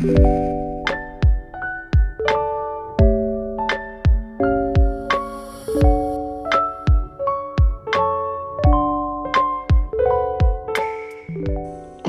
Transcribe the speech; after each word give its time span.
Та 0.00 0.06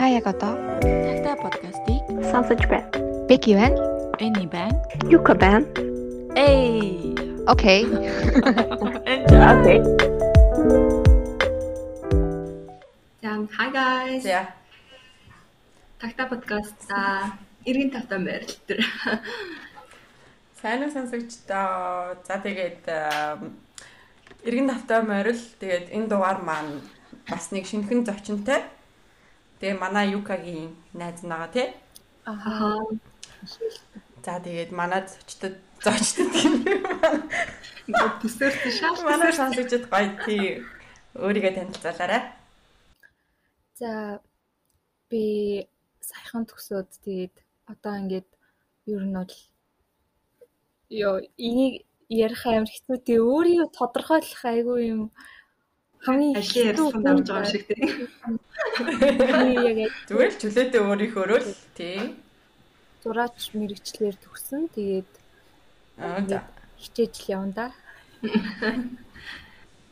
яг 0.08 0.24
одоо 0.24 0.56
Тагтаа 0.80 1.36
подкастыг 1.36 2.08
сонсож 2.32 2.64
байна. 2.72 2.88
Беки 3.28 3.56
байна. 3.60 3.76
Эни 4.24 4.48
байна. 4.48 4.72
Юка 5.12 5.36
байна. 5.36 5.68
Эй. 6.38 7.14
Окей. 7.46 7.84
Окей. 9.52 9.84
За 13.20 13.32
hi 13.52 13.68
guys. 13.76 14.22
За. 14.24 14.48
Такта 16.00 16.26
подкаст 16.26 16.88
за 16.88 17.51
эргэн 17.66 17.92
тавтаа 17.92 18.20
байрал 18.20 18.56
төр. 18.68 18.80
Сайн 20.62 20.84
уу 20.84 20.92
сонсогчдоо. 20.94 22.18
За 22.28 22.36
тэгээд 22.42 22.86
эргэн 24.48 24.68
тавтай 24.70 25.02
морил 25.06 25.42
тэгээд 25.62 25.94
энэ 25.94 26.10
дугаар 26.10 26.42
маань 26.42 26.82
бас 27.30 27.52
нэг 27.54 27.66
шинхэн 27.66 28.06
зочинтой. 28.06 28.66
Тэгээ 29.60 29.78
манай 29.78 30.14
Юкагийн 30.18 30.74
найз 30.94 31.22
нагаа 31.22 31.50
тий. 31.54 31.68
Ахаа. 32.26 32.82
За 34.26 34.38
тэгээд 34.42 34.72
манай 34.74 35.06
зочдод 35.06 35.58
зочдод 35.82 36.34
юм. 36.46 36.56
Төсөөрт 38.22 38.62
шааш. 38.78 39.02
Манай 39.06 39.34
сонсогчдод 39.34 39.86
гоё 39.90 40.10
тий 40.26 40.66
өөрийгөө 41.18 41.54
танилцуулаарай. 41.58 42.22
За 43.78 44.22
би 45.10 45.24
саяхан 46.02 46.46
төгсөөд 46.50 46.90
тэгээд 47.06 47.36
одоо 47.74 47.94
ингээд 48.02 48.30
ер 48.94 49.04
нь 49.08 49.16
бол 49.18 49.34
ёо 51.08 51.16
энийг 51.48 51.76
ярих 52.10 52.44
амар 52.46 52.72
хэцүү 52.72 52.98
тий 53.08 53.20
өөрийгөө 53.20 53.70
тодорхойлох 53.80 54.44
айгүй 54.54 54.80
юм 54.94 55.04
хамгийн 56.06 56.36
Ажлын 56.42 56.68
ярьсан 56.72 57.02
давж 57.06 57.28
байгаа 57.30 57.52
шиг 57.52 57.64
тий. 57.70 57.82
яг 59.70 59.92
Зүгээр 60.10 60.32
л 60.32 60.40
чөлөөтэй 60.42 60.82
өөрийнхөө 60.82 61.26
л 61.40 61.56
тий. 61.78 62.00
зураач 63.04 63.40
мэрэгчлэр 63.58 64.16
төгсөн 64.22 64.70
тэгээд 64.76 65.12
хичээж 66.82 67.16
явна 67.34 67.54
да. 67.58 67.68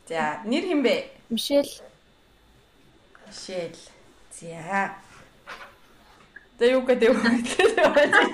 За 0.10 0.42
нэр 0.46 0.64
хин 0.70 0.82
бэ? 0.86 0.96
Мишель 1.30 1.74
Шэл. 3.30 3.78
За. 4.34 4.98
Тэ 6.60 6.76
юу 6.76 6.84
гэдэг 6.84 7.16
вэ? 7.16 7.30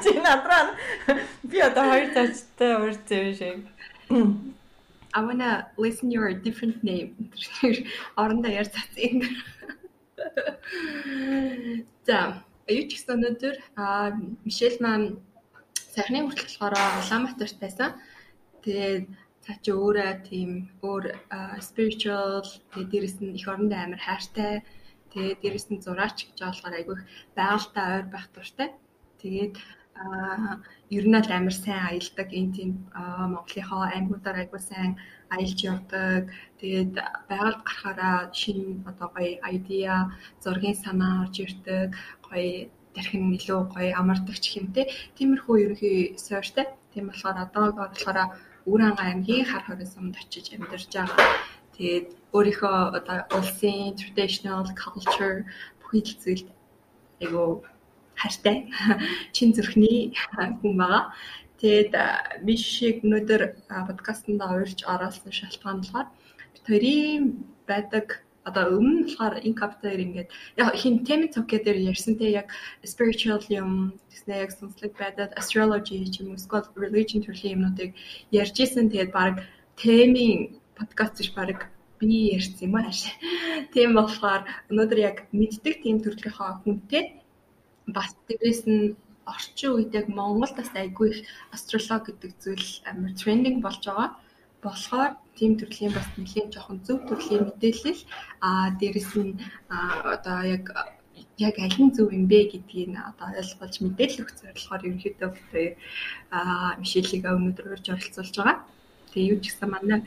Чи 0.01 0.17
надраа. 0.17 0.73
Би 1.45 1.61
одоо 1.61 1.85
хоёр 1.93 2.09
тачтай 2.09 2.73
урьдсан 2.73 3.33
шиг. 3.37 3.61
I 5.13 5.21
wanna 5.21 5.69
listen 5.77 6.09
your 6.11 6.33
different 6.33 6.83
name. 6.83 7.13
Орондоо 8.17 8.51
яар 8.51 8.65
цацын. 8.65 9.21
За, 12.07 12.41
юу 12.67 12.83
ч 12.89 12.97
гэсэн 12.97 13.13
өнөөдөр 13.15 13.55
аа 13.77 14.17
Мишель 14.41 14.81
маань 14.81 15.21
саяхны 15.93 16.25
хүртэл 16.25 16.49
болохоор 16.49 16.75
Улаанбаатарт 17.05 17.57
байсан. 17.61 17.93
Тэгээд 18.65 19.05
цаа 19.45 19.55
чи 19.61 19.71
өөрөө 19.71 20.11
тийм 20.25 20.49
өөр 20.81 21.13
spiritual 21.61 22.41
тэгээд 22.73 22.89
дээрэс 22.91 23.17
нь 23.21 23.37
их 23.37 23.47
орондоо 23.47 23.79
амар 23.79 24.01
хайртай. 24.01 24.65
Тэгээд 25.15 25.39
дээрэс 25.41 25.67
нь 25.71 25.83
зураач 25.85 26.17
гэж 26.27 26.39
болохоор 26.43 26.75
айгүй 26.75 26.97
байгальтай 27.39 27.85
ойр 27.95 28.07
байх 28.11 28.27
дуртай. 28.35 28.69
Тэгээд 29.23 29.55
аа 29.95 30.59
ер 30.97 31.05
нь 31.07 31.15
л 31.15 31.31
амар 31.31 31.55
сайн 31.55 31.83
аялдаг 31.87 32.29
энэ 32.39 32.55
тийм 32.55 32.71
Монголынхоо 33.31 33.83
аймагуудаар 33.87 34.37
айгүй 34.43 34.59
сайн 34.59 34.91
аялж 35.31 35.59
явдаг. 35.71 36.23
Тэгээд 36.59 36.93
байгальд 37.31 37.61
гарахаараа 37.63 38.17
шинэ 38.39 38.83
одоо 38.91 39.07
гоё 39.15 39.39
айдиа, 39.47 40.11
зургийн 40.43 40.75
санаа 40.83 41.23
орж 41.23 41.35
ирдэг. 41.45 41.95
Гоё 42.27 42.67
тэрхэн 42.95 43.23
илүү 43.39 43.59
гоё 43.71 43.91
амардаг 43.95 44.35
ч 44.43 44.45
хэмтэй. 44.51 44.85
Тиймэрхүү 45.15 45.55
ерөнхий 45.63 45.99
суурьтай. 46.25 46.67
Тийм 46.91 47.07
болохоор 47.07 47.37
одоогоор 47.39 47.91
болохоор 47.95 48.19
Үрэн 48.71 48.97
аймгийн 48.97 49.45
хар 49.45 49.63
хорин 49.65 49.89
сумд 49.93 50.15
очиж 50.21 50.45
амьдарч 50.55 50.89
байгаа. 50.89 51.29
Тэгээд 51.75 52.07
өөрийнхөө 52.35 52.77
одоо 52.99 53.17
улсын 53.37 53.95
traditional 53.99 54.63
culture 54.81 55.43
бүхий 55.79 56.01
л 56.03 56.19
зүйлд 56.23 56.47
айгу 57.21 57.63
хайртай 58.15 58.57
чин 59.35 59.51
зүрхний 59.55 60.15
хүн 60.35 60.73
байгаа. 60.79 61.11
Тэгээд 61.59 61.91
би 62.45 62.53
шиг 62.55 63.03
өнөөдөр 63.05 63.41
подкастт 63.67 64.27
орж 64.31 64.79
оролцсон 64.93 65.33
шалтгаан 65.35 65.79
болохоор 65.83 66.07
бид 66.53 66.63
хоёрын 66.67 67.23
байдаг 67.67 68.25
одоо 68.45 68.77
өмнө 68.77 69.03
болохоор 69.07 69.35
инкаптер 69.49 69.99
ингээд 70.05 70.29
яг 70.61 70.75
хин 70.81 70.95
темийн 71.07 71.33
цогцоо 71.33 71.59
дээр 71.63 71.79
ярьсантэй 71.91 72.31
яг 72.41 72.47
spiritual 72.91 73.41
юм 73.49 73.71
гэснээр 74.11 74.43
яг 74.45 74.51
сонслог 74.53 74.93
байдаг 75.01 75.29
astrology 75.39 75.97
ч 76.13 76.21
юм 76.21 76.29
уу 76.29 76.39
эсвэл 76.39 76.67
religion 76.85 77.21
төрлийн 77.23 77.55
юмнуудыг 77.57 77.89
ярьж 78.41 78.55
исэн 78.61 78.91
тэгээд 78.93 79.11
баг 79.17 79.33
темийн 79.81 80.41
подкаст 80.77 81.17
биш 81.19 81.31
баг 81.35 81.59
би 81.99 82.35
ярьсан 82.37 82.67
юм 82.67 82.75
ааш. 82.75 82.99
Тийм 83.73 83.95
болохоор 83.95 84.43
өнөөдөр 84.69 84.99
яг 85.09 85.17
мэддэг 85.39 85.75
тийм 85.83 85.97
төрөлхийнхөө 86.03 86.51
хүнтэй 86.63 87.03
бас 87.95 88.11
дээрээс 88.27 88.61
нь 88.67 88.95
орчин 89.25 89.71
үед 89.75 89.91
яг 89.99 90.07
Монголд 90.11 90.55
бас 90.59 90.71
айгүй 90.75 91.07
их 91.11 91.19
астрологи 91.55 92.11
гэдэг 92.11 92.31
зүйл 92.43 92.69
амар 92.89 93.13
трендинг 93.19 93.59
болж 93.63 93.81
байгаа. 93.87 94.09
Болохоор 94.65 95.11
тийм 95.37 95.51
төрлийн 95.57 95.93
бас 95.95 96.07
нэлийн 96.17 96.51
жоохон 96.51 96.79
зөв 96.85 96.99
төрлийн 97.07 97.43
мэдээлэл 97.47 98.01
аа 98.47 98.67
дээрэс 98.79 99.11
нь 99.15 99.33
одоо 100.15 100.39
яг 100.55 100.65
яг 101.37 101.55
аль 101.65 101.79
нь 101.83 101.95
зөв 101.95 102.07
юм 102.17 102.25
бэ 102.31 102.39
гэдгийг 102.51 102.91
одоо 103.09 103.27
ойлгуулж 103.39 103.75
мэдээлэл 103.81 104.21
өгөх 104.23 104.39
зорилгоор 104.39 104.85
ерөнхийдөө 104.87 105.31
аа 106.37 106.75
Мишелийг 106.81 107.23
өнөөдөр 107.23 107.65
урьж 107.73 107.87
оролцуулж 107.93 108.35
байгаа. 108.37 108.57
Тэгээ 109.15 109.31
юу 109.31 109.39
ч 109.39 109.55
гэсэн 109.55 109.71
манай 109.71 110.03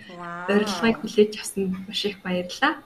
урилгыг 0.52 1.00
хүлээж 1.00 1.40
авсан 1.40 1.72
маш 1.88 2.04
их 2.04 2.20
баярлалаа. 2.20 2.84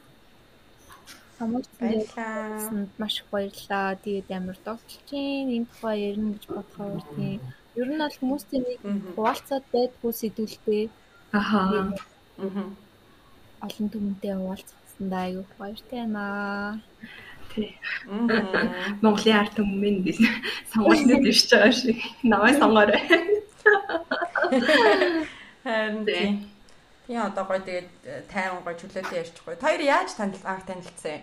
Баярлалаа. 1.42 2.86
Маш 2.94 3.14
их 3.18 3.26
баярлалаа. 3.34 3.98
Тэгээд 3.98 4.30
амар 4.30 4.54
догтлчин 4.62 5.50
энэ 5.50 5.66
тухай 5.66 6.14
ярина 6.14 6.38
гэж 6.38 6.46
бодохоор 6.46 7.02
тийм. 7.18 7.42
Ер 7.74 7.90
нь 7.90 7.98
бол 7.98 8.18
хүмүүстэй 8.22 8.62
нэг 8.62 8.78
хуваалцаад 9.18 9.66
байдгүй 9.74 10.12
сэдвэлтэй. 10.14 10.94
Ахаа. 11.34 11.90
Аа. 12.38 12.70
Олон 13.66 13.86
түмэнтэй 13.90 14.38
хуваалцсандаа 14.38 15.26
аюу 15.26 15.42
баяртай 15.58 16.06
байна. 16.06 16.78
Тий. 17.50 17.74
Монголын 19.02 19.42
арт 19.42 19.58
хүмүүс 19.58 20.06
гэж 20.06 20.22
сонгуульнууд 20.70 21.26
ивч 21.26 21.42
байгаа 21.50 21.74
шиг. 21.74 21.98
Намайг 22.22 22.62
сонгоорой. 22.62 23.02
Харин 25.62 26.04
тий. 26.06 26.26
Би 27.06 27.14
одоо 27.18 27.44
гоё 27.46 27.60
тэгээд 27.66 27.88
тайван 28.32 28.62
гоё 28.66 28.76
чөлөөтэй 28.80 29.18
ярьчихгүй. 29.22 29.54
Хоёр 29.62 29.82
яаж 29.96 30.10
танил 30.18 30.44
анх 30.52 30.64
танилцсан 30.66 31.12
юм? 31.16 31.22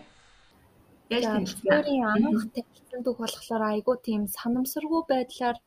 Яаж 1.14 1.26
танилцсан? 1.28 1.64
Бидний 1.68 2.04
анх 2.04 2.44
танилцсан 2.56 3.02
үг 3.10 3.18
болохоор 3.20 3.64
айгүй 3.74 3.98
тийм 4.08 4.22
санамсаргүй 4.38 5.02
байдлаар 5.12 5.58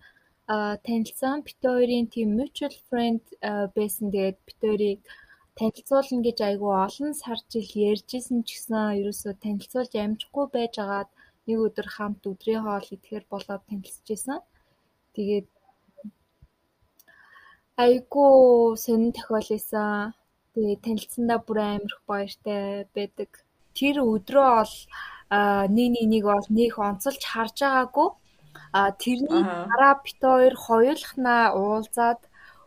а, 0.52 0.76
танилцсан. 0.86 1.44
Бит 1.46 1.60
хоёрын 1.64 2.06
тийм 2.14 2.28
mutual 2.38 2.74
friend 2.88 3.24
а, 3.40 3.68
байсан. 3.76 4.08
Тэгээд 4.12 4.38
бит 4.46 4.58
хоёрыг 4.64 5.00
танилцуулна 5.58 6.24
гэж 6.26 6.38
айгүй 6.48 6.72
олон 6.86 7.12
сар 7.22 7.38
жил 7.52 7.68
ярьжсэн 7.90 8.38
ч 8.46 8.48
гэсэн 8.56 9.00
ерөөсөө 9.00 9.32
танилцуулж 9.44 9.92
амжихгүй 10.00 10.46
байжгаад 10.56 11.10
нэг 11.46 11.58
өдөр 11.66 11.88
хамт 11.94 12.22
өдрийн 12.30 12.64
хоол 12.64 12.88
идэхээр 12.94 13.24
болоод 13.32 13.62
танилцчихсан. 13.68 14.40
Тэгээд 15.16 15.48
айгүй 17.76 18.76
сонин 18.76 19.12
тохиол 19.16 19.48
исэн. 19.58 20.12
Тэгээд 20.54 20.84
танилцсандаа 20.84 21.38
бүр 21.46 21.58
амар 21.58 21.92
их 21.92 22.02
баяртай 22.06 22.86
байдаг. 22.94 23.30
Тэр 23.72 24.04
өдрөө 24.04 24.48
бол 24.58 24.74
нэг 25.76 25.88
нэг 25.96 26.06
нэг 26.12 26.24
бол 26.28 26.46
нэг 26.50 26.72
онцолж 26.76 27.22
харж 27.24 27.56
байгаагүй. 27.64 28.08
А 28.72 28.92
тэрний 28.92 29.42
дараа 29.70 29.94
бит 30.04 30.20
хоёр 30.20 30.54
хоёулахнаа 30.66 31.56
уулзаад 31.56 32.20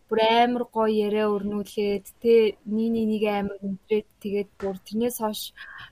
бүр 0.09 0.19
амар 0.43 0.63
гоё 0.75 0.89
яриа 1.07 1.29
өрнүүлээд 1.35 2.05
тэ 2.21 2.57
нэг 2.65 2.89
нэг 2.95 3.05
нэг 3.13 3.23
амар 3.37 3.57
өндрээд 3.61 4.07
тэгээд 4.21 4.49
бүр 4.57 4.77
тэрнээс 4.85 5.17
хойш 5.21 5.41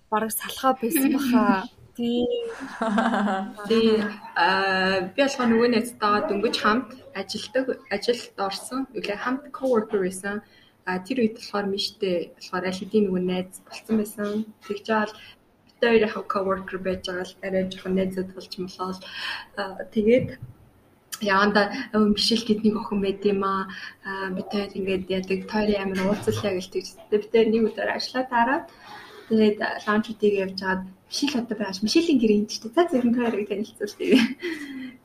бараг 0.10 0.32
салхаа 0.34 0.74
байсан 0.82 1.14
баха. 1.14 1.46
Тийм. 1.96 2.26
Тий. 3.70 4.02
Аа 4.36 5.14
би 5.14 5.22
болохоор 5.22 5.50
нөгөө 5.52 5.70
найзтайгаа 5.74 6.26
дөнгөж 6.26 6.56
хамт 6.58 6.90
ажилдаг 7.14 7.66
ажилд 7.94 8.38
орсон. 8.48 8.82
Үлээ 8.98 9.18
хамт 9.22 9.44
coworker 9.54 10.02
байсан. 10.02 10.42
А 10.90 10.98
тэр 11.06 11.22
үед 11.22 11.38
болохоор 11.38 11.70
миштэй 11.70 12.34
болохоор 12.34 12.66
аль 12.66 12.80
хэдийн 12.82 13.06
нөгөө 13.06 13.24
найз 13.30 13.62
болсон 13.70 13.96
байсан. 14.02 14.30
Тэгж 14.66 14.84
жаал 14.90 15.14
бид 15.66 15.82
хоёрын 15.86 16.32
coworker 16.34 16.78
байж 16.82 17.02
байгаа 17.06 17.26
л 17.30 17.38
арай 17.46 17.64
жоохон 17.70 17.94
найзууд 17.96 18.30
болж 18.34 18.54
молоод 18.58 19.02
тэгээд 19.94 20.28
Яанда 21.22 21.72
Мишель 21.94 22.44
тэднийг 22.44 22.76
охин 22.76 23.00
байд 23.06 23.22
юм 23.24 23.44
аа. 23.46 23.70
Аа, 24.04 24.34
бид 24.36 24.50
хоёр 24.52 24.72
ингээд 24.74 25.06
яадаг 25.14 25.40
тойрын 25.48 25.82
амир 25.84 26.00
уулзлаа 26.10 26.58
гэлдэг. 26.58 26.84
Бид 27.12 27.32
хоёр 27.32 27.48
нэг 27.54 27.64
өдөр 27.70 27.90
ажиллаа 27.96 28.26
дараад 28.34 28.66
тэгээд 29.30 29.58
лаунчуудыг 29.86 30.34
явж 30.44 30.58
хагаад 30.60 30.84
Мишель 31.14 31.38
одоо 31.38 31.58
байж 31.58 31.78
Мишелийн 31.86 32.18
гэр 32.18 32.34
энд 32.34 32.50
ч 32.50 32.58
тэ. 32.58 32.74
За 32.74 32.90
зэрэг 32.90 33.14
хоёрыг 33.14 33.46
танилцуулъя. 33.46 34.18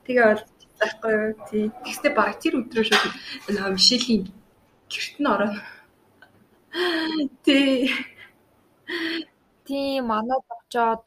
Тэгээ 0.09 0.25
бол 0.25 0.41
байхгүй 0.81 1.13
юу. 1.13 1.33
Тий. 1.45 1.65
Тэгсээ 1.85 2.13
баг 2.17 2.33
тэр 2.41 2.53
өдрөө 2.65 2.85
шүү 2.89 3.13
нөгөө 3.53 3.73
Мишелийн 3.77 4.21
гэрт 4.89 5.15
нь 5.21 5.29
ороо. 5.29 5.53
Тий. 7.45 7.93
Тийм 9.69 10.09
манад 10.09 10.45
очоод 10.49 11.05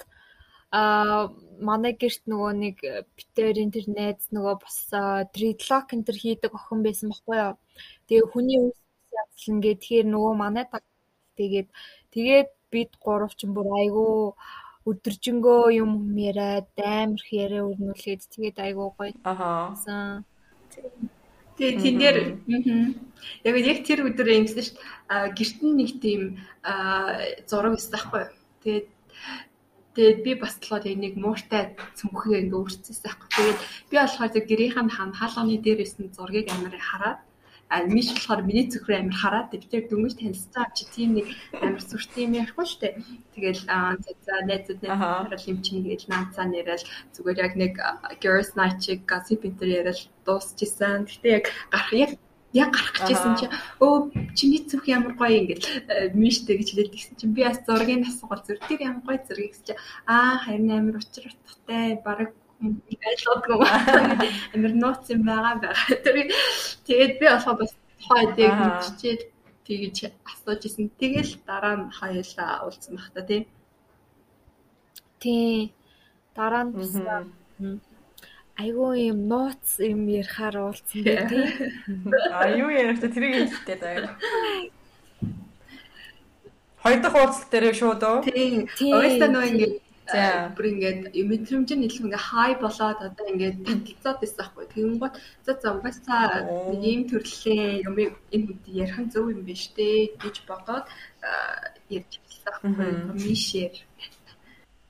аа 0.70 1.34
манай 1.58 1.98
гэрт 1.98 2.22
нөгөө 2.30 2.52
нэг 2.62 2.76
битээр 3.18 3.58
интернет 3.58 4.22
нөгөө 4.30 4.54
бас 4.62 4.78
дредлок 5.34 5.86
энэ 5.98 6.06
төр 6.06 6.18
хийдэг 6.22 6.52
охин 6.54 6.80
байсан 6.86 7.10
байхгүй 7.10 7.36
юу. 7.42 7.54
Тэгээ 8.06 8.30
хүний 8.30 8.58
үс 8.62 8.78
язлан 9.10 9.58
гээ 9.66 9.74
тэгэхээр 9.82 10.08
нөгөө 10.14 10.34
манай 10.38 10.64
тэгээд 11.34 11.68
тэгээд 12.14 12.50
бид 12.70 12.90
гурав 13.02 13.34
ч 13.34 13.50
бүр 13.50 13.66
айгүй 13.82 14.38
өдөржингөө 14.88 15.62
юм 15.82 15.92
яриад 16.18 16.70
амар 16.78 17.20
их 17.22 17.28
яриа 17.32 17.62
өрнүүлээд 17.70 18.22
тэгээд 18.34 18.58
айгүй 18.58 18.88
гоё. 18.98 19.14
Аха. 19.24 19.76
Тэгээ 21.56 21.74
тэндэр 21.84 22.16
яг 23.46 23.56
яг 23.60 23.78
тэр 23.86 24.00
өдөр 24.08 24.28
юмсан 24.32 24.62
шүү 24.64 24.76
дээ. 24.78 25.34
Гэрт 25.38 25.58
нь 25.62 25.76
нэг 25.78 25.90
тийм 26.02 26.22
зураг 27.46 27.76
байсан 27.76 27.92
байхгүй 27.94 28.20
юу. 28.24 28.32
Тэгээд 28.64 28.86
Тэгээд 29.92 30.18
би 30.24 30.32
бас 30.40 30.56
болохоор 30.56 30.88
яг 30.88 30.98
нэг 31.04 31.14
мууртай 31.20 31.76
цөмхөө 32.00 32.48
ингээ 32.48 32.56
өөрчилсөн 32.56 33.04
байхгүй. 33.04 33.28
Тэгээд 33.28 33.60
би 33.92 33.96
болохоор 34.00 34.30
зөв 34.32 34.44
гэрийнхэн 34.48 34.88
хан 34.88 35.12
хаалганы 35.12 35.60
дээрээс 35.60 36.00
нь 36.00 36.14
зургийг 36.16 36.48
амар 36.48 36.72
хараад 36.80 37.20
миш 37.88 38.08
болохоор 38.12 38.42
миний 38.44 38.66
зөвхөн 38.68 39.08
амар 39.08 39.16
хараад 39.22 39.48
бид 39.50 39.64
тэр 39.72 39.88
дөнгөж 39.88 40.14
танилцсан 40.20 40.68
чи 40.76 40.84
тийм 40.94 41.10
нэг 41.16 41.26
амар 41.64 41.80
сүрт 41.80 42.12
юм 42.20 42.36
ярихгүй 42.36 42.66
штэ. 42.68 42.88
Тэгэл 43.32 43.64
за 43.64 44.34
найзууд 44.44 44.80
найзууд 44.84 45.48
юм 45.48 45.58
чинь 45.64 45.84
гэж 45.88 46.02
наацаа 46.12 46.46
яриад 46.52 46.84
зүгээр 47.14 47.38
яг 47.46 47.52
нэг 47.56 47.72
girls 48.22 48.52
night 48.58 48.76
chick 48.84 49.00
gossip 49.08 49.40
энэ 49.48 49.80
яриад 49.80 50.00
дуусчихсан. 50.26 51.08
Гэтэ 51.08 51.28
яг 51.38 51.44
гарах 51.72 51.92
яг 51.96 52.10
яг 52.52 52.70
гарах 52.76 53.08
гэжсэн 53.08 53.34
чи 53.40 53.46
өө 53.80 54.12
чиний 54.36 54.60
зүрх 54.68 54.84
ямар 54.84 55.16
гоё 55.16 55.40
ингээд 55.40 56.12
миштэй 56.12 56.60
гэж 56.60 56.68
хэлээд 56.76 56.92
гисэн 56.92 57.16
чи 57.16 57.26
би 57.26 57.48
бас 57.48 57.64
зургийг 57.64 58.04
асуугаад 58.04 58.44
зүр 58.44 58.60
тэр 58.68 58.92
ямар 58.92 59.02
гоё 59.08 59.20
зургийг 59.24 59.56
гэж 59.56 59.64
чи 59.64 59.74
аа 60.04 60.36
харин 60.44 60.68
амар 60.68 61.00
учир 61.00 61.32
утгатай 61.32 61.96
баг 62.04 62.36
айлгадгүй 62.62 63.58
амар 64.54 64.72
нууц 64.82 65.04
юм 65.10 65.22
байгаа 65.26 65.54
байгаа. 65.62 65.86
Тэгээд 66.86 67.12
би 67.20 67.26
болохоо 67.26 67.54
бас 67.60 67.72
хойдыг 68.06 68.52
мэдчихээд 68.62 69.20
тэгж 69.66 69.98
асууж 70.30 70.62
исэн. 70.66 70.90
Тэгэл 71.00 71.32
дараа 71.46 71.74
нь 71.78 71.90
хоёулаа 71.98 72.62
уулзсан 72.64 72.94
баг 72.98 73.08
та 73.14 73.22
тий. 73.26 73.42
Тий. 75.22 75.74
Дараа 76.36 76.64
нь 76.66 76.74
бас 76.76 76.94
айгүй 78.62 79.10
юм 79.10 79.18
нууц 79.30 79.82
юм 79.82 80.06
ярихаар 80.06 80.56
уулцсан 80.62 81.02
байх 81.02 81.28
тий. 81.30 81.46
А 82.30 82.46
юу 82.46 82.70
яриахта 82.70 83.08
тэрийг 83.10 83.50
хэлдэг 83.50 83.78
даа. 83.80 84.18
Хоёр 86.82 87.00
дахь 87.02 87.18
уулзалт 87.18 87.50
дээр 87.50 87.74
шууд 87.74 88.02
уу? 88.02 88.18
Тий. 88.22 88.66
Угаасаа 88.66 89.30
нөө 89.30 89.46
ингээд 89.50 89.74
бүр 90.54 90.66
ингээд 90.72 91.00
мэдрэмж 91.30 91.68
нь 91.74 91.86
илүү 91.88 92.06
ингээ 92.06 92.28
хай 92.30 92.52
болоод 92.60 92.98
одоо 93.08 93.26
ингээд 93.32 93.56
танилцаад 93.66 94.18
байсан 94.20 94.38
байхгүй. 94.44 94.66
Тэгэнгүүт 94.72 95.14
за 95.46 95.52
за 95.62 95.68
угаасаа 95.76 96.24
ийм 96.88 97.00
төрлөө 97.10 97.86
юм 97.88 97.96
энэ 98.34 98.52
ярих 98.82 98.98
нь 99.02 99.12
зөв 99.12 99.24
юм 99.34 99.42
биш 99.48 99.72
үү 99.76 100.16
гэж 100.22 100.36
бодоод 100.48 100.86
ярьж 101.96 102.12
байсан 102.22 102.50
байхгүй. 102.52 102.90
Мишэр. 103.24 103.74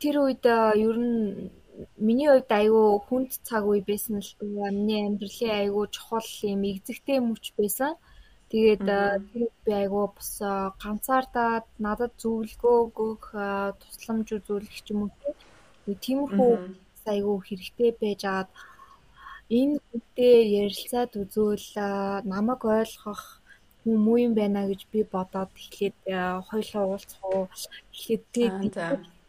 Тэр 0.03 0.15
үед 0.25 0.45
ер 0.87 0.97
нь 0.99 1.51
миний 1.97 2.29
хувьд 2.29 2.51
айгүй 2.61 2.89
хүнд 3.07 3.31
цаг 3.49 3.65
үе 3.71 3.81
байсан 3.91 4.21
л 4.21 4.33
миний 4.77 5.01
амьдралын 5.09 5.59
айгүй 5.63 5.85
чухал 5.95 6.31
юмэгзэгтэй 6.53 7.19
мөч 7.23 7.45
байсан. 7.59 7.93
Тэгээд 8.53 8.85
тэр 8.85 9.49
би 9.65 9.73
айгүй 9.83 10.07
бас 10.17 10.33
ганцаардаад 10.83 11.67
надад 11.87 12.13
зөвлөгөө 12.23 12.77
өгөх 12.85 13.25
тусламж 13.81 14.29
үзүүлэх 14.37 14.79
ч 14.85 14.87
юм 14.93 15.01
уу 15.09 15.97
тиймэрхүү 16.05 16.53
айгүй 17.13 17.37
хэрэгтэй 17.49 17.91
байж 18.01 18.23
агаад 18.29 18.51
энэ 19.59 19.77
хүнтэй 19.89 20.37
ярилцаад 20.63 21.13
үзвэл 21.23 21.69
намайг 22.33 22.63
ойлгох 22.79 23.23
хүн 23.81 23.97
муу 24.05 24.19
юм 24.27 24.33
байна 24.41 24.69
гэж 24.71 24.81
би 24.93 25.01
бодоод 25.15 25.51
эхлээд 25.61 25.97
хоёлоо 26.49 26.85
уулзах 26.87 27.23
уу? 27.33 27.45
Эхлээд 27.93 28.25
тэгээд 28.37 28.77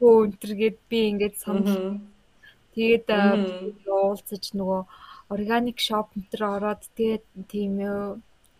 өнтэргээд 0.04 0.78
би 0.90 1.00
ингээд 1.12 1.36
санал 1.44 2.04
Тэгээд 2.74 3.08
уулзаж 3.86 4.44
нөгөө 4.58 4.82
органик 5.34 5.78
шоп 5.88 6.08
мэтэр 6.18 6.42
ороод 6.56 6.82
тэгээд 6.98 7.26
тийм 7.52 7.74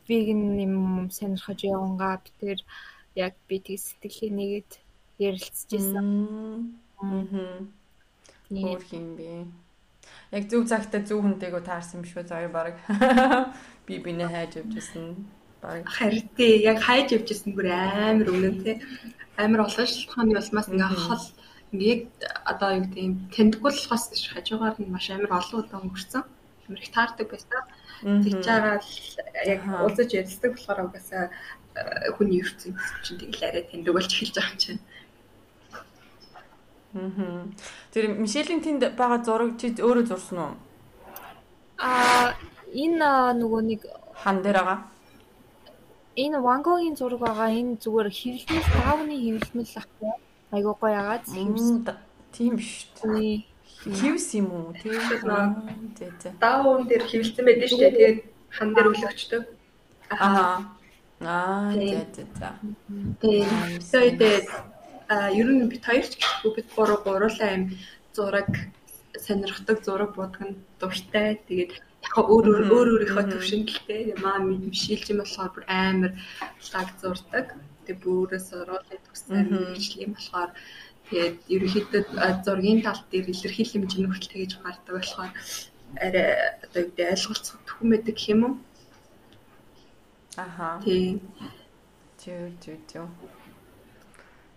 веган 0.08 0.42
юм 0.60 1.10
сонирхож 1.10 1.60
явангаа 1.64 2.22
би 2.24 2.32
тэр 2.42 2.60
яг 3.16 3.34
би 3.48 3.60
тэг 3.60 3.80
сэтгэлээ 3.80 4.32
нэгэд 4.38 4.72
ярилцж 5.20 5.70
байсан. 5.72 6.08
Аа. 7.02 7.62
Өөр 8.52 8.84
юм 8.92 9.08
бэ. 9.18 9.46
Яг 10.34 10.44
зөв 10.50 10.66
цагтаа 10.70 11.02
зөв 11.06 11.22
хүнтэйгөө 11.22 11.62
таарсан 11.66 12.02
юм 12.02 12.06
шүү 12.10 12.24
заяа 12.28 12.50
баг. 12.50 12.76
Би 13.88 14.00
бинэ 14.00 14.28
хайж 14.28 14.62
явжсэн. 14.62 15.26
Баг. 15.62 15.86
Харин 15.86 16.28
тий 16.38 16.64
яг 16.64 16.80
хайж 16.82 17.14
явжсэн 17.16 17.54
бүр 17.56 17.68
амар 17.70 18.30
үнэн 18.34 18.56
тий. 18.64 18.76
Амар 19.38 19.66
олон 19.68 19.88
шалтгааны 19.88 20.38
улмаас 20.38 20.68
ингээ 20.70 21.02
хол 21.06 21.26
яг 21.74 22.02
одоо 22.52 22.70
юу 22.78 22.84
гэдэг 22.86 23.04
юм 23.04 23.16
тэмдэггүй 23.34 23.72
болохоос 23.74 24.06
хажуугаар 24.34 24.76
нь 24.82 24.94
маш 24.94 25.08
амар 25.10 25.32
олон 25.40 25.60
удаа 25.62 25.80
өнгөрцөн. 25.82 26.24
Амар 26.68 26.82
их 26.82 26.92
таардаг 26.94 27.28
байсан. 27.30 27.64
Тэгж 28.04 28.44
байгаа 28.44 28.78
л 28.84 28.92
яг 29.48 29.62
уулзаж 29.64 30.10
ярилцдаг 30.12 30.52
болохоор 30.52 30.80
угаасаа 30.92 31.32
э, 31.32 32.12
хүний 32.20 32.44
ертөнц 32.44 32.84
чинь 33.08 33.20
тэгэл 33.20 33.48
арай 33.48 33.64
тэндэг 33.64 33.94
болж 33.96 34.12
эхэлж 34.12 34.36
байгаа 34.36 34.52
юм 34.52 34.60
чинь. 34.60 34.82
Аа. 36.94 37.48
Тэр 37.96 38.04
Мишелийн 38.20 38.60
тэнд 38.60 38.84
байгаа 39.00 39.24
зураг 39.24 39.56
чи 39.56 39.72
өөрөө 39.80 40.06
зурсан 40.12 40.38
уу? 40.44 40.56
Аа 41.80 42.36
энэ 42.76 43.40
нөгөө 43.40 43.62
нэг 43.72 43.82
хан 44.20 44.44
дээр 44.44 44.60
байгаа. 44.60 44.80
Энэ 46.20 46.44
Ван 46.44 46.62
Гогийн 46.62 47.00
зураг 47.00 47.24
байгаа. 47.24 47.50
Энэ 47.56 47.80
зүгээр 47.80 48.10
хэвлэмэл 48.12 48.70
таавны 48.76 49.16
хэвлэмэл 49.16 49.80
ахгүй. 49.82 50.12
Айгуу 50.52 50.76
гоё 50.76 50.98
агаад 51.00 51.24
тийм 52.36 52.58
биш 52.60 52.92
үү? 53.00 53.53
Хивс 53.84 54.32
юм 54.40 54.48
уу? 54.52 54.74
Тийм 54.80 54.96
зэ 56.00 56.08
зэ. 56.22 56.30
Даун 56.40 56.88
дээр 56.88 57.04
хивэлсэн 57.04 57.44
байдаг 57.44 57.68
шүү 57.68 57.80
дээ. 57.84 57.96
Тэгээд 57.96 58.20
хан 58.56 58.70
дээр 58.72 58.88
өлөгчдөг. 58.96 59.44
Аа. 60.08 60.72
Аа, 61.20 61.72
зэ 61.76 62.08
зэ 62.16 62.24
зэ. 62.32 62.50
Тэгээд 63.92 64.48
а 65.12 65.30
ер 65.36 65.48
нь 65.52 65.68
бит 65.68 65.84
хоёр 65.84 66.08
ч 66.08 66.16
гэхгүй 66.16 66.52
бид 66.56 66.68
гурав 66.76 67.04
гурлаа 67.04 67.50
юм 67.52 67.76
зураг 68.16 68.50
сонирхдаг 69.20 69.84
зураг 69.84 70.16
будган 70.16 70.64
дуртай. 70.80 71.44
Тэгээд 71.48 71.72
яг 71.76 72.14
өөр 72.16 72.46
өөр 72.48 72.66
өөр 72.72 72.88
өөрийнхөө 72.94 73.26
төвшингэлтэй 73.36 74.16
маа 74.24 74.40
мэдмшилж 74.40 75.06
юм 75.12 75.20
болохоор 75.22 75.52
бүр 75.52 75.66
амар 75.68 76.12
лаг 76.72 76.88
зурдаг. 77.04 77.48
Тэгээ 77.84 78.00
бүрээс 78.04 78.48
оруулаад 78.56 79.04
төгссөн 79.04 79.44
мэрэгжил 79.52 80.04
юм 80.08 80.12
болохоор 80.16 80.52
тэгээд 81.14 81.38
ерөнхийдөө 81.54 82.02
зургийн 82.42 82.82
тал 82.82 83.02
дээр 83.14 83.30
илэрхийлэл 83.30 83.86
хэмжээ 83.86 84.10
хүртэл 84.10 84.34
тэгэж 84.34 84.52
гардаг 84.66 84.94
болохоор 84.98 85.32
арай 86.02 86.30
одоо 86.66 86.80
юу 86.82 86.90
гэдэг 86.90 87.12
ойлголцох 87.14 87.60
төхөн 87.70 87.90
байдаг 87.94 88.16
гэх 88.18 88.32
юм 88.34 88.42
уу? 88.44 88.54
Аха. 90.42 90.82
Тийм. 90.82 91.22
Зүү 92.18 92.58
зүү 92.66 92.78
зүү. 92.90 93.06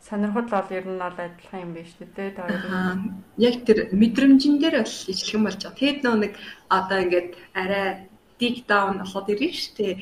Сонирхол 0.00 0.48
бол 0.48 0.70
ер 0.72 0.86
нь 0.88 0.96
бол 0.96 1.18
адилхан 1.20 1.60
юм 1.60 1.72
шүү 1.76 2.08
дээ. 2.16 2.40
Аа. 2.40 2.96
Яг 3.36 3.56
тэр 3.68 3.92
мэдрэмжэн 3.92 4.56
дээр 4.56 4.80
бол 4.80 4.96
ижлэхэн 5.12 5.44
болж 5.44 5.60
байгаа. 5.60 5.76
Тэгэд 5.76 6.00
нөө 6.08 6.16
нэг 6.25 6.32
одоо 6.72 6.98
ингээд 7.04 7.30
арай 7.52 8.08
dig 8.40 8.64
down 8.64 9.04
болоод 9.04 9.28
ирнэ 9.28 9.52
шүү 9.52 9.75
дээ 9.76 9.94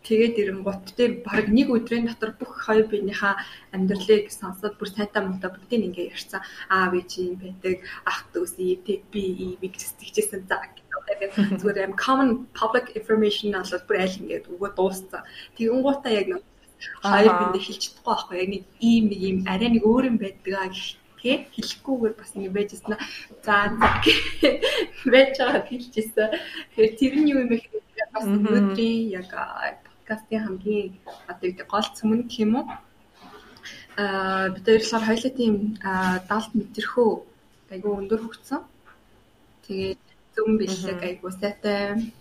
Тэгээд 0.00 0.40
ирэнгут 0.40 0.96
дээр 0.96 1.12
баг 1.26 1.46
нэг 1.52 1.68
өдрийн 1.68 2.08
дотор 2.08 2.32
бүх 2.40 2.64
хоёр 2.64 2.88
биенийхээ 2.88 3.34
амьдралыг 3.76 4.32
сонсоод 4.32 4.74
бүр 4.80 4.88
сайтай 4.88 5.20
муутай 5.22 5.50
бүгдийг 5.52 5.86
ингээ 5.92 6.10
ярьсан. 6.16 6.40
Аав 6.72 6.96
ээж 6.96 7.10
юм 7.20 7.36
байдаг, 7.36 7.84
ах 8.08 8.24
дүүс 8.32 8.56
ий, 8.56 8.80
би 8.80 9.22
ийг 9.60 9.74
сэтгэжсэн 9.76 10.48
за 10.48 10.56
гэдэг 10.64 11.60
зүгээр 11.60 11.92
юм. 11.92 11.94
Common 12.00 12.48
public 12.56 12.96
information 12.96 13.52
алууд 13.54 13.84
бүр 13.84 14.00
аль 14.00 14.18
ингээд 14.20 14.48
өгөө 14.48 14.70
дууссан. 14.76 15.22
Тэгэнгуутаа 15.56 16.12
яг 16.16 16.26
нэг 16.32 16.42
хоёр 17.04 17.32
биендээ 17.36 17.64
хэлж 17.66 17.82
чадахгүй 17.84 18.08
байхгүй 18.08 18.36
яг 18.40 18.48
нэг 18.54 18.64
ийм 18.80 19.04
нэг 19.12 19.20
ийм 19.20 19.36
арай 19.52 19.68
нэг 19.68 19.84
өөр 19.84 20.04
юм 20.10 20.16
байдаг 20.16 20.72
тэгээ 21.20 21.52
хэлэхгүйгээр 21.52 22.14
бас 22.16 22.30
ингэ 22.32 22.56
байжсэн. 22.56 22.96
За 23.44 23.54
за 23.68 23.88
байж 25.12 25.36
байгаа 25.36 25.62
хэлчихсэн. 25.68 26.28
Тэгэхээр 26.72 26.92
тэр 26.96 27.12
нь 27.20 27.30
юу 27.32 27.44
юм 27.44 27.50
бэ 27.52 27.58
бас 28.14 28.24
өнөөдрийн 28.24 29.12
яг 29.20 29.28
подкастын 30.10 30.42
хамгийн 30.44 30.92
одоо 31.30 31.46
юу 31.50 31.66
гол 31.70 31.88
цөмөн 31.96 32.20
гэх 32.26 32.42
юм 32.42 32.52
уу? 32.58 32.66
Аа 33.96 34.50
бид 34.54 34.66
хоёрлоор 34.66 35.04
хоёлаа 35.06 35.32
тийм 35.38 35.54
70 35.78 36.58
мэтэрхүү 36.58 37.10
айгүй 37.70 37.92
өндөр 38.00 38.20
хөгцсөн. 38.22 38.60
Тэгээд 39.66 40.02
зөвөн 40.34 40.54
бэлэг 40.58 41.00
айгүй 41.08 41.30
сайтай. 41.30 41.78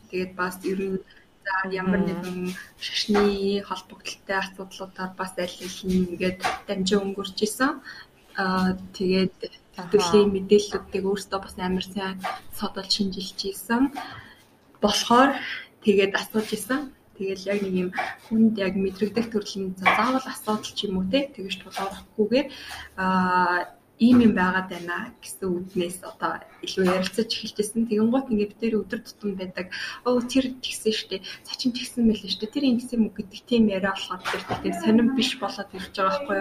Тэгээд 0.10 0.32
бас 0.38 0.56
ер 0.70 0.80
нь 0.86 1.02
за 1.46 1.54
ямар 1.82 2.02
нэгэн 2.06 2.54
шашны 2.86 3.26
холбогдлолтой 3.66 4.38
асуудлуудаар 4.38 5.12
бас 5.18 5.34
аль 5.42 5.58
нь 5.90 6.14
ингээд 6.14 6.40
дамжин 6.68 7.02
өнгөрч 7.06 7.38
исэн. 7.42 7.82
Аа 8.38 8.78
тэгээд 8.98 9.38
төлөвлийн 9.90 10.30
мэдээллүүдийг 10.36 11.06
өөрсдөө 11.10 11.40
бас 11.42 11.56
амар 11.58 11.86
сайн 11.94 12.22
содолж 12.54 12.92
шинжилж 12.94 13.40
исэн. 13.50 13.82
болохоор 14.84 15.32
тэгээд 15.86 16.14
асууж 16.22 16.50
исэн. 16.54 16.82
Тэгэл 17.20 17.52
яг 17.52 17.60
нэг 17.60 17.76
юм 17.84 17.90
хүнд 18.26 18.56
яг 18.64 18.74
мэдрэгдэх 18.80 19.28
төрлийн 19.28 19.76
заавал 19.76 20.24
асуудал 20.24 20.64
ч 20.64 20.88
юм 20.88 21.04
уу 21.04 21.06
те 21.12 21.28
тэгэж 21.36 21.56
тулгуурлахгүйгээр 21.60 22.48
аа 22.96 23.76
ийм 24.00 24.18
юм 24.24 24.34
байгаад 24.40 24.68
байна 24.72 25.12
гэсэн 25.20 25.48
үднээс 25.60 25.98
одоо 26.08 26.40
илүү 26.64 26.84
ярилцаж 26.88 27.28
эхэлжсэн. 27.28 27.92
Тэгэн 27.92 28.10
гут 28.12 28.32
ингээд 28.32 28.56
тэр 28.56 28.80
өдөр 28.80 29.02
тутам 29.04 29.36
байдаг. 29.36 29.68
Оо 30.08 30.24
тэр 30.24 30.56
тэгсэн 30.64 30.94
штэ. 30.96 31.20
За 31.44 31.54
чин 31.60 31.76
тэгсэн 31.76 32.08
мэл 32.08 32.24
штэ. 32.24 32.48
Тэр 32.48 32.64
ингэсэн 32.72 33.04
үг 33.12 33.20
гэдэг 33.20 33.44
тийм 33.44 33.68
яриа 33.68 33.92
болохоор 33.92 34.24
тэр 34.24 34.44
тийм 34.64 34.76
сонирн 34.80 35.16
биш 35.20 35.36
болоод 35.36 35.76
ирж 35.76 35.92
байгаа 35.92 36.16
байхгүй 36.16 36.36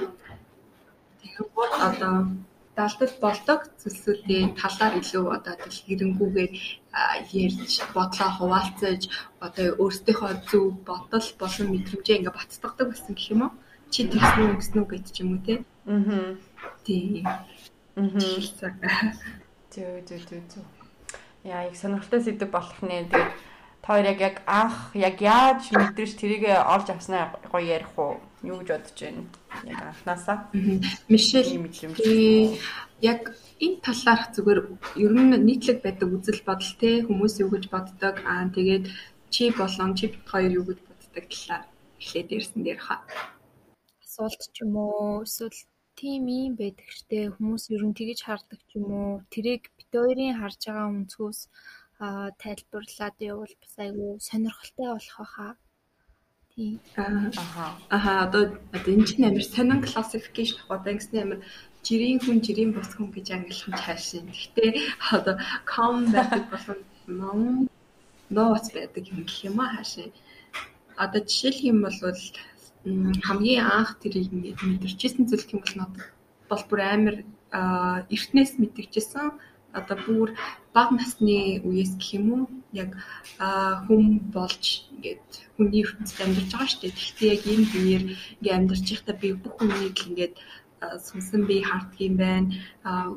юу? 0.00 0.10
Тэгэн 1.20 1.46
гут 1.52 1.72
одоо 1.76 2.14
далдад 2.76 3.12
болдог 3.20 3.60
зүйлсүүдийн 3.80 4.56
талаар 4.60 4.94
илүү 5.00 5.24
одоо 5.36 5.54
дэлгэрэнгүйгээр 5.60 6.52
ярьж 7.44 7.72
бодлоо 7.92 8.30
хуваалцаж 8.38 9.00
одоо 9.46 9.66
өөрсдийнхөө 9.82 10.32
зөв 10.48 10.64
бодол 10.88 11.28
болон 11.40 11.66
мэдрэмжээ 11.72 12.18
ингээ 12.18 12.36
баттдаг 12.36 12.88
байсан 12.88 13.12
гэх 13.14 13.32
юм 13.34 13.42
уу? 13.44 13.52
Чи 13.92 14.08
тэгсэн 14.08 14.40
үү 14.48 14.56
гэсэн 14.56 14.78
үг 14.80 14.90
гэж 14.92 15.04
ч 15.12 15.16
юм 15.20 15.30
уу 15.36 15.44
те? 15.44 15.54
Аа 15.84 16.40
Тийм. 16.84 17.26
Мм. 17.96 18.18
Зөө 19.72 20.04
зөө 20.06 20.20
зөө 20.26 20.40
зөө. 20.50 20.64
Яа, 21.44 21.66
их 21.68 21.76
сонирхолтой 21.76 22.20
сэдв 22.22 22.50
болох 22.50 22.78
нэ. 22.82 23.06
Тэгээд 23.10 23.30
та 23.82 23.88
хоёр 23.94 24.06
яг 24.10 24.20
яг 24.20 24.36
анх 24.46 24.94
яг 24.94 25.16
яаж 25.20 25.70
мэдэрч 25.70 26.12
тэрийг 26.18 26.44
олж 26.46 26.90
авснаа 26.90 27.38
гоё 27.50 27.66
ярих 27.66 27.92
уу? 27.98 28.18
Юу 28.42 28.58
гэж 28.58 28.68
бодож 28.74 28.98
байна? 28.98 29.22
Яг 29.70 29.80
анханасаа. 29.90 30.38
Мишель 31.08 31.54
яг 33.02 33.20
энэ 33.64 33.78
талаарх 33.86 34.34
зүгээр 34.34 34.60
ер 35.04 35.12
нь 35.14 35.34
нийтлэг 35.46 35.78
байдаг 35.82 36.08
үзэл 36.10 36.42
бодол 36.48 36.72
те 36.82 36.90
хүмүүс 37.06 37.34
юу 37.42 37.50
гэж 37.54 37.64
боддог 37.74 38.14
аа 38.26 38.50
тэгээд 38.56 38.84
чи 39.34 39.44
болон 39.58 39.90
чи 39.98 40.06
хоёр 40.30 40.50
юу 40.58 40.64
гэж 40.68 40.78
боддог 40.86 41.24
талаар 41.30 41.64
эхлээд 42.00 42.28
ярьсан 42.38 42.60
дээр 42.66 42.80
хаа. 42.86 43.00
Асуулт 44.02 44.42
ч 44.54 44.56
юм 44.66 44.74
уу 44.74 45.22
эсвэл 45.26 45.58
тийм 45.98 46.26
ийм 46.26 46.52
байдаг 46.58 46.88
штэ. 46.98 47.32
Хүмүүс 47.34 47.64
ер 47.74 47.82
нь 47.86 47.98
тэгэж 47.98 48.18
хардаг 48.26 48.60
ч 48.68 48.70
юм 48.78 48.90
уу. 48.90 49.12
Тэрийг 49.32 49.62
бит 49.76 49.90
хоёрын 49.94 50.38
харж 50.40 50.60
байгаа 50.66 50.90
өнцгөөс 50.94 51.40
аа 52.04 52.28
тайлбарлаад 52.42 53.16
явбал 53.30 53.54
бас 53.62 53.74
айгүй 53.84 54.10
сонирхолтой 54.28 54.88
болох 54.90 55.18
байхаа. 55.22 55.52
Тийм. 56.56 56.80
Аа. 56.96 57.32
Аа 57.96 58.24
одоо 58.26 58.44
одоо 58.76 58.90
энэ 58.94 59.06
чинь 59.08 59.24
амар 59.24 59.44
сонин 59.52 59.80
классификейшн 59.80 60.58
ах 60.60 60.70
одоо 60.76 60.92
ингэсний 60.92 61.22
амар 61.22 61.40
жирийн 61.86 62.20
хүн 62.20 62.38
жирийн 62.44 62.72
бус 62.76 62.92
хүн 62.92 63.08
гэж 63.16 63.26
ангилах 63.32 63.68
нь 63.72 63.80
цаашаа. 63.80 64.20
Гэхдээ 64.28 64.70
одоо 65.16 65.34
ком 65.72 65.96
байдаг 66.12 66.44
болсон 66.52 66.78
ном 67.20 67.40
ноц 68.36 68.64
байдаг 68.76 69.04
юм 69.12 69.24
гэх 69.24 69.38
юм 69.48 69.56
аа 69.64 69.80
хаашаа. 69.80 70.12
Одоо 71.04 71.20
жишээлх 71.24 71.60
юм 71.72 71.78
бол 71.88 71.98
хамгийн 73.28 73.64
анх 73.64 73.90
тэрийг 74.02 74.28
ингээд 74.36 74.60
мэдэрчээсэн 74.60 75.24
зүйл 75.24 75.44
гэх 75.48 75.56
юм 75.56 75.62
бол 75.64 76.04
бол 76.52 76.64
бүр 76.68 76.80
амар 76.84 77.16
эртнээс 78.12 78.52
мэдэрчээсэн 78.60 79.26
одоо 79.78 79.96
бүр 80.06 80.28
бага 80.74 80.92
насны 80.96 81.60
үеэс 81.68 81.92
гэх 81.96 82.10
юм 82.18 82.26
уу 82.32 82.44
яг 82.82 82.90
хүм 83.86 84.04
болж 84.36 84.64
ингээд 84.92 85.28
хүний 85.56 85.82
ертөнцид 85.84 86.20
амьдарч 86.24 86.50
байгаа 86.52 86.68
шүү 86.70 86.80
дээ. 86.82 86.96
Гэхдээ 86.96 87.32
яг 87.34 87.42
энэ 87.52 87.66
биеэр 87.72 88.04
ингээд 88.36 88.56
амьдарч 88.58 88.86
байхдаа 88.88 89.16
би 89.22 89.28
бүх 89.42 89.54
хүнийг 89.56 89.96
л 89.98 90.08
ингээд 90.10 90.34
сүнсэн 91.06 91.42
би 91.48 91.56
хардгийм 91.62 92.14
байна. 92.24 92.48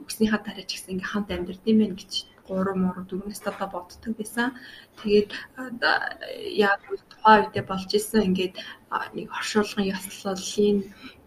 Үгснийхаа 0.03 0.41
дараа 0.43 0.65
ч 0.67 0.71
гэсэн 0.75 0.91
ингээд 0.95 1.11
хамт 1.11 1.29
амьдардсан 1.35 1.77
байх 1.79 1.95
гэж 1.99 2.13
3 2.47 2.77
муу 2.77 2.93
4 2.93 3.25
настай 3.25 3.53
боддог 3.73 4.13
байсан. 4.17 4.53
Тэгээд 5.01 5.29
яг 6.67 6.79
тухайн 7.09 7.41
үедээ 7.49 7.65
болж 7.65 7.89
исэн 7.89 8.21
ингээд 8.29 8.55
нэг 9.17 9.27
оршуулгын 9.39 9.91
ёслолын 9.95 10.77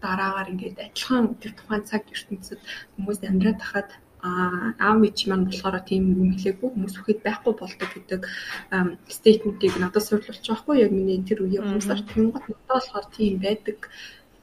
дараагаар 0.03 0.51
ингээд 0.53 0.77
адилхан 0.85 1.25
тэр 1.41 1.53
тухайн 1.59 1.83
цаг 1.89 2.03
ертөнцид 2.15 2.61
хүмүүс 2.95 3.19
амьдраад 3.27 3.59
тахад 3.59 3.89
аав 4.21 4.99
ээж 5.07 5.19
маань 5.27 5.47
болохоор 5.47 5.79
тийм 5.89 6.03
юм 6.11 6.31
хэлээгүй 6.35 6.69
хүмүүс 6.71 6.95
үхэд 6.99 7.19
байхгүй 7.23 7.53
болдог 7.55 7.89
гэдэг 7.95 8.21
стейтментийг 9.15 9.75
надад 9.79 10.03
сурлуулж 10.03 10.43
байгаа 10.43 10.59
хгүй 10.59 10.77
яг 10.83 10.91
миний 10.91 11.23
тэр 11.23 11.39
үеийн 11.43 11.63
хүмүүсээр 11.63 12.01
тэнгот 12.11 12.45
надад 12.47 12.67
болохоор 12.67 13.07
тийм 13.15 13.39
байдаг 13.39 13.77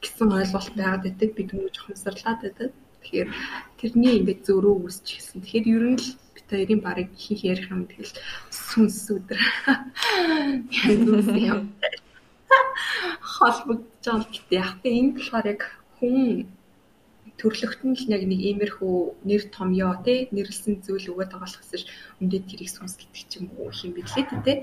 гэсэн 0.01 0.33
ойлголт 0.33 0.73
байгаад 0.77 1.03
байдаг 1.05 1.29
бид 1.37 1.49
хүмүүс 1.53 1.77
ухамсарлаад 1.77 2.39
байдаг. 2.41 2.71
Тэгэхээр 3.01 3.29
тэрний 3.79 4.13
ингээд 4.17 4.41
зөрөө 4.45 4.75
үүсч 4.81 5.05
гисэн. 5.13 5.41
Тэгэхээр 5.45 5.65
ер 5.73 5.83
нь 5.93 6.01
л 6.01 6.09
бит 6.33 6.47
хоёрын 6.49 6.81
барыг 6.81 7.09
хийх 7.15 7.41
ярих 7.45 7.69
юм 7.71 7.85
тэгэл 7.85 8.13
сүнс 8.49 9.13
өдр. 9.13 9.37
холбогдож 13.37 14.05
байгаа 14.05 14.25
гэдэг. 14.25 14.51
Яг 14.51 14.71
тэ 14.81 14.89
энэ 14.97 15.13
болохоор 15.15 15.45
яг 15.53 15.61
хүн 15.99 16.47
төрлөخت 17.39 17.81
нь 17.85 17.97
л 17.97 18.05
яг 18.15 18.23
нэг 18.25 18.41
иймэрхүү 18.49 18.97
нэр 19.29 19.43
томьёо 19.53 19.93
тий 20.05 20.19
нэрлсэн 20.35 20.81
зүйл 20.85 21.11
өгöd 21.13 21.31
байгаа 21.33 21.49
хэсэж 21.53 21.83
өндөө 22.21 22.41
тэрийг 22.49 22.71
сүнс 22.73 22.97
гэдэг 22.97 23.25
ч 23.29 23.31
юм 23.37 23.45
уу 23.61 23.69
юм 23.69 23.91
билээ 23.93 24.25
тий. 24.45 24.57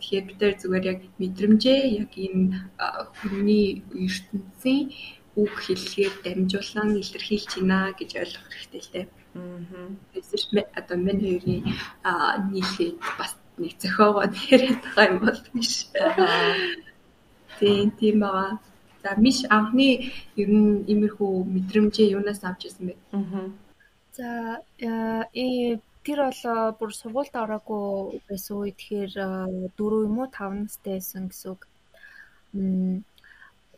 Тэгэхээр 0.00 0.24
бид 0.28 0.38
нар 0.40 0.54
зүгээр 0.60 0.84
яг 0.92 1.00
мэдрэмжээ 1.20 1.80
яг 2.00 2.12
энэ 2.16 2.44
хүний 3.20 3.84
ертөнцийн 3.92 4.82
үг 5.36 5.52
хэллэгээр 5.64 6.14
дамжуулан 6.24 6.90
илэрхийлж 7.00 7.50
байна 7.56 7.92
гэж 7.98 8.10
ойлгох 8.20 8.46
хэрэгтэй 8.48 8.80
л 8.80 8.92
дээ. 8.92 9.06
Аа. 9.36 9.88
Эсвэл 10.16 10.64
одоо 10.74 10.96
мен 10.98 11.18
хоёрын 11.20 11.62
нийлээд 12.52 12.98
бас 13.18 13.32
нэг 13.60 13.74
зохиогоо 13.78 14.24
яриад 14.52 14.80
байгаа 14.84 15.06
юм 15.12 15.18
бол 15.24 15.40
биш. 15.54 15.74
Тийм 17.60 17.88
тийм 18.00 18.16
байгаа. 18.24 18.58
За 19.02 19.10
миш 19.16 19.38
анхны 19.56 19.88
ер 20.42 20.48
нь 20.60 20.84
иймэрхүү 20.92 21.32
мэдрэмжээ 21.54 22.12
юунаас 22.16 22.40
авч 22.44 22.60
ирсэн 22.68 22.84
бэ? 22.88 22.94
Аа. 23.16 23.48
За 24.16 24.28
э 24.82 25.80
тэр 26.04 26.18
бол 26.28 26.42
бүр 26.78 26.90
сургуульд 26.96 27.34
ороогүй 27.36 28.20
байсан 28.28 28.56
үе 28.60 28.72
тэгэхээр 28.72 29.12
4 29.76 30.06
юм 30.08 30.16
уу 30.20 30.28
5 30.28 30.64
настай 30.64 30.94
байсан 30.96 31.28
гэсэн 31.28 31.48
үг. 31.54 31.62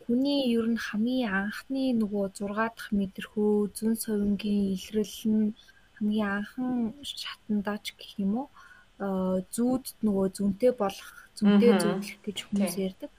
Хүний 0.03 0.41
ер 0.57 0.67
нь 0.71 0.83
хамгийн 0.87 1.31
анхны 1.41 1.83
нөгөө 2.01 2.25
6 2.39 2.75
дахь 2.75 2.91
мэдрэхүү 2.99 3.51
зүүн 3.75 3.95
совингийн 4.03 4.75
илрэл 4.75 5.19
нь 5.35 5.55
хамгийн 5.95 6.31
анхан 6.39 6.71
шатандаа 7.03 7.77
ч 7.83 7.95
гэх 7.95 8.11
юм 8.25 8.33
уу 8.39 8.47
зүүд 9.55 9.85
нөгөө 10.05 10.27
зүнтэй 10.35 10.71
болох 10.81 11.11
зүнтэй 11.37 11.71
зүудлэх 11.81 12.19
гэж 12.25 12.37
хүмүүс 12.43 12.75
ярьдаг. 12.87 13.11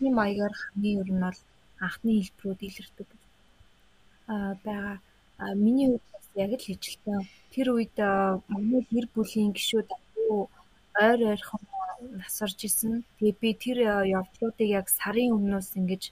Тийм 0.00 0.14
маягаар 0.16 0.54
хамгийн 0.60 1.00
ер 1.02 1.10
нь 1.12 1.24
бол 1.24 1.40
анхны 1.84 2.10
хэлбэрүүд 2.16 2.60
илэрдэг 2.68 3.08
аа 4.32 4.52
байгаа. 4.64 4.96
Миний 5.64 5.88
хувьд 5.92 6.36
яг 6.44 6.50
л 6.56 6.66
хижилтэн 6.66 7.20
тэр 7.52 7.68
үед 7.76 7.96
манай 8.52 8.80
гэр 8.92 9.06
бүлийн 9.12 9.52
гишүүд 9.52 9.88
ойр 11.04 11.20
ойрхон 11.32 11.62
насарж 12.20 12.58
исэн. 12.64 13.04
Тэгээ 13.20 13.40
би 13.40 13.50
тэр 13.64 13.78
явдлуудыг 14.18 14.68
яг 14.80 14.86
сарын 14.88 15.36
өмнөөс 15.36 15.68
ингэж 15.76 16.02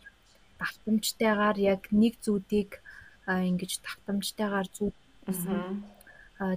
давтамжтайгаар 0.60 1.56
яг 1.74 1.82
нэг 2.02 2.14
зүүдийг 2.24 2.70
ингэж 3.24 3.72
давтамжтайгаар 3.84 4.68
зүүдсэн. 4.76 5.80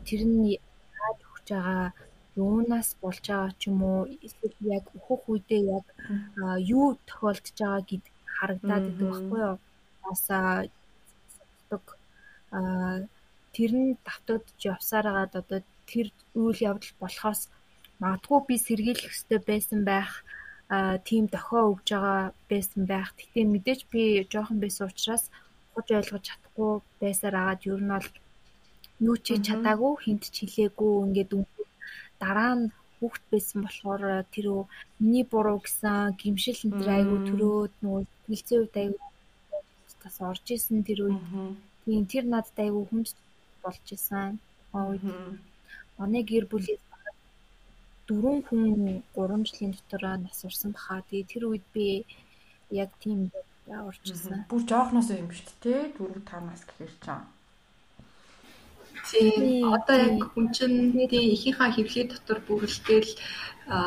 Тэр 0.08 0.22
нь 0.28 0.60
яаж 1.00 1.20
өгч 1.32 1.48
байгаа 1.56 1.96
юунаас 2.36 2.96
болж 3.02 3.26
байгаа 3.28 3.52
ч 3.60 3.62
юм 3.70 3.80
уу 3.84 4.02
эсвэл 4.26 4.58
яг 4.78 4.86
өөхөх 4.96 5.24
үедээ 5.32 5.64
яг 5.78 5.86
юу 6.76 6.88
тохиолдож 7.10 7.58
байгаа 7.60 7.82
гэд 7.90 8.06
харагдаад 8.36 8.86
идэв 8.92 9.10
байхгүй 9.12 9.42
юу. 9.50 9.58
Бас 10.04 10.24
дог 11.72 11.86
тэр 13.56 13.72
нь 13.76 13.98
давтагдж 14.06 14.60
явсараад 14.74 15.32
одоо 15.42 15.60
тэр 15.92 16.08
үйл 16.42 16.60
явдал 16.72 16.96
болохоос 17.04 17.42
магадгүй 18.02 18.40
би 18.48 18.56
сэргийлэх 18.68 19.12
ёстой 19.12 19.40
байсан 19.52 19.80
байх 19.92 20.12
тийм 21.08 21.24
дохио 21.28 21.62
өгж 21.72 21.88
байгаа 21.92 22.22
байсан 22.52 22.82
байх. 22.92 23.10
Гэтэ 23.20 23.40
мэдээж 23.44 23.82
би 23.92 24.02
жоохон 24.32 24.60
байсан 24.64 24.88
учраас 24.88 25.24
хуж 25.74 25.88
ойлгож 25.92 26.24
чадахгүй 26.28 26.72
байсаар 27.02 27.36
агаад 27.38 27.62
ер 27.68 27.82
нь 27.84 27.94
бол 27.94 28.10
юу 29.08 29.18
ч 29.26 29.28
чадаагүй 29.48 29.94
хинт 30.04 30.24
ч 30.34 30.38
хилээгүй 30.46 30.94
ингээд 31.06 31.32
дараа 32.22 32.54
нь 32.60 32.66
хүүхд 32.98 33.24
байсан 33.34 33.60
болохоор 33.66 34.04
тэр 34.34 34.48
миний 35.02 35.26
буруу 35.32 35.58
гэсэн 35.66 36.14
гимшил 36.22 36.62
энэ 36.68 36.94
айгу 36.98 37.18
төрөөд 37.28 37.74
нөгөө 37.82 38.04
хилцээ 38.30 38.60
үед 38.62 38.76
айгу 38.82 38.98
тас 40.02 40.18
орж 40.30 40.46
исэн 40.56 40.82
тэр 40.88 41.00
үед 41.06 41.22
тийм 41.86 42.04
тэр 42.12 42.26
надад 42.30 42.58
айгу 42.66 42.82
хүнд 42.90 43.10
болж 43.64 43.86
исэн. 43.98 44.38
Үед 44.74 45.04
манай 45.98 46.24
гэр 46.32 46.46
бүлээс 46.52 46.84
дөрвөн 48.08 48.40
хүн 48.48 48.66
3 49.16 49.46
жилийн 49.48 49.74
дотор 49.78 50.04
нас 50.18 50.40
урсан 50.46 50.72
баха. 50.76 51.06
Тэгээ 51.10 51.32
тэр 51.32 51.44
үед 51.50 51.66
би 51.74 52.06
яг 52.82 52.90
тийм 53.02 53.30
орчихсон. 53.68 54.46
Бүр 54.52 54.62
жоохноос 54.70 55.10
юм 55.14 55.30
шүү 55.30 55.58
дээ. 55.64 55.82
4 55.98 56.22
5 56.26 56.50
нас 56.50 56.62
гэхэр 56.66 56.94
чам. 57.06 57.22
Тийм. 59.10 59.74
Одоо 59.78 59.98
яг 60.08 60.20
хүн 60.32 60.48
чинь 60.56 60.78
тийм 61.12 61.26
ихийнхаа 61.36 61.70
хөвлөе 61.74 62.06
дотор 62.10 62.40
бүрэлдээл 62.48 63.12
а 63.68 63.78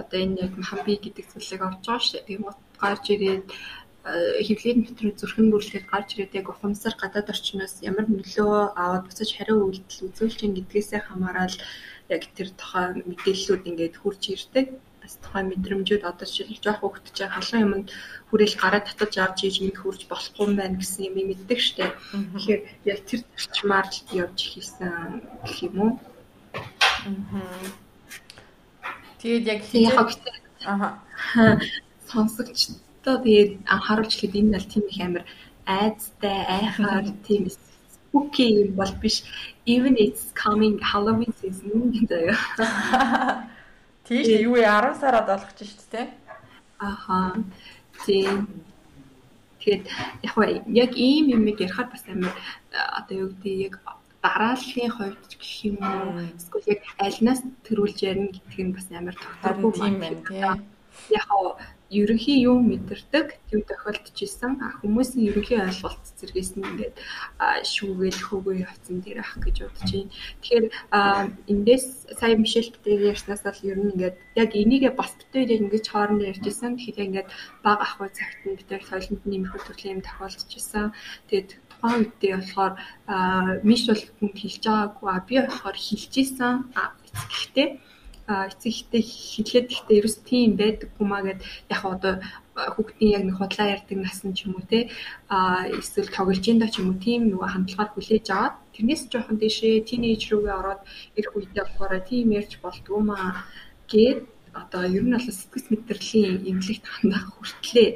одоо 0.00 0.18
энэ 0.24 0.40
яг 0.46 0.52
хамби 0.68 0.94
гэдэг 1.02 1.26
зүйлийг 1.30 1.62
авч 1.64 1.82
байгаа 1.86 2.06
шүү. 2.06 2.26
Тийм 2.26 2.42
гарч 2.82 3.04
ирээд 3.14 3.46
хөвлөлийн 4.46 4.78
метрийн 4.82 5.18
зүрхэн 5.18 5.50
бүрэлдэхэл 5.50 5.92
гарч 5.92 6.08
ирээд 6.14 6.38
яг 6.40 6.46
ухамсар 6.50 6.94
гадаад 6.98 7.32
орчноос 7.34 7.74
ямар 7.90 8.06
нөлөө 8.10 8.54
аваад 8.82 9.04
буцаж 9.06 9.30
хариу 9.34 9.58
үйлдэл 9.66 10.06
үзүүлж 10.10 10.38
ин 10.42 10.54
гэдгээсээ 10.58 11.00
хамаарал 11.06 11.56
яг 12.14 12.22
тэр 12.36 12.48
тухайн 12.58 13.06
мэдээллүүд 13.06 13.62
ингээд 13.70 13.94
хурж 14.02 14.22
ирдэг 14.34 14.66
бас 15.02 15.18
тухайн 15.18 15.50
мэдрэмжүүд 15.50 16.02
одоо 16.06 16.26
жишээл 16.26 16.62
жоох 16.62 16.80
хөвгт 16.80 17.06
чинь 17.10 17.34
халуун 17.34 17.62
юмд 17.66 17.88
хүрээл 18.30 18.56
гараа 18.62 18.82
татаж 18.86 19.12
авч 19.18 19.38
ийж 19.44 19.56
минь 19.60 19.74
хурж 19.74 20.06
болохгүй 20.06 20.46
юм 20.46 20.54
байна 20.56 20.78
гэсэн 20.78 21.10
юм 21.10 21.16
мэддэг 21.26 21.58
штэ. 21.58 21.90
Тэгэхээр 22.14 22.62
яг 22.86 22.98
тэр 23.08 23.20
зарчмаар 23.34 23.86
явж 24.14 24.38
хийсэн 24.54 25.26
гэх 25.44 25.58
юм 25.66 25.76
уу? 25.82 25.92
Тэгээд 29.20 29.44
яг 29.50 29.60
хийх 29.66 29.94
Аха. 30.62 31.58
сонсогчдоо 32.06 33.16
тэгээд 33.26 33.66
анхааруулж 33.66 34.14
хэлээд 34.14 34.38
энэ 34.38 34.54
бол 34.54 34.70
тийм 34.70 34.84
их 34.86 35.00
амар 35.02 35.24
айцтай 35.66 36.38
айхаар 36.46 37.06
тийм 37.26 37.50
spooky 37.50 38.46
юм 38.62 38.70
бол 38.78 38.92
биш. 39.02 39.24
Even 39.66 39.94
it's 39.96 40.32
coming 40.34 40.78
Halloween 40.78 41.32
season 41.40 41.90
гэдэг. 41.94 42.34
Тийш 44.12 44.44
юу 44.44 44.54
вэ 44.56 44.62
10 44.68 45.00
сараад 45.00 45.26
болгож 45.26 45.58
шүү 45.58 45.88
дээ. 45.92 46.06
Аха. 46.78 47.40
Тийм. 48.04 48.48
Тэгээд 49.60 49.84
яг 50.26 50.34
яг 50.66 50.92
ийм 50.98 51.24
юм 51.32 51.42
ярихаар 51.46 51.88
бас 51.88 52.04
амар 52.10 52.34
одоо 52.98 53.14
юу 53.22 53.28
гэдэг 53.30 53.66
яг 53.68 53.74
дарааллын 54.22 54.90
хувьд 54.90 55.32
гэх 55.38 55.54
юм 55.70 55.78
уу 55.80 56.18
эсвэл 56.36 56.70
яг 56.74 56.82
альнаас 56.98 57.40
төрүүлж 57.66 57.98
ярина 58.10 58.30
гэдг 58.34 58.58
нь 58.58 58.74
бас 58.74 58.86
амар 58.90 59.16
тогтоогүй 59.16 59.72
тийм 59.78 59.94
байна 60.02 60.20
тийм. 60.26 60.58
Яг 61.14 61.28
ерөнхий 62.00 62.38
юм 62.48 62.72
мэдэрдэг 62.72 63.26
юм 63.52 63.62
тохиолдож 63.68 64.16
исэн 64.16 64.52
хүмүүсийн 64.80 65.28
ерөнхий 65.28 65.58
ойлголт 65.60 66.04
зэргээс 66.18 66.50
нь 66.56 66.64
ингээд 66.64 66.96
шүүгээл 67.72 68.20
хөөгөө 68.26 68.54
явцсан 68.64 68.96
дээр 69.04 69.20
ах 69.20 69.36
гэж 69.44 69.56
бодож 69.68 69.90
байна. 69.92 70.12
Тэгэхээр 70.40 70.66
эндээс 71.52 71.86
сая 72.18 72.34
Мишельтэй 72.40 72.96
ярьснаас 73.12 73.44
л 73.44 73.68
ер 73.68 73.78
нь 73.78 73.92
ингээд 73.92 74.16
яг 74.40 74.50
энийгээ 74.56 74.92
бас 74.96 75.12
битээр 75.20 75.50
ингэж 75.68 75.84
хоорондоо 75.92 76.30
ярьжсэн. 76.32 76.80
Тэгэхээр 76.80 77.06
ингээд 77.06 77.28
баг 77.64 77.78
ах 77.84 77.94
уу 78.00 78.08
цагт 78.08 78.40
нь 78.48 78.56
битээр 78.56 78.82
соёлонд 78.88 79.22
нэмэх 79.28 79.52
төрлийн 79.68 80.00
юм 80.00 80.06
тохиолдож 80.06 80.52
исэн. 80.56 80.96
Тэгээд 81.28 81.50
тухайн 81.70 82.08
үедээ 82.08 82.34
болохоор 82.40 82.74
Миш 83.68 83.82
бол 83.90 84.04
хүнд 84.18 84.36
хэлж 84.40 84.62
байгаагүй 84.64 85.08
а 85.12 85.26
би 85.28 85.34
болохоор 85.44 85.76
хэлж 85.76 86.12
исэн. 86.22 86.54
Гэхдээ 87.12 87.68
эцэгтэй 88.50 89.02
хэлээд 89.02 89.68
ихтэй 89.74 89.96
ерөөс 90.00 90.16
тийм 90.28 90.50
байдаггүй 90.60 91.06
маа 91.08 91.22
гэд 91.26 91.40
яг 91.74 91.82
одоо 91.94 92.14
хүүхдийн 92.74 93.14
яг 93.16 93.22
нэг 93.26 93.36
худлаа 93.38 93.68
ярьдаг 93.74 93.98
нас 94.02 94.18
нь 94.24 94.36
ч 94.36 94.44
юм 94.46 94.54
уу 94.56 94.64
те 94.72 94.80
а 95.28 95.68
эсвэл 95.80 96.14
тоглож 96.16 96.44
ин 96.48 96.58
да 96.60 96.68
ч 96.72 96.80
юм 96.80 96.88
уу 96.92 96.98
тийм 97.06 97.22
нөгөө 97.32 97.48
хандлагаар 97.52 97.90
хүлээж 97.92 98.26
аваад 98.30 98.54
тэрнээс 98.74 99.02
жоохон 99.12 99.36
дэшээ 99.40 99.86
тинейж 99.88 100.22
рүүгээ 100.28 100.58
ороод 100.60 100.80
ирэх 101.18 101.32
үедээ 101.36 101.64
болохоор 101.64 101.94
тийм 102.10 102.26
ярьж 102.38 102.52
болдгоо 102.60 103.00
маа 103.10 103.28
гэд 103.92 104.20
одоо 104.60 104.82
ер 104.96 105.04
нь 105.04 105.14
бол 105.16 105.28
сэтгэл 105.28 105.68
мэдрэлийн 105.72 106.44
эмнэлэгт 106.50 106.86
хандах 106.88 107.24
хүртлээ 107.32 107.88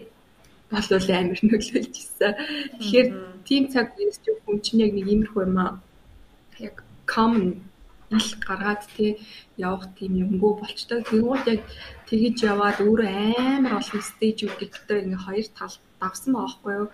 болвол 0.72 1.08
амар 1.14 1.40
нөлөөлж 1.42 1.94
ирсэн. 2.00 2.32
Тэгэхээр 2.80 3.08
тийм 3.46 3.64
цаг 3.72 3.94
үеэс 3.94 4.18
ч 4.24 4.32
хүн 4.44 4.58
чинь 4.64 4.82
яг 4.84 4.92
нэг 4.96 5.06
иймэрхүү 5.06 5.42
юм 5.46 5.58
аа 5.62 5.72
яг 6.58 6.82
common 7.06 7.60
ил 8.10 8.30
гаргаад 8.46 8.82
тий 8.96 9.18
явах 9.56 9.90
тийм 9.98 10.12
юмгүй 10.24 10.52
болчтой. 10.60 11.02
Тэгвэл 11.02 11.46
яг 11.54 11.62
тэгэж 12.08 12.36
яваад 12.52 12.78
өөрөө 12.86 13.10
амар 13.58 13.74
олон 13.80 14.02
стейжүүд 14.10 14.54
гэдэгтэй 14.58 14.98
ингээ 15.02 15.24
хоёр 15.26 15.48
тал 15.58 15.74
давсан 16.00 16.32
байгаа 16.38 16.74
юу. 16.82 16.88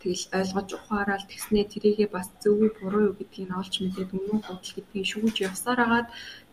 Тэгэл 0.00 0.24
ойлгож 0.38 0.68
ухаарал 0.74 1.24
тэгснээ 1.30 1.64
тэрийгээ 1.70 2.08
бас 2.10 2.28
зөв 2.42 2.58
үү 2.58 2.70
буруу 2.78 3.02
юу 3.08 3.14
гэдгийг 3.18 3.50
олж 3.54 3.74
мэдээд 3.78 4.10
үнэн 4.16 4.40
худал 4.42 4.72
гэдгийг 4.74 5.06
шүүж 5.06 5.36
явсаар 5.48 5.80
агаад 5.86 6.08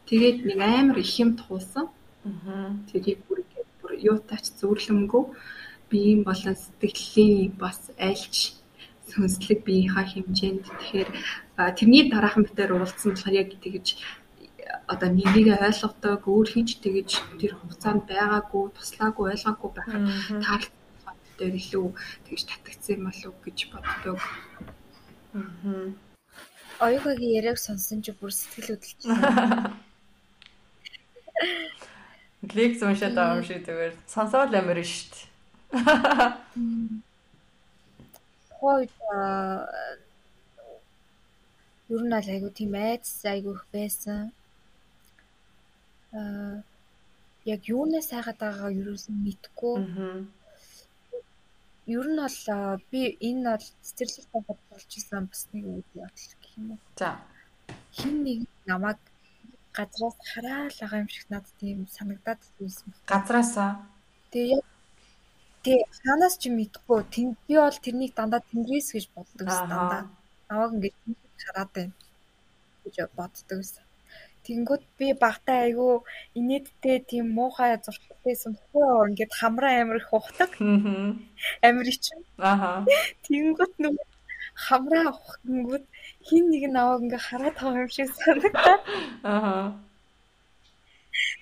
тэгээд 0.09 0.37
нэг 0.45 0.59
амар 0.61 0.97
их 1.01 1.13
юм 1.23 1.31
туулсан. 1.39 1.85
Аа. 2.25 2.77
Тэрийг 2.91 3.19
бүр 3.27 3.41
бүр 3.81 3.91
юутаач 4.11 4.45
зөвлөмгөө 4.59 5.23
биеийн 5.89 6.21
болон 6.27 6.55
сэтгэлийн 6.55 7.51
бас 7.63 7.79
айлч 7.97 8.62
сүнслэг 9.13 9.59
биеийнхаа 9.63 10.05
хэмжээнд 10.09 10.63
тэгэхээр 10.65 11.09
тэрний 11.77 12.03
дараахан 12.09 12.43
битээр 12.45 12.73
уулзсан 12.73 13.13
болохоор 13.13 13.39
яг 13.41 13.49
тэгэж 13.61 13.87
одоо 14.93 15.09
нэгийг 15.09 15.47
ойлгодог 15.53 16.21
өөр 16.27 16.47
хинч 16.49 16.69
тэгэж 16.83 17.09
тэр 17.39 17.53
хугацаанд 17.55 18.03
байгаагүй 18.09 18.63
туслаагүй 18.73 19.25
ойлгоогүй 19.33 19.71
байхад 19.73 20.03
таарлах 20.43 21.17
дээр 21.37 21.55
илүү 21.61 21.87
тэгэж 22.25 22.41
татагдсан 22.49 22.95
юм 22.97 23.03
болов 23.07 23.33
гэж 23.45 23.57
боддог. 23.71 24.19
Аа. 25.37 25.87
Оюугагийн 26.85 27.37
яриаг 27.39 27.57
сонсон 27.61 28.01
чи 28.01 28.11
бүр 28.11 28.31
сэтгэл 28.33 28.75
хөдлөж. 28.75 29.01
Лекц 32.57 32.79
уншаад 32.83 33.15
байгаа 33.15 33.37
юм 33.39 33.45
шиг 33.47 33.61
зүгээр 33.65 33.93
сонсоод 34.09 34.53
амар 34.53 34.79
шүү 34.83 35.33
дээ. 38.63 38.87
Хойд 38.89 38.93
ер 41.93 42.01
нь 42.07 42.15
аль 42.17 42.31
айгу 42.33 42.49
тийм 42.49 42.73
айц 42.87 43.07
айгу 43.33 43.51
их 43.57 43.65
байсан. 43.75 44.31
Аа 46.13 46.63
яг 47.45 47.61
юунаас 47.67 48.07
сайгаад 48.09 48.39
байгаагаа 48.39 48.71
юусэн 48.71 49.15
мэдгүй. 49.25 49.75
Ер 51.95 52.05
нь 52.07 52.19
бол 52.23 52.39
би 52.91 53.01
энэ 53.27 53.43
бол 53.51 53.67
цэцэрлэг 53.85 54.25
тавхад 54.31 54.59
болж 54.69 54.89
исэн 54.99 55.25
бас 55.27 55.41
нэг 55.51 55.65
үйл 55.67 55.89
явдал 56.05 56.35
гэх 56.39 56.53
юм 56.57 56.67
уу. 56.71 56.79
За. 56.95 57.09
Хин 57.97 58.15
нэг 58.23 58.39
намайг 58.65 58.99
газраас 59.75 60.15
хараал 60.31 60.75
байгаа 60.79 61.03
юм 61.03 61.09
шиг 61.15 61.25
надад 61.29 61.53
тийм 61.59 61.87
санагдаад 61.97 62.41
байсан. 62.59 62.87
Газраасаа. 63.11 63.71
Тэгээ 64.31 64.55
яг 64.55 64.65
Тэг 65.63 65.79
ханаас 66.03 66.35
ч 66.41 66.51
мэдхгүй. 66.51 66.99
Тэнд 67.13 67.35
би 67.47 67.55
бол 67.55 67.77
тэрнийг 67.85 68.11
дандаа 68.15 68.41
тэнгэрээс 68.49 68.89
гэж 68.95 69.05
боддог 69.15 69.47
ус 69.47 69.61
дандаа. 69.71 70.03
Намайг 70.49 70.95
ингэж 71.07 71.41
хараад 71.47 71.71
байна 71.75 71.93
гэж 72.83 72.95
боддог 73.15 73.59
ус. 73.63 73.71
Тэнгүүд 74.43 74.83
би 74.99 75.07
багтаа 75.23 75.57
айгүй 75.65 76.03
инээдтэй 76.35 76.97
тийм 77.09 77.31
муухай 77.37 77.79
зургтай 77.79 78.35
сүнхөө 78.43 79.07
ингээд 79.09 79.31
хамраа 79.39 79.73
амир 79.81 80.03
их 80.03 80.11
ухдаг. 80.11 80.51
Амир 81.67 81.87
ичин. 81.87 82.19
Аха. 82.51 82.83
Тэнгүүд 83.23 83.73
нүг 83.79 83.95
хамраа 84.67 85.15
ухтангууд 85.15 85.85
хин 86.27 86.43
нэг 86.51 86.63
нь 86.67 86.79
аваад 86.81 87.03
ингээ 87.07 87.25
хараад 87.27 87.55
байгаа 87.55 87.83
юм 87.87 87.91
шиг 87.95 88.09
санагдаа. 88.19 88.77
Аха. 89.23 89.55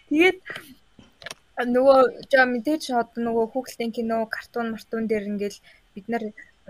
Тэгээд 0.09 0.39
нөгөө 1.65 2.27
жаа 2.31 2.45
мэдээж 2.49 2.83
одоо 3.01 3.21
нөгөө 3.27 3.45
хүүхэлдэйн 3.51 3.91
кино, 3.91 4.17
картун, 4.35 4.71
мартун 4.71 5.07
дээр 5.07 5.29
ингээл 5.31 5.59
бид 5.93 6.05
нар 6.09 6.23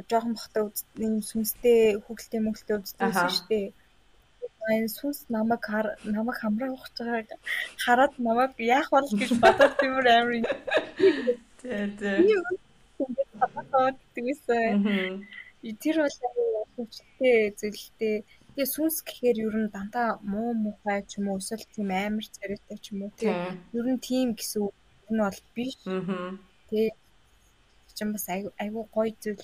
жоохон 0.09 0.33
бахта 0.35 0.59
ийм 0.97 1.21
сүнстэй 1.21 2.01
хүүхэлтэй 2.03 2.39
мөнгөлтэй 2.41 2.75
үзсэн 2.77 3.11
шүү 3.13 3.47
дээ. 3.49 3.67
Энэ 4.77 4.93
сүнс 4.97 5.19
намайг 5.35 5.65
намайг 6.15 6.37
хамраа 6.39 6.71
ухаж 6.73 6.95
байгааг 6.97 7.29
хараад 7.83 8.13
намайг 8.27 8.51
яах 8.59 8.89
бол 8.93 9.09
гэж 9.09 9.31
бодоод 9.43 9.73
тиймэр 9.81 10.07
амар. 10.17 10.45
Тэ 11.59 11.89
тэ. 11.99 12.09
Тэр 15.81 15.97
бол 16.01 16.17
хөвчтэй 16.75 17.37
зөвлөлтэй. 17.59 18.15
Тэгээ 18.53 18.73
сүнс 18.75 18.97
гэхээр 19.07 19.37
ер 19.47 19.55
нь 19.63 19.73
дандаа 19.73 20.19
муу 20.31 20.51
мухай 20.65 20.99
ч 21.09 21.17
юм 21.17 21.31
уу 21.31 21.39
эсвэл 21.41 21.65
тийм 21.73 21.89
амар 21.91 22.25
царайтай 22.35 22.77
ч 22.83 22.85
юм 22.91 22.99
уу 23.03 23.11
тийм 23.17 23.37
ер 23.77 23.87
нь 23.93 24.03
тийм 24.07 24.27
гэсэн 24.37 24.59
үг 24.67 24.75
нь 25.13 25.23
бол 25.25 25.39
биш. 25.55 25.75
Тэгээ 26.67 26.89
чинь 27.95 28.13
бас 28.15 28.25
айгүй 28.63 28.85
гоё 28.95 29.11
зүйл 29.23 29.43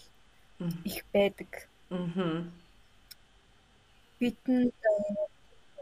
их 0.89 0.99
байдаг. 1.13 1.51
Мгм. 1.89 2.51
бидэнд 4.19 4.73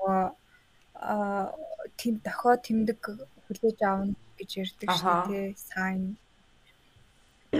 аа 0.05 1.51
тийм 1.99 2.15
дохио 2.25 2.53
тэмдэг 2.67 2.99
хүлээж 3.45 3.79
аавна 3.89 4.15
гэж 4.37 4.51
ярьдаг 4.63 4.89
шүү 4.99 5.15
дээ 5.31 5.47
сайн 5.71 6.01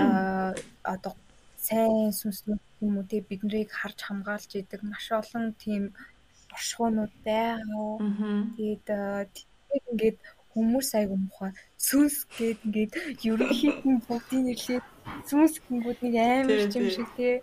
аа 0.03 0.51
одоо 0.93 1.13
сайн 1.67 2.11
сүнслэг 2.19 2.61
юм 2.83 2.93
уу 2.99 3.09
те 3.09 3.17
биднийг 3.29 3.69
харж 3.79 3.99
хамгаалж 4.03 4.51
идэг 4.59 4.81
маш 4.91 5.05
олон 5.19 5.45
тийм 5.63 5.83
боршгуунууд 6.49 7.13
байгаа. 7.27 7.91
Тэгээд 8.55 8.87
аа, 8.99 9.23
ингээд 9.75 10.19
хүмүүс 10.55 10.89
айгу 10.95 11.15
мухаа 11.19 11.51
сүнс 11.87 12.15
гээд 12.39 12.59
ингээд 12.65 12.93
ерөнхийдөө 13.27 13.95
бүгдийн 14.07 14.43
нэрлээд 14.47 14.85
сүнс 15.27 15.53
гингүүд 15.67 15.99
нэг 16.01 16.15
амар 16.15 16.47
Тий, 16.47 16.79
юм 16.79 16.87
тий. 16.87 16.95
шиг 16.95 17.09
тий 17.19 17.33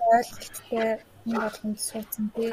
ойлголттой 0.00 1.04
юм 1.26 1.36
болгонд 1.40 1.80
суудсан 1.80 2.24
тий. 2.34 2.48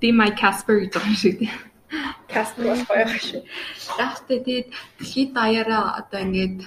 Ди 0.00 0.08
май 0.12 0.30
Каспер 0.40 0.76
гэж 0.80 0.92
байгаа 0.94 1.10
юм 1.10 1.16
шиг 1.18 1.38
тий. 1.38 1.50
Каспер 2.30 2.64
бол 2.70 2.84
гоё 2.86 3.06
шүү. 3.26 3.42
Яахтай 3.98 4.38
тэгээд 4.46 4.68
дэлхийд 4.98 5.30
даяараа 5.34 5.84
одоо 6.00 6.20
ингээд 6.26 6.58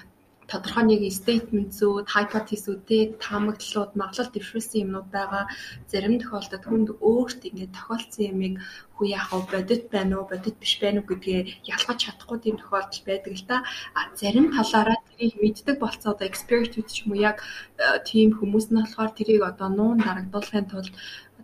тодорхой 0.52 0.84
нэг 0.90 1.02
statement-үүд, 1.14 2.06
hypothesis-үүд, 2.10 3.22
таамаглалууд, 3.22 3.92
маглал 3.94 4.30
дэвшүүлсэн 4.34 4.82
юмнууд 4.84 5.08
байгаа. 5.14 5.46
Зарим 5.92 6.18
тохиолдолд 6.18 6.66
хүнд 6.66 6.90
өөрт 7.00 7.42
ингээд 7.46 7.78
тохиолдсон 7.78 8.26
юмыг 8.34 8.54
хүү 8.98 9.06
яах 9.14 9.30
вэ? 9.30 9.46
Бодит 9.54 9.84
байна 9.94 10.14
уу, 10.20 10.26
бодит 10.28 10.58
биш 10.58 10.74
байна 10.82 11.00
уу 11.00 11.10
гэдгээ 11.10 11.70
ялгаж 11.70 11.98
чадахгүй 12.02 12.38
тийм 12.42 12.56
тохиолдол 12.58 13.04
байдаг 13.06 13.34
л 13.38 13.48
та. 13.48 13.58
А 13.94 14.10
зарим 14.18 14.50
талаараа 14.50 15.00
тэрийг 15.14 15.38
мэддэг 15.40 15.78
болцоо 15.80 16.12
одоо 16.18 16.28
expert 16.28 16.74
ч 16.74 17.06
юм 17.06 17.14
уу 17.14 17.22
яг 17.30 17.38
э, 17.78 18.02
тийм 18.10 18.34
хүмүүс 18.34 18.74
нь 18.74 18.80
болохоор 18.82 19.12
тэрийг 19.14 19.44
одоо 19.46 19.70
нуун 19.70 20.02
дарагдуулахын 20.02 20.68
тулд 20.68 20.94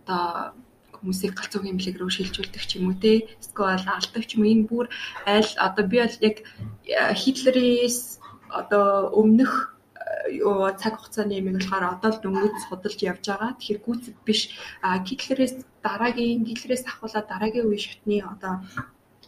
одоо 0.02 0.52
хүмүүсийг 0.96 1.32
галзуу 1.36 1.62
хэмлэг 1.62 1.96
рүү 2.00 2.10
шилжүүлдэг 2.12 2.62
ч 2.68 2.70
юм 2.80 2.90
уу 2.90 2.96
те 2.98 3.12
эсвэл 3.40 3.84
алдаг 3.86 4.24
ч 4.26 4.30
юм 4.36 4.44
энэ 4.50 4.68
бүр 4.68 4.86
аль 5.28 5.52
одоо 5.66 5.84
би 5.86 5.96
бол 6.02 6.16
яг 6.28 6.36
э, 6.88 7.14
Хитлерээс 7.20 7.98
одоо 8.50 9.10
өмнөх 9.14 9.76
э, 9.96 10.38
цаг 10.80 10.98
хугацааны 10.98 11.38
юм 11.40 11.56
болохоор 11.56 11.84
одоо 11.96 12.10
л 12.12 12.22
дөнгөж 12.22 12.54
судалж 12.66 12.98
явж 13.02 13.24
байгаа. 13.26 13.56
Тэгэхээр 13.56 13.80
гүйцэд 13.84 14.16
биш. 14.26 14.40
А 14.82 14.98
Гитлерээс 15.02 15.54
дараагийн 15.82 16.44
Гитлерээс 16.48 16.84
ахуулаад 16.86 17.26
дараагийн 17.30 17.68
үе 17.68 17.78
шатны 17.78 18.22
одоо 18.22 18.62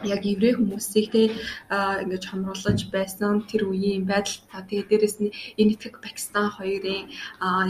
яг 0.04 0.22
еврей 0.24 0.54
хүмүүсийг 0.54 1.06
те 1.11 1.22
ингэж 1.70 2.22
хонруулж 2.30 2.80
байсан 2.94 3.42
тэр 3.50 3.66
үеийн 3.70 4.04
байдал 4.06 4.38
та 4.50 4.62
тэгээ 4.62 4.87
дээрэс 4.90 5.16
нь 5.22 5.34
энэ 5.58 5.72
итгэг 5.74 5.98
Пакистан 6.04 6.48
хоёрын 6.54 7.11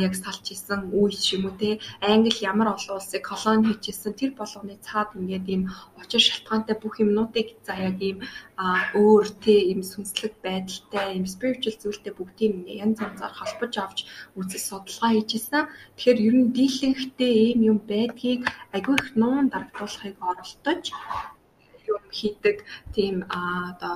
яг 0.07 0.13
салж 0.13 0.45
исэн 0.53 0.93
үе 0.93 1.17
ч 1.17 1.37
юм 1.37 1.49
уу 1.49 1.57
те 1.57 1.81
Англи 2.05 2.37
ямар 2.45 2.77
олон 2.77 3.01
улсыг 3.01 3.23
колони 3.25 3.73
хийжсэн 3.73 4.13
тэр 4.13 4.31
болгоны 4.37 4.77
цаад 4.85 5.17
ингээд 5.17 5.47
ийм 5.49 5.63
учир 5.97 6.21
шалтгаантай 6.21 6.77
бүх 6.79 7.01
юмнуудыг 7.05 7.49
за 7.67 7.75
яг 7.89 7.97
ийм 8.09 8.19
өөр 9.03 9.27
те 9.45 9.55
ийм 9.71 9.81
сүнслэг 9.91 10.35
байдалтай 10.45 11.07
ийм 11.17 11.27
spiritual 11.35 11.77
зүйлтэй 11.81 12.13
бүгдийг 12.17 12.53
ингээд 12.55 12.83
янз 12.85 12.99
янзаар 13.07 13.35
холбож 13.37 13.75
авч 13.79 13.99
үзэл 14.39 14.67
судалгаа 14.69 15.11
хийжсэн. 15.15 15.65
Тэгэхээр 15.97 16.19
ер 16.29 16.35
нь 16.41 16.53
дийлэнхтэй 16.57 17.33
ийм 17.49 17.61
юм 17.73 17.79
байдгийг 17.91 18.43
агүй 18.77 18.97
их 19.01 19.09
нуун 19.21 19.47
дарагдуулахыг 19.49 20.17
оролдож 20.31 20.85
юм 21.95 22.05
хийдэг 22.19 22.57
тийм 22.95 23.15
одоо 23.29 23.95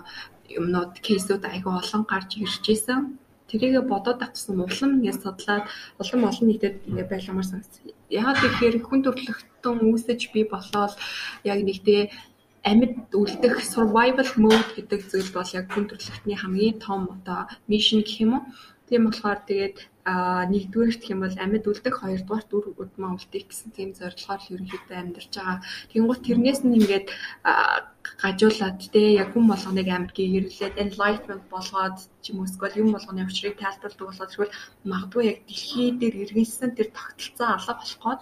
юмнууд 0.59 0.93
кейсүүд 1.07 1.43
айгүй 1.53 1.73
олон 1.81 2.03
гарч 2.09 2.31
ирж 2.43 2.65
исэн. 2.75 3.19
Тэрийгэ 3.49 3.83
бодоод 3.93 4.21
авсан 4.25 4.57
улам 4.65 4.91
ингэ 5.05 5.13
судлаад 5.21 5.65
улам 6.01 6.21
олон 6.31 6.47
нийтэд 6.49 6.77
ингэ 6.89 7.05
байламаар 7.13 7.49
санагдсан. 7.49 7.85
Яагаад 8.09 8.39
гэхээр 8.41 8.77
хүн 8.81 9.01
төрөлхтөн 9.05 9.79
үүсэж 9.89 10.21
би 10.33 10.41
болоод 10.49 10.95
яг 11.45 11.61
нэгтээ 11.69 12.03
амьд 12.71 13.11
үлдэх 13.21 13.55
survival 13.75 14.29
mode 14.45 14.71
гэдэг 14.77 15.01
зүйл 15.11 15.31
бол 15.37 15.51
яг 15.59 15.67
хүн 15.69 15.85
төрөлхтний 15.91 16.39
хамгийн 16.39 16.79
том 16.87 17.01
одоо 17.17 17.41
mission 17.71 18.01
гэх 18.07 18.23
юм 18.25 18.33
уу. 18.39 18.43
Тийм 18.89 19.03
болохоор 19.11 19.41
тэгээд 19.49 19.77
а 20.05 20.43
нэгдүгээр 20.51 20.97
гэх 20.99 21.13
юм 21.15 21.21
бол 21.23 21.37
амьд 21.39 21.65
үлдэх 21.71 21.95
хоёрдугаар 22.03 22.45
дүр 22.51 22.65
удмаа 22.83 23.15
үлдэх 23.15 23.47
гэсэн 23.47 23.71
тийм 23.71 23.91
зорилгоор 23.95 24.41
л 24.43 24.53
ерөнхийдөө 24.55 24.99
амьдарч 24.99 25.31
байгаа. 25.39 25.59
Тэнгуут 25.95 26.21
тэрнээс 26.27 26.61
нь 26.67 26.77
ингээд 26.79 27.07
гажуулаад 28.23 28.79
те 28.95 29.03
яг 29.23 29.31
хүн 29.31 29.47
болгоныг 29.47 29.89
амьд 29.95 30.11
гээрүүлээд 30.19 30.81
enlightenment 30.85 31.47
болгоод 31.55 31.97
ч 32.23 32.25
юм 32.31 32.43
уу 32.43 32.49
эсвэл 32.51 32.81
юм 32.83 32.91
болгоны 32.93 33.23
учрыг 33.31 33.55
тайлбарладаг 33.63 34.07
болоод 34.11 34.31
тэгвэл 34.33 34.57
магадгүй 34.91 35.25
яг 35.31 35.39
дэлхий 35.47 35.89
дээр 35.95 36.15
иргэнсэн 36.23 36.71
тэр 36.75 36.89
тогтолцоо 36.91 37.49
алга 37.55 37.75
болоход 37.79 38.21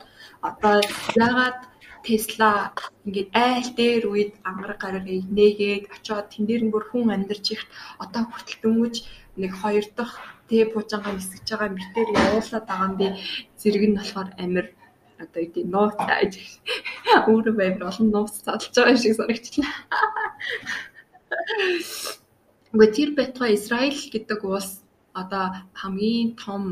одоо 0.48 0.76
яагаад 1.16 1.58
Тесла 2.04 2.72
ингээд 3.06 3.28
айл 3.46 3.68
дээр 3.76 4.04
үед 4.12 4.32
ангараг 4.50 4.78
гарагийг 4.80 5.28
нээгээд 5.36 5.84
очоод 5.96 6.26
тэн 6.32 6.44
дээр 6.48 6.62
нь 6.64 6.72
бүр 6.72 6.84
хүн 6.88 7.12
амьдарч 7.12 7.46
ихт 7.52 7.68
одоо 8.04 8.22
хүртэл 8.24 8.60
дөнгөж 8.64 8.96
нэг 9.40 9.52
хоёр 9.60 9.86
дахь 9.96 10.16
тэ 10.50 10.66
буужангаа 10.74 11.14
нисгэж 11.14 11.46
байгаа 11.50 11.70
мэтэр 11.78 12.08
явуулаад 12.26 12.66
байгаа 12.66 12.88
юм 12.90 12.94
би 13.00 13.06
зэрэг 13.60 13.84
нь 13.86 13.98
болохоор 13.98 14.30
амир 14.44 14.66
одоо 15.22 15.40
үгүй 15.46 15.64
нууц 15.68 15.96
тааж 16.10 16.32
өөрөө 17.30 17.54
баймир 17.56 17.88
олон 17.90 18.08
нууц 18.10 18.34
цаалж 18.44 18.64
байгаа 18.74 18.96
шиг 18.98 19.14
санагчлаа. 19.16 19.72
Гэхдээ 22.74 22.96
тэр 22.96 23.10
байтугай 23.18 23.52
Израиль 23.54 24.02
гэдэг 24.14 24.40
улс 24.44 24.70
одоо 25.20 25.44
хамгийн 25.80 26.30
том 26.42 26.62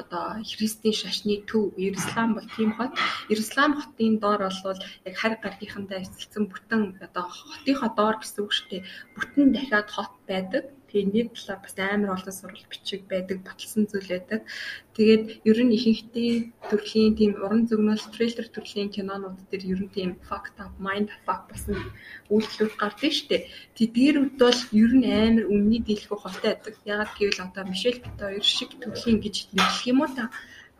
одоо 0.00 0.26
христийн 0.44 0.94
шашны 1.00 1.34
төв 1.48 1.72
Иерусалим 1.76 2.34
бол 2.34 2.48
тийм 2.56 2.70
хот. 2.76 2.92
Иерусалим 3.30 3.72
хотын 3.80 4.18
доор 4.22 4.40
бол 4.64 4.80
яг 5.08 5.14
харь 5.16 5.36
гаргийнхандаа 5.42 6.02
эсэлсэн 6.04 6.44
бүтэн 6.52 6.82
одоо 7.06 7.24
хотынхоо 7.30 7.90
доор 7.96 8.16
гэсэн 8.20 8.40
үг 8.44 8.52
шүү 8.54 8.66
дээ. 8.70 8.82
Бүтэн 9.16 9.46
дахиад 9.56 9.88
хот 9.96 10.12
байдаг. 10.28 10.64
Тэгээ 10.88 11.12
нийт 11.12 11.30
талаар 11.36 11.60
бас 11.60 11.76
амар 11.76 12.10
олон 12.16 12.32
сурвал 12.32 12.70
бичиг 12.72 13.02
байдаг, 13.12 13.38
баталсан 13.44 13.84
зүйл 13.92 14.08
байдаг. 14.08 14.40
Тэгээд 14.96 15.24
ер 15.44 15.58
нь 15.60 15.76
ихэнхдээ 15.76 16.32
төрлийн 16.72 17.12
тийм 17.12 17.32
уран 17.44 17.68
зөгнөл, 17.68 18.00
трейлер 18.16 18.48
төрлийн 18.48 18.88
кинонууд 18.88 19.36
дээр 19.52 19.64
ер 19.72 19.80
нь 19.84 19.92
тийм 19.92 20.10
fucked 20.28 20.56
up, 20.64 20.72
mind 20.80 21.12
fuck 21.28 21.44
болсон 21.52 21.76
үйлдэлүүд 22.32 22.74
гардаг 22.80 23.12
шүү 23.12 23.28
дээ. 23.28 23.42
Тэдгээрүүд 23.76 24.32
бол 24.40 24.60
ер 24.82 24.92
нь 24.96 25.06
амар 25.06 25.44
үнний 25.52 25.80
дийлхүү 25.84 26.18
холтой 26.24 26.56
байдаг. 26.56 26.74
Ягаад 26.88 27.12
гэвэл 27.20 27.44
одоо 27.44 27.64
Мишель 27.68 28.00
Бит 28.00 28.16
хоёр 28.16 28.44
шиг 28.44 28.70
төрлийн 28.80 29.20
гэж 29.20 29.36
нэрлэх 29.52 29.84
юм 29.92 30.00
уу 30.00 30.10
та 30.16 30.32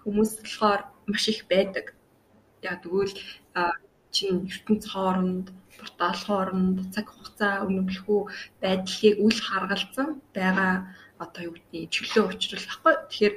хүмүүс 0.09 0.33
болохоор 0.40 0.83
маш 1.05 1.25
их 1.29 1.44
байдаг. 1.53 1.92
Яг 2.64 2.81
тэгвэл 2.81 3.12
а, 3.53 3.77
чин 4.11 4.49
ертөнц 4.49 4.85
хооронд 4.88 5.53
портал 5.80 6.18
хооронд 6.26 6.76
цаг 6.94 7.06
хугацаа 7.10 7.64
өнөмлөхүү 7.66 8.20
байдлыг 8.62 9.14
үл 9.24 9.38
харгалзан 9.48 10.08
байгаа 10.36 10.74
одоо 11.24 11.42
юу 11.48 11.54
гэдгийг 11.56 11.90
чөлөө 11.94 12.24
учруулах 12.30 12.78
байхгүй. 12.82 12.94
Тэгэхээр 13.08 13.34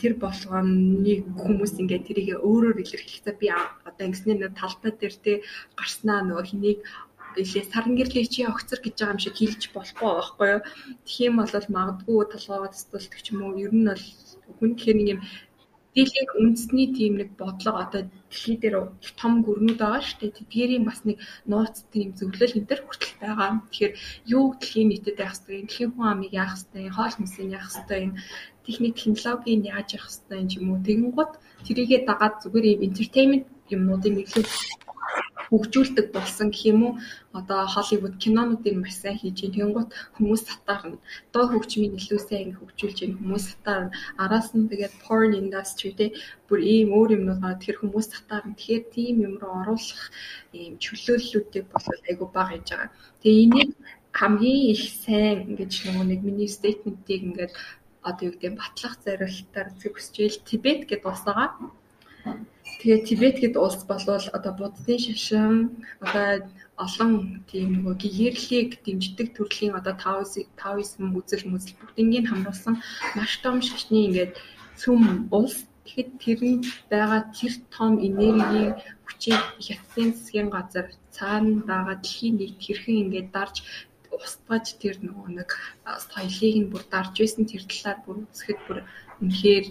тэр 0.00 0.12
болгоны 0.18 1.14
хүмүүс 1.38 1.78
ингээд 1.78 2.06
тэрийг 2.08 2.28
өөрөөр 2.42 2.82
илэрхийлэхдээ 2.82 3.36
би 3.38 3.46
одоо 3.88 4.04
ингэснээр 4.08 4.58
талбай 4.58 4.90
дээр 4.90 5.16
те 5.22 5.32
гарснаа 5.78 6.18
нөгөө 6.26 6.46
хэнийг 6.50 6.80
илээ 7.38 7.64
саран 7.70 7.94
гэрлээ 7.96 8.26
чи 8.26 8.40
огцор 8.44 8.80
гэж 8.82 8.94
байгаа 8.98 9.14
юм 9.14 9.22
шиг 9.22 9.36
хэлж 9.38 9.62
болохгүй 9.72 10.10
байхгүй 10.18 10.48
юу. 10.52 10.62
Юм 11.26 11.34
бол 11.38 11.66
магадгүй 11.76 12.20
толгоогоо 12.28 12.70
ч 13.22 13.26
юм 13.32 13.40
уу. 13.46 13.62
Ер 13.64 13.72
нь 13.72 13.88
бол 13.88 14.04
хүн 14.58 14.70
гэхээр 14.76 14.98
нэг 14.98 15.08
юм 15.14 15.20
дийлэг 15.94 16.28
үндэсний 16.40 16.88
тийм 16.96 17.12
нэг 17.20 17.36
бодлого 17.36 17.84
одоо 17.84 18.02
дэлхий 18.08 18.56
дээр 18.56 18.76
том 19.20 19.44
гүрнүүд 19.44 19.76
байгаа 19.76 20.00
шүү 20.00 20.18
дээ. 20.20 20.36
Тэдгээрийн 20.40 20.84
бас 20.88 21.00
нэг 21.04 21.20
нууц 21.44 21.76
тийм 21.92 22.16
зөвлөл 22.16 22.56
энэ 22.56 22.68
төр 22.68 22.80
хүртэл 22.80 23.20
байгаа. 23.20 23.50
Тэгэхээр 23.68 23.92
юу 24.36 24.44
дэлхийн 24.56 24.88
нийтэд 24.88 25.20
яах 25.20 25.36
ёстой, 25.36 25.56
дэлхийн 25.60 25.92
хүн 25.92 26.08
амыг 26.08 26.32
яах 26.32 26.56
ёстой, 26.56 26.84
хоол 26.88 27.14
хүнсийг 27.16 27.48
яах 27.52 27.68
ёстой, 27.68 27.98
энэ 28.08 28.18
техник 28.64 28.94
технологийн 28.96 29.62
яаж 29.68 29.88
яах 29.96 30.08
ёстой 30.08 30.40
юм 30.56 30.66
уу. 30.72 30.80
Тэгэнгუთ 30.86 31.32
тэрийгээ 31.66 32.00
дагаад 32.08 32.34
зүгээр 32.40 32.66
юм 32.72 32.80
entertainment 32.88 33.46
юмнуудыг 33.74 34.12
нэглэж 34.16 34.48
хөгжүүлдэг 35.52 36.06
болсон 36.16 36.48
гэх 36.48 36.64
юм 36.72 36.80
уу? 36.86 36.92
Одоо 37.38 37.60
Холливуд 37.74 38.16
кинонуудыг 38.22 38.74
маш 38.80 38.96
сайн 38.96 39.20
хийж 39.20 39.38
ийн 39.44 39.52
тэнгуут 39.56 39.90
хүмүүс 40.16 40.42
сатаарна 40.48 40.96
доо 41.32 41.44
хөгжмийн 41.52 41.92
илүү 42.00 42.20
сайн 42.24 42.56
хөгжүүлж 42.56 42.98
ийн 43.04 43.14
хүмүүс 43.20 43.44
сатаарна 43.52 43.92
араас 44.24 44.48
нь 44.56 44.70
тэгээд 44.72 44.94
porn 45.04 45.32
industry 45.42 45.90
те 45.98 46.06
бүр 46.48 46.60
ийм 46.74 46.88
өөр 46.96 47.14
юмнууд 47.16 47.40
гараад 47.44 47.60
тэр 47.64 47.76
хүмүүс 47.78 48.06
сатаарна 48.14 48.56
тэгэхээр 48.56 48.84
тийм 48.96 49.16
юм 49.28 49.34
руу 49.42 49.54
оруулах 49.60 50.02
ийм 50.56 50.74
чөлөөллүүдийг 50.84 51.66
бол 51.72 51.86
айгу 52.08 52.26
бага 52.32 52.56
хийж 52.56 52.68
байгаа. 52.72 52.90
Тэгээ 53.20 53.44
энийг 53.44 53.70
хамгийн 54.18 54.62
их 54.74 54.82
сайн 55.04 55.38
ингэж 55.52 55.72
нөгөө 55.84 56.06
нэг 56.08 56.20
миний 56.24 56.50
statement-ийг 56.56 57.22
ингээд 57.28 57.52
одоо 58.08 58.24
юу 58.28 58.34
гэдэг 58.34 58.60
батлах 58.60 58.94
зорилтоор 59.04 59.68
ил 60.26 60.36
Тибет 60.48 60.80
гэдэг 60.88 61.06
улс 61.10 61.24
байгаа 61.28 61.48
Тэгээ 62.82 63.06
Тибет 63.06 63.36
гэд 63.42 63.54
улс 63.64 63.80
болвол 63.90 64.26
одоо 64.36 64.52
буддын 64.58 64.98
шашин 65.06 65.54
одоо 66.02 66.28
олон 66.84 67.12
тийм 67.50 67.68
нөгөө 67.78 67.94
гэгэрлийг 68.02 68.70
дэмждэг 68.84 69.28
төрлийн 69.36 69.78
одоо 69.78 69.94
таоизм 70.62 71.14
үзэл 71.18 71.46
мүзэл 71.52 71.78
бүгднийг 71.78 72.26
хамруулсан 72.28 72.74
маш 73.16 73.32
том 73.44 73.56
шашны 73.68 73.98
ингээд 74.06 74.32
цөм 74.80 75.30
улс. 75.38 75.58
Тэгэхэд 75.86 76.10
тэр 76.22 76.40
нь 76.50 76.58
байгаа 76.90 77.22
тэр 77.38 77.54
том 77.74 77.92
энерги 78.06 78.64
хүчийг 79.06 79.42
хятадын 79.66 80.10
засгийн 80.14 80.48
газар 80.54 80.86
цаана 81.16 81.62
байгаа 81.70 81.96
дэлхийн 81.98 82.34
нийт 82.38 82.58
хэрхэн 82.62 83.02
ингээд 83.02 83.28
дарж 83.36 83.56
устгаж 84.16 84.66
тэр 84.82 84.96
нөгөө 85.06 85.28
нэг 85.38 85.50
соёлыг 86.06 86.54
нь 86.62 86.70
бүр 86.70 86.82
дарж 86.94 87.14
байсан 87.18 87.44
тэр 87.50 87.62
талаар 87.70 87.98
бүр 88.04 88.16
үзэхэд 88.24 88.60
бүр 88.66 88.78
үнэхээр 89.22 89.66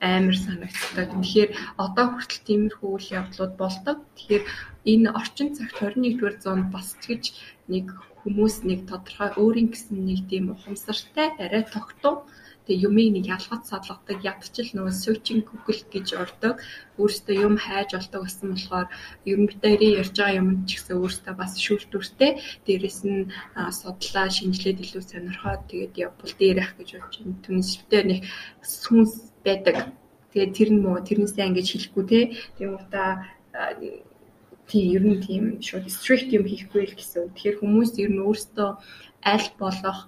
амар 0.00 0.36
санагддаг. 0.36 1.08
Тэгэхээр 1.12 1.50
одоо 1.84 2.06
хүртэл 2.12 2.46
тиймэрхүү 2.46 2.90
үйл 2.92 3.08
явдлууд 3.20 3.54
болдог. 3.56 3.96
Тэгэхээр 4.16 4.44
энэ 4.92 5.08
орчин 5.20 5.48
цагт 5.56 5.76
21-р 5.80 6.34
зуунд 6.42 6.66
бас 6.74 6.88
ч 7.00 7.02
гэж 7.10 7.24
нэг 7.72 7.86
хүмүүс 8.20 8.66
нэг 8.68 8.80
тодорхой 8.90 9.30
өөрийн 9.40 9.68
гэсэн 9.72 9.98
нэг 10.04 10.20
тийм 10.30 10.44
ухамсартай 10.52 11.28
арай 11.40 11.64
тогтун 11.64 12.26
Тэгээ 12.66 12.90
юмыг 12.90 13.08
нэг 13.14 13.26
ялгаж 13.30 13.62
садлгадаг 13.70 14.18
ядчил 14.26 14.66
нөгөө 14.74 14.90
searching 14.90 15.46
Google 15.46 15.82
гэж 15.86 16.18
ордог. 16.18 16.58
Өөрөөсөө 16.98 17.34
юм 17.46 17.54
хайж 17.62 17.94
олдог 17.94 18.26
гэсэн 18.26 18.48
болохоор 18.50 18.90
юм 19.22 19.46
битэрийн 19.46 20.02
ярьж 20.02 20.18
байгаа 20.18 20.40
юм 20.42 20.66
ч 20.66 20.82
гэсэн 20.82 20.98
өөрөөсөө 20.98 21.34
бас 21.38 21.52
шүүлтүүртэй. 21.62 22.30
Дээрэс 22.66 23.00
нь 23.06 23.30
судлаа, 23.70 24.26
шинжилээд 24.34 24.82
илүү 24.82 25.02
сонирхоод 25.06 25.62
тэгээд 25.70 25.94
явбал 26.10 26.34
дээрх 26.34 26.70
гэж 26.74 26.88
бодож 26.98 27.14
байна. 27.22 27.42
Түнсвтэй 27.46 28.02
нэг 28.02 28.20
сүнс 28.66 29.14
байдаг. 29.46 29.76
Тэгээд 30.34 30.52
тэр 30.58 30.70
нь 30.74 30.82
муу 30.82 30.98
тэрнээсээ 31.00 31.48
ингэж 31.48 31.66
хэлэхгүй 31.70 32.04
те. 32.10 32.20
Тийм 32.58 32.70
утаа 32.76 33.10
тийм 34.68 34.84
ер 34.96 35.04
нь 35.06 35.22
тийм 35.22 35.44
шууд 35.62 35.86
strict 35.88 36.28
юм 36.36 36.44
хийхгүй 36.44 36.82
л 36.90 36.98
гэсэн. 36.98 37.32
Тэгэхээр 37.32 37.60
хүмүүс 37.62 37.90
ер 38.02 38.10
нь 38.12 38.24
өөрсдөө 38.26 38.70
аль 39.32 39.48
болох 39.62 40.00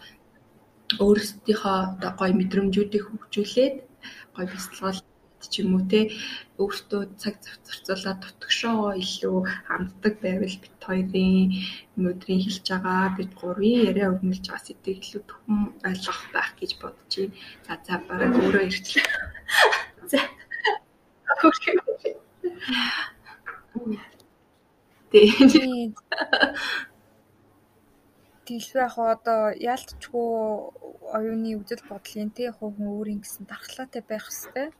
өөрсдийнхөө 1.04 1.78
гоё 2.18 2.32
мэдрэмжүүдийг 2.36 3.04
хөгжүүлээд 3.06 3.76
гоё 4.34 4.46
бясалгал 4.52 5.00
ч 5.46 5.62
юм 5.62 5.70
уу 5.76 5.84
те 5.92 6.00
өөртөө 6.62 7.02
цаг 7.22 7.34
зарцуулаад 7.66 8.18
дутгшоо 8.22 8.98
илүү 9.02 9.38
ханддаг 9.68 10.14
байвал 10.24 10.56
бит 10.62 10.76
хоёрын 10.82 11.54
өнөөдрийн 11.96 12.42
хэлж 12.42 12.66
байгаа 12.66 13.14
бид 13.18 13.30
гурвын 13.40 13.86
яриа 13.88 14.12
өрнөлж 14.14 14.44
байгаа 14.46 14.66
сэдвийг 14.66 15.00
илүү 15.06 15.22
түхэн 15.30 15.58
ойлгох 15.88 16.20
байх 16.34 16.50
гэж 16.58 16.70
бодож 16.82 17.12
байна. 17.14 17.34
За 17.66 17.74
за 17.86 17.94
бараг 18.08 18.32
өөрөө 18.42 18.64
ирчлээ. 18.68 19.06
За. 20.10 20.18
Тэгээ 25.10 25.92
Тэгэл 28.48 28.80
яг 28.80 28.96
одоо 28.96 29.52
яалтчгүй 29.52 30.32
оюуны 31.16 31.50
үзэл 31.60 31.84
бодлын 31.84 32.32
тий 32.32 32.48
хувь 32.48 32.80
хүн 32.80 32.88
өөрийн 32.96 33.20
гэсэн 33.20 33.44
дархлаатай 33.44 34.02
байх 34.08 34.24
хэвээр. 34.24 34.72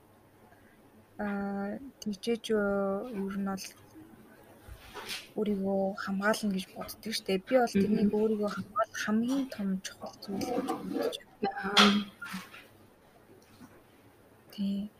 Аа 1.25 1.79
тэгжээж 2.01 2.45
ер 2.55 3.35
нь 3.43 3.49
бол 3.51 3.65
өөрийгөө 5.39 5.83
хамгаална 6.05 6.55
гэж 6.55 6.65
боддөг 6.75 7.13
штэ. 7.19 7.43
Би 7.47 7.55
бол 7.59 7.75
тэрнийг 7.81 8.13
өөрийгөө 8.19 8.51
хамгаалах 8.55 9.01
хамгийн 9.05 9.45
том 9.55 9.69
чухал 9.87 10.15
зүйл 10.23 10.47
гэж 10.47 10.67
бодож 10.69 11.15
байна. 11.43 12.03
Тий. 14.53 14.91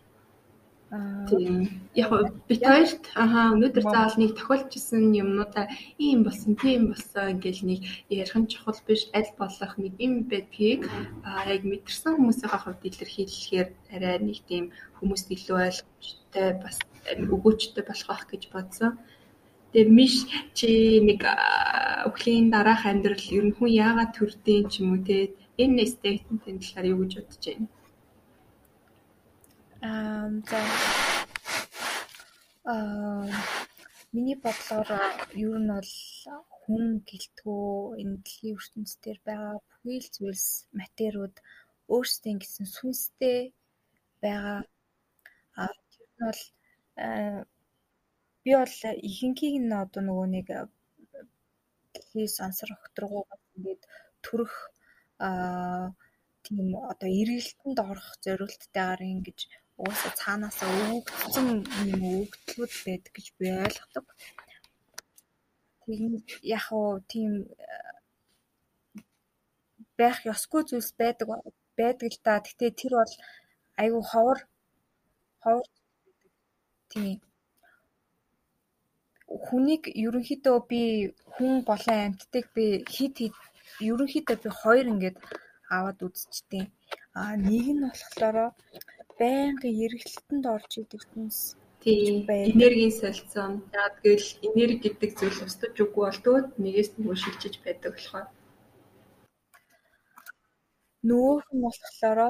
Яг 0.91 2.11
бид 2.49 2.63
хоёрт 2.65 3.05
аха 3.13 3.41
өнөөдөр 3.53 3.85
заавал 3.85 4.17
нэг 4.17 4.33
тохиолдчихсан 4.41 5.13
юмнуудаа 5.23 5.69
ийм 6.01 6.25
болсон, 6.25 6.57
тийм 6.57 6.89
болсон 6.89 7.37
ингээл 7.37 7.69
нэг 7.69 7.81
ярих 8.09 8.37
нь 8.41 8.49
чухал 8.49 8.81
биш 8.89 9.03
аль 9.13 9.29
болох 9.37 9.77
нэг 9.77 9.93
юм 10.01 10.25
байдгийг 10.33 10.89
яг 11.53 11.63
мэдэрсэн 11.69 12.17
хүмүүсийн 12.17 12.53
хувьд 12.57 12.89
илэрхийлэхээр 12.89 13.69
арай 13.95 14.17
нэг 14.25 14.39
тийм 14.49 14.65
хүмүүст 14.97 15.29
илүү 15.29 15.59
ойлгомжтой 15.69 16.49
бас 16.65 16.77
өгөөчтэй 17.35 17.85
болох 17.85 18.09
байх 18.09 18.25
гэж 18.33 18.43
бодсон. 18.49 18.93
Тэгээ 19.77 19.93
миш 19.93 20.15
чи 20.57 21.05
нэг 21.05 21.21
өвлийн 22.09 22.49
дараах 22.49 22.89
амьдрал 22.89 23.27
ер 23.37 23.45
нь 23.45 23.57
хүн 23.57 23.77
яагаад 23.77 24.17
төрдөө 24.17 24.59
ч 24.73 24.81
юм 24.81 24.97
уу 24.97 25.05
те 25.05 25.37
энэ 25.61 25.85
стейтментийн 25.93 26.65
талаар 26.65 26.91
юу 26.93 27.05
гэж 27.05 27.13
бодож 27.21 27.45
байна? 27.45 27.69
Аа 29.81 30.29
за. 30.49 30.61
Аа 32.73 33.31
миний 34.13 34.39
бодлоор 34.45 34.89
ер 35.45 35.55
нь 35.63 35.71
бол 35.75 35.93
хүн 36.59 36.85
гэлтгүү 37.09 37.67
энэ 38.01 38.17
дэлхийн 38.25 38.57
ертөнцийн 38.59 39.19
байгаа 39.27 39.55
бүхий 39.69 39.99
л 40.03 40.09
зүйлс 40.15 40.47
материуд 40.81 41.37
өөрсдийн 41.95 42.39
гэсэн 42.43 42.67
сүнстэй 42.77 43.41
байгаа. 44.23 44.61
Аа 45.63 45.75
тэр 45.93 46.07
нь 46.11 46.23
бол 46.27 46.43
би 48.43 48.51
бол 48.61 48.77
ихэнхийг 49.09 49.57
нь 49.63 49.79
одоо 49.83 50.03
нөгөө 50.05 50.29
нэг 50.35 50.49
дэлхийн 51.93 52.31
сансар 52.39 52.71
өгтргуугаас 52.77 53.45
ингээд 53.57 53.83
төрөх 54.25 54.55
аа 55.27 55.87
тийм 56.45 56.67
одоо 56.93 57.09
эргэлтэнд 57.21 57.79
орох 57.91 58.09
зорилттойгоор 58.25 59.03
ингэж 59.15 59.41
угаасаа 59.81 60.13
цаанаасаа 60.21 60.71
өвөгдсөн 60.83 61.49
юм 61.93 62.03
өвөгдлүүд 62.13 62.73
байдаг 62.85 63.13
гэж 63.17 63.27
би 63.39 63.47
ойлгодог. 63.67 64.07
Тэгээд 65.83 66.29
яг 66.57 66.65
уу 66.79 66.91
тийм 67.13 67.33
байх 69.99 70.19
ёсгүй 70.33 70.63
зүйлс 70.69 70.91
байдаг 71.01 71.27
байдаг 71.79 72.09
л 72.15 72.21
да. 72.27 72.35
Гэтэ 72.47 72.67
тэр 72.81 72.93
бол 73.01 73.15
айгүй 73.83 74.03
ховор 74.11 74.39
ховор 75.43 75.67
тийм 76.93 77.21
хүнийг 79.47 79.83
ерөнхийдөө 80.05 80.59
би 80.71 80.83
хүн 81.35 81.53
болон 81.69 81.99
амьтдыг 82.07 82.47
би 82.57 82.67
хит 82.95 83.15
хит 83.23 83.37
ерөнхийдөө 83.91 84.37
би 84.43 84.49
хоёр 84.61 84.87
ингээд 84.93 85.17
аваад 85.77 85.99
үзчихтiin. 86.07 86.67
А 87.19 87.37
нэг 87.37 87.67
нь 87.75 87.85
болохоор 87.85 88.37
байнгын 89.21 89.81
эргэлтэнд 89.85 90.45
орж 90.55 90.71
идэг 90.83 91.03
хүнс 91.11 91.39
тийм 91.83 92.17
энергийн 92.53 92.95
солилцоон. 93.01 93.55
Яг 93.85 93.93
тэгэл 94.03 94.29
энерги 94.49 94.79
гэдэг 94.85 95.11
зүйл 95.19 95.45
устж 95.47 95.77
үгүй 95.85 96.03
болдгоо 96.07 96.39
нэгээс 96.63 96.91
нөгөө 96.95 97.17
шилжиж 97.23 97.55
байдаг 97.65 97.93
болохоор 97.95 98.27
нөгөөх 101.09 101.47
нь 101.55 101.65
болохоор 101.65 102.21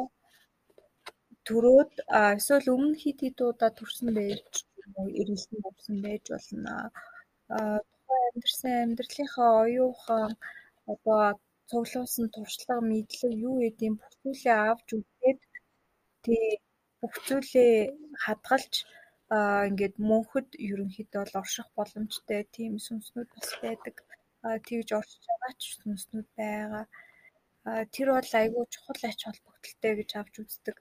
төрөөд 1.46 1.92
эсвэл 2.36 2.72
өмнө 2.74 3.00
хит 3.02 3.18
хит 3.24 3.38
удаа 3.48 3.70
төрсөн 3.78 4.08
байж 4.18 4.50
юм 4.96 5.08
эргэлтэн 5.20 5.60
авсан 5.70 5.96
байж 6.04 6.24
болно. 6.34 6.74
А 7.56 7.58
тухайн 7.90 8.24
амьдсан 8.28 8.74
амьдралынхаа 8.84 9.52
оюухан 9.64 10.30
одоо 10.92 11.20
цуглуулсан 11.68 12.26
туршлага 12.34 12.82
мэдлэг 12.90 13.32
юу 13.48 13.54
гэдэм 13.62 13.94
бүх 14.00 14.12
зүйлээ 14.22 14.56
авч 14.70 14.88
үзээд 14.96 15.40
тий 16.24 16.46
бүх 17.00 17.14
зүйлээ 17.26 17.72
хадгалж 18.24 18.74
ингээд 19.68 19.96
мөнхөд 20.10 20.48
ерөнхийдөө 20.68 21.20
бол 21.22 21.40
орших 21.42 21.68
боломжтой 21.76 22.40
тийм 22.56 22.72
сүнснүүд 22.86 23.28
бас 23.36 23.50
байдаг. 23.62 23.96
Тэгж 24.66 24.88
оршиж 24.98 25.22
байгаа 25.28 25.52
ч 25.60 25.62
сүнснүүд 25.82 26.28
байгаа. 26.40 26.84
Тэр 27.94 28.08
бол 28.16 28.32
айгүй 28.40 28.64
чухал 28.72 29.02
ач 29.10 29.20
холбогдолтой 29.24 29.92
гэж 30.00 30.10
авч 30.16 30.34
үздэг. 30.42 30.76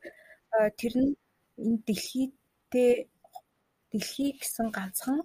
Тэр 0.79 0.93
нь 1.03 1.11
энэ 1.63 1.77
дэлхийдээ 1.87 2.91
дэлхий 3.91 4.31
гэсэн 4.39 4.67
ганцхан 4.77 5.19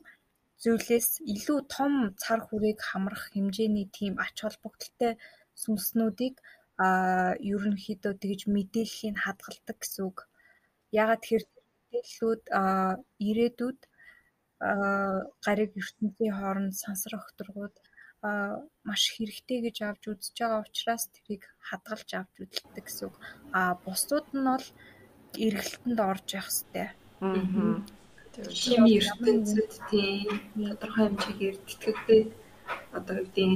зүйлээс 0.62 1.08
илүү 1.34 1.58
том 1.74 1.92
цар 2.22 2.40
хүрээг 2.46 2.80
хамрах 2.88 3.24
хэмжээний 3.30 3.86
тийм 3.98 4.14
ач 4.26 4.36
холбогдолтой 4.42 5.12
сүнснүүдийг 5.62 6.36
ерөнхийдөө 7.52 8.12
тэгж 8.22 8.40
мэдээллийг 8.54 9.16
хадгалдаг 9.22 9.76
гэсэн 9.78 10.02
үг. 10.10 10.18
Яагаад 11.00 11.22
тэгэхээр 11.22 11.44
мэдээллүүд 11.92 12.42
ирээдүйд 13.28 13.80
гариг 15.44 15.70
ертөнцийн 15.82 16.34
хооронд 16.38 16.74
сансар 16.84 17.12
огторгууд 17.18 17.76
маш 18.88 19.02
хэрэгтэй 19.14 19.58
гэж 19.66 19.76
авч 19.82 20.02
үзэж 20.06 20.36
байгаа 20.38 20.62
учраас 20.62 21.04
тэрийг 21.10 21.42
хадгалж 21.68 22.10
авч 22.14 22.34
үзэлдэг 22.38 22.84
гэсэн 22.86 23.06
үг. 23.10 23.16
А 23.58 23.74
бусдууд 23.84 24.28
нь 24.30 24.46
бол 24.46 24.66
эргэлтэнд 25.46 25.98
орж 26.10 26.28
явах 26.38 26.54
хэвээр. 26.54 26.92
Аа. 27.20 27.82
Хими 28.60 28.90
ертөнцид 29.00 29.72
тийм 29.90 30.30
тодорхой 30.54 31.04
хэмжээгээр 31.10 31.56
тэтгэгдээд 31.66 32.30
одоо 32.96 33.16
гэдэг 33.26 33.50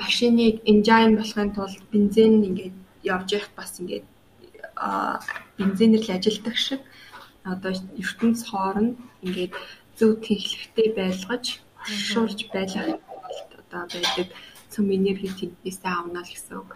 машиныг 0.00 0.56
engine 0.70 1.14
болохын 1.16 1.50
тулд 1.56 1.82
бензин 1.92 2.42
ингээд 2.48 2.76
явж 3.14 3.28
явах 3.38 3.52
бас 3.56 3.72
ингээд 3.80 4.06
бензинээр 5.60 6.04
л 6.08 6.14
ажилдаг 6.16 6.56
шиг 6.56 6.80
одоо 7.44 7.72
ертөнц 8.02 8.40
хооронд 8.48 8.96
ингээд 9.24 9.52
зөв 9.98 10.10
тэнхлэгтэй 10.24 10.88
байлгаж 10.96 11.44
шуурж 12.08 12.38
байлгах 12.52 13.00
одоо 13.60 13.82
байдаг 13.92 14.28
цөм 14.72 14.86
энерги 14.96 15.28
тэндээсээ 15.38 15.92
авна 15.92 16.20
л 16.24 16.30
гэсэн 16.32 16.56
үг. 16.60 16.70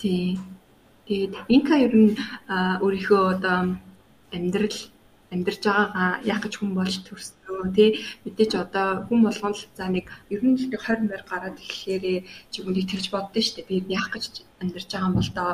Тий. 0.00 0.38
Тэгээд 1.08 1.32
инка 1.48 1.74
ер 1.86 1.94
нь 1.94 2.12
өөрийнхөө 2.84 3.22
одоо 3.34 3.58
амьдрал 4.36 4.78
амьдарч 5.34 5.62
байгаагаа 5.66 6.10
яг 6.22 6.40
гэж 6.46 6.54
хүн 6.56 6.72
болж 6.78 6.96
төрснөө 7.02 7.74
тий. 7.74 7.90
Мэдээч 8.24 8.52
одоо 8.54 8.88
хүн 9.10 9.20
болгоно 9.26 9.58
л 9.58 9.66
за 9.74 9.86
нэг 9.90 10.06
ер 10.30 10.42
нь 10.46 10.54
л 10.54 10.70
20 10.70 11.10
мөр 11.10 11.22
гараад 11.26 11.58
ирэхээр 11.58 12.22
чи 12.52 12.58
үнийг 12.62 12.86
тэрж 12.86 13.10
боддоо 13.10 13.42
дээ. 13.42 13.66
Би 13.66 13.82
яг 13.90 14.14
гэж 14.14 14.46
амьдарч 14.62 14.88
байгаа 14.94 15.08
юм 15.10 15.18
бол 15.18 15.30
доо 15.34 15.52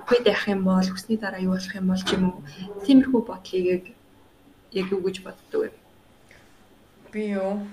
үхээд 0.00 0.30
явах 0.30 0.46
юм 0.54 0.62
бол 0.64 0.88
хүсний 0.94 1.18
дараа 1.18 1.42
юу 1.42 1.58
болох 1.58 1.74
юм 1.74 1.86
бол 1.90 2.02
ч 2.06 2.10
юм 2.14 2.24
уу? 2.30 2.38
Тиймэрхүү 2.86 3.22
бодлыг 3.26 3.84
яг 4.72 4.86
юу 4.94 5.02
гэж 5.02 5.16
боддог 5.26 5.60
вэ? 5.66 5.70
Би 7.12 7.22
юу? 7.34 7.66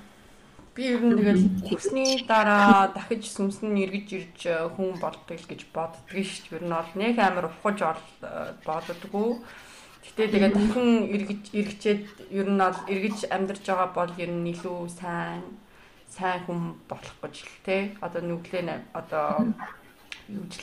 Би 0.74 0.90
ер 0.90 1.02
нь 1.06 1.14
тэгэл 1.14 1.46
хүсний 1.70 2.26
дараа 2.26 2.90
дахиж 2.90 3.30
сүмсэн 3.30 3.78
эргэж 3.78 4.08
ирж 4.18 4.40
хүн 4.74 4.98
болдог 4.98 5.38
л 5.38 5.50
гэж 5.52 5.62
боддог 5.70 6.10
шүү 6.10 6.50
дээ. 6.50 6.58
Ер 6.58 6.64
нь 6.66 6.74
бол 6.74 6.92
нэг 6.98 7.16
амар 7.22 7.46
ухаж 7.54 7.78
болдоггүй. 8.66 9.30
Гэтэ 10.04 10.36
тэгээд 10.36 10.54
дахин 10.54 10.90
эргэж 11.16 11.44
эргэчээд 11.56 12.04
ер 12.36 12.48
нь 12.52 12.60
бол 12.60 12.80
эргэж 12.92 13.18
амьдарч 13.32 13.64
байгаа 13.64 13.90
бол 13.96 14.12
ер 14.20 14.32
нь 14.36 14.52
илүү 14.52 14.80
сайн 14.92 15.42
сайн 16.12 16.44
хүн 16.44 16.76
болох 16.92 17.16
гэж 17.24 17.36
л 17.48 17.58
те. 17.64 17.96
Одоо 18.04 18.22
нүглээ 18.22 18.92
одоо 18.92 19.48
юу 20.28 20.46
ч 20.52 20.60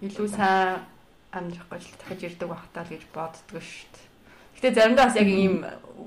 илүү 0.00 0.28
сайн 0.32 0.88
амьдрах 1.36 1.68
гэж 1.68 1.84
дахиж 2.00 2.20
ирдэг 2.32 2.48
багтаа 2.48 2.82
л 2.84 2.92
гэж 2.96 3.04
боддог 3.12 3.60
шүү 3.60 3.88
дээ. 3.92 4.06
Гэтэ 4.56 4.72
заримдаа 4.72 5.06
бас 5.12 5.16
яг 5.20 5.28
ийм 5.28 5.56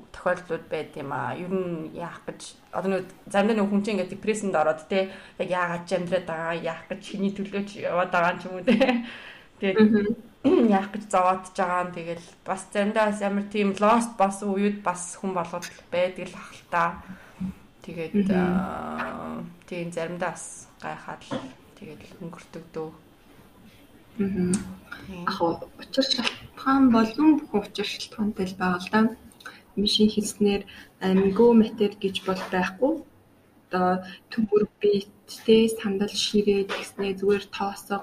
тохиолдлууд 0.09 0.65
байд 0.73 0.97
юм 0.97 1.13
аа. 1.13 1.37
Ер 1.37 1.53
нь 1.53 1.93
яах 1.93 2.25
гэж 2.25 2.57
одоо 2.73 2.89
нэг 2.97 3.05
заримдаа 3.29 3.61
нэг 3.61 3.69
хүн 3.69 3.81
чинь 3.85 3.93
ингээд 4.01 4.13
депрессэнд 4.17 4.57
ороод 4.57 4.89
те 4.89 5.13
яг 5.37 5.49
яагаад 5.53 5.83
ч 5.85 5.89
амьдраад 5.95 6.25
байгаа 6.25 6.55
яах 6.57 6.83
гэж 6.89 6.99
чиний 7.05 7.29
төлөөч 7.29 7.69
яваад 7.77 8.09
байгаа 8.09 8.33
юм 8.33 8.39
ч 8.41 8.43
юм 8.49 8.53
уу 8.57 8.65
те. 8.65 9.05
Тэгээд 9.61 10.28
яах 10.43 10.91
гэж 10.95 11.03
зовоодж 11.11 11.51
байгаа 11.51 11.83
нь 11.87 11.95
тэгэл 11.97 12.27
бас 12.47 12.61
заримдаа 12.71 13.11
ямар 13.19 13.45
тийм 13.51 13.75
lost 13.75 14.11
бас 14.15 14.39
уууд 14.43 14.77
бас 14.87 15.19
хүн 15.19 15.35
болгоод 15.35 15.67
байдаг 15.91 16.31
л 16.31 16.39
ахalta. 16.39 16.83
Тэгээд 17.83 18.13
тийм 19.67 19.87
заримдаа 19.91 20.31
бас 20.31 20.67
гайхаад 20.79 21.21
л 21.27 21.43
тэгээд 21.75 22.01
өнгөртөг 22.23 22.63
дөө. 22.71 22.91
Яг 24.19 25.59
учир 25.81 26.05
шалтгаан 26.07 26.83
болон 26.95 27.29
бүхэн 27.39 27.63
учир 27.67 27.87
шалтгаантай 27.87 28.45
л 28.47 28.59
байгаа 28.59 28.79
л 28.79 28.91
да. 28.93 28.99
Мишин 29.75 30.07
хэлснээр 30.11 30.63
амигүй 31.03 31.51
матер 31.55 31.91
гэж 31.99 32.15
бол 32.27 32.41
байхгүй. 32.51 32.93
Одоо 33.69 34.03
төмөр 34.31 34.63
биеттэй 35.29 35.69
сандал 35.69 36.09
ширээ 36.09 36.65
гэснээр 36.65 37.15
зүгээр 37.21 37.45
тоосго 37.53 38.01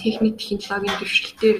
техник 0.00 0.40
технологийн 0.40 0.96
дэвшилтээр 0.96 1.58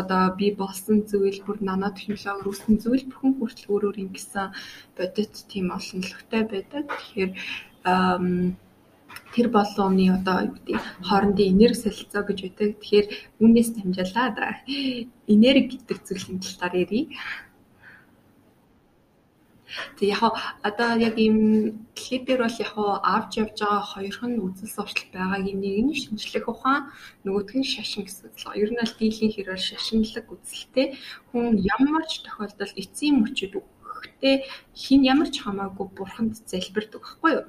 одоо 0.00 0.22
би 0.38 0.54
болсон 0.54 1.02
зүйл 1.10 1.42
бүр 1.42 1.58
нано 1.60 1.90
технологи 1.90 2.46
үүсгэн 2.46 2.78
зүйл 2.78 3.04
бүхэн 3.10 3.32
хүртэл 3.36 3.72
өөрөөр 3.72 3.98
ингэсэн 4.04 4.46
бодит 4.96 5.34
тийм 5.50 5.66
олонлогтой 5.74 6.42
байдаг. 6.46 6.84
Тэгэхээр 6.94 7.32
тэр 9.34 9.46
болгоомны 9.56 10.04
одоо 10.12 10.36
юу 10.46 10.54
гэдэг 10.56 10.76
хоорондын 11.08 11.50
энерги 11.52 11.80
солилцоо 11.80 12.22
гэж 12.28 12.38
байдаг. 12.44 12.68
Тэгэхээр 12.76 13.06
үүнээс 13.40 13.70
дамжуулаад 13.72 14.36
энерги 15.34 15.76
гэдэг 15.80 15.98
зүйлийн 16.06 16.40
талаар 16.44 16.74
ярив. 16.84 17.08
Тэг 19.96 20.08
яг 20.14 20.22
одоо 20.68 20.90
яг 21.08 21.14
ийм 21.18 21.38
клипээр 21.98 22.40
бол 22.44 22.58
яг 22.64 22.74
авч 23.14 23.32
явж 23.42 23.56
байгаа 23.60 23.82
хоёрхан 23.92 24.32
үзэл 24.46 24.74
суртал 24.76 25.08
байгаагийн 25.14 25.60
нэг 25.60 25.76
нь 25.84 25.98
шинжлэх 26.02 26.46
ухаан 26.52 26.82
нөгөөх 27.24 27.52
нь 27.58 27.70
шашин 27.72 28.04
гэсэн. 28.04 28.32
Ер 28.62 28.70
нь 28.72 28.82
аль 28.82 28.96
дийлхийн 28.98 29.32
хэрээр 29.34 29.60
шашинлаг 29.68 30.26
үзэлтэй 30.32 30.86
хүн 31.30 31.60
ямар 31.74 32.04
ч 32.10 32.24
тохиолдолд 32.24 32.78
эцсийн 32.82 33.16
мөчөд 33.20 33.52
өгөхдөө 33.58 34.34
хин 34.82 35.00
ямар 35.12 35.28
ч 35.34 35.36
хамаагүй 35.44 35.86
бурханд 35.96 36.34
залбирдаг 36.50 37.02
байхгүй 37.02 37.32
юу? 37.36 37.46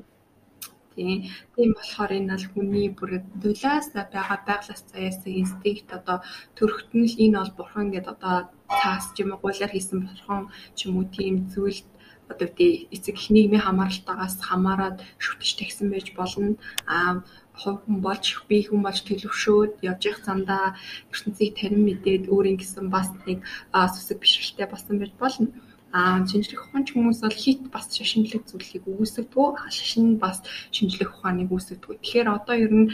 Тийм. 0.98 1.30
Тийм 1.54 1.70
болохоор 1.78 2.12
энэ 2.18 2.34
бол 2.34 2.46
хүний 2.52 2.88
бүр 2.98 3.12
дулаас 3.42 3.88
байгаа 3.94 4.40
байглаас 4.50 4.82
заяас 4.90 5.22
инстинкт 5.42 5.90
одоо 5.94 6.18
төрөхт 6.58 6.90
нь 6.98 7.06
л 7.06 7.16
энэ 7.24 7.38
бол 7.38 7.54
бурхан 7.58 7.88
гэдээ 7.94 8.13
одоо 8.18 8.36
цаас 8.82 9.06
ч 9.13 9.22
юм 9.22 9.30
уу 9.32 9.40
гуулаар 9.46 9.72
хийсэн 9.74 10.00
бурхан 10.02 10.44
ч 10.78 10.80
юм 10.90 10.94
уу 10.98 11.06
тийм 11.18 11.36
зүйл 11.54 11.82
одоо 12.32 12.48
тий 12.58 12.88
эцэг 12.96 13.16
их 13.20 13.30
нийгмийн 13.34 13.66
хамааралтаагаас 13.66 14.36
хамаарад 14.48 14.98
шүтж 15.24 15.50
тагсан 15.58 15.88
байж 15.92 16.08
болно. 16.20 16.56
Аа 16.88 17.24
хувь 17.62 17.82
хүн 17.84 17.98
болж 18.06 18.26
бие 18.50 18.63
хүн 18.68 18.82
болж 18.86 19.00
төлөвшөөд 19.04 19.72
явж 19.90 20.02
явах 20.10 20.22
замдаа 20.28 20.66
ертөнцийг 21.12 21.52
тарин 21.58 21.82
мэдээд 21.86 22.24
өөрийн 22.34 22.58
гэсэн 22.60 22.86
бас 22.96 23.10
нэг 23.26 23.40
сүсэг 23.74 24.18
бишрэлтэй 24.22 24.68
болсон 24.70 24.96
байж 25.02 25.13
болно 25.22 25.50
а 25.98 26.26
шинжлэх 26.28 26.68
ухаанч 26.68 26.92
хүмүүс 26.92 27.20
бол 27.24 27.38
хит 27.44 27.62
бас 27.72 27.88
шашинлаг 27.96 28.44
зүйлийг 28.46 28.84
үүсгэдэг. 28.86 29.56
Шашин 29.72 30.20
бас 30.20 30.44
шинжлэх 30.76 31.16
ухааныг 31.16 31.50
үүсгэдэг. 31.50 32.04
Тэгэхээр 32.04 32.28
одоо 32.28 32.56
ер 32.60 32.74
нь 32.76 32.92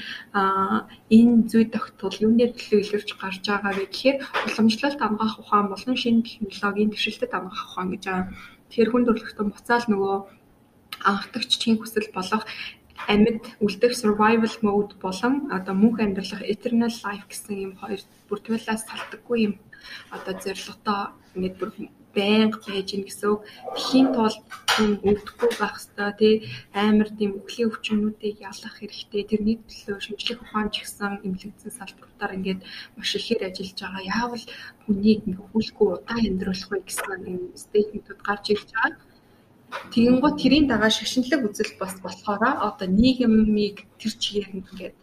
энэ 1.10 1.50
зүй 1.50 1.66
тогтвол 1.74 2.16
юунээр 2.22 2.54
төлөө 2.54 2.80
илэрч 2.86 3.10
гарч 3.18 3.44
байгаа 3.50 3.74
вэ 3.74 3.86
гэхээр 3.90 4.18
уламжлалт 4.46 5.00
амгаах 5.02 5.36
ухаан 5.42 5.68
болон 5.74 5.96
шинэ 5.98 6.22
технологийн 6.22 6.94
дэвшилтэд 6.94 7.34
амгаах 7.34 7.66
ухаан 7.66 7.90
гэж 7.98 8.04
байгаа. 8.06 8.26
Тэгэхээр 8.74 8.90
хүн 8.90 9.06
төрөлхтөн 9.06 9.54
буцаал 9.54 9.86
нөгөө 9.86 10.16
анхдагч 11.06 11.52
чин 11.62 11.78
хүсэл 11.78 12.10
болох 12.10 12.42
амьд 13.06 13.46
үлдэх 13.62 13.94
survival 13.94 14.50
mode 14.66 14.98
болон 14.98 15.54
одоо 15.54 15.78
мөнх 15.78 16.02
амьдрах 16.02 16.42
eternal 16.42 16.90
life 17.06 17.30
гэсэн 17.30 17.54
юм 17.70 17.74
хоёр 17.78 18.02
бүр 18.26 18.40
туйлаас 18.42 18.82
салдаггүй 18.90 19.38
юм 19.46 19.54
одоо 20.10 20.34
зорилготой 20.42 21.14
ингээд 21.38 21.56
бүр 21.62 21.70
байнга 22.16 22.58
байж 22.66 22.88
гин 22.94 23.04
гэсэн 23.06 23.30
үг. 23.34 23.42
Тхийн 23.78 24.08
тулд 24.16 24.38
өвдөхгүй 25.08 25.52
байх 25.62 25.76
хэвээр 25.78 26.14
тий 26.18 26.34
амар 26.74 27.10
тийм 27.18 27.32
өхлийн 27.40 27.70
өвчнүүдийг 27.70 28.38
ялах 28.50 28.76
хэрэгтэй. 28.78 29.24
Тэрний 29.30 29.58
төлөө 29.70 30.00
шинжлэх 30.02 30.42
ухаан 30.42 30.70
ч 30.74 30.76
гэсэн 30.82 31.22
эмнэлэгдсэн 31.26 31.72
салбартаар 31.78 32.36
ингээд 32.38 32.62
маш 32.98 33.12
ихээр 33.18 33.42
ажиллаж 33.50 33.78
байгаа. 33.82 34.10
Яавал 34.14 34.46
хүнийг 34.86 35.22
хүүлэхгүй 35.52 35.88
удаан 35.94 36.26
амьдруулах 36.30 36.70
вэ 36.72 36.80
гэсэн 36.86 37.54
стейтментүүд 37.64 38.20
гарч 38.28 38.46
ирж 38.54 38.70
байгаа. 38.74 39.02
Тэгэн 39.94 40.18
гоо 40.22 40.34
тэрийн 40.38 40.66
дагаа 40.70 40.92
шашинлаг 40.94 41.42
үзэл 41.50 41.74
бас 41.82 41.94
болохоор 42.06 42.42
одоо 42.68 42.88
нийгмийг 42.88 43.78
тэр 44.00 44.14
чигээр 44.22 44.54
ингээд 44.58 44.98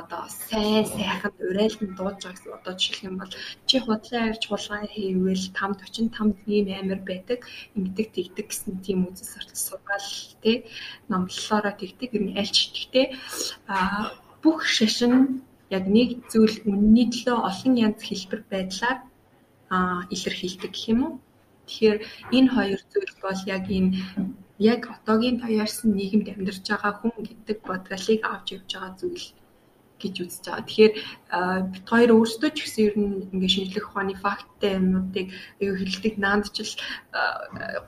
одоо 0.00 0.22
сайн 0.48 0.84
сайхан 0.94 1.34
урайлан 1.48 1.90
дууж 1.98 2.18
байгаа 2.20 2.34
гэсэн 2.34 2.56
одоо 2.58 2.74
жишээлх 2.80 3.06
юм 3.08 3.16
бол 3.20 3.32
чи 3.68 3.76
худлаа 3.84 4.22
ярьж 4.30 4.42
хулгай 4.46 4.84
хийвэл 4.94 5.44
5 5.54 5.78
45 5.82 6.50
ийм 6.54 6.66
амар 6.80 7.00
байдаг. 7.10 7.40
Ингэдэг 7.76 8.08
тэгдэг 8.16 8.46
гэсэн 8.50 8.72
тийм 8.86 8.98
үзэл 9.08 9.32
суртал 9.32 9.60
сургаал 9.66 10.10
тий 10.42 10.56
номлолоороо 11.10 11.74
тэгдэг. 11.78 12.10
Нь 12.24 12.34
альч 12.40 12.56
тэгтэй 12.74 13.06
а 13.70 13.76
бүх 14.42 14.60
шашин 14.76 15.14
яг 15.76 15.84
нэг 15.96 16.08
зүйл 16.32 16.56
үнний 16.70 17.06
төлөө 17.12 17.38
олон 17.48 17.74
янз 17.86 18.00
хэлбэр 18.04 18.42
байдлаар 18.52 18.98
а 19.74 19.78
илэрхийлдэг 20.14 20.72
гэх 20.74 20.90
юм 20.92 21.00
уу? 21.04 21.14
Тэгэхээр 21.66 21.98
энэ 22.36 22.52
хоёр 22.54 22.80
зүйл 22.92 23.14
бол 23.24 23.40
яг 23.56 23.64
энэ 23.78 23.90
яг 24.72 24.82
одоогийн 24.94 25.40
тоярсан 25.40 25.88
нийгэмд 25.98 26.28
амьдарч 26.34 26.64
байгаа 26.68 26.92
хүн 26.98 27.14
гэдэг 27.26 27.58
бодгалыг 27.68 28.20
авч 28.32 28.46
явж 28.56 28.70
байгаа 28.72 28.92
зүйл 29.00 29.26
гэж 30.00 30.14
үзэж 30.24 30.44
байгаа. 30.46 30.66
Тэгэхээр 30.66 30.94
бит 31.74 31.86
хоёр 31.88 32.10
өөрсдөө 32.14 32.50
ч 32.54 32.58
гэсэн 32.62 32.82
ер 32.86 32.94
нь 32.98 33.14
ингээ 33.34 33.54
шинжлэх 33.54 33.86
ухааны 33.90 34.14
факттай 34.18 34.78
юмнуудыг 34.78 35.26
хэлдэг 35.58 36.14
наандчил 36.20 36.72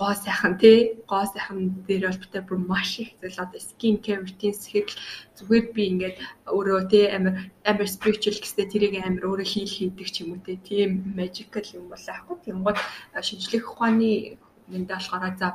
гоо 0.01 0.13
сайхан 0.15 0.55
тий 0.59 0.99
гоо 1.11 1.25
сайхан 1.27 1.87
дээр 1.87 2.11
бол 2.11 2.23
битээ 2.23 2.43
бүр 2.47 2.59
маш 2.63 2.91
их 3.03 3.11
зүйл 3.21 3.43
одоо 3.45 3.61
skin 3.61 3.97
care 4.05 4.23
routine 4.23 4.57
гэхэд 4.57 4.89
зүгээр 5.39 5.67
би 5.75 5.83
ингээд 5.91 6.17
өөрөө 6.51 6.81
тий 6.91 7.05
амар 7.17 7.35
амар 7.71 7.89
spiritual 7.91 8.39
гэстэй 8.41 8.67
тэрийг 8.71 8.95
амар 8.99 9.27
өөрөө 9.27 9.47
хийл 9.47 9.73
хийдэг 9.77 10.09
ч 10.11 10.17
юм 10.23 10.35
уу 10.35 10.43
тий 10.47 10.59
тийм 10.69 10.91
magical 11.19 11.67
юм 11.77 11.87
бол 11.93 12.07
аахгүй 12.11 12.37
тийм 12.43 12.59
гол 12.67 12.79
шинжлэх 13.23 13.65
ухааны 13.71 14.39
энд 14.73 14.89
болохоор 14.91 15.35
за 15.39 15.49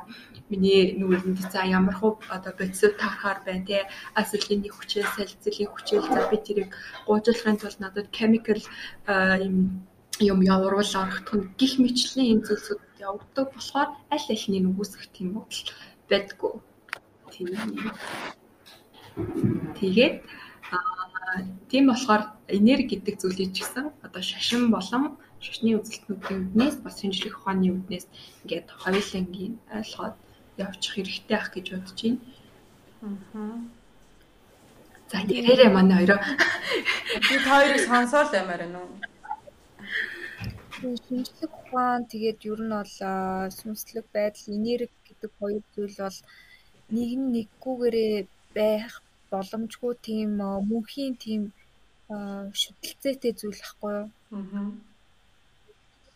миний 0.50 0.96
нүгэнд 0.98 1.38
за 1.52 1.60
ямар 1.78 1.94
хуу 2.00 2.18
одоо 2.36 2.52
бодисод 2.58 2.96
тарахаар 2.96 3.38
байна 3.46 3.66
те 3.66 3.78
асилгийн 4.20 4.62
хүчээ 4.72 5.04
салцлын 5.14 5.68
хүчээл 5.72 6.08
за 6.14 6.20
би 6.30 6.36
тэрийг 6.46 6.70
гуйжуулахын 7.06 7.60
тулд 7.60 7.78
надад 7.80 8.08
chemical 8.16 8.60
юм 9.46 9.56
юм 10.20 10.38
явуурвал 10.54 10.92
орохтох 11.02 11.34
нь 11.38 11.50
гих 11.60 11.72
мэтлэн 11.82 12.30
энэ 12.32 12.44
зүйлсүүд 12.46 12.80
явагддаг 13.06 13.46
болохоор 13.52 13.88
аль 14.14 14.28
алины 14.34 14.58
нүгүсэх 14.62 15.04
тийм 15.14 15.28
бодол 15.36 15.62
байдгүй. 16.10 16.52
Тийм. 17.32 17.56
Тэгээд 19.78 20.14
тийм 21.70 21.84
болохоор 21.88 22.22
энерги 22.48 22.96
гэдэг 22.96 23.14
зүйлийг 23.20 23.50
ч 23.56 23.64
гэсэн 23.64 23.86
одоо 24.06 24.22
шашин 24.22 24.70
болон 24.70 25.16
шашны 25.44 25.70
үзэлтнүүдийн 25.78 26.40
үднээс 26.44 26.76
бас 26.84 26.94
шинжлэх 27.00 27.34
ухааны 27.38 27.68
үднээс 27.76 28.06
ингээд 28.42 28.68
хоёулангийн 28.82 29.54
ойлгоод 29.78 30.16
явчих 30.64 30.92
хэрэгтэй 30.94 31.36
ах 31.38 31.48
гэж 31.54 31.66
бодож 31.72 31.98
байна. 32.02 32.20
Аа. 33.02 33.58
За 35.10 35.18
ярээрээ 35.38 35.70
манай 35.74 35.96
хоёроо. 35.98 36.20
Би 37.26 37.36
та 37.44 37.50
хоёрыг 37.58 37.82
сонсоол 37.90 38.30
ямар 38.42 38.60
байна 38.62 38.78
уу? 38.82 38.94
шинжлэх 41.06 41.52
ухаан 41.60 42.02
тэгээд 42.12 42.40
ер 42.52 42.60
нь 42.66 42.74
бол 42.78 42.94
сүнслэг 43.58 44.06
байдал, 44.16 44.54
энерги 44.56 44.98
гэдэг 45.06 45.30
хоёр 45.38 45.62
зүйл 45.74 45.96
бол 46.04 46.18
нэг 46.96 47.10
нь 47.20 47.32
нэггүйгээрээ 47.34 48.16
байх 48.58 48.92
боломжгүй 49.30 49.94
тийм 50.06 50.30
мөнхийн 50.70 51.14
тийм 51.24 51.42
аа, 52.12 52.42
шүтэлцээтэй 52.60 53.32
зүйл 53.40 53.60
байхгүй 53.62 53.92
юу? 54.00 54.08
Аа. 54.36 54.70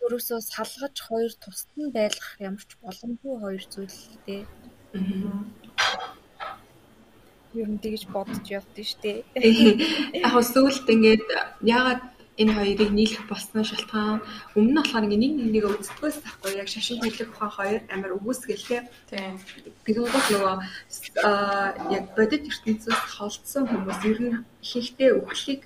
Өөрөөсөө 0.07 0.39
салгаж 0.39 0.97
хоёр 1.03 1.33
тусад 1.43 1.75
нь 1.75 1.91
байлгах 1.91 2.39
ямар 2.39 2.63
ч 2.63 2.79
боломжгүй 2.79 3.35
хоёр 3.43 3.65
зүйл 3.67 3.91
л 3.91 4.19
дээ. 4.27 4.43
Ер 7.59 7.69
нь 7.75 7.83
тэгж 7.83 8.03
бодож 8.15 8.47
явдсан 8.47 8.87
шүү 8.87 9.01
дээ. 9.03 9.19
Яг 10.23 10.35
сүүлд 10.47 10.87
ингээд 10.95 11.27
яагаад 11.67 12.03
энэ 12.39 12.53
хоёрыг 12.55 12.91
нийлэх 12.95 13.27
болсон 13.27 13.67
шалтгаан 13.67 14.23
өмнө 14.55 14.71
нь 14.71 14.79
болохоор 14.79 15.05
нэг 15.11 15.33
нэг 15.51 15.65
үздэг 15.67 16.23
байхгүй 16.23 16.53
яг 16.61 16.69
шашин 16.71 17.03
хэлэх 17.03 17.33
ухаан 17.33 17.53
хоёр 17.59 17.79
амар 17.91 18.13
өгөөсгөл 18.15 18.69
тээ. 18.69 18.83
Тийм. 19.11 19.35
Тэгвэл 19.83 20.13
нөгөө 20.13 20.55
аа 21.27 21.75
яг 21.97 22.05
бодит 22.15 22.45
ертөнцөөс 22.47 23.03
холдсон 23.17 23.65
хүмүүс 23.67 24.01
ер 24.07 24.19
нь 24.23 24.39
ихэнхдээ 24.63 25.11
үхлийг 25.19 25.63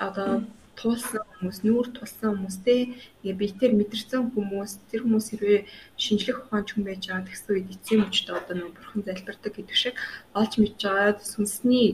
одоо 0.00 0.42
туулсан 0.80 1.22
хүмүүс, 1.28 1.58
нүүр 1.68 1.86
тулсан 1.92 2.30
хүмүүстэй 2.32 2.80
ингээ 3.20 3.40
биетээр 3.40 3.72
мэдэрсэн 3.76 4.32
хүмүүс, 4.32 4.72
тэр 4.88 5.04
хүмүүс 5.04 5.26
хэрвээ 5.30 5.60
шинжлэх 6.00 6.38
ухаанч 6.48 6.68
хүн 6.72 6.84
байж 6.88 7.02
байгаа 7.04 7.28
тэгсэн 7.28 7.52
үед 7.52 7.68
эцсийн 7.76 8.00
мөчтө 8.02 8.32
одоо 8.40 8.54
нөгөө 8.56 8.74
бурхан 8.76 9.02
залбирдаг 9.04 9.52
гэдэг 9.54 9.76
шиг 9.76 9.94
олж 10.40 10.52
мэдж 10.56 10.80
байгаа 10.80 11.20
сүнсний 11.20 11.88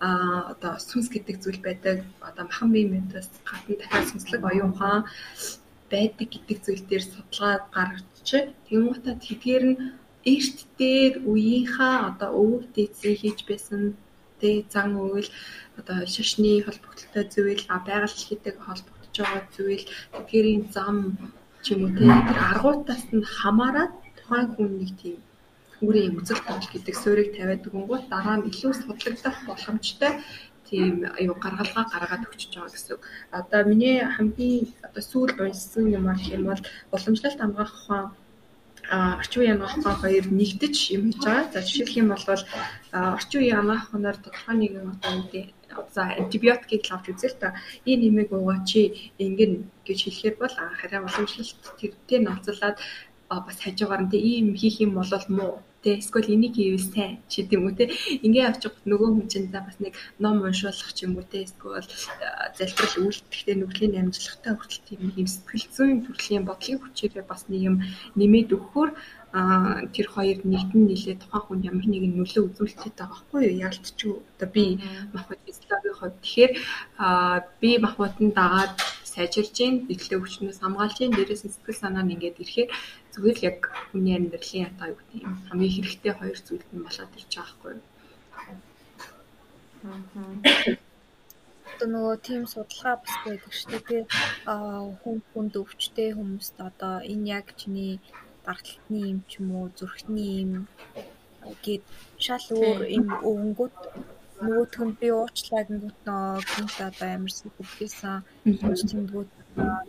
а 0.00 0.52
одоо 0.52 0.76
сүнс 0.76 1.08
гэдэг 1.08 1.36
зүйл 1.40 1.60
байдаг. 1.64 2.04
Одоо 2.20 2.44
махан 2.44 2.68
бие 2.72 2.84
мэтээс 2.84 3.32
гадна 3.48 3.74
дахиад 3.80 4.08
сүнслэг 4.12 4.42
оюун 4.44 4.76
ухаан 4.76 5.08
байдаг 5.90 6.28
гэдэг 6.28 6.58
зүйл 6.60 6.84
дээр 6.84 7.04
судалгаа 7.08 7.54
гаргаж 7.72 8.28
тэнгуутад 8.68 9.20
хэдгээр 9.24 9.64
нь 9.70 9.78
эрт 10.34 10.58
дээр 10.78 11.14
үеийнхаа 11.30 11.96
одоо 12.10 12.30
өвөг 12.42 12.64
дээдсээ 12.74 13.14
хийж 13.22 13.38
байсан 13.48 13.96
тэ 14.40 14.50
зан 14.72 14.90
үйл 14.96 15.28
одоо 15.78 15.98
шашны 16.14 16.52
холбогдлолтой 16.64 17.24
зүйл 17.34 17.62
а 17.72 17.76
байгаль 17.86 18.14
хэлхийдэг 18.14 18.56
холбогдож 18.66 19.14
байгаа 19.18 19.42
зүйл 19.56 19.84
тэдгэрийн 20.14 20.64
зам 20.74 20.96
ч 21.62 21.66
юм 21.74 21.80
уу 21.84 21.92
тэ 21.98 22.06
тэр 22.28 22.38
аргуудаас 22.52 23.04
нь 23.16 23.24
хамаарат 23.36 23.92
тухайн 24.18 24.48
хүн 24.54 24.70
нэг 24.80 24.90
тийм 25.00 25.18
үүрийн 25.84 26.16
үзэл 26.18 26.46
бодол 26.48 26.70
гэдэг 26.72 26.94
суурийг 27.02 27.30
тавиад 27.36 27.66
өгөнгүүт 27.68 28.04
дараа 28.12 28.36
нь 28.38 28.48
илүү 28.50 28.72
судлагдах 28.76 29.36
боломжтой 29.48 30.12
тийм 30.68 30.94
аюу 31.20 31.36
гаргалгаа 31.44 31.84
гаргаад 31.92 32.26
өгчөж 32.26 32.52
байгаа 32.54 32.74
гэсэн. 32.74 32.98
Одоо 33.38 33.60
миний 33.70 33.96
хамгийн 34.16 34.64
одоо 34.86 35.02
сүүл 35.10 35.32
уншсан 35.44 35.84
юм 35.98 36.04
аа 36.08 36.16
гэх 36.18 36.34
юм 36.36 36.44
бол 36.50 36.62
уламжлалт 36.94 37.40
хамгаах 37.40 37.72
ухаан 37.76 38.06
орчин 38.90 39.40
үеийн 39.42 39.62
ухаан 39.62 39.96
хоёр 40.02 40.26
нэгдэж 40.30 40.76
юм 40.96 41.02
хийж 41.10 41.22
байгаа. 41.24 41.52
За 41.52 41.60
жишээлх 41.66 41.96
юм 42.00 42.08
бол 42.12 42.24
орчин 43.16 43.40
үеийн 43.40 43.58
анагаах 43.60 43.86
ухаанаар 43.88 44.18
тодорхой 44.20 44.56
нэгэн 44.58 44.86
одоо 44.94 45.86
за 45.94 46.02
антибиотикийг 46.20 46.82
л 46.86 46.94
авч 46.94 47.06
үзэл 47.10 47.36
та 47.40 47.48
энэ 47.90 48.02
нэмийг 48.06 48.30
уугаа 48.32 48.60
чи 48.68 49.12
ингэн 49.18 49.52
гэж 49.86 49.98
хэлэхээр 50.02 50.36
бол 50.40 50.54
харин 50.78 51.06
уламжлалт 51.06 51.62
тэртэй 51.80 52.20
ноцлоод 52.22 52.76
бас 53.46 53.58
хажуугаар 53.64 54.02
нь 54.06 54.14
ийм 54.14 54.54
хийх 54.60 54.76
юм 54.84 54.92
бол 54.94 55.10
муу 55.28 55.54
те 55.86 56.02
эсвэл 56.02 56.34
энийг 56.34 56.58
хийвэл 56.58 56.90
сайн 56.90 57.22
ч 57.30 57.46
гэдэм 57.46 57.62
үү 57.62 57.74
те. 57.78 57.84
Ингээ 58.26 58.50
авчих 58.50 58.74
нөгөө 58.90 59.08
хүн 59.14 59.26
чинь 59.30 59.50
за 59.54 59.62
бас 59.62 59.78
нэг 59.78 59.94
ном 60.18 60.42
уншуулах 60.42 60.90
ч 60.90 61.06
юм 61.06 61.14
уу 61.14 61.26
те 61.30 61.46
эсвэл 61.46 61.86
залбирал 62.58 63.06
үйлдэхтэй 63.06 63.54
нүглийн 63.54 63.94
амжилттай 64.02 64.52
хүртэл 64.58 64.82
тийм 64.90 65.00
юм 65.14 65.28
сэтгэл 65.30 65.66
зүйн 65.70 65.98
төрлийн 66.02 66.42
бодлогын 66.42 66.82
хүчээрээ 66.82 67.24
бас 67.30 67.46
нэг 67.46 67.62
юм 67.70 67.76
нэмээд 68.18 68.50
өгөхөөр 68.50 68.90
тэр 69.94 70.06
хоёр 70.10 70.38
нэгдэн 70.42 70.82
нийлээ 70.90 71.16
тухайн 71.22 71.44
хүн 71.46 71.60
ямар 71.70 71.86
нэгэн 71.86 72.14
нөлөө 72.18 72.42
үзүүлчихэд 72.50 72.96
байгаа 72.98 73.14
байхгүй 73.14 73.40
юу? 73.46 73.60
Яалтчгүй. 73.68 74.16
Одоо 74.34 74.48
би 74.56 74.64
махбат 75.12 75.40
физиологийн 75.44 75.96
хувьд 75.98 76.16
тэгэхээр 76.24 76.52
би 77.60 77.70
махбатанд 77.84 78.32
дагаад 78.32 78.74
сайжирж 79.16 79.52
гин 79.56 79.74
дэглээ 79.88 80.20
хүчнээс 80.20 80.60
хамгаалж 80.60 80.96
гин 81.00 81.12
дээрээс 81.16 81.42
нь 81.44 81.52
сэтгэл 81.52 81.80
санаа 81.80 82.04
нь 82.04 82.14
ингээд 82.14 82.40
ирэхээр 82.42 82.70
зүгээр 83.16 83.38
л 83.40 83.48
яг 83.50 83.60
хүний 83.88 84.14
амьдралын 84.16 84.68
одоо 84.68 84.86
юу 84.92 84.98
гэдэг 85.00 85.24
юм 85.24 85.34
хамгийн 85.48 85.74
хэрэгтэй 85.74 86.12
хоёр 86.16 86.38
зүйл 86.44 86.66
нь 86.76 86.84
болоод 86.84 87.16
ирж 87.16 87.32
байгаа 87.32 87.56
байхгүй 87.56 87.72
юу. 87.76 87.84
Одоо 91.72 91.88
нөгөө 91.92 92.16
тийм 92.26 92.42
судалгаа 92.52 92.96
бас 93.00 93.14
байдаг 93.24 93.52
шүү 93.56 93.68
дээ. 93.72 93.82
Тэгээ 93.88 94.04
хүн 95.00 95.16
хүнд 95.32 95.54
өвчтэй 95.60 96.10
хүмүүст 96.12 96.56
одоо 96.68 96.94
энэ 97.12 97.28
яг 97.38 97.46
чиний 97.60 97.94
даралтны 98.44 98.98
юм 99.12 99.18
ч 99.28 99.32
юм 99.40 99.48
уу 99.56 99.66
зүрхний 99.78 100.32
юм 100.44 100.52
гээд 101.64 101.84
шал 102.24 102.46
өөр 102.58 102.80
юм 102.98 103.06
өвөнгөт 103.28 103.76
нөгөөх 104.44 104.74
нь 104.86 104.96
би 105.00 105.08
уучлаа 105.12 105.62
гингүүт 105.66 105.98
нөө 106.08 106.28
гинт 106.50 106.76
одоо 106.88 107.08
амар 107.16 107.32
сэтгэлгээсэн 107.34 108.16
болж 108.62 108.80
тэнгүүд 108.90 109.30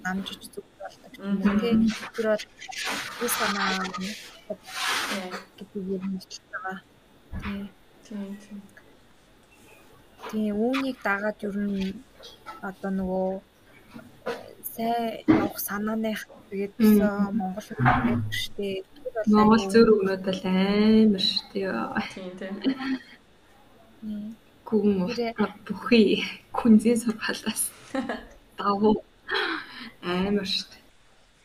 намжиж 0.04 0.42
зүг 0.54 0.66
болдог. 0.80 1.12
Юм 1.20 1.60
тий 1.60 1.76
тэр 2.16 2.26
бол 2.32 2.44
би 3.20 3.28
санаа 3.38 3.84
гэдэг 5.58 5.84
юм 5.96 6.04
хэлж 6.20 6.34
байгаа 6.52 6.78
тий 7.42 7.62
Тийм. 8.08 8.62
тий 10.32 10.48
үүнийг 10.52 10.98
дагаад 11.04 11.40
ер 11.48 11.56
нь 11.68 12.00
одоо 12.70 12.92
нөгөө 13.00 13.30
сайн 14.72 15.28
явах 15.28 15.60
санааных 15.60 16.22
тэгээд 16.50 16.74
Монгол 17.40 17.68
штэ 18.32 18.68
Монгол 19.28 19.64
зөр 19.74 19.88
өгнөд 19.94 20.22
бол 20.28 20.44
амар 20.48 21.24
штэ 21.24 21.60
Тийм 22.16 22.32
тийм. 22.40 22.56
гүн 24.68 25.08
бүхий. 25.66 26.24
Күнзийн 26.58 27.00
сургаалаас 27.00 27.62
давуу 28.60 28.96
амар 30.02 30.48
штэ 30.56 30.78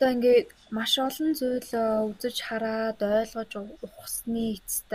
Одоо 0.03 0.15
ингээд 0.19 0.49
маш 0.77 0.93
олон 1.07 1.31
зүйл 1.39 1.71
үзэж 2.11 2.37
хараад 2.49 2.99
ойлгож 2.99 3.53
ухсны 3.87 4.43
эцэст 4.59 4.91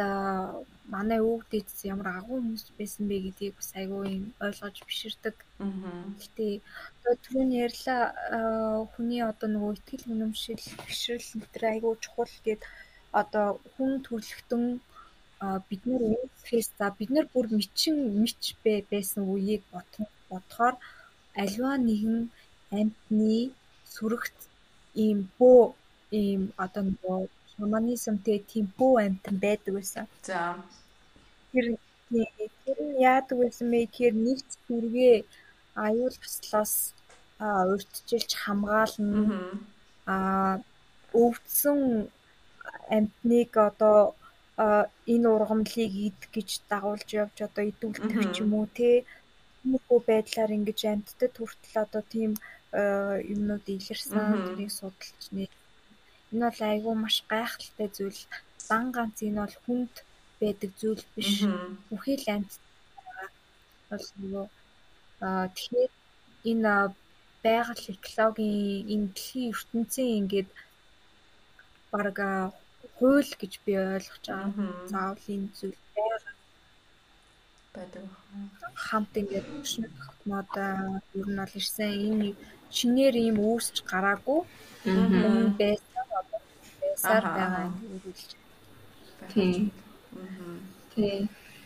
манай 0.94 1.20
өвөг 1.24 1.44
дээдс 1.48 1.80
ямар 1.94 2.08
агуу 2.20 2.44
хүмүүс 2.44 2.66
байсан 2.80 3.04
бэ 3.08 3.16
гэдгийг 3.24 3.56
бас 3.56 3.72
айгүй 3.80 4.04
юм 4.20 4.26
ойлгож 4.46 4.76
биширдэг. 4.84 5.36
Гэтэ 6.20 6.48
одоо 7.00 7.14
түрүүний 7.24 7.64
ярьла 7.68 7.98
хүний 8.92 9.22
одоо 9.32 9.48
нөгөө 9.52 9.72
ихтгэл 9.80 10.12
үнэмшил 10.12 10.64
бишрэл 10.88 11.30
нэтер 11.40 11.64
айгүй 11.72 11.94
чухал 12.04 12.36
гэд 12.44 12.62
одоо 13.22 13.48
хүн 13.74 13.92
төрлөختөн 14.08 14.64
бид 15.70 15.82
нар 15.88 16.04
үүсэхээс 16.12 16.70
за 16.76 16.86
бид 17.00 17.12
нар 17.16 17.28
бүр 17.32 17.48
мэчин 17.56 17.96
мич 18.20 18.42
байсан 18.92 19.24
үеийг 19.24 19.64
бодохоор 20.30 20.76
альва 21.44 21.72
нэгэн 21.88 22.20
амьтны 22.76 23.52
сүрэгт 23.94 24.38
ийм 25.06 25.20
бөө 25.38 25.62
ийм 26.12 26.42
одоо 26.64 26.84
нөгөө 26.90 27.20
шаманизмтэй 27.54 28.40
тийм 28.52 28.66
бөө 28.80 28.94
амьтан 29.06 29.36
байдаг 29.46 29.74
байсан. 29.78 30.06
За. 30.30 30.42
Тэр 31.52 31.68
тэр 32.66 32.80
нь 32.88 33.00
яадаг 33.12 33.38
байсан 33.42 33.68
бэ 33.72 33.80
гэхээр 33.86 34.16
нэгц 34.26 34.50
зүргээ 34.68 35.16
аюул 35.86 36.16
туслаас 36.24 36.74
урьдчилж 37.72 38.32
хамгаална. 38.44 39.20
Аа 40.14 40.54
өвдсөн 41.24 41.80
амьтныг 42.96 43.52
одоо 43.70 44.00
энэ 45.14 45.28
ургамлыг 45.36 45.94
ид 46.08 46.20
гэж 46.36 46.50
дагуулж 46.70 47.10
явж 47.22 47.38
одоо 47.48 47.64
идүүлдэг 47.72 48.24
ч 48.34 48.38
юм 48.44 48.52
уу 48.58 48.68
те 48.78 48.90
тиймэрхүү 49.62 50.00
байдлаар 50.10 50.52
ингэж 50.58 50.80
амьтдад 50.94 51.34
хүртэл 51.38 51.76
одоо 51.86 52.04
тийм 52.14 52.32
юмнууд 53.34 53.66
илэрсэн 53.76 54.26
тэрийг 54.48 54.72
судалж 54.80 55.24
нэг 55.38 55.52
энэ 56.32 56.46
бол 56.50 56.62
айгүй 56.72 56.96
маш 56.98 57.18
гайхалтай 57.32 57.90
зүйл. 57.98 58.22
Дан 58.70 58.86
ганц 58.96 59.18
энэ 59.28 59.42
бол 59.44 59.58
хүнд 59.64 59.96
байдаг 60.42 60.72
зүйл 60.82 61.04
биш. 61.16 61.32
Бүхий 61.90 62.18
л 62.22 62.28
амьд 62.36 62.52
бол 63.90 64.08
нөгөө 64.20 64.46
тэгэхээр 65.56 65.92
энэ 66.52 66.74
байгаль 67.44 67.86
экологийн 67.96 68.86
энэ 68.94 69.08
дэлхийн 69.16 69.52
ертөнцийн 69.54 70.18
ингээд 70.20 70.50
баг 71.92 72.18
хууль 72.98 73.34
гэж 73.42 73.54
би 73.66 73.72
ойлгож 73.78 74.26
байгаа. 74.28 74.72
Заавал 74.92 75.28
энэ 75.36 75.50
зүйл. 75.58 75.80
Байгаа 75.96 76.20
байдаг. 77.78 78.04
Хамт 78.86 79.14
ингээд 79.22 79.48
өчнөд 79.62 79.94
хотноо 80.04 80.42
ер 81.20 81.28
нь 81.30 81.40
бол 81.40 81.54
ирсэн 81.60 81.92
энэ 82.10 82.30
шинээр 82.78 83.16
ийм 83.26 83.38
үүсч 83.50 83.76
гараагүй 83.92 84.40
юм 84.86 85.56
байсан 85.60 86.06
одоо 86.20 86.40
байсаар 86.82 87.26
байгаа 87.38 87.64
юм 87.68 87.76
үргэлж. 87.96 88.30
Тийм. 89.32 89.72
Тийм. 90.94 91.24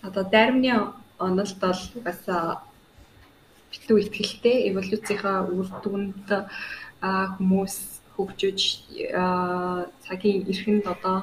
Одоо 0.07 0.24
даримны 0.34 0.72
онолд 1.28 1.55
бол 1.64 1.82
бас 2.07 2.22
битүү 3.72 3.97
ихтгэлтэй 4.03 4.57
эволюцийнхаа 4.70 5.39
үр 5.47 5.68
дүнд 5.84 6.28
хүмүүс 7.36 7.76
хөгжиж 8.14 8.59
цагийн 10.05 10.39
эрхэнд 10.51 10.86
одоо 10.95 11.18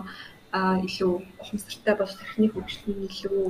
илүү 0.87 1.13
ухамсартай 1.41 1.95
болж 1.99 2.17
хөгжил 2.55 2.85
нь 2.89 3.07
илүү 3.11 3.47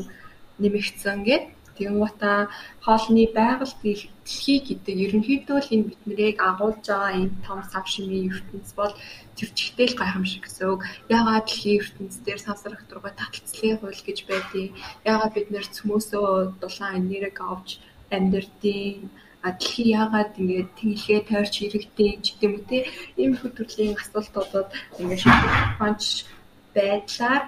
нэмэгдсэн 0.63 1.19
гэд 1.29 1.45
Тэнгуута 1.79 2.51
хоолны 2.83 3.25
байгальд 3.39 3.79
дэлхий 3.83 4.59
гэдэг 4.67 4.97
ерөнхийдөө 5.07 5.59
л 5.63 5.73
энэ 5.75 5.89
биднийг 5.89 6.37
агуулж 6.43 6.83
байгаа 6.83 7.13
энэ 7.23 7.39
том 7.47 7.61
сав 7.71 7.87
шимийн 7.87 8.35
ертөнц 8.35 8.69
бол 8.75 8.93
тэр 9.39 9.49
чигтэл 9.59 9.95
гайхамшиг 9.95 10.43
гэсэн 10.43 10.67
үг. 10.75 10.83
Ягаад 11.07 11.47
дэлхийн 11.47 11.79
ертөнц 11.83 12.15
дээр 12.27 12.41
сансар 12.43 12.75
рахтрууга 12.75 13.15
таталцлын 13.15 13.79
хууль 13.79 14.03
гэж 14.07 14.19
байдгийг, 14.27 14.75
ягаад 15.07 15.33
бид 15.35 15.49
нэр 15.55 15.67
цөмөөсөө 15.77 16.59
дулаан 16.61 16.99
энерги 16.99 17.43
авч 17.47 17.69
амьдрдیں۔ 18.11 19.07
А 19.47 19.55
дэлхий 19.55 19.95
яагаад 19.95 20.35
ингээд 20.41 20.71
тэнхлээ 20.79 21.21
тойрч 21.31 21.55
иргэдэг 21.63 22.11
ч 22.25 22.27
гэдэм 22.35 22.53
үү 22.59 22.65
те 22.67 22.79
иймэрхүү 23.23 23.51
төрлийн 23.55 23.95
асуултуудад 23.95 24.69
ингээд 24.99 25.23
шийдэх 25.23 25.79
панч 25.79 26.27
байдлаар 26.75 27.43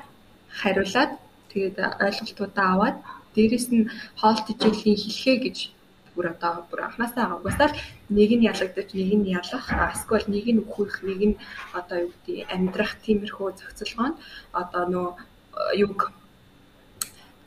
хариулаад 0.59 1.13
тэгээд 1.51 1.77
ойлголтуудаа 2.07 2.69
аваад 2.75 2.97
дээрэс 3.35 3.67
нь 3.75 3.91
хоол 4.21 4.39
тэжээлийн 4.47 4.99
хэлхээ 5.01 5.37
гэж 5.45 5.59
бүр 6.15 6.27
одоо 6.35 6.67
бүр 6.71 6.81
анханасаа 6.87 7.39
угаасаа 7.39 7.69
л 7.71 7.79
нэг 8.11 8.31
нь 8.37 8.47
ялагдаж 8.51 8.89
нэг 8.99 9.11
нь 9.19 9.31
ялах. 9.41 9.67
Эсвэл 9.95 10.27
нэг 10.35 10.47
нь 10.55 10.63
үхэх 10.63 11.03
нэг 11.07 11.21
нь 11.29 11.37
одоо 11.79 11.97
юу 12.05 12.11
гэдэг 12.13 12.37
амьдрах 12.55 12.93
тиймэрхүү 13.05 13.49
зохицолгоонд 13.59 14.17
одоо 14.53 14.83
нөө 14.93 15.09
юг 15.85 16.13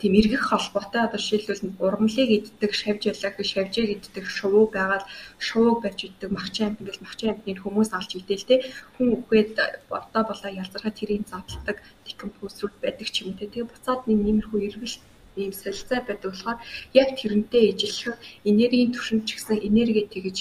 тийм 0.04 0.20
эргэх 0.20 0.44
холбоотой 0.52 1.02
одоо 1.08 1.16
жишээлбэл 1.16 1.80
ургамлыг 1.80 2.30
иддэг, 2.36 2.72
шавж 2.76 3.02
ялаг, 3.08 3.40
шавжийг 3.40 3.90
иддэг 4.04 4.26
шувуу 4.28 4.68
байгаад 4.68 5.08
шувууг 5.40 5.80
барьж 5.80 6.00
иддэг 6.12 6.30
махчин 6.36 6.76
амт 6.76 6.82
ингээл 6.84 7.06
махчин 7.08 7.32
амтны 7.32 7.56
хүмүүс 7.56 7.90
алж 7.96 8.12
идэл 8.20 8.44
те. 8.44 8.56
Хүн 9.00 9.08
үхээд 9.16 9.56
бодоо 9.88 10.24
болоо 10.28 10.52
ялзархад 10.52 11.00
тэрийг 11.00 11.24
задлдаг 11.32 11.78
декомпозрууд 12.04 12.76
байдаг 12.84 13.08
ч 13.08 13.24
юм 13.24 13.32
те. 13.40 13.48
Тэгээ 13.48 13.72
буцаад 13.72 14.04
нэг 14.12 14.20
нэмэрхүү 14.20 14.60
эргэлт 14.68 15.02
ийм 15.42 15.52
солилцоо 15.54 16.00
байдаг 16.08 16.32
болохоор 16.32 16.60
яг 17.02 17.10
тэрнтэй 17.20 17.64
ижилхэн 17.72 18.16
энергийн 18.50 18.94
түвшин 18.94 19.20
ч 19.28 19.30
гэсэн 19.36 19.58
энерги 19.68 20.02
тэгж 20.14 20.38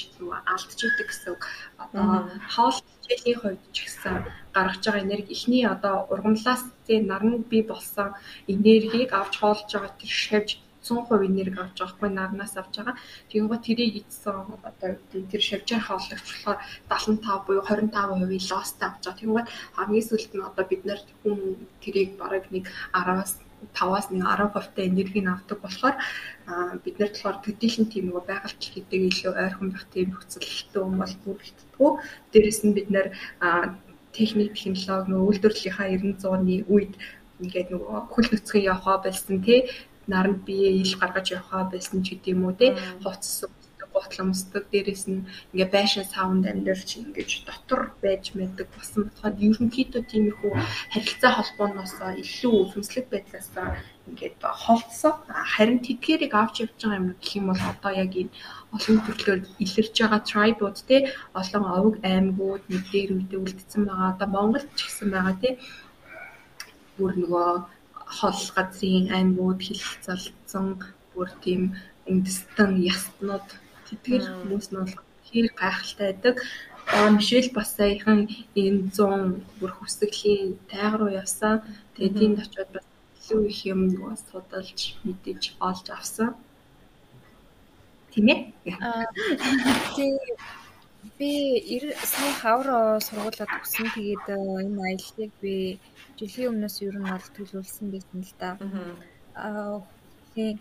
алдчихдаг 0.53 1.09
гэсэн 1.09 1.35
одоо 1.85 2.07
хоол 2.55 2.77
хичээлийн 2.83 3.39
хувьд 3.41 3.63
ч 3.75 3.77
гэсэн 3.85 4.15
гаргаж 4.55 4.83
байгаа 4.85 5.05
энерги 5.07 5.35
эхний 5.37 5.65
одоо 5.75 5.95
ургамлаас 6.13 6.63
тий 6.87 6.99
нарны 7.01 7.37
бий 7.51 7.63
болсон 7.73 8.09
энергийг 8.55 9.11
авч 9.21 9.33
хоолж 9.41 9.69
байгаа 9.73 9.93
тэр 10.01 10.13
шавж 10.25 10.51
100% 10.83 11.27
энерги 11.31 11.59
авч 11.63 11.79
байгаахгүй 11.79 12.11
нарнаас 12.11 12.55
авч 12.59 12.75
байгаа. 12.79 12.97
Тэгэнгөө 13.31 13.59
тэрийг 13.67 13.93
ийдсэн 14.03 14.35
одоо 14.69 14.91
тэр 15.31 15.43
шавжаар 15.49 15.83
хооллогч 15.87 16.27
болохоор 16.27 16.59
75 16.91 17.47
буюу 17.47 17.63
25% 17.63 18.51
лост 18.51 18.79
авч 18.83 19.03
байгаа. 19.07 19.19
Тэгэнгүүт 19.19 19.49
хамгийн 19.77 20.07
сүүлд 20.09 20.33
нь 20.35 20.47
одоо 20.49 20.65
бид 20.67 20.83
нар 20.85 21.01
хүн 21.23 21.39
тэрийг 21.83 22.11
бараг 22.19 22.45
нэг 22.51 22.65
10-аас 22.91 23.33
5-аас 23.71 24.11
нэг 24.11 24.23
10% 24.27 24.75
та 24.75 24.83
энергийг 24.83 25.27
авдаг 25.29 25.59
болохоор 25.63 25.97
бид 26.85 26.97
нар 26.99 27.11
болохоор 27.15 27.37
төдийлөн 27.45 27.87
тийм 27.93 28.05
нэг 28.11 28.27
байгальч 28.27 28.63
гэдэг 28.75 29.01
илүү 29.11 29.33
ойрхон 29.33 29.69
байх 29.71 29.87
тийм 29.95 30.09
нөхцөлтэй 30.11 30.83
юм 30.83 30.99
бол 30.99 31.15
бүрэлдэхүү. 31.25 31.91
Дээрэс 32.33 32.61
нь 32.67 32.77
бид 32.77 32.89
нар 32.91 33.07
техник 34.13 34.53
технологи 34.55 35.11
нөө 35.11 35.27
үйлдвэрлэлийнхаа 35.29 35.89
90-100-ны 35.89 36.57
үед 36.69 36.95
ингээд 37.43 37.69
нөгөө 37.73 37.99
хөл 38.13 38.29
нөцгөө 38.29 38.63
явахаа 38.73 38.99
байсан 39.03 39.41
тий 39.47 39.61
наранд 40.07 40.45
бие 40.47 40.69
ил 40.83 40.95
гаргаж 41.01 41.27
явахаа 41.33 41.65
байсан 41.73 42.05
ч 42.05 42.15
гэдэм 42.15 42.45
үү 42.45 42.55
тий 42.61 42.71
хуцс 43.03 43.49
гутламсдаг 43.95 44.65
дээрэс 44.73 45.05
нь 45.13 45.27
ингээ 45.53 45.71
байшин 45.77 46.05
саунд 46.15 46.45
амьдарч 46.53 46.91
ингэж 47.01 47.31
дотор 47.49 47.83
байж 48.03 48.25
мэддэг 48.39 48.69
басан 48.75 49.01
бодоход 49.07 49.37
ерөнхийдөө 49.47 50.03
тиймэрхүү 50.11 50.53
харилцаа 50.93 51.33
холбооноос 51.37 51.95
илүү 52.23 52.57
хүмслэг 52.73 53.07
байдлаас 53.11 53.49
ингээд 54.09 54.43
холдсон 54.65 55.15
харин 55.53 55.81
тэдгэрийг 55.87 56.35
авч 56.35 56.55
явж 56.65 56.75
байгаа 56.83 56.99
юм 57.01 57.07
гэх 57.23 57.33
юм 57.39 57.47
бол 57.51 57.63
одоо 57.73 57.93
яг 58.05 58.13
энэ 58.23 58.35
олон 58.75 58.99
төрлөөр 59.07 59.41
илэрж 59.65 59.95
байгаа 60.01 60.21
трибууд 60.31 60.79
те 60.89 60.97
олон 61.41 61.65
овог 61.77 61.95
аймагуд 62.11 62.63
нэг 62.73 62.85
дээр 62.93 63.11
үедээ 63.15 63.41
үлдсэн 63.45 63.83
байгаа. 63.87 64.13
Одоо 64.13 64.29
Монголд 64.35 64.69
ч 64.77 64.81
гэсэн 64.85 65.09
байгаа 65.15 65.37
те. 65.43 65.51
Бүр 66.97 67.13
нөгөө 67.23 67.51
хол 68.19 68.43
газрын 68.57 69.07
аймагуд 69.17 69.61
хилцэлцэн 69.67 70.67
бүр 71.15 71.29
тийм 71.45 71.63
үндэстэн 72.11 72.71
ястнууд 72.93 73.49
тэтгэл 73.93 74.27
хүмүүс 74.41 74.67
нь 74.73 74.81
бол 74.81 74.95
хэр 75.29 75.47
гайхалтай 75.61 76.07
байдаг. 76.13 76.37
Аа 76.91 77.11
Мишель 77.15 77.51
бас 77.55 77.69
саяхан 77.79 78.29
энэ 78.63 78.91
100 78.91 79.61
бүр 79.61 79.73
хүсгэлийн 79.77 80.59
тайг 80.71 80.95
руу 80.99 81.11
явсан. 81.23 81.63
Тэгээд 81.95 82.19
тэнд 82.19 82.39
очиод 82.43 82.69
бас 82.75 82.87
илүү 83.21 83.41
их 83.53 83.61
юм 83.73 83.81
нөгөө 83.93 84.15
судалж 84.19 84.81
мэдээж 85.07 85.45
олж 85.69 85.87
авсан. 85.95 86.31
Тийм 88.13 88.27
ээ. 88.35 88.41
Аа 88.83 89.07
би 91.19 91.31
сая 92.13 92.33
хавар 92.43 92.69
сургуулаад 93.07 93.53
өгсөн. 93.59 93.87
Тэгээд 93.95 94.27
энэ 94.67 94.81
аяллыг 94.89 95.33
би 95.43 95.55
жилийн 96.19 96.51
өмнөөс 96.53 96.77
ер 96.87 96.97
нь 96.99 97.11
бол 97.13 97.29
төлөвлөсөн 97.37 97.87
байсан 97.95 98.19
л 98.27 98.35
да. 98.43 98.51
Аа 99.39 99.81
тий 100.35 100.59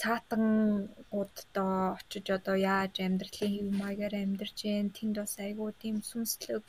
цаатангууддоо 0.00 1.76
очиж 1.98 2.26
одоо 2.36 2.56
яаж 2.76 2.94
амьдралын 3.06 3.52
хэв 3.54 3.68
маягаар 3.80 4.14
амьдарч 4.22 4.56
जैन 4.62 4.88
тэнд 4.96 5.14
бас 5.20 5.34
айгүй 5.46 5.70
тийм 5.82 5.96
сүнслэг 6.10 6.64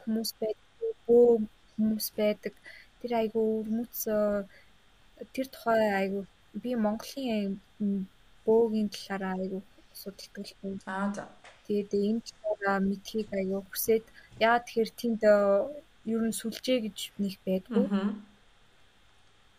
хүмүүс 0.00 0.30
байдаг 0.40 0.94
хүмүүс 1.76 2.06
байдаг 2.18 2.54
тэр 3.00 3.12
айгүй 3.20 3.44
өрмөц 3.58 3.96
тэр 5.34 5.46
тухай 5.54 5.82
айгүй 6.00 6.24
би 6.62 6.70
Монголын 6.84 7.56
бөөгийн 8.46 8.88
талаараа 8.94 9.34
айгүй 9.40 9.62
судалдаг 10.00 10.44
л 10.48 10.54
байна. 10.60 10.80
Аа 10.96 11.08
за. 11.16 11.24
Тэгээд 11.66 11.90
энэ 12.08 12.20
талаараа 12.28 12.78
мэдхийг 12.88 13.28
айгүй 13.40 13.60
хүсээд 13.64 14.04
яа 14.48 14.56
тэгэхээр 14.64 14.90
тэнд 15.00 15.22
ер 16.12 16.22
нь 16.28 16.38
сүлжээ 16.40 16.78
гэж 16.84 16.98
нэг 17.22 17.34
байдгүй. 17.46 17.84
Аа 17.88 18.10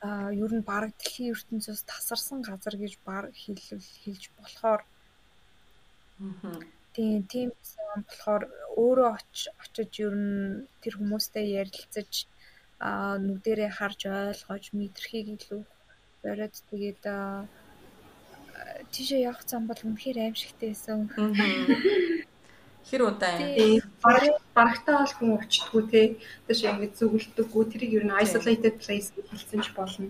а 0.05 0.29
ер 0.43 0.51
нь 0.53 0.67
бараг 0.69 0.91
дэлхийн 0.95 1.33
ертөнцөөс 1.33 1.81
тасарсан 1.91 2.39
газар 2.45 2.75
гэж 2.77 2.93
баг 3.07 3.33
хэлвэл 3.41 3.89
хэлж 4.03 4.23
болохоор 4.37 4.81
тийм 6.95 7.23
тийм 7.31 7.49
болохоор 8.07 8.43
өөрөө 8.83 9.09
очиж 9.17 9.89
ер 10.05 10.13
нь 10.13 10.65
тэр 10.81 10.93
хүмүүстэй 10.97 11.45
ярилцаж 11.61 12.11
а 12.87 13.17
нүдэрээ 13.25 13.71
харж 13.77 14.01
ойлгож 14.05 14.65
мэдрэхийг 14.77 15.27
илүү 15.35 15.61
бариад 16.21 16.55
тэгээд 16.69 17.03
тийшээ 18.93 19.25
явах 19.29 19.43
зам 19.49 19.63
бол 19.67 19.81
үнэхээр 19.87 20.17
аимшигтай 20.21 20.69
байсан. 20.73 20.99
Хэр 22.87 23.03
удаа 23.03 23.35
юм? 23.35 23.83
Барагтаа 24.55 25.03
бол 25.03 25.13
хүн 25.17 25.31
очтгүй 25.43 25.83
те. 25.91 26.01
Тэш 26.47 26.63
ингэж 26.63 26.91
зүгэлдэггүй. 26.99 27.63
Тэрийг 27.71 27.91
ер 27.99 28.05
нь 28.07 28.15
isolated 28.23 28.75
place 28.79 29.11
хэлсэн 29.11 29.59
ч 29.65 29.67
болно. 29.75 30.07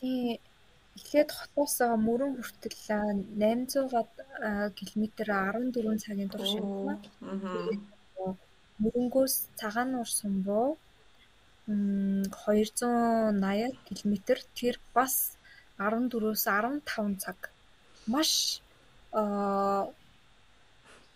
Тий. 0.00 0.40
Эхлээд 0.96 1.30
хотоос 1.36 1.76
мөрөн 2.00 2.40
хүртэл 2.40 2.80
800-аад 3.36 4.08
км 4.72 5.04
14 5.20 6.00
цагийн 6.00 6.32
турш 6.32 6.56
явна. 6.56 6.96
Мөрөнгөөс 8.80 9.52
цагаануур 9.60 10.08
сум 10.08 10.48
руу 10.48 10.80
280 11.68 13.36
км 13.84 14.12
тэр 14.56 14.80
бас 14.96 15.36
14-өөс 15.76 16.48
15 16.48 17.20
цаг 17.20 17.52
маш 18.08 18.64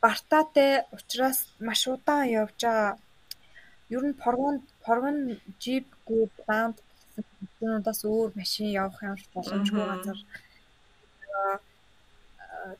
бартаатай 0.03 0.73
учраас 0.97 1.39
маш 1.67 1.83
удаан 1.87 2.29
явж 2.41 2.61
байгаа. 2.63 2.99
Ер 3.97 4.05
нь 4.09 4.19
Поргон 4.85 5.17
Jeep 5.63 5.87
Group 6.07 6.33
Land 6.49 6.77
гэсэн 7.17 7.25
компаниудаас 7.39 8.01
өөр 8.05 8.31
машин 8.41 8.69
явах 8.83 9.03
юм 9.03 9.17
боломжгүй 9.35 9.85
газар. 9.91 10.19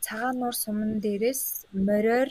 Цагаан 0.05 0.37
нуур 0.41 0.57
суман 0.63 0.93
дээрээс 1.05 1.43
мориор 1.89 2.29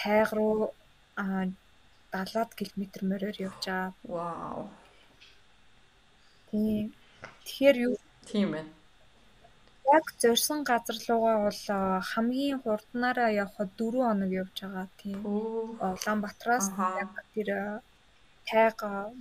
тайг 0.00 0.30
руу 0.36 0.74
70 1.16 2.54
км 2.58 2.82
мориор 3.10 3.36
явж 3.48 3.64
байгаа. 3.66 3.94
Вау. 4.04 4.68
Тийм. 6.50 6.92
Тэгэхээр 7.44 7.76
юу 7.86 7.94
Тийм 8.28 8.48
байна 8.52 8.77
яг 9.96 10.04
зорьсон 10.20 10.60
газар 10.70 10.96
руугаа 11.08 11.36
бол 11.46 11.62
хамгийн 12.10 12.58
хурднаараа 12.62 13.30
явхад 13.44 13.70
4 13.78 14.06
хоног 14.08 14.30
явж 14.42 14.56
байгаа 14.62 14.86
тийм. 15.00 15.18
Улаанбаатараас 15.26 16.66
яг 17.02 17.10
тэр 17.34 17.48
тайг 18.48 18.78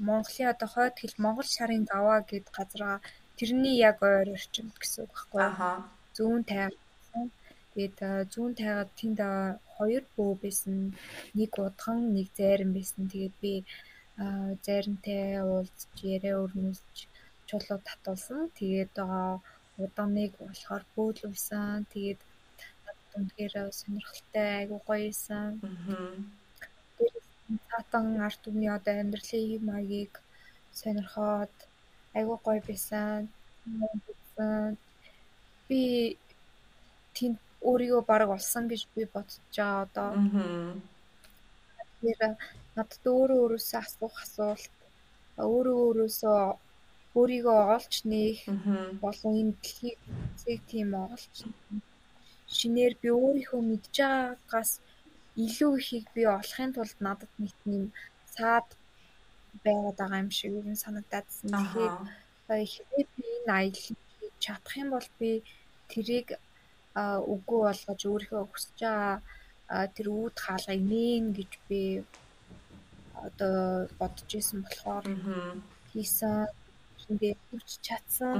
Монголын 0.07 0.51
одоо 0.53 0.70
хойд 0.74 0.95
хэл 0.99 1.15
Монгол 1.24 1.49
шарын 1.55 1.84
даваа 1.91 2.20
гэд 2.30 2.45
газараа 2.57 2.95
тэрний 3.38 3.76
яг 3.89 3.97
ойр 4.09 4.28
орчимд 4.38 4.74
гэсэн 4.82 5.03
үг 5.03 5.11
байхгүй 5.15 5.41
юу? 5.45 5.84
Зүүн 6.15 6.43
тайг. 6.51 6.74
Тэгээд 7.74 7.99
зүүн 8.34 8.53
тайгаад 8.59 8.91
тэнд 8.99 9.20
хоёр 9.76 10.03
бөө 10.15 10.32
байсан. 10.43 10.76
Нэг 11.38 11.51
удхан, 11.65 11.99
нэг 12.18 12.28
зайран 12.39 12.72
байсан. 12.78 13.01
Тэгээд 13.13 13.36
би 13.43 13.53
зайрантай 14.65 15.24
уулзч 15.45 15.93
яриа 16.15 16.41
өрнүүлж 16.43 16.95
чулуу 17.47 17.80
татуулсан. 17.88 18.49
Тэгээд 18.59 18.95
а, 19.78 19.84
удааныг 19.84 20.32
болохоор 20.40 20.84
бөөлөвсөн. 20.96 21.86
Тэгээд 21.94 22.22
үнэхээр 23.18 23.56
сонирхолтой 23.80 24.50
айгуу 24.60 24.82
гоё 24.88 25.10
исэн. 25.10 25.52
Мгм. 25.62 26.16
Цаатан 27.70 28.06
арт 28.28 28.40
түмний 28.44 28.72
одоо 28.78 28.96
амьдралын 29.02 29.66
маягийг 29.70 30.14
сонирхоод 30.80 31.56
айгуу 32.18 32.40
гоё 32.46 32.62
байсан. 32.68 33.28
Би 35.68 35.82
тэнд 37.16 37.40
өөрийгөө 37.70 38.02
баг 38.10 38.30
олсон 38.38 38.64
гэж 38.72 38.82
би 38.94 39.02
бодож 39.14 39.42
байгаа 39.56 39.82
одоо. 39.86 40.10
Тэгэхээр 42.02 42.22
надад 42.76 43.04
өөрөө 43.14 43.40
өөрөөсөө 43.44 43.80
асуух 43.82 44.16
асуулт 44.26 44.76
өөрөө 45.42 45.78
өөрөөсөө 45.86 46.40
өөрийгөө 47.18 47.59
олж 47.78 47.93
нээх 48.11 48.39
болон 49.03 49.34
энэ 49.41 49.53
дэлхийг 49.61 49.99
зэг 50.41 50.59
тийм 50.72 50.89
олж 51.05 51.34
шинээр 52.57 52.93
би 53.01 53.09
өөрийнхөө 53.22 53.61
мэдж 53.70 53.95
байгаагаас 53.99 54.72
илүү 55.45 55.72
ихийг 55.80 56.05
би 56.15 56.22
олохын 56.38 56.72
тулд 56.76 56.97
надад 57.05 57.32
нэг 57.41 57.53
тийм 57.63 57.84
саад 58.36 58.68
байгаад 59.65 59.97
байгаа 59.99 60.24
юм 60.26 60.32
шиг 60.38 60.51
юм 60.59 60.76
санагдаадсан. 60.84 61.49
Тэгэхээр 61.53 61.95
хэрвээ 62.72 63.05
би 63.15 63.24
энэ 63.38 63.53
аялал 63.59 63.97
чадах 64.43 64.76
юм 64.82 64.89
бол 64.95 65.09
би 65.20 65.30
тэрийг 65.91 66.28
үгүй 67.34 67.59
болгож 67.65 68.01
өөрийнхөө 68.11 68.43
хүсэж 68.47 68.78
байгаа 68.82 69.88
тэр 69.95 70.07
үүд 70.20 70.36
хаалгыг 70.45 70.82
нээн 70.91 71.26
гэж 71.38 71.51
би 71.70 71.82
одоо 73.28 73.57
бодож 73.99 74.30
исэн 74.39 74.59
болохоор 74.63 75.05
хийсэн 75.91 76.36
ингээд 77.12 77.39
хүч 77.49 77.70
чадсан 77.88 78.38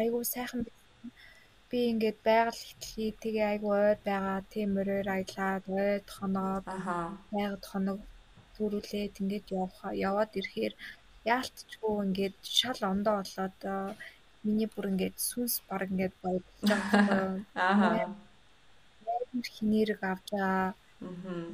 айгүй 0.00 0.24
сайхан 0.34 0.62
би 1.70 1.78
ингээд 1.92 2.18
байгаль 2.28 2.62
ихтлээ 2.66 3.10
тэгээ 3.22 3.46
айгүй 3.52 3.72
ойр 3.88 3.98
байгаа 4.08 4.38
тийм 4.52 4.68
мөрөөр 4.76 5.08
аялаад 5.16 5.64
ойд 5.82 6.06
хоноод 6.16 6.64
Аха. 6.76 6.98
байгаад 7.32 7.64
хоног 7.70 7.98
зүрүүлээд 8.56 9.14
ингээд 9.22 9.46
яваад 10.06 10.32
ирэхээр 10.38 10.74
яалтчгүй 11.34 11.94
ингээд 12.06 12.36
шал 12.58 12.80
ондоо 12.92 13.16
болоод 13.20 13.58
аа, 13.74 13.96
миний 14.44 14.68
бүр 14.72 14.86
ингээд 14.92 15.16
сүнс 15.28 15.54
баг 15.68 15.82
ингээд 15.90 16.14
бодлож 16.22 16.70
байгаа. 16.70 17.42
Амар 17.68 19.48
хинэрэг 19.56 20.00
авч 20.12 20.26
байгаа. 20.32 20.74
Мгм. 21.00 21.44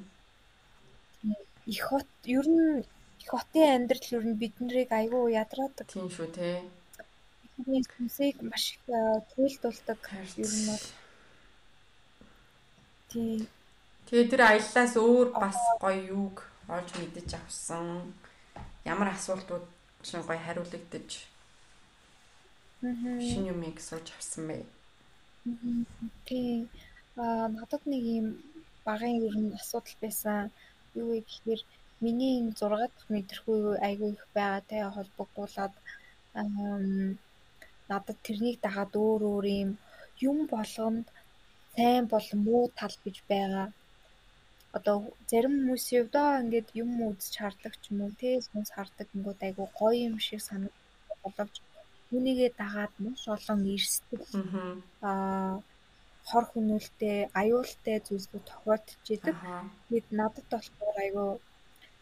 Их 1.73 1.83
хот 1.89 2.09
ер 2.39 2.47
нь 2.57 2.85
их 3.21 3.29
хотын 3.33 3.69
амьдрал 3.77 4.09
ер 4.17 4.25
нь 4.27 4.41
биднэрийг 4.43 4.91
айгүй 4.93 5.37
ядраадаг. 5.43 5.87
Тийм 5.87 6.09
шүү 6.09 6.29
те. 6.35 6.65
Бидний 7.57 7.85
сүнсийг 7.85 8.37
маш 8.43 8.65
их 8.75 8.83
аа, 8.89 9.21
туйлдуулдаг. 9.31 10.01
Ер 10.41 10.53
нь 10.59 10.67
бол 10.69 10.87
тийм 13.13 13.41
Тэгээ 14.11 14.27
тэр 14.27 14.43
аяллаас 14.43 14.95
өөр 14.99 15.29
бас 15.39 15.55
гоё 15.79 16.03
юуг 16.19 16.43
олж 16.67 16.89
мэдэж 16.99 17.31
авсан. 17.39 18.11
Ямар 18.83 19.15
асуултууд 19.15 19.63
шин 20.03 20.27
гоё 20.27 20.41
хариулагдаж 20.43 21.11
шинэ 22.83 23.55
юмыг 23.55 23.79
сууж 23.79 24.11
авсан 24.11 24.43
бэ? 24.51 24.67
Тийм. 26.27 26.67
Аа 27.15 27.47
надад 27.55 27.87
нэг 27.87 28.03
юм 28.19 28.27
багын 28.83 29.23
ер 29.29 29.37
нь 29.39 29.55
асуудал 29.55 29.97
байсан. 30.03 30.51
Юу 30.99 31.15
вэ 31.15 31.23
гэхээр 31.23 31.63
миний 32.05 32.35
энэ 32.41 32.53
6 32.61 32.71
дахь 32.81 33.09
мэдрэхүй 33.15 33.61
айгүй 33.89 34.11
их 34.17 34.25
байгаатай 34.37 34.81
холбогдуулаад 34.97 35.75
надад 37.91 38.19
тэрнийг 38.27 38.59
дагаад 38.67 38.93
өөр 39.05 39.23
өөр 39.33 39.47
юм 39.63 39.71
юм 40.29 40.39
болгонд 40.55 41.07
сайн 41.75 42.05
бол 42.13 42.29
муу 42.47 42.65
тал 42.79 42.95
гэж 43.05 43.17
байгаа. 43.31 43.69
Одоо 44.77 44.97
зарим 45.31 45.55
хүмүүсийн 45.59 46.03
хувьд 46.05 46.17
ингээд 46.43 46.69
юм 46.83 46.91
үзэж 47.09 47.35
хардаг 47.39 47.75
ч 47.83 47.85
юм 47.91 47.99
уу 48.05 48.13
тий 48.21 48.35
сүнс 48.47 48.71
хардаг 48.77 49.09
ингээд 49.17 49.41
айгүй 49.47 49.69
гоё 49.81 49.99
юм 50.09 50.17
шиг 50.27 50.41
санагдах 50.49 51.19
боловч 51.25 51.57
түүнийгээ 52.09 52.51
дагаад 52.63 52.93
маш 53.05 53.23
олон 53.35 53.61
эрсдэл 53.75 54.27
аа 55.09 55.53
хор 56.29 56.45
хүмүүлтэй 56.53 57.19
аюултай 57.41 57.97
зүйлсүүд 58.07 58.45
тохиолдож 58.49 59.07
идэг. 59.15 59.37
Тэгэд 59.89 60.09
надад 60.19 60.47
болохоор 60.53 60.97
айгүй 61.05 61.29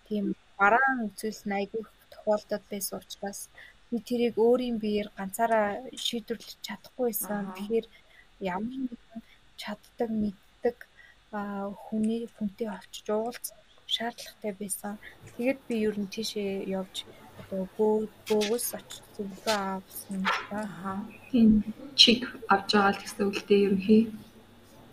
тийм 0.09 0.25
бараан 0.59 0.99
үзүүлсэн 1.09 1.53
айгүй 1.61 1.83
тохиолдод 2.13 2.65
байсан 2.71 2.99
учраас 3.01 3.41
би 3.91 3.97
тэрийг 4.09 4.35
өөрийн 4.37 4.77
биеэр 4.83 5.09
ганцаараа 5.17 5.69
шийдвэрлэж 6.07 6.59
чадахгүй 6.67 7.07
байсан. 7.09 7.53
Тэгэхээр 7.57 7.87
ямар 8.55 8.77
нэгэн 8.85 9.23
чаддаг, 9.61 10.11
мэддэг 10.23 10.77
хүний 11.85 12.23
хүнтэй 12.37 12.69
очиж 12.69 13.07
уулзах 13.11 13.59
шаардлагатай 13.95 14.53
байсан. 14.61 14.93
Тэгэд 15.37 15.59
би 15.69 15.75
ер 15.89 15.97
нь 16.01 16.13
тийшээ 16.13 16.69
явж 16.79 16.97
одоо 17.41 17.63
бөө- 17.77 18.09
бөөгөөс 18.29 18.69
очиж 18.79 19.05
зөвлөгөө 19.17 19.57
авсан. 19.77 20.21
Аха. 20.63 20.93
Тийм 21.31 21.49
чиг 22.01 22.21
авч 22.53 22.69
байгаа 22.73 22.93
л 22.93 23.03
гэсэн 23.03 23.25
үгтэй 23.31 23.61
ерөнхий. 23.67 24.03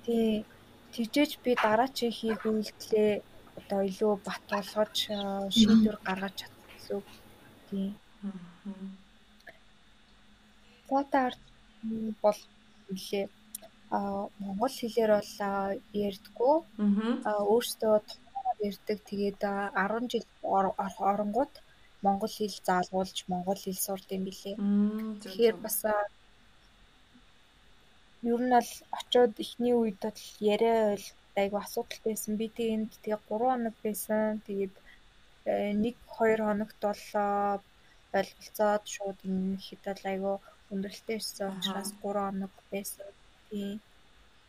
Тий. 0.05 0.45
Тэгжээч 0.93 1.31
би 1.43 1.51
дараачийн 1.59 2.13
хийх 2.19 2.41
үйлдэлээ 2.47 3.13
одоо 3.59 3.81
илүү 3.89 4.13
бат 4.27 4.41
болгож 4.51 4.97
аа, 5.17 5.49
шийдвэр 5.57 5.97
гаргаж 6.07 6.33
чадсан 6.39 6.67
гэсэн 6.75 6.95
үг. 6.99 7.07
Тий. 7.69 7.87
Мгм. 8.21 8.97
Фото 10.87 11.17
арт 11.27 11.41
бол 12.23 12.39
нэлээ 12.89 13.25
а 13.95 13.97
монгол 14.41 14.73
хэлээр 14.79 15.11
бол 15.17 15.33
аа, 15.49 15.69
ярьдггүй 16.07 16.55
Мгм. 16.85 17.09
а 17.29 17.31
өөртөө 17.53 17.95
томоор 18.09 18.57
ярьдаг 18.69 18.97
тэгээд 19.09 19.41
аа, 19.43 19.71
10 19.87 20.09
жил 20.11 20.25
ор- 20.41 20.75
ор- 20.85 21.03
оронгууд 21.11 21.53
монгол 22.05 22.29
хэл 22.37 22.55
заалгуулж 22.67 23.17
монгол 23.31 23.59
хэл 23.63 23.79
сурд 23.85 24.07
юм 24.17 24.23
билээ. 24.27 24.55
Тэгэхээр 25.21 25.55
бас 25.65 25.77
аа, 25.85 26.03
ер 28.31 28.41
нь 28.45 28.53
бол 28.55 28.71
очиод 28.97 29.33
эхний 29.43 29.73
үед 29.81 29.99
бол 30.01 30.21
яриа 30.53 30.77
ойл 30.93 31.05
айгу 31.41 31.57
асуудалтай 31.59 32.11
байсан. 32.13 32.33
Би 32.39 32.47
тэнд 32.57 32.91
тэгээ 33.03 33.21
3 33.29 33.49
хоног 33.51 33.75
байсан. 33.85 34.41
Тэгээд 34.47 34.75
э, 35.51 35.73
нэг 35.83 35.95
2 36.17 36.47
хоногт 36.47 36.79
бол 36.81 37.05
аа, 37.13 37.59
ойлголцоод 38.17 38.83
шууд 38.95 39.19
энэ 39.27 39.59
хэд 39.65 39.83
бол 39.87 40.03
айгу 40.11 40.33
өндөрлөлтэй 40.71 41.17
ирсэн 41.19 41.51
учраас 41.57 41.91
3 42.01 42.25
хоног 42.27 42.53
байсан. 42.71 43.07
Тий. 43.49 43.79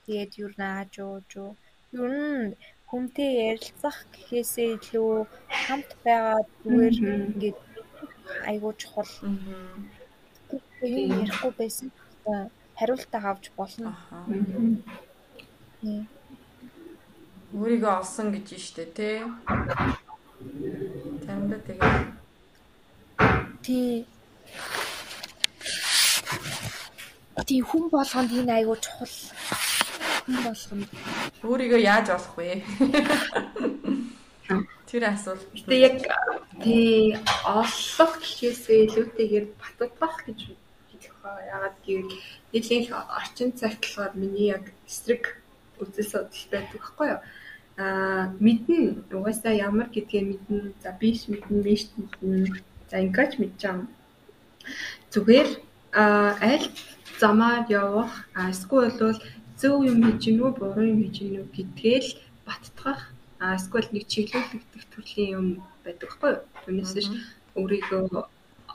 Тэгээд 0.06 0.32
нь 0.58 0.66
ааж 0.70 0.92
ууж 1.02 1.30
уу. 1.42 1.52
Ер 1.92 2.12
нь 2.14 2.54
хүнтэй 2.90 3.30
ярилцах 3.50 3.98
гэхээсээ 4.14 4.68
илүү 4.78 5.26
хамт 5.62 5.90
байгаа 6.04 6.38
зүгээр 6.62 6.96
ингээд 7.26 7.58
айгу 8.50 8.70
чухал 8.80 9.12
юм 9.22 9.34
ярихгүй 11.22 11.52
байсан. 11.58 11.88
Э, 12.26 12.46
Хариултаа 12.78 13.22
авч 13.30 13.44
болно. 13.58 13.88
Аха. 13.90 14.18
Мгм. 14.30 16.06
Өөрийгөө 17.54 17.92
олсон 18.02 18.34
гэж 18.34 18.46
нь 18.54 18.64
штэ 18.66 18.84
тий. 18.96 19.22
Заримдаа 21.22 21.60
тэгээ 21.62 22.16
Тий. 23.62 24.06
Тий 27.46 27.60
хүн 27.62 27.86
болгонд 27.90 28.30
энэ 28.34 28.52
айгуу 28.58 28.76
чухал. 28.82 29.14
Хүн 30.26 30.38
болгонд 30.46 30.88
өөрийгөө 31.46 31.80
яаж 31.86 32.06
олох 32.18 32.34
вэ? 32.34 32.62
Тэр 34.90 35.02
асуулт. 35.06 35.46
Гэтэ 35.54 35.76
яг 35.86 35.96
тий 36.62 37.14
олох 37.46 38.12
гэхээсээ 38.22 38.78
илүүтэйгээр 38.86 39.46
батдах 39.58 40.16
гэж 40.26 40.38
хэлэх 40.90 41.14
баа. 41.22 41.38
Ягаад 41.54 41.76
гэвэл 41.86 42.14
нэлийн 42.52 42.82
их 42.86 42.90
орчин 42.94 43.50
цагт 43.54 43.82
болохоор 43.82 44.12
миний 44.18 44.50
яг 44.50 44.64
эсрэг 44.86 45.45
үзэл 45.82 46.10
судал 46.10 46.46
байдаг 46.52 46.80
байхгүй 46.80 47.08
юу? 47.12 47.20
Аа 47.76 48.24
мэднэ 48.40 48.78
угаасаа 49.12 49.54
ямар 49.68 49.88
гэдгээ 49.92 50.22
мэднэ. 50.30 50.72
За 50.82 50.90
биш 51.00 51.28
мэднэ, 51.28 51.62
биш 51.66 51.82
мэднэ. 51.96 52.60
За 52.90 52.96
мэдж 53.40 53.60
байгаа. 53.62 53.86
Зүгээр 55.12 55.48
аа 55.92 56.32
аль 56.52 56.68
замаар 57.20 57.64
явах 57.68 58.12
эсвэл 58.52 58.96
бол 59.00 59.18
зөв 59.60 59.74
юм 59.90 59.98
хийж 60.04 60.20
гинүү 60.24 60.50
буруу 60.58 60.86
юм 60.92 61.00
хийж 61.04 61.16
гинүү 61.20 61.44
гэдгээл 61.56 62.08
баттгах 62.46 63.00
а 63.40 63.56
эсвэл 63.56 63.88
нэг 63.92 64.04
чиглүүлэгдэх 64.12 64.84
төрлийн 64.92 65.30
юм 65.38 65.46
байдаг 65.84 66.08
байхгүй 66.08 66.30
юу? 66.32 66.44
Түүнээс 66.64 66.92
ш 67.04 67.08
өөрийгөө 67.56 68.24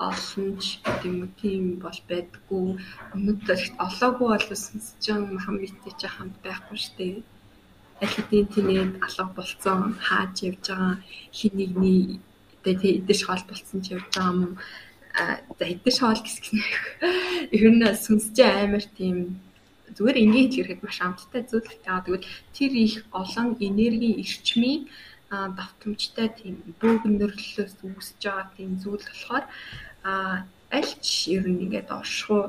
олонч 0.10 0.64
гэдэг 0.84 1.06
юм 1.10 1.18
уу 1.22 1.32
тийм 1.42 1.64
бол 1.84 2.00
байдгүй. 2.10 2.66
Өнөөдөр 3.16 3.62
олоогүй 3.86 4.28
бол 4.34 4.48
сүнсжин 4.64 5.22
Махамбиттэй 5.36 5.94
ч 6.00 6.02
хамт 6.10 6.36
байхгүй 6.42 6.80
дээ. 6.98 7.16
Аль 8.02 8.14
хэдийн 8.16 8.48
тэнэд 8.54 8.92
алга 9.06 9.26
болцсон 9.38 9.82
хааж 10.08 10.36
явж 10.50 10.66
байгаа 10.68 10.94
хин 11.38 11.54
нэгний 11.60 12.02
тэгээ 12.66 12.98
идэж 13.00 13.20
хоол 13.26 13.44
болцсон 13.46 13.80
ч 13.86 13.88
явж 13.94 14.10
байгаа 14.16 14.34
юм. 14.46 14.54
За 15.60 15.66
идэж 15.76 15.96
хоол 16.02 16.22
гэсгэх 16.26 16.54
нь 16.56 16.66
ер 17.58 17.66
нь 17.70 17.86
сүнсжин 18.04 18.50
амар 18.64 18.86
тийм 18.98 19.18
зүгээр 19.96 20.22
энгийн 20.24 20.50
хэлэхэд 20.50 20.82
маш 20.84 20.98
амттай 21.06 21.44
зүйл 21.46 21.70
байгаа. 21.86 22.06
Тэгвэл 22.06 22.28
тэр 22.56 22.72
их 22.86 22.96
олон 23.22 23.48
энерги 23.68 24.18
эрчмийн 24.24 24.82
давтамжтай 25.32 26.28
тийм 26.40 26.56
бөөгнөрлөлөөс 26.82 27.76
үүсэж 27.88 28.20
байгаа 28.20 28.48
тийм 28.56 28.72
зүйл 28.84 29.06
болохоор 29.08 29.46
а 30.04 30.14
альч 30.80 31.06
ер 31.36 31.44
нь 31.48 31.62
ингээд 31.66 31.90
оршихуу 32.00 32.44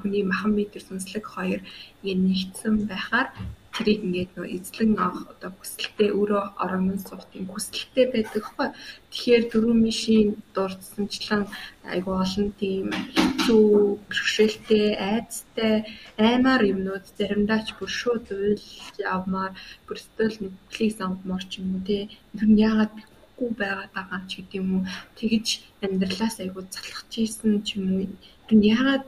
хүний 0.00 0.24
махан 0.26 0.52
метр 0.58 0.80
сүнслэг 0.84 1.24
хоёр 1.34 1.60
ингээд 2.00 2.20
нэгдсэн 2.26 2.74
байхаар 2.90 3.28
тэрийг 3.76 4.00
ингээд 4.06 4.30
нөө 4.36 4.48
эзлэн 4.56 4.92
авах 4.96 5.24
одоо 5.32 5.50
хүсэлтэд 5.52 6.16
өөрөө 6.16 6.44
орон 6.64 6.96
суух 6.96 7.24
тийм 7.28 7.44
хүсэлтэд 7.52 8.08
байдаг 8.12 8.42
хгүй. 8.48 8.68
Тэгэхээр 9.12 9.44
дөрвөн 9.52 9.80
мишийн 9.84 10.28
дурдсанчлан 10.56 11.44
айгу 11.92 12.12
олон 12.24 12.48
тийм 12.60 12.88
хэцүү 13.16 13.64
бэрхшээлтэй, 14.08 14.88
айцтай, 15.12 15.74
аймаар 16.16 16.62
юмнууд 16.72 17.04
заримдаа 17.18 17.60
ч 17.66 17.76
бүр 17.76 17.90
шууд 18.00 18.26
уйл 18.32 18.64
явмаар 18.96 19.52
бүр 19.84 19.96
өстөл 20.00 20.36
нүглийг 20.40 20.92
сонгомор 20.96 21.44
ч 21.44 21.60
юм 21.60 21.76
уу 21.76 21.82
те. 21.84 22.08
Тэр 22.32 22.48
нь 22.48 22.62
яагаад 22.68 22.92
бихгүй 23.36 23.52
байгаад 23.60 23.92
байгаа 23.92 24.20
ч 24.28 24.40
гэдэм 24.40 24.64
юм 24.64 24.70
уу. 24.80 24.84
Тэгэж 25.18 25.46
амьдралаас 25.84 26.36
айгу 26.40 26.64
залхаж 26.64 27.12
ийсэн 27.20 27.62
ч 27.66 27.76
юм 27.76 27.86
уу. 27.92 28.08
Яагаад 28.48 29.04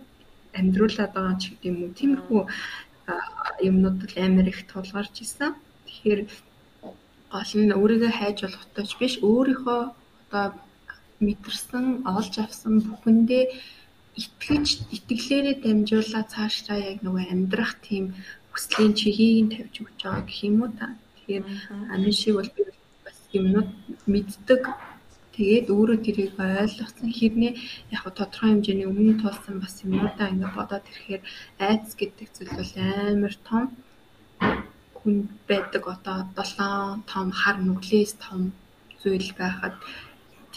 амьдруулад 0.53 1.13
байгаа 1.17 1.37
ч 1.41 1.45
гэдэм 1.57 1.75
юм 1.75 1.83
уу. 1.89 1.97
Тиймэрхүү 1.97 2.41
юмнууд 3.69 3.99
л 4.05 4.17
амар 4.21 4.49
их 4.53 4.61
тулгарч 4.69 5.25
исэн. 5.25 5.57
Тэгэхээр 5.89 6.21
гол 7.33 7.53
нь 7.57 7.73
өөрийгөө 7.73 8.13
хайж 8.13 8.39
болохтой 8.45 8.85
ч 8.85 8.93
биш 9.01 9.15
өөрийнхөө 9.25 9.81
одоо 9.97 10.47
мэдэрсэн 11.25 11.87
олж 12.05 12.35
авсан 12.45 12.75
бүхэндээ 12.85 13.45
итгэж 14.21 14.67
итгэлээрээ 14.97 15.57
дамжуулаад 15.65 16.29
цаашдаа 16.35 16.79
яг 16.91 16.99
нөгөө 17.01 17.33
амьдрах 17.33 17.73
тийм 17.81 18.05
хүслийн 18.53 18.93
чигийг 18.99 19.37
нь 19.45 19.53
тавьж 19.57 19.75
өгч 19.83 19.99
байгаа 20.05 20.25
гэх 20.29 20.41
юм 20.49 20.57
уу 20.63 20.71
та. 20.77 20.87
Тэгэхээр 21.17 21.45
амин 21.95 22.13
шиг 22.13 22.35
бол 22.37 22.51
би 22.55 22.63
юмнууд 23.37 23.71
мэддэг. 24.07 24.63
Тэгээд 25.35 25.67
өөрөө 25.71 25.99
тэрийг 26.03 26.35
ойлгосон. 26.35 27.09
Хэрнээ 27.15 27.53
яг 27.95 28.05
тодорхой 28.11 28.51
хэмжээний 28.51 28.89
өмнө 28.91 29.15
тулсан 29.23 29.57
бас 29.63 29.75
юмудаа 29.87 30.33
ингээд 30.35 30.57
бодоод 30.59 30.85
ирэхээр 30.91 31.23
айдас 31.63 31.93
гэдэг 31.95 32.29
зүйл 32.35 32.53
бол 32.59 32.73
амар 32.75 33.35
том 33.47 33.65
хүн 34.99 35.15
байдаг. 35.47 35.83
Одоо 35.95 36.19
долоон 36.35 37.07
том 37.07 37.29
хар 37.31 37.57
нүглээс 37.63 38.13
том 38.19 38.51
зүйл 39.03 39.31
байхад 39.39 39.75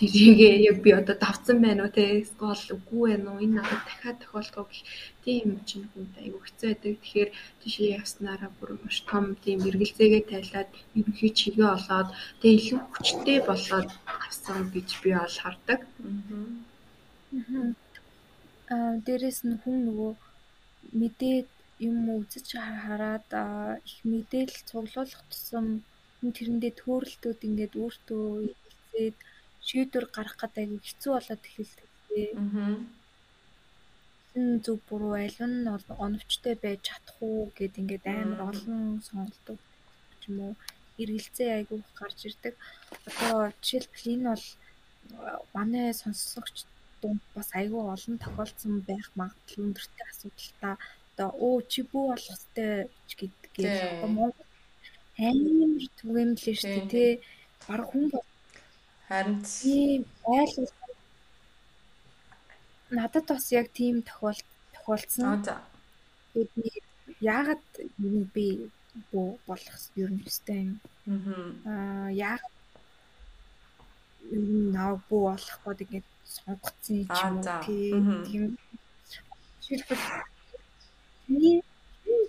тэрийгээ 0.01 0.55
яг 0.69 0.77
би 0.81 0.89
одоо 0.99 1.15
давцсан 1.23 1.57
байна 1.61 1.85
уу 1.85 1.93
те 1.97 2.03
эсвэл 2.25 2.73
үгүй 2.75 3.01
байна 3.09 3.29
уу 3.31 3.43
энэ 3.45 3.55
надад 3.57 3.81
дахиад 3.85 4.17
тохиолдох 4.21 4.67
гэх 4.73 4.81
тийм 5.25 5.47
чинь 5.67 5.85
хүнд 5.93 6.13
аюу 6.23 6.41
хэцүү 6.41 6.67
байдаг. 6.69 6.93
Тэгэхээр 6.97 7.29
тийшээ 7.61 7.95
явснараа 7.99 8.51
бүр 8.57 8.71
маш 8.81 8.97
том 9.09 9.25
тийм 9.45 9.59
эргэлзээгээ 9.69 10.23
тайлаад 10.31 10.69
ерөнхий 10.97 11.31
чигээ 11.39 11.69
олоод 11.77 12.09
тэгээ 12.41 12.57
илүү 12.57 12.79
хүчтэй 12.81 13.39
болоод 13.49 13.89
авсан 14.25 14.59
гэж 14.73 14.89
би 15.01 15.09
бол 15.21 15.37
хардаг. 15.43 15.79
Аа 18.73 18.93
дээрэс 19.05 19.39
нь 19.47 19.59
хүн 19.61 19.77
нөгөө 19.85 20.11
мэдээд 20.99 21.47
юм 21.87 21.97
үзэж 22.17 22.47
хараад 22.57 23.29
их 23.89 23.97
мэдээлэл 24.11 24.67
цуглуулах 24.69 25.23
тусам 25.29 25.65
тэрэндээ 26.37 26.73
төөрөлтүүд 26.81 27.39
ингээд 27.47 27.73
өөртөө 27.81 28.25
хэлцээд 28.65 29.17
шийдвэр 29.67 30.05
гаргах 30.15 30.37
гэдэг 30.41 30.61
аягүй 30.61 30.81
хэцүү 30.83 31.11
болоод 31.13 31.43
эхэлдэг. 31.49 31.87
Аа. 32.37 32.75
Энэ 34.37 34.61
зөв 34.63 34.77
буруу 34.87 35.13
аль 35.19 35.39
нь 35.51 35.67
оновчтой 36.05 36.55
байж 36.63 36.79
чадах 36.87 37.17
уу 37.19 37.51
гэд 37.57 37.73
ингээд 37.81 38.05
амар 38.07 38.41
олон 38.51 38.81
сонголтууд 39.07 39.61
юм 40.27 40.37
уу 40.45 40.53
эргэлзээ 41.01 41.49
аягүй 41.53 41.79
гарч 41.99 42.19
ирдэг. 42.29 42.53
Одоо 43.09 43.51
жишээлбэл 43.63 44.13
энэ 44.13 44.27
бол 44.31 44.45
манай 45.55 45.87
сонсогч 46.01 46.55
дунд 47.01 47.21
бас 47.35 47.49
аягүй 47.59 47.83
олон 47.95 48.15
тохиолдсон 48.23 48.73
байх 48.89 49.07
магадлал 49.19 49.63
өндөртэй 49.65 50.05
асуудал 50.07 50.51
та 50.61 50.69
одоо 51.11 51.29
өө 51.45 51.55
чи 51.71 51.81
бүү 51.89 52.03
болох 52.11 52.37
хэвээр 52.39 52.87
ч 53.07 53.11
гэдэг. 53.19 53.51
Одоо 53.93 54.09
Монгол 54.15 54.49
амар 55.27 55.85
түгээмлээ 55.99 56.55
шүү 56.61 56.71
дээ 56.71 56.91
тий. 56.93 57.11
Бараг 57.67 57.87
хүн 57.91 58.05
бол 58.13 58.27
Харин 59.11 59.39
тийм 59.43 60.01
айл 60.37 60.55
надад 62.97 63.25
бас 63.27 63.45
яг 63.59 63.67
тийм 63.79 63.95
тохиол 64.07 64.39
тохиолдсон. 64.73 65.39
Бидний 66.33 66.79
яагаад 67.19 67.63
юм 67.99 68.23
би 68.33 68.45
боо 69.11 69.37
болох 69.47 69.79
ер 70.01 70.09
нь 70.15 70.23
өстэй 70.27 70.59
юм. 70.63 70.71
Аа 71.71 72.09
яагаад 72.27 72.55
наа 74.75 74.91
бoo 75.09 75.21
болох 75.27 75.59
гээд 75.65 75.81
ингээд 75.83 76.07
сонгоцсон 76.35 76.95
юм 77.03 77.07
Аа 77.09 77.43
за. 77.43 77.55
тийм 77.67 78.43
жишээлбэл 79.59 80.05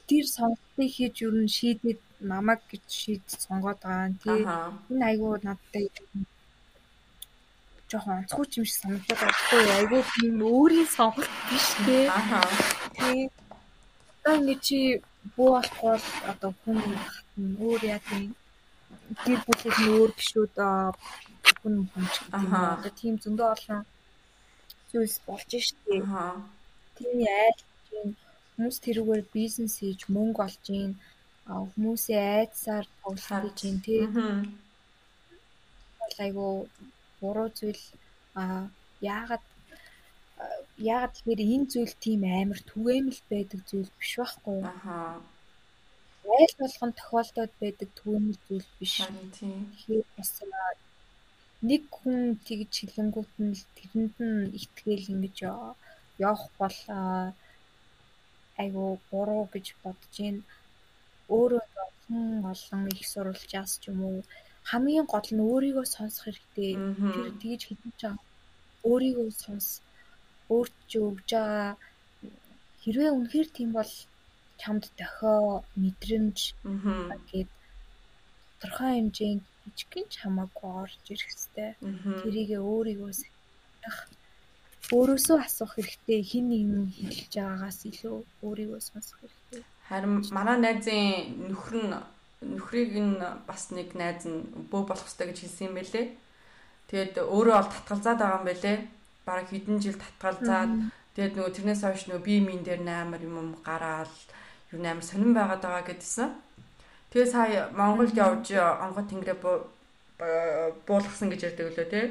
тэр 0.09 0.25
сонголтыг 0.37 0.91
хийж 0.97 1.17
ер 1.27 1.35
нь 1.43 1.55
шийдээд 1.57 2.01
намайг 2.31 2.61
гэж 2.71 2.85
шийд 3.01 3.25
сонгоод 3.45 3.79
байгаа 3.83 4.07
юм 4.09 4.15
тий. 4.23 4.41
Энэ 4.91 5.05
айгүй 5.11 5.33
надтай 5.47 5.87
жоохон 7.93 8.19
онцгүй 8.21 8.47
юм 8.59 8.67
шиг 8.67 8.79
санагдаад 8.81 9.21
байхгүй 9.23 9.63
айгүй 9.79 10.03
тийм 10.13 10.35
өөрийн 10.57 10.89
сонголт 10.97 11.33
биш 11.49 11.67
те. 11.85 11.99
Аа. 12.09 12.43
Тэгээ 12.97 14.37
ингэ 14.39 14.55
чи 14.67 14.79
буу 15.37 15.51
болохгүй 15.55 15.97
одоо 16.33 16.53
хүн 16.63 16.79
өөр 17.67 17.83
яа 17.95 18.01
тийм 18.09 18.25
гэр 19.25 19.41
бүлийн 19.47 19.91
өөр 19.97 20.11
гişүүд 20.19 20.55
хүн 21.61 21.75
хүн 21.91 22.07
ч 22.13 22.15
юм 22.33 22.53
одоо 22.75 22.93
тийм 23.01 23.15
зөндөө 23.23 23.49
олон 23.55 23.81
зүйлс 24.91 25.17
болж 25.27 25.51
штеп. 25.67 26.05
Аа. 26.23 26.37
Тийм 26.97 27.19
айл 27.41 27.61
чинь 27.87 28.13
хүмүүс 28.55 28.77
тэрүүгээр 28.85 29.25
бизнес 29.37 29.75
хийж 29.81 30.01
мөнгө 30.15 30.41
олж 30.47 30.65
ийн 30.79 30.93
хүмүүсээ 31.73 32.23
айдсаар 32.39 32.87
тоглох 33.03 33.43
гэж 33.45 33.59
юм 33.69 33.77
тий. 33.87 34.03
Аа. 34.07 34.43
айгу 36.25 36.47
буруу 37.23 37.49
зүйл 37.59 37.83
а 38.41 38.43
яагаад 39.15 39.45
яагаад 40.93 41.13
тэгэхээр 41.15 41.43
энэ 41.55 41.67
зүйл 41.73 41.95
тийм 42.05 42.21
амар 42.41 42.61
түгээмэл 42.71 43.21
байдаг 43.31 43.61
зүйл 43.71 43.91
биш 43.99 44.13
байхгүй 44.19 44.55
юу? 44.59 44.67
Ахаа. 44.73 45.23
Айл 46.39 46.55
болгон 46.61 46.93
тохиолдоод 46.99 47.53
байдаг 47.63 47.89
түгээмэл 47.99 48.39
зүйл 48.47 48.69
биш. 48.79 48.95
Тэгэхээр 49.39 50.07
бас 50.17 50.33
нэг 51.69 51.83
хүн 51.97 52.19
тэгж 52.47 52.73
хилэнгуут 52.79 53.33
нь 53.45 53.55
тэрэнд 53.77 54.17
нь 54.31 54.51
итгэл 54.59 55.07
ингэж 55.15 55.37
явах 56.29 56.45
бол 56.59 56.79
айгу 58.63 58.85
буруу 59.11 59.45
гэж 59.55 59.67
бодож 59.83 60.15
байна. 60.19 60.43
Өөрөө 61.37 61.65
олон 61.87 62.19
олон 62.53 62.83
их 62.95 63.03
сурвалжаас 63.13 63.73
ч 63.81 63.85
юм 63.91 63.99
уу 64.09 64.19
хамгийн 64.71 65.07
гол 65.13 65.29
нь 65.35 65.45
өөрийгөө 65.51 65.87
сонсох 65.95 66.25
хэрэгтэй. 66.25 66.73
Тэр 67.13 67.29
тэгж 67.41 67.63
хэлж 67.67 67.83
байгаа. 68.03 68.17
Өөрийгөө 68.91 69.29
сонс. 69.43 69.69
Өөрт 70.55 70.77
ч 70.89 70.93
өгж 71.07 71.29
байгаа 71.35 71.77
хэрвээ 72.83 73.11
үнэхээр 73.15 73.49
тийм 73.57 73.71
бол 73.79 73.93
чамд 74.61 74.85
дохио 74.99 75.63
мэдрэмж 75.83 76.39
гээд 77.31 77.51
тодорхой 78.61 78.91
хэмжээнд 78.95 79.43
жижигхэн 79.63 80.07
ч 80.11 80.15
хамаагүй 80.23 80.71
орж 80.83 81.03
ирэх 81.11 81.31
хэвээр. 81.31 81.75
Тэрийгээ 82.23 82.61
өөрийгөө 82.63 83.13
сах 83.83 83.99
өөрөөсөө 84.97 85.39
асуух 85.47 85.73
хэрэгтэй. 85.75 86.21
Хин 86.31 86.45
нэг 86.51 86.63
нь 86.71 86.91
хэлж 86.95 87.33
байгаагаас 87.39 87.79
илүү 87.91 88.17
өөрийгөө 88.47 88.81
сонсох 88.83 89.19
хэрэгтэй. 89.23 89.63
Харин 89.89 90.15
манай 90.37 90.59
найзын 90.59 91.51
нөхөр 91.51 91.75
нь 91.83 91.95
нөхрийг 92.43 92.93
нь 92.99 93.23
бас 93.47 93.71
нэг 93.71 93.95
найз 93.95 94.27
нь 94.27 94.43
бөө 94.71 94.83
болох 94.91 95.07
хэрэгтэй 95.07 95.27
гэж 95.31 95.39
хэлсэн 95.41 95.67
юм 95.71 95.75
байлээ. 95.79 96.07
Тэгээд 96.91 97.15
өөрөө 97.23 97.57
бол 97.57 97.73
татгалзаад 97.73 98.19
байгаа 98.19 98.39
юм 98.43 98.47
байлээ. 98.51 98.77
Бараг 99.27 99.47
хэдэн 99.49 99.79
жил 99.79 99.97
татгалзаад 99.97 100.71
тэгээд 101.15 101.35
нөгөө 101.39 101.55
тэрнээс 101.55 101.83
хойш 101.87 102.03
нөгөө 102.11 102.27
бие 102.27 102.41
минь 102.43 102.67
дээр 102.67 102.83
амар 102.83 103.23
юм 103.23 103.55
гараал 103.63 104.15
юу 104.75 104.81
амар 104.83 105.07
сонирн 105.07 105.35
байгаад 105.37 105.63
байгаа 105.63 105.85
гэдсэн. 105.87 106.31
Тэгээ 107.13 107.29
сая 107.31 107.71
Монголд 107.77 108.17
явж 108.17 108.57
онгод 108.57 109.07
тэнгэрээ 109.09 109.39
буулгасан 110.87 111.29
гэж 111.31 111.41
ярьдаг 111.49 111.67
лөө 111.77 111.87
тий. 111.93 112.07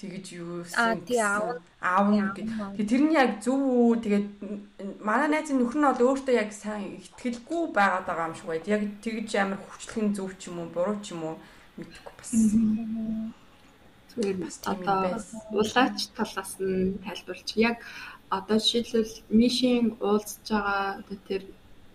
Тэгэж 0.00 0.26
юу 0.40 0.64
Аа, 0.74 0.96
гэсэн 0.96 1.04
тий, 1.06 1.20
аав. 1.20 1.60
аав 1.80 2.06
Тий, 2.10 2.20
гэд. 2.36 2.48
аав. 2.56 2.72
Тэгээ 2.76 2.90
тэр 2.90 3.02
нь 3.04 3.14
яг 3.14 3.30
зөв 3.44 3.60
үү? 3.60 3.92
Тэгээд 4.04 4.26
манай 5.04 5.28
найзын 5.28 5.56
нөхөр 5.60 5.78
нь 5.78 5.86
бол 5.88 6.04
өөртөө 6.08 6.34
яг 6.40 6.50
сайн 6.56 6.96
ихтгэлгүй 6.98 7.62
байгаад 7.76 8.06
байгаа 8.08 8.28
юм 8.32 8.36
шиг 8.36 8.48
байд. 8.48 8.64
Яг 8.66 8.82
тэгэж 9.04 9.28
амар 9.36 9.60
хүчлэн 9.60 10.08
зөв 10.16 10.30
ч 10.40 10.48
юм 10.48 10.56
уу, 10.64 10.72
буруу 10.74 10.96
ч 11.04 11.12
юм 11.12 11.22
уу 11.28 11.36
мэдэхгүй 11.76 12.14
бас. 12.16 12.30
зүгээр 14.10 14.36
Бас 14.42 14.56
одоо 14.66 15.00
байсан. 15.14 15.38
улаач 15.60 15.98
талаас 16.16 16.52
нь 16.58 16.98
тайлбарлаж 17.04 17.50
яг 17.56 17.76
одоо 18.36 18.58
жишээлбэл 18.58 19.14
мишийн 19.38 19.86
уулзж 20.02 20.42
байгаа 20.50 20.98
одоо 21.00 21.18
тэр 21.28 21.42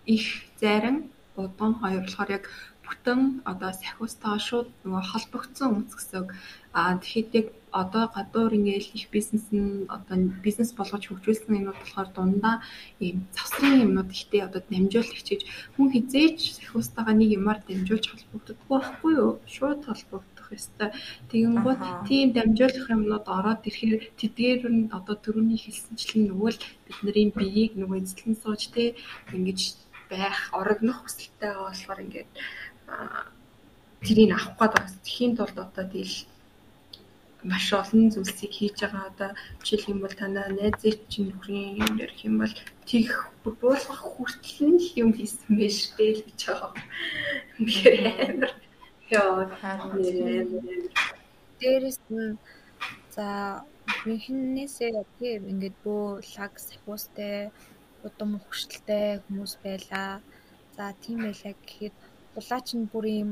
их 0.06 0.26
зарим 0.60 0.96
удаан 1.36 1.74
хоёр 1.80 2.02
болохоор 2.08 2.30
яг 2.38 2.44
бүтэн 2.86 3.20
одоо 3.50 3.70
сахиустайгаа 3.74 4.40
шууд 4.48 4.68
нөгөө 4.84 5.04
холбогдсон 5.12 5.68
үнс 5.76 5.92
гэсэн. 5.98 6.24
Аа 6.72 6.96
тэгэхэд 7.02 7.30
яг 7.40 7.46
одоо 7.82 8.04
гадуур 8.16 8.52
ингээл 8.58 8.96
их 8.98 9.06
бизнес 9.14 9.44
нь 9.52 9.86
одоо 9.96 10.16
бизнес 10.44 10.70
болгож 10.78 11.04
хөгжүүлсэн 11.06 11.56
юмнууд 11.58 11.78
болохоор 11.80 12.08
дундаа 12.16 12.56
ийм 13.04 13.16
завсрын 13.36 13.84
юмнууд 13.86 14.10
ихтэй 14.16 14.42
одоо 14.48 14.60
дамжуулагч 14.64 15.28
гэж 15.28 15.42
хүн 15.74 15.88
хизээч 15.92 16.38
сахиустайгаа 16.56 17.14
нэг 17.16 17.30
юмар 17.38 17.58
дамжуулж 17.68 18.04
холбогддоггүй 18.08 18.68
байхгүй 18.70 19.12
юу? 19.22 19.32
Шууд 19.54 19.80
холбогдох 19.84 20.48
ёстой. 20.56 20.90
Тэгэнгүүт 21.30 21.82
тийм 22.08 22.26
дамжуулах 22.36 22.86
юмнууд 22.96 23.26
ороод 23.36 23.62
ирэхээр 23.68 23.94
тэдгээр 24.20 24.62
нь 24.74 24.88
одоо 24.98 25.16
түрүүний 25.24 25.60
хэлсэнчлэн 25.60 26.24
нөгөө 26.30 26.50
л 26.54 26.60
бидний 26.86 27.28
биеийг 27.36 27.72
нөгөө 27.76 27.98
эзлэн 28.02 28.36
сууж 28.42 28.62
те 28.74 28.94
ингэж 29.34 29.60
байх 30.10 30.38
орогнох 30.54 31.02
хүсэлтэй 31.02 31.50
байгаа 31.50 31.66
болохоор 31.70 32.00
ингээд 32.04 32.30
тэрийг 34.06 34.30
авах 34.32 34.54
гээд 34.58 34.72
байгаа. 34.74 35.02
Тэхийн 35.06 35.32
тулд 35.36 35.58
одоо 35.58 35.84
тэгэл 35.90 36.16
маш 37.50 37.66
олон 37.80 38.10
зүйлсийг 38.12 38.52
хийж 38.54 38.76
байгаа. 38.82 39.04
Одоо 39.10 39.30
жишээлх 39.62 39.90
юм 39.92 39.98
бол 40.02 40.14
танаа 40.20 40.48
найзыг 40.58 40.96
чинь 41.10 41.28
нөхрийн 41.30 41.78
юм 41.84 41.92
ярих 42.04 42.20
юм 42.28 42.34
бол 42.42 42.54
тийх 42.88 43.10
буулгах 43.44 44.02
хүртэл 44.02 44.60
нь 44.74 44.82
юм 45.02 45.10
хийсэн 45.16 45.52
байж 45.58 45.76
дээ 45.96 46.12
л 46.18 46.22
гэж 46.26 46.40
байгаа. 46.46 46.72
Тэгэхээр 47.56 47.96
амар. 48.28 48.52
Харин 49.10 50.90
Дээрээс 51.60 52.00
нь 52.12 52.36
за 53.14 53.26
бихнээсээ 54.04 54.92
тийм 55.18 55.42
ингээд 55.52 55.76
бөө 55.84 56.06
лаг 56.34 56.52
сахиустай 56.66 57.36
удам 58.06 58.30
хөвгөлтэй 58.42 59.06
хүмүүс 59.24 59.52
байлаа. 59.64 60.10
За 60.76 60.84
тийм 61.02 61.18
байлаа 61.24 61.54
гэхэд 61.56 61.94
улаач 62.38 62.68
нь 62.76 62.90
бүр 62.92 63.06
юм 63.22 63.30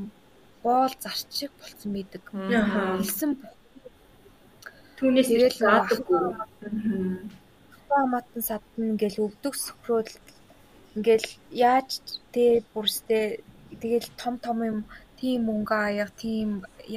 боол 0.65 0.95
зарчиг 1.05 1.53
болцсон 1.61 1.91
байдаг. 1.93 2.23
Хэлсэн 2.33 3.31
Түүнээс 4.99 5.29
ирэл 5.35 5.59
заадаггүй. 5.63 6.21
хамаатан 7.89 8.43
садна 8.43 8.85
ингээл 8.93 9.23
өвдөг 9.27 9.55
сөхрөөл 9.55 10.13
ингээл 10.97 11.29
яаж 11.51 12.03
тэ 12.35 12.63
бүрстэй 12.75 13.43
тэгэл 13.83 14.09
том 14.21 14.35
том 14.45 14.59
юм 14.71 14.79
тийм 15.19 15.47
мөнгө 15.49 15.75
аяга 15.87 16.15
тийм 16.25 16.49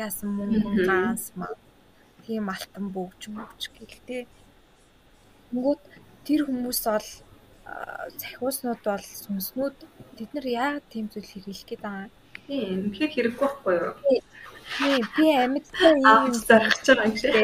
яасан 0.04 0.30
мөнгө 0.38 0.86
ганс 0.90 1.26
маа 1.40 1.54
тийм 2.26 2.50
алтан 2.52 2.86
бөгж 2.96 3.22
мөгж 3.38 3.62
гэлтэй. 3.78 4.24
Тэнгүүд 5.50 5.82
тэр 6.28 6.42
хүмүүс 6.46 6.80
бол 6.92 7.10
аа, 7.72 8.06
захиуснууд 8.20 8.82
бол 8.90 9.06
сүнснүүд 9.24 9.78
тэд 10.18 10.30
нар 10.36 10.48
яагаад 10.62 10.86
тийм 10.92 11.06
зүйл 11.14 11.30
хийх 11.32 11.64
гээд 11.70 11.82
байгаа 11.86 12.06
юм? 12.10 12.14
Тийм, 12.48 12.78
үнэхээр 12.92 13.12
хэрэггүй 13.14 13.48
байхгүй 13.48 13.74
юу? 13.80 13.94
Тийм 14.76 15.02
би 15.16 15.26
амьдтай 15.44 15.96
юм 15.96 16.34
зарах 16.34 16.76
гэж 16.76 16.88
байгаа 16.88 17.08
юм 17.08 17.16
шиг. 17.22 17.36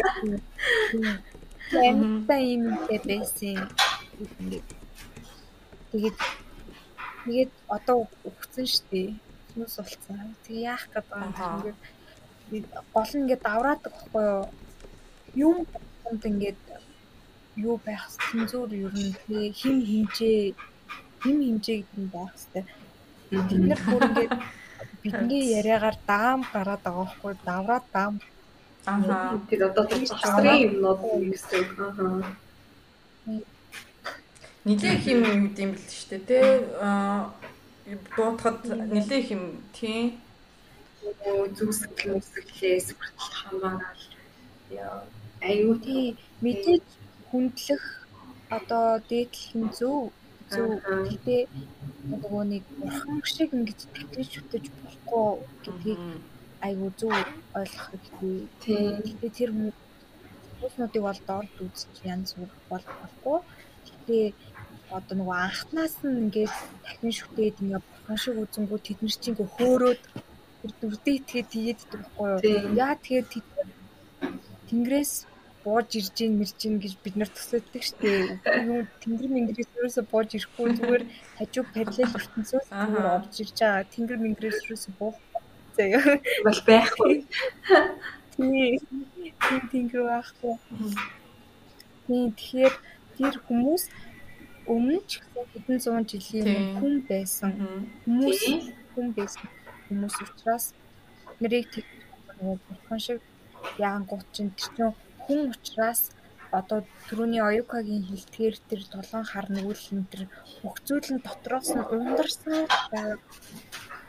амьдтай 1.72 2.42
юм 2.54 2.62
юмтэй 2.70 3.00
байсан. 3.08 3.60
Тэгээд 5.92 6.18
тэгээд 7.24 7.52
одоо 7.76 7.98
өгцөн 8.28 8.68
штеп. 8.68 9.16
Сүнс 9.54 9.76
болцсон. 9.78 10.36
Тэг 10.44 10.58
яах 10.72 10.84
гээд 10.94 11.08
байгаа 11.10 11.64
юм 11.64 11.76
бэ? 12.52 12.68
Гол 12.94 13.12
нь 13.14 13.22
ингээд 13.24 13.46
давраадаг 13.48 13.94
байхгүй 13.94 14.24
юу? 14.28 14.44
Юм 15.48 15.58
бонд 16.04 16.24
ингээд 16.30 16.62
юу 17.56 17.76
байх 17.86 18.04
цензур 18.10 18.70
ер 18.74 18.94
нь 18.94 19.16
тий 19.26 19.46
хим 19.60 19.78
хинжээ 19.90 20.42
хим 21.24 21.38
хинжээ 21.46 21.78
гэдэг 21.82 22.00
нь 22.04 22.12
байх 22.14 22.34
хэвээр. 22.36 22.68
Бид 23.30 23.50
нар 23.70 23.82
бүр 23.88 24.02
ингээд 24.10 24.34
бидний 25.04 25.44
яриагаар 25.60 25.98
даам 26.08 26.40
гараад 26.54 26.82
байгаа 26.84 27.06
байхгүй 27.06 27.34
давраад 27.48 27.86
даам 27.96 28.16
Аха. 28.86 29.40
Тэр 29.50 29.64
одоо 29.70 29.84
завсрын 29.88 30.60
юмнууд 30.68 31.00
үг. 31.00 31.40
Аа. 31.80 32.34
Нилээ 34.66 34.94
их 34.96 35.08
юм 35.08 35.24
юм 35.24 35.42
гэдэм 35.48 35.70
бэл 35.72 35.88
ч 35.88 35.92
шүү 35.96 36.08
дээ. 36.12 36.28
Тэ 36.28 36.40
аа 36.84 37.32
дуутахад 38.16 38.60
нилээ 38.92 39.20
их 39.24 39.32
юм 39.32 39.44
тий. 39.72 40.20
Зүсгэл 41.56 42.20
үсгэлээс 42.20 42.88
хүртэл 42.92 43.36
хамаарал. 43.40 44.04
Яа. 44.72 45.08
Аюу 45.40 45.76
тий 45.80 46.20
мэдээж 46.44 46.84
хүндлэх 47.32 47.84
одоо 48.52 49.00
дээдлэх 49.08 49.52
нь 49.56 49.72
зөв 49.80 50.12
зөв 50.54 50.70
Аха. 50.78 50.96
гэтээ 51.10 51.42
нөгөө 52.12 52.44
нэг 52.54 52.64
бурхан 52.80 53.20
шиг 53.34 53.50
ингэж 53.58 53.80
тэтгэж 53.96 54.30
хөтөж 54.38 54.66
болохгүй 54.82 55.28
гэдгийг 55.64 56.02
айгүй 56.68 56.90
зөв 57.00 57.12
ойлгох 57.60 57.88
хэрэгтэй. 57.92 58.36
тий. 58.62 58.84
Гэтээ 59.06 59.32
тэр 59.38 59.50
хүмүүснуудыг 59.56 61.04
бол 61.08 61.20
дорд 61.28 61.54
үзэж 61.66 61.94
янз 62.14 62.30
бүр 62.38 62.52
бол 62.72 62.86
болохгүй. 63.00 63.38
Гэтээ 63.88 64.26
одоо 64.98 65.16
нөгөө 65.18 65.38
анхнаас 65.48 65.96
нь 66.06 66.20
ингээд 66.24 66.54
дахин 66.84 67.14
шүтээд 67.20 67.56
ингээд 67.64 67.86
бурхан 67.90 68.18
шиг 68.24 68.36
үзэнгүү 68.44 68.80
тэд 68.84 69.00
нар 69.02 69.16
чинь 69.22 69.32
ингээд 69.34 69.56
хөөрөөд 69.56 70.02
дүрдээ 70.80 71.16
итгээд 71.20 71.48
тэгээд 71.54 71.80
идэх 71.84 72.08
байхгүй 72.16 72.28
юу? 72.56 72.76
Яа 72.86 72.96
тэгээд 73.04 73.30
Тэнгэрээс 74.68 75.14
бууж 75.64 75.90
ирж 76.00 76.12
гин 76.18 76.38
мэрж 76.40 76.56
гин 76.62 76.76
гэж 76.84 76.94
бид 77.04 77.16
нар 77.20 77.30
төсөөлдөг 77.32 77.84
штеп. 77.84 78.48
Юу 78.68 78.84
тэнгэр 79.02 79.30
мэнгэрээс 79.34 79.72
юусоо 79.80 80.06
бууж 80.12 80.30
ирэхгүй 80.36 80.68
зүгээр 80.78 81.04
хажуу 81.38 81.66
параллел 81.74 82.18
ертөнцөөс 82.20 82.68
зүгээр 82.70 83.08
орж 83.18 83.34
ирж 83.44 83.58
байгаа. 83.60 83.92
Тэнгэр 83.94 84.20
мэнгэрээс 84.24 84.60
юусоо 84.72 84.94
буух. 85.00 85.18
Заяа. 85.76 86.20
Бол 86.46 86.62
байхгүй. 86.68 87.14
Тий. 88.36 88.80
Тийм 89.44 89.62
тэнгэр 89.72 90.04
байхгүй. 90.12 90.56
Тийм 92.06 92.26
тэгэхээр 92.38 92.76
тэр 93.18 93.36
хүмүүс 93.48 93.84
өмнө 94.68 95.00
ч 95.10 95.12
хэдэн 95.54 95.78
зуун 95.84 96.06
жилийн 96.08 96.80
хүн 96.80 96.96
байсан. 97.08 97.52
Хүмүүс 98.04 98.42
хүн 98.94 99.08
байсан 99.18 99.48
хүмүүс 99.88 100.16
учраас 100.24 100.66
тэг 101.74 101.86
нөгөө 102.40 102.58
бурхан 102.68 103.00
шиг 103.06 103.22
яангууд 103.78 104.26
чинь 104.36 104.52
тэр 104.58 104.70
чинь 104.76 104.96
хүн 105.24 105.40
учраас 105.54 106.02
одоо 106.60 106.80
түрүүний 107.08 107.42
оюкагийн 107.50 108.04
хилдгээр 108.10 108.56
тэр 108.70 108.82
долоон 108.94 109.26
хар 109.32 109.48
нүгэл 109.50 109.84
тэр 110.10 110.24
нь 111.14 111.24
дотроос 111.26 111.70
нь 111.76 111.88
ундарсан 111.96 112.70
байгаа. 112.92 113.18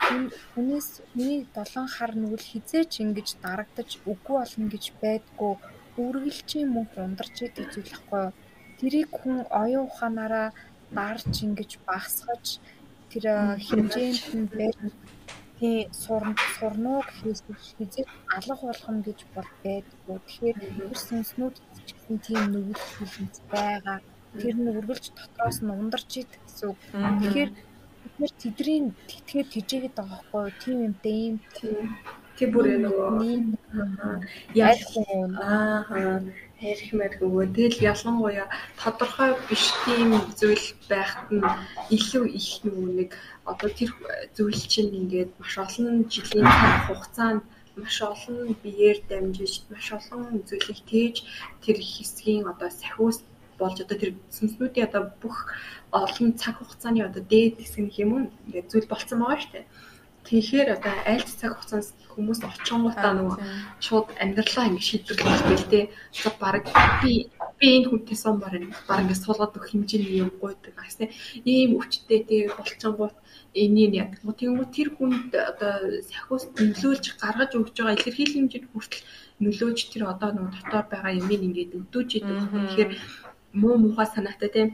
Хүн- 0.05 0.31
Хүнээс 0.53 0.89
хүний 1.09 1.39
долоон 1.57 1.89
хар 1.95 2.11
нүгэл 2.21 2.45
хизээч 2.51 2.91
ингэж 3.03 3.29
дарагдаж 3.43 3.89
үгүй 4.11 4.35
болно 4.39 4.65
гэж 4.73 4.85
байдгүй 5.01 5.53
үргэлжийн 6.03 6.69
мөнх 6.75 6.93
ундарч 6.99 7.35
идэг 7.47 7.65
зүйл 7.73 7.91
хэвгүй. 7.91 8.25
Тэрийг 8.77 9.09
хүн 9.17 9.37
оюун 9.61 9.87
ухаанаараа 9.89 10.49
дарж 10.97 11.33
ингэж 11.47 11.71
багсгаж 11.87 12.45
тэр 13.09 13.25
э, 13.31 13.37
хэмжээнд 13.67 14.23
нь 14.37 14.47
байж 14.57 14.77
тий 15.59 15.77
сурн 16.03 16.35
сурнууг 16.55 17.07
хийсэж 17.17 17.59
хизээ 17.77 18.05
алга 18.35 18.55
болгоно 18.61 19.01
гэж 19.07 19.19
бол 19.35 19.49
байдгүй. 19.63 20.17
Тэгэхээр 20.27 20.57
тэр 20.77 20.97
сүнснүүд 21.07 21.55
ч 21.85 21.89
гэсэн 21.95 22.17
тийм 22.25 22.43
нүгэл 22.53 22.83
хүлэнц 22.95 23.37
байгаа. 23.51 23.99
Тэр 24.39 24.55
нь 24.59 24.71
үргэлж 24.71 25.05
дотроос 25.15 25.57
нь 25.63 25.75
ундарч 25.79 26.11
идэг 26.21 26.41
гэсэн 26.43 26.67
үг. 26.71 26.79
Тэгэхээр 26.91 27.51
бид 28.01 28.15
нэр 28.19 28.33
тэдрийн 28.41 28.85
тэтгээд 29.09 29.49
хижээгээд 29.53 29.95
байгаа 29.99 30.21
юу? 30.45 30.59
Тийм 30.61 30.77
юмтай 30.87 31.15
ийм 31.25 31.35
Тийм. 31.55 31.87
Тэр 32.35 32.49
бүр 32.51 32.67
нөгөө 32.83 33.09
ийм 33.31 33.45
яа 34.59 34.75
ялхан 34.75 35.31
Аа 35.39 36.19
ярих 36.61 36.91
мэрэг 36.95 37.21
өгөө. 37.25 37.45
Тэгэл 37.55 37.83
ялангуяа 37.91 38.47
тодорхой 38.79 39.31
биш 39.49 39.65
тийм 39.83 40.11
зүйл 40.39 40.65
байхад 40.89 41.27
нь 41.31 41.43
илүү 41.91 42.25
их 42.39 42.49
нэг 42.63 43.11
одоо 43.43 43.69
тэр 43.69 43.91
зүйл 44.35 44.61
чинь 44.71 44.95
ингээд 44.99 45.31
маш 45.39 45.53
олон 45.65 46.07
жилийн 46.13 46.47
хугацаанд 46.87 47.43
маш 47.75 47.97
олон 48.01 48.55
биеэр 48.63 48.97
дамжиж 49.09 49.53
маш 49.69 49.87
олон 49.97 50.43
зүйлийг 50.47 50.79
тээж 50.91 51.15
тэр 51.63 51.77
хэсгийн 51.91 52.47
одоо 52.47 52.69
сахиус 52.71 53.17
болж 53.59 53.77
одоо 53.83 53.97
тэр 53.99 54.11
сүнснүүдийн 54.35 54.87
одоо 54.87 55.03
бүх 55.21 55.37
олон 55.91 56.29
цаг 56.41 56.55
хугацааны 56.57 57.03
одоо 57.03 57.23
дээд 57.23 57.59
хэсэг 57.59 57.91
юм 58.03 58.11
уу 58.13 58.21
ингээд 58.47 58.71
зүйл 58.71 58.91
болцсон 58.91 59.19
байгаа 59.19 59.39
шүү 59.41 59.51
дээ. 59.53 59.65
Тэгэхээр 60.25 60.69
одоо 60.77 60.93
айлт 61.05 61.29
цаг 61.29 61.51
хугацаанд 61.53 61.93
хүмүүс 62.13 62.39
очихгоотаа 62.49 63.13
нөгөө 63.13 63.37
шууд 63.85 64.07
амьдралаа 64.23 64.65
ингэ 64.73 64.87
шийдвэрлэх 64.89 65.43
бэл 65.45 65.65
тээ. 65.71 65.85
Одоо 66.17 66.33
баг 66.41 66.65
би 67.01 67.29
би 67.59 67.67
энэ 67.77 67.87
хүнтэй 67.89 68.17
сон 68.17 68.35
бар 68.41 68.57
энэ 68.57 68.73
баг 68.89 68.99
ингэ 69.05 69.21
суулгаад 69.21 69.53
өгөх 69.53 69.69
хэмжээний 69.69 70.23
юм 70.25 70.31
гойдаг. 70.41 70.75
Тээ 70.81 71.13
ийм 71.45 71.77
өвчтөй 71.77 72.19
тээ 72.25 72.41
болчихгоот 72.57 73.15
энийг 73.53 73.93
яадаг. 74.01 74.19
Тэгмээ 74.39 74.67
тэр 74.75 74.89
хүнд 74.97 75.31
одоо 75.51 75.73
сахиус 76.09 76.43
нөлөөлж 76.57 77.05
гаргаж 77.21 77.51
өгч 77.55 77.75
байгаа 77.77 77.95
илэрхийлэл 77.95 78.37
хэмжээнд 78.37 78.67
хүртэл 78.71 79.03
нөлөөж 79.43 79.79
тэр 79.91 80.03
одоо 80.11 80.29
нөгөө 80.33 80.51
дотор 80.57 80.85
байгаа 80.91 81.13
юмыг 81.21 81.41
ингээд 81.47 81.71
өдөөж 81.79 82.09
идэг. 82.19 82.37
Тэгэхээр 82.51 82.91
муу 83.61 83.75
муухай 83.79 84.07
санаатай 84.11 84.49
тийм 84.51 84.69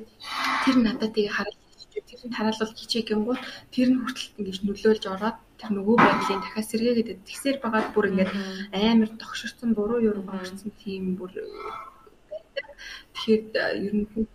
тэр 0.66 0.76
надад 0.82 1.14
тийг 1.14 1.30
хараад 1.30 1.61
тэр 1.92 2.22
нь 2.26 2.36
тараалал 2.36 2.74
хичээх 2.80 3.08
гингүүт 3.10 3.42
тэр 3.76 3.90
нь 3.92 4.02
хүртэл 4.02 4.38
ингэж 4.40 4.58
нөлөөлж 4.64 5.04
ороод 5.14 5.38
тэр 5.60 5.72
нөгөө 5.76 5.96
байдлын 6.00 6.42
дахиад 6.42 6.70
сэргээгээд 6.72 7.26
тэгсээр 7.28 7.58
байгаад 7.64 7.88
бүр 7.94 8.06
ингээд 8.12 8.32
амар 8.72 9.12
тогширсон 9.22 9.70
буруу 9.78 10.00
юм 10.00 10.28
орсон 10.32 10.72
тийм 10.82 11.04
бүр 11.20 11.32
тэгэхээр 13.14 13.44
ер 13.86 13.94
нь 14.00 14.08
хүн 14.10 14.26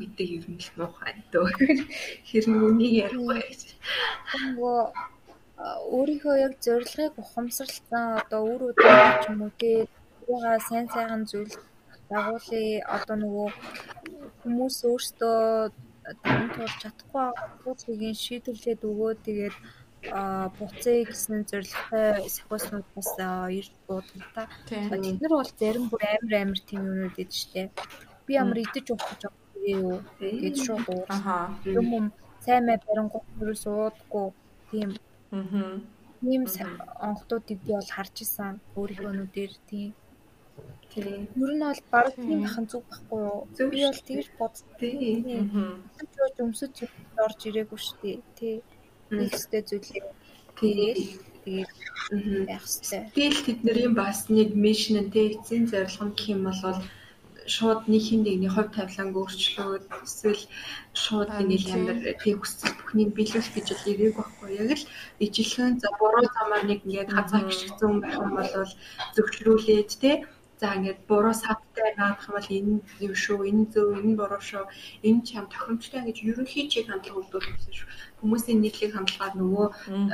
гэдэг 0.00 0.28
ер 0.38 0.46
нь 0.50 0.60
л 0.66 0.70
муухай 0.78 1.14
дөө. 1.32 1.48
Хэр 2.28 2.44
нүг 2.50 2.80
ярихгүй. 2.82 3.42
Нөгөө 4.42 4.78
өөрийнхөө 5.96 6.36
яг 6.46 6.54
зорилгыг 6.66 7.14
ухамсарласан 7.22 8.04
одоо 8.20 8.42
үр 8.52 8.62
өдөр 8.70 9.22
ч 9.22 9.24
юм 9.30 9.40
уу 9.46 9.52
тий 9.60 9.78
угаа 10.32 10.58
сайн 10.68 10.86
сайхан 10.94 11.22
зүйл 11.30 11.54
дагуулъя 12.10 12.82
одоо 12.96 13.16
нөгөө 13.22 13.48
хүмүүс 14.42 14.76
өөрсдөө 14.90 15.40
тулж 16.54 16.74
чадахгүй 16.82 17.26
зүйлийг 17.80 18.16
шийдвэрлээд 18.24 18.80
өгөө 18.90 19.12
тэгээд 19.26 19.56
буцаа 20.56 20.98
гэсэн 21.08 21.42
зорилготой 21.50 22.30
сахиуснууд 22.34 22.86
бас 22.94 23.10
ирж 23.58 23.72
буудана 23.86 24.26
та. 24.34 24.42
Тэд 24.68 25.20
нар 25.22 25.34
бол 25.38 25.50
зарим 25.60 25.84
бүр 25.90 26.02
амар 26.14 26.34
амар 26.42 26.60
тийм 26.68 26.82
юмнууд 26.90 27.16
идэв 27.18 27.34
штэ. 27.42 27.70
Би 28.26 28.32
ямар 28.42 28.58
идэж 28.62 28.86
уух 28.90 29.02
гэж 29.10 29.22
юу 29.66 29.98
гэж 30.20 30.56
шууд 30.66 30.86
уу. 30.94 31.02
Юм 31.78 31.86
юм 31.98 32.06
сайн 32.44 32.62
мэ 32.66 32.74
барингууд 32.86 33.26
юу 33.42 33.54
суудаггүй 33.64 34.26
тийм. 34.70 34.90
Аа. 35.32 35.80
Ийм 36.22 36.44
онхтуудыг 37.08 37.58
би 37.66 37.72
бол 37.74 37.90
харж 37.96 38.16
исэн 38.24 38.54
өөрийнхөө 38.78 39.12
нүдээр 39.16 39.52
тийм. 39.68 39.90
Тийм. 40.96 41.28
Ер 41.36 41.52
нь 41.52 41.60
бол 41.60 41.82
баг 41.92 42.06
тийм 42.16 42.40
бахан 42.44 42.64
зүг 42.72 42.84
байхгүй 42.88 43.20
юу? 43.28 43.40
Би 43.72 43.80
бол 43.84 44.00
тэгж 44.08 44.28
боддتي. 44.40 44.90
Аач 46.00 46.32
ч 46.34 46.38
өмсөж 46.44 46.74
орж 47.24 47.40
ирээгүй 47.48 47.80
шүү 47.84 47.96
дээ. 48.02 48.18
Тий. 48.38 48.56
Нэгстэй 49.12 49.62
зүйлээ. 49.68 50.04
Тэгэл 50.56 51.04
тэгээд 51.44 51.70
байх 52.48 52.64
хэвээр. 52.64 53.12
Тэгэл 53.12 53.44
тэдний 53.44 53.88
бас 53.92 54.18
нэг 54.32 54.48
мишн 54.64 54.96
нь 55.04 55.12
тий 55.12 55.36
эцсийн 55.36 55.68
зорилго 55.68 56.04
нь 56.08 56.16
гэх 56.16 56.32
юм 56.32 56.42
бол 56.48 56.80
шууд 57.54 57.80
нэг 57.92 58.02
хин 58.08 58.20
нэгний 58.24 58.50
хувь 58.50 58.74
тавиланг 58.74 59.14
өөрчлөөд 59.20 59.84
эсвэл 60.06 60.42
шууд 61.04 61.30
нэг 61.50 61.62
амар 61.76 61.98
тий 62.22 62.34
хүсэл 62.34 62.74
бүхнийг 62.78 63.10
биелүүлэх 63.14 63.54
гэж 63.54 63.68
л 63.70 63.90
ирээгүй 63.92 64.14
байхгүй 64.18 64.50
яг 64.58 64.70
л 64.80 64.88
ижилхэн 65.24 65.78
за 65.78 65.88
буруу 65.98 66.26
замаар 66.26 66.64
нэг 66.66 66.80
ингээд 66.82 67.14
хазаа 67.14 67.42
гიშгцэн 67.46 67.94
байх 68.02 68.18
юм 68.18 68.32
бол 68.34 68.72
зөвхлүүлээд 69.14 69.90
тий 70.02 70.14
За 70.56 70.72
ингээд 70.72 71.04
буруу 71.04 71.36
садтай 71.36 71.92
наадах 72.00 72.32
бол 72.32 72.48
энэ 72.48 72.80
юм 73.04 73.12
шүү, 73.12 73.44
энэ 73.44 73.64
зөв, 73.76 73.92
энэ 73.92 74.16
буруу 74.16 74.40
шүү, 74.40 74.64
энэ 75.04 75.20
ч 75.20 75.36
юм 75.36 75.46
тохиромжтой 75.52 76.00
гэж 76.08 76.16
ерөнхий 76.24 76.64
чиг 76.72 76.88
хандлага 76.88 77.20
өгдөлсөн 77.20 77.72
шүү. 77.76 77.88
Хүмүүсийн 78.24 78.64
нийтлэг 78.64 78.96
хандлагаар 78.96 79.36
нөгөө 79.36 79.66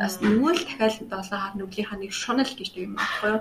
бас 0.03 0.19
нөгөө 0.19 0.53
л 0.59 0.65
дахиад 0.67 1.07
долоохаар 1.07 1.55
нүглийнхаа 1.55 1.99
нэг 2.03 2.11
шунал 2.11 2.53
гэж 2.59 2.71
юм 2.75 2.99
аахгүй 2.99 3.31
юу? 3.39 3.41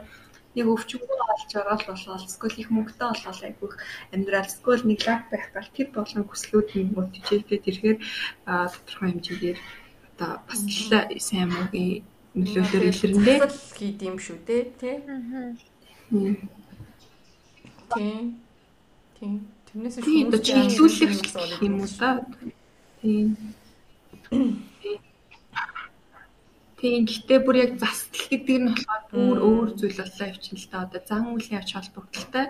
Нэг 0.54 0.66
өвчмөр 0.70 1.22
олж 1.32 1.50
байгаа 1.50 1.78
л 1.82 1.90
болол 1.90 2.28
скол 2.30 2.56
их 2.62 2.70
мөнгөтэй 2.70 3.08
болол 3.10 3.42
айгүйх 3.50 3.76
амьдрал 4.14 4.50
скол 4.52 4.82
нэг 4.86 5.00
лаг 5.08 5.22
байх 5.34 5.46
гал 5.56 5.70
тэр 5.74 5.90
болон 5.96 6.24
хүслүүд 6.30 6.70
нь 6.78 6.94
мотивчтэй 6.94 7.60
тэрхээр 7.66 7.98
тодорхой 8.46 9.10
хэмжээгээр 9.10 9.60
одоо 10.12 10.32
бас 10.46 10.60
л 10.62 11.18
сайн 11.18 11.50
мөнгөний 11.50 12.04
нөлөөлөөр 12.38 12.86
илэрнэ. 12.94 13.48
Хийд 13.80 14.00
юм 14.06 14.18
шүү 14.20 14.38
дээ, 14.46 14.64
тий. 14.78 14.96
Аа. 15.10 16.61
Тийм. 17.96 18.40
Тийм. 19.20 19.34
Тэрнээс 19.68 19.96
хүмүүс 20.00 20.42
чиглүүлэх 20.44 21.64
юм 21.64 21.76
уу 21.80 21.90
та? 22.00 22.10
Тийм. 23.02 23.28
Тийм. 26.80 27.06
Гэтэ 27.06 27.36
бүр 27.46 27.56
яг 27.62 27.72
застал 27.78 28.26
гэдэг 28.32 28.58
нь 28.58 28.72
болохоор 28.74 29.04
бүр 29.14 29.38
өөр 29.38 29.70
зүйл 29.78 30.02
боллоо 30.02 30.28
явчихна 30.32 30.60
л 30.60 30.72
та. 30.72 30.78
Одоо 30.88 31.02
зан 31.06 31.24
үлийн 31.30 31.60
авч 31.62 31.72
холбогдолтой. 31.78 32.46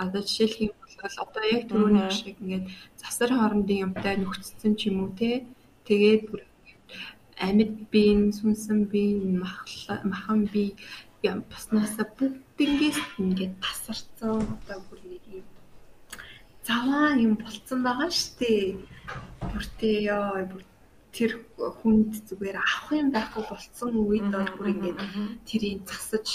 Одоо 0.00 0.20
жишээлх 0.24 0.58
юм 0.64 0.72
бол 0.74 1.16
одоо 1.20 1.44
яг 1.46 1.62
түрүүний 1.68 2.08
шиг 2.10 2.36
ингээд 2.40 2.66
засар 2.96 3.30
хоорондын 3.34 3.84
юмтай 3.86 4.16
нөхцсөн 4.18 4.72
ч 4.78 4.88
юм 4.88 5.04
уу 5.04 5.12
те. 5.12 5.44
Тэгээд 5.84 6.22
бүр 6.32 6.42
амьд 7.38 7.90
биеийн 7.92 8.32
сүнсэн 8.32 8.88
биеийн 8.88 9.42
махан 10.10 10.40
бие 10.52 10.78
баснаасаа 11.32 12.06
бүгднгээс 12.18 12.98
ингээд 13.22 13.54
тасарсан 13.64 14.44
одоо 14.54 14.78
бүр 14.88 15.00
нэг 15.08 15.24
юм. 15.40 15.46
Заваа 16.68 17.16
юм 17.16 17.34
болцсон 17.40 17.80
байгаа 17.86 18.10
штэ. 18.12 18.76
Бүртээ 19.50 19.96
ёо 20.12 20.44
бүр 20.50 20.62
тэр 21.16 21.32
хүнд 21.80 22.12
зүгээр 22.28 22.56
авах 22.60 22.88
юм 22.92 23.08
байхгүй 23.16 23.44
болцсон 23.48 23.92
үед 24.04 24.28
бол 24.34 24.50
бүр 24.56 24.68
ингээд 24.74 24.98
тэрийг 25.48 25.80
засаж 25.88 26.26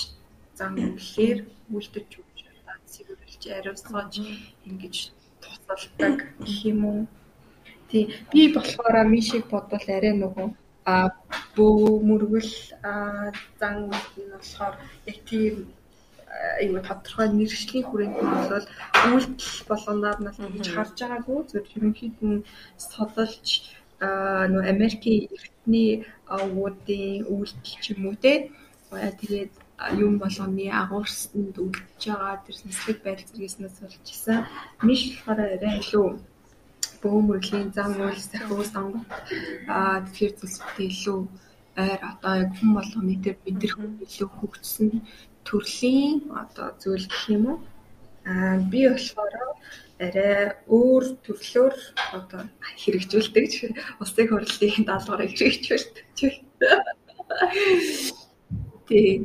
зам 0.58 0.74
гэхээр 0.80 1.40
үлдэж 1.76 2.10
өгч 2.22 2.38
удаа 2.50 2.78
цэвэрлж 2.92 3.44
ариусгаж 3.58 4.14
ингэж 4.68 4.96
тусалдаг 5.42 6.18
гэх 6.42 6.60
юм 6.72 6.82
уу. 6.90 7.02
Тий 7.90 8.04
би 8.32 8.42
болохоор 8.56 9.06
мишиг 9.14 9.46
бодвол 9.54 9.88
арай 9.98 10.14
нөгөө 10.18 10.48
бөө 11.56 11.80
мөргөл 12.10 12.54
зан 13.60 13.76
үйл 13.90 14.08
нь 14.24 14.32
болохоор 14.34 14.76
яг 15.10 15.18
тийм 15.30 15.56
аюу 16.62 16.80
тодорхой 16.88 17.28
нэршлийн 17.30 17.86
хүрээнд 17.88 18.18
нь 18.22 18.34
бол 18.52 18.68
үйлдэл 19.12 19.68
болгоноор 19.70 20.18
нь 20.22 20.32
ингэж 20.48 20.68
харж 20.76 20.98
байгаагүй. 21.02 21.40
Зөв 21.50 21.66
ерөнхийд 21.76 22.18
нь 22.30 22.46
содолж 22.92 23.48
нөө 24.52 24.64
Америкийн 24.74 25.28
эртний 25.36 25.92
уудын 26.30 27.26
үйлдэл 27.34 27.76
ч 27.84 27.86
юм 27.94 28.02
уу 28.08 28.16
те. 28.24 28.34
Тэгээд 29.20 29.54
юм 30.06 30.14
болгоны 30.24 30.66
агуурсанд 30.82 31.56
үлдэж 31.64 32.02
байгаа 32.08 32.36
тэр 32.46 32.58
нэслэг 32.68 32.98
байр 33.04 33.20
зэрэгснээс 33.28 33.78
болж 33.82 34.06
исэн. 34.14 34.40
Миш 34.88 35.02
болохоор 35.26 35.40
арай 35.56 35.76
илүү 35.82 36.08
бөөмөрлийн 37.02 37.70
зам 37.78 37.92
үйл 38.06 38.22
сахиу 38.32 38.64
сонгот 38.74 39.10
аа 39.78 39.96
тэгэхээр 40.06 40.34
зүйлсүүдээ 40.40 40.88
илүү 40.94 41.20
ойр 41.84 42.02
одоо 42.12 42.34
яг 42.44 42.52
хүн 42.58 42.72
болгоны 42.78 43.14
дээр 43.24 43.38
мэдрэх 43.46 43.76
илүү 44.06 44.30
хөгжсөн 44.38 44.90
төрлийн 45.48 46.18
одоо 46.42 46.68
зүйл 46.82 47.08
гэх 47.12 47.24
юм 47.36 47.44
уу 47.52 47.58
аа 48.30 48.56
би 48.72 48.80
болохоор 48.90 49.34
арай 50.06 50.36
өөр 50.78 51.04
төрлөөр 51.26 51.76
одоо 52.18 52.42
хэрэгжүүлдэг 52.82 53.46
улсын 54.02 54.28
хурлын 54.30 54.84
даалгаврыг 54.88 55.32
хэрэгжүүлдэг. 55.36 56.08
Тэг. 58.88 59.22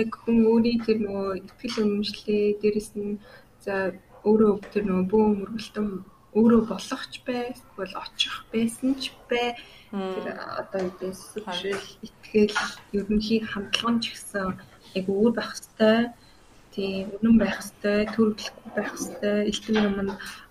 Яг 0.00 0.10
хүн 0.22 0.36
өөрийн 0.50 0.80
тэр 0.82 0.98
нөгөө 1.06 1.30
ихтгэл 1.46 1.82
үнэмшлээ 1.86 2.44
дээрэс 2.60 2.90
нь 2.98 3.22
за 3.62 3.74
өөрөө 4.26 4.52
тэр 4.74 4.84
нөгөө 4.86 5.06
бөө 5.10 5.24
мөргөлтөн 5.38 5.88
өөрөө 6.36 6.62
болохч 6.68 7.12
бай, 7.26 7.54
эсвэл 7.54 7.94
очих 8.02 8.44
байсан 8.52 8.92
ч 9.00 9.14
бай. 9.30 9.56
Тэр 9.94 10.26
одоо 10.60 10.84
сүшэл 11.14 11.80
итгэл 12.06 12.58
ерөнхий 12.92 13.40
хандлага 13.40 14.02
ч 14.02 14.04
гэсэн 14.12 14.48
яг 14.98 15.06
өөр 15.08 15.32
байх 15.38 15.52
хэвээр 15.56 16.04
тийм 16.74 17.06
үнэн 17.16 17.36
байх 17.40 17.56
хэвээр 17.62 18.08
төрөлхгүй 18.12 18.70
байх 18.76 18.92
хэвээр 18.92 19.48
элтэн 19.48 19.76
юмд 19.88 20.10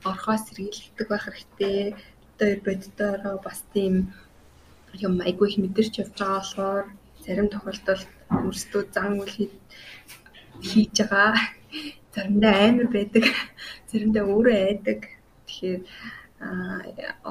орхоо 0.10 0.38
сэргийлдэг 0.42 1.08
байх 1.12 1.26
хэрэгтэй. 1.30 1.94
Одоо 2.36 2.52
боддороо 2.66 3.36
бас 3.46 3.60
тийм 3.76 3.94
юм 5.06 5.14
айгүй 5.22 5.48
их 5.52 5.58
мэдэрч 5.62 5.94
явж 6.02 6.18
байгаа 6.18 6.40
болохоор 6.42 6.86
зарим 7.26 7.48
тохиолдолд 7.54 8.10
өөрсдөө 8.42 8.84
зан 8.96 9.12
үйл 9.22 9.52
хийж 10.66 10.96
байгаа 10.98 11.34
заримдаа 12.16 12.56
амар 12.68 12.88
байдаг, 12.96 13.26
заримдаа 13.92 14.24
өөрөө 14.24 14.58
айдаг. 14.68 15.00
Тэгэхээр 15.48 15.82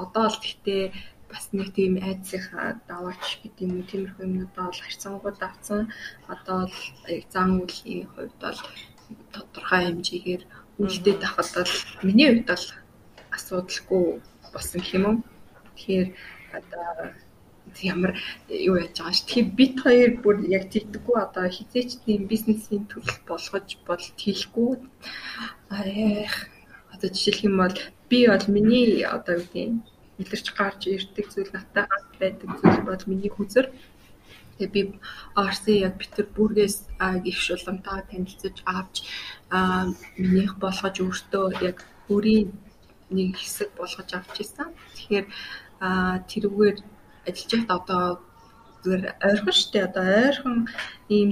одоо 0.01 0.25
л 0.29 0.37
гэхдээ 0.41 0.83
бас 1.29 1.45
нэг 1.57 1.73
тийм 1.73 1.93
айдсынхаа 1.97 2.79
даваач 2.87 3.41
гэдэг 3.41 3.65
юм 3.65 3.73
уу 3.81 3.89
тиймэрхүү 3.89 4.25
юмнуудаа 4.25 4.65
бол 4.69 4.83
харьцангуй 4.85 5.33
давцсан. 5.35 5.81
Одоо 6.33 6.59
л 6.69 6.77
зан 7.33 7.49
үлийн 7.65 8.05
хувьд 8.13 8.37
бол 8.41 8.59
тодорхой 9.33 9.81
хэмжээгээр 9.85 10.43
үлдээд 10.81 11.21
авахд 11.25 11.55
бол 11.57 11.73
миний 12.05 12.29
хувьд 12.29 12.49
бол 12.51 12.65
асуудалгүй 13.35 14.05
болсон 14.53 14.81
юм. 14.93 15.05
Тэгэхээр 15.75 16.07
одоо 16.57 16.87
ямар 17.83 18.11
юу 18.49 18.75
яаж 18.79 18.95
байгаа 18.99 19.13
ш. 19.13 19.25
Тэгэхээр 19.25 19.49
бит 19.59 19.75
хоёр 19.83 20.11
бүр 20.23 20.35
яг 20.47 20.71
тэгдэггүй 20.71 21.17
одоо 21.19 21.45
хизээч 21.49 21.89
тийм 22.05 22.27
бизнесийн 22.31 22.83
төлөв 22.87 23.19
болгож 23.27 23.69
бол 23.87 24.05
хийхгүй. 24.21 24.79
Аях 25.69 26.35
одоо 26.93 27.09
жишээлх 27.11 27.43
юм 27.43 27.55
бол 27.59 27.77
би 28.09 28.19
бол 28.27 28.45
миний 28.47 29.03
одоо 29.03 29.35
юу 29.39 29.47
гэдэг 29.51 29.95
илэрч 30.21 30.47
гарч 30.55 30.81
ирдэг 30.87 31.27
зүйл 31.33 31.51
надтай 31.53 31.85
хамт 31.89 32.13
байдаг 32.19 32.49
зүйл 32.61 32.81
бол 32.87 33.03
миний 33.11 33.31
хүзэр. 33.33 33.67
Тэгээ 34.55 34.71
би 34.71 34.81
RC 35.35 35.65
яг 35.83 35.99
Петербургээс 35.99 36.87
их 37.27 37.37
шуламтаа 37.43 38.07
танилцаж 38.07 38.63
авч 38.63 38.95
минийх 40.15 40.55
болгож 40.63 40.95
өөртөө 41.03 41.45
яг 41.59 41.83
өөрийн 42.07 42.55
нэг 43.11 43.35
хэсэг 43.35 43.75
болгож 43.75 44.09
авч 44.15 44.35
ирсэн. 44.39 44.71
Тэгэхээр 44.95 45.27
тэрүүгээр 46.31 46.77
ажиллаж 47.27 47.51
байхад 47.53 47.71
одоо 47.79 48.03
зүгээр 48.81 49.03
ойрхон 49.27 49.55
штэ. 49.59 49.79
Одоо 49.87 50.05
ойрхон 50.25 50.57
ийм 51.09 51.29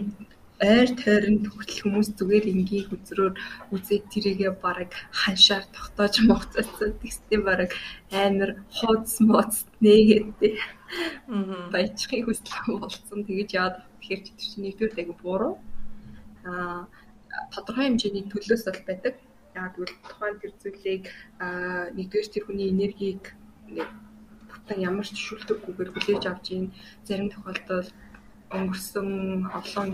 ойр 0.62 0.90
тойронд 0.96 1.46
хүртэл 1.50 1.82
хүмүүс 1.84 2.10
зүгээр 2.18 2.46
энгийн 2.54 2.88
хүзрөөр 2.88 3.34
үзээд 3.74 4.04
тэрийгэ 4.14 4.50
бараг 4.64 4.92
ханшаар 5.12 5.66
тогтоож 5.76 6.16
могцоцсон 6.30 6.92
тэгстэй 7.02 7.40
бараг 7.42 7.72
амар 8.24 8.52
хооц 8.78 9.20
моц 9.30 9.54
нээгээд 9.84 10.28
баячхын 11.74 12.24
хүсэл 12.24 12.80
болсон. 12.80 13.20
Тэгэж 13.28 13.50
яад 13.60 13.76
тэгэхээр 14.00 14.22
чи 14.24 14.32
тэр 14.38 14.48
чинь 14.52 14.64
нэгдүгээр 14.64 14.98
аяг 15.00 15.12
буруу 15.20 15.54
а 16.48 16.88
тодорхой 17.54 17.86
хэмжээний 17.90 18.26
төлөөс 18.30 18.64
бол 18.68 18.82
байдаг. 18.88 19.16
Яг 19.58 19.74
тэгвэл 19.76 19.96
тухайн 20.08 20.36
тэр 20.40 20.54
зүйлийг 20.62 21.04
нэгдүгээр 21.98 22.30
тэр 22.32 22.44
хүний 22.46 22.70
энергийг 22.72 23.24
бүтэн 24.54 24.80
ямар 24.90 25.08
ч 25.08 25.18
шүлтэггүйгээр 25.28 25.92
хүлээж 25.94 26.24
авч 26.30 26.46
ийн 26.54 26.66
зарим 27.08 27.30
тохиолдолд 27.34 27.90
өнгөрсөн 28.58 29.10
олон 29.60 29.92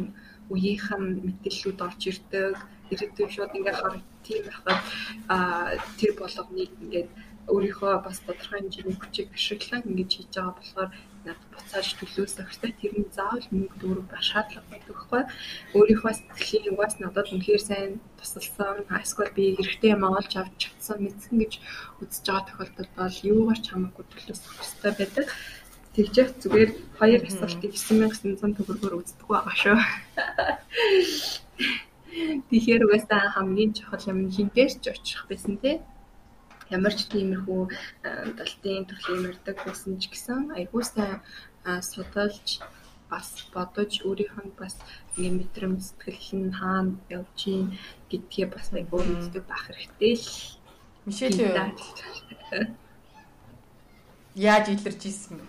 үеийнхэн 0.54 1.04
мэдээллүүд 1.26 1.80
орж 1.88 2.02
ирдэг. 2.10 2.56
Ирээдүйн 2.92 3.32
шууд 3.34 3.56
ингээ 3.58 3.76
харах 3.80 4.06
тийм 4.26 4.42
байхад 4.46 4.82
тэр 6.00 6.12
болгоныг 6.20 6.72
ингээд 6.84 7.10
өөрийнхөө 7.54 7.94
бас 8.06 8.18
тодорхой 8.26 8.60
хэмжээний 8.62 8.98
хүчийг 8.98 9.30
ашиглан 9.34 9.82
ингэж 9.90 10.12
хийж 10.14 10.34
байгаа 10.34 10.54
болохоор 10.58 10.90
буцааж 11.26 11.88
төлөөсөх 12.00 12.48
хэрэгтэй. 12.48 12.74
Тэр 12.80 12.94
нь 13.00 13.12
заавал 13.12 13.48
мөнгө 13.52 13.76
дөрөв 13.82 14.06
ба 14.08 14.20
шаардлага 14.24 14.70
байдаг 14.72 14.96
байхгүй. 14.96 15.24
Өөрийнхөө 15.76 16.14
сэтгэлийн 16.16 16.70
югаас 16.72 16.96
надад 17.00 17.28
үнэхээр 17.34 17.64
сайн 17.64 17.92
тусалсан. 18.20 18.88
Эсвэл 18.88 19.36
би 19.36 19.44
хэрэгтэй 19.58 19.92
юм 19.96 20.04
олж 20.08 20.32
авч 20.40 20.56
чадсан 20.64 20.98
мэдсэн 21.04 21.36
гэж 21.42 21.54
үзэж 22.02 22.24
байгаа 22.26 22.48
тохиолдолд 22.48 22.92
бол 22.96 23.18
юугаар 23.32 23.60
ч 23.60 23.66
хамаагүй 23.70 24.06
төлөөсөх 24.08 24.54
хэрэгтэй 24.56 24.94
байдаг. 24.98 25.26
Тэгжих 25.96 26.30
зүгээр 26.42 26.72
хоёр 27.00 27.22
асуултыг 27.28 27.74
9900 27.76 28.58
төгрөгөөр 28.58 29.00
үздэг 29.04 29.28
байгаа 29.28 29.56
шүү. 29.60 29.80
Тэгэхээр 32.50 32.86
угаасаа 32.86 33.36
хамгийн 33.36 33.72
чухал 33.78 34.06
юм 34.12 34.20
хинтээс 34.34 34.74
ч 34.82 34.86
очих 34.94 35.28
байсан 35.30 35.58
тий 35.62 35.78
ямар 36.76 36.94
ч 36.98 37.02
тиймэрхүү 37.12 37.62
далтын 38.38 38.84
төрлийн 38.90 39.22
мэрдэг 39.26 39.58
байсан 39.66 39.94
ч 40.02 40.04
гэсэн 40.14 40.42
айгуу 40.58 40.84
сайн 40.86 41.20
судалж 41.92 42.48
бас 43.10 43.30
бодож 43.54 43.92
өөрийнхөө 44.06 44.54
бас 44.62 44.76
ингээ 45.18 45.34
мэдрэмж 45.38 45.82
сэтгэл 45.82 46.30
нь 46.46 46.56
хаана 46.60 46.94
явж 47.18 47.38
гин 47.42 47.66
гэдгээ 48.10 48.48
бас 48.54 48.68
айгуу 48.78 49.02
мэддэг 49.02 49.44
байх 49.50 49.64
хэрэгтэй 49.66 50.14
л. 50.22 50.30
Мишель 51.06 51.42
яаж 54.36 54.66
илэрч 54.74 55.02
ийсэн 55.10 55.34
бэ? 55.42 55.46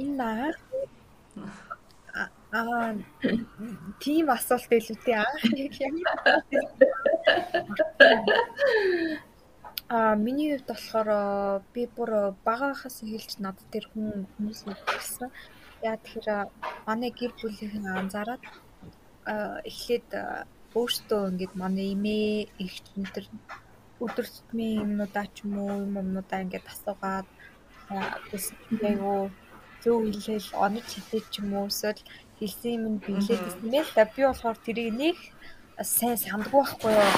Энэ 0.00 0.14
наа 0.20 0.52
Аа 2.56 2.94
тийм 4.02 4.26
асуулт 4.36 4.70
илүү 4.78 4.98
тий 5.04 5.16
аа. 5.20 5.30
Аа 9.96 10.14
миний 10.24 10.50
хувьд 10.52 10.68
болохоор 10.70 11.10
би 11.74 11.82
бүр 11.96 12.10
багаахаас 12.46 12.96
эхэлж 13.04 13.32
над 13.44 13.58
тэр 13.72 13.84
хүн 13.92 14.26
хүмүүс 14.32 14.60
ирсэн. 14.98 15.30
Яа 15.88 15.96
тэгэхээр 16.02 16.28
манай 16.88 17.10
гэр 17.18 17.32
бүлийнхэн 17.40 17.86
анзаараад 18.00 18.42
эхлээд 19.70 20.08
өөртөө 20.78 21.22
ингээд 21.30 21.54
манай 21.62 21.86
имээ 21.94 22.48
ихч 22.64 22.84
өнтер 22.98 23.24
өдөр 24.04 24.26
тутмын 24.34 24.80
юмнуудаа 24.84 25.26
ч 25.34 25.36
юм 25.44 25.54
уу 25.62 25.74
юм 25.86 25.94
юмнуудаа 26.02 26.44
ингээд 26.44 26.66
асуугаад 26.72 27.28
бас 28.30 28.44
айгу 28.88 29.14
зөв 29.82 29.96
хэлэл 30.24 30.50
онож 30.64 30.88
хэлээ 30.94 31.22
ч 31.32 31.34
юм 31.40 31.50
уу 31.56 31.66
эсвэл 31.72 32.02
хэлсэн 32.38 32.72
юм 32.76 32.84
нь 32.92 33.02
биелээд 33.04 33.42
гэсэн 33.44 33.68
мэл 33.72 33.90
та 33.96 34.02
би 34.14 34.20
болохоор 34.26 34.58
тэрийг 34.64 34.90
нэг 35.02 35.16
сайн 35.96 36.16
сандгүй 36.16 36.62
байхгүй 36.62 36.92
юу? 37.00 37.12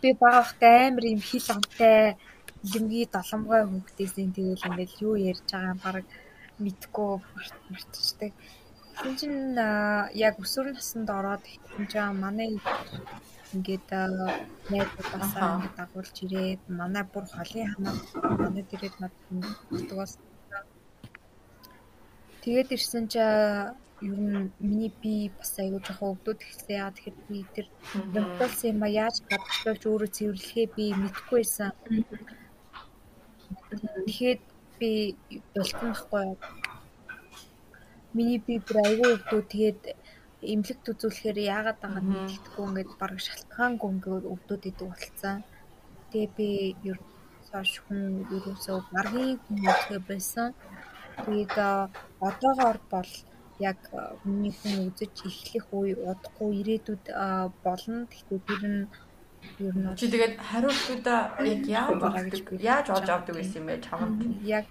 Би 0.00 0.08
багахтай 0.22 0.88
амар 0.88 1.04
юм 1.14 1.22
хил 1.28 1.46
амтай 1.54 2.16
лимги 2.72 3.08
доломгой 3.16 3.62
хөвгдээсийн 3.64 4.30
тэгэл 4.36 4.66
ингээл 4.68 5.02
юу 5.06 5.14
ярьж 5.30 5.48
байгаа 5.52 5.76
баг 5.84 6.06
мэдгүй 6.64 7.10
мартчихдаг. 7.70 8.32
Тэгсэн 8.96 9.14
чинь 9.20 9.38
яг 10.26 10.34
өсвөр 10.44 10.72
наснд 10.72 11.08
ороод 11.18 11.44
ихэвч 11.44 11.92
чинь 11.92 12.20
манай 12.24 12.50
ингээд 13.54 13.88
найзуудаасаа 14.72 15.48
ингээд 15.54 15.76
дагуулж 15.78 16.16
ирээд 16.24 16.62
манай 16.80 17.04
бүр 17.12 17.24
холын 17.36 17.68
хамаа 17.72 17.94
манай 18.42 18.64
дээрээ 18.66 18.92
над 19.00 19.14
дутгаас 19.70 20.12
Тэгээд 22.46 22.74
ирсэн 22.78 23.04
чи 23.10 23.18
ер 24.06 24.18
нь 24.22 24.54
миний 24.62 24.92
би 25.02 25.14
бас 25.34 25.50
аягүй 25.58 25.82
жоохон 25.82 26.14
өвдөд 26.14 26.38
ихсэн 26.46 26.78
яа 26.78 26.94
тэгэхээр 26.94 27.18
би 27.26 27.38
тэр 27.54 27.66
бэлтэлсэн 28.14 28.70
юм 28.70 28.82
а 28.86 28.88
яаж 29.02 29.16
гадагшлуулж 29.26 29.82
өөрөө 29.86 30.10
цэвэрлэхээ 30.16 30.66
би 30.78 30.84
мэдэхгүй 30.94 31.40
байсан. 31.42 31.70
Тэгэхэд 34.06 34.42
би 34.78 34.90
болтон 35.54 35.90
байхгүй. 35.90 36.24
Миний 38.14 38.40
би 38.46 38.54
бүр 38.66 38.78
аягүй 38.78 39.10
өвдөд 39.16 39.46
тэгээд 39.50 39.82
эмнэлэгт 40.52 40.90
үзүүлэхээр 40.92 41.38
яагаад 41.50 41.78
байгаа 41.82 42.02
нь 42.04 42.10
мэддэхгүй 42.14 42.64
ингээд 42.68 42.92
баг 43.00 43.12
шалтгаангүй 43.26 43.90
ингээд 43.90 44.30
өвдөд 44.34 44.62
идэв 44.70 44.88
болцсон. 44.94 45.36
Тэгээ 46.14 46.30
би 46.38 46.48
ер 46.90 46.98
нь 47.02 47.10
хүн 47.82 48.00
ерөөсөө 48.36 48.78
баргийн 48.94 49.34
хүн 49.42 49.58
үзэх 49.66 50.06
байсан. 50.10 50.48
Тэгээд 51.24 51.54
одоогоор 52.20 52.78
бол 52.90 53.12
яг 53.58 53.78
миний 54.24 54.52
хүн 54.52 54.92
үзэж 54.92 55.14
эхлэх 55.24 55.66
үе 55.72 55.96
удахгүй 55.96 56.50
ирээдүйд 56.60 57.04
болно. 57.64 58.04
Гэхдээ 58.12 58.40
тэр 58.44 58.62
нь 58.68 58.84
ер 59.64 59.74
нь 59.76 59.96
чи 59.96 60.06
тэгээд 60.12 60.36
хариултуудаа 60.36 61.20
яг 61.40 61.62
яаж 61.64 62.00
олж 62.04 62.36
яаж 62.60 62.86
олж 62.92 63.08
авдаг 63.08 63.34
гэсэн 63.36 63.60
юм 63.64 63.66
бэ 63.68 63.74
чамд? 63.80 64.20
Яг 64.44 64.68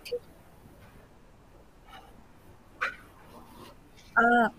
а 4.21 4.53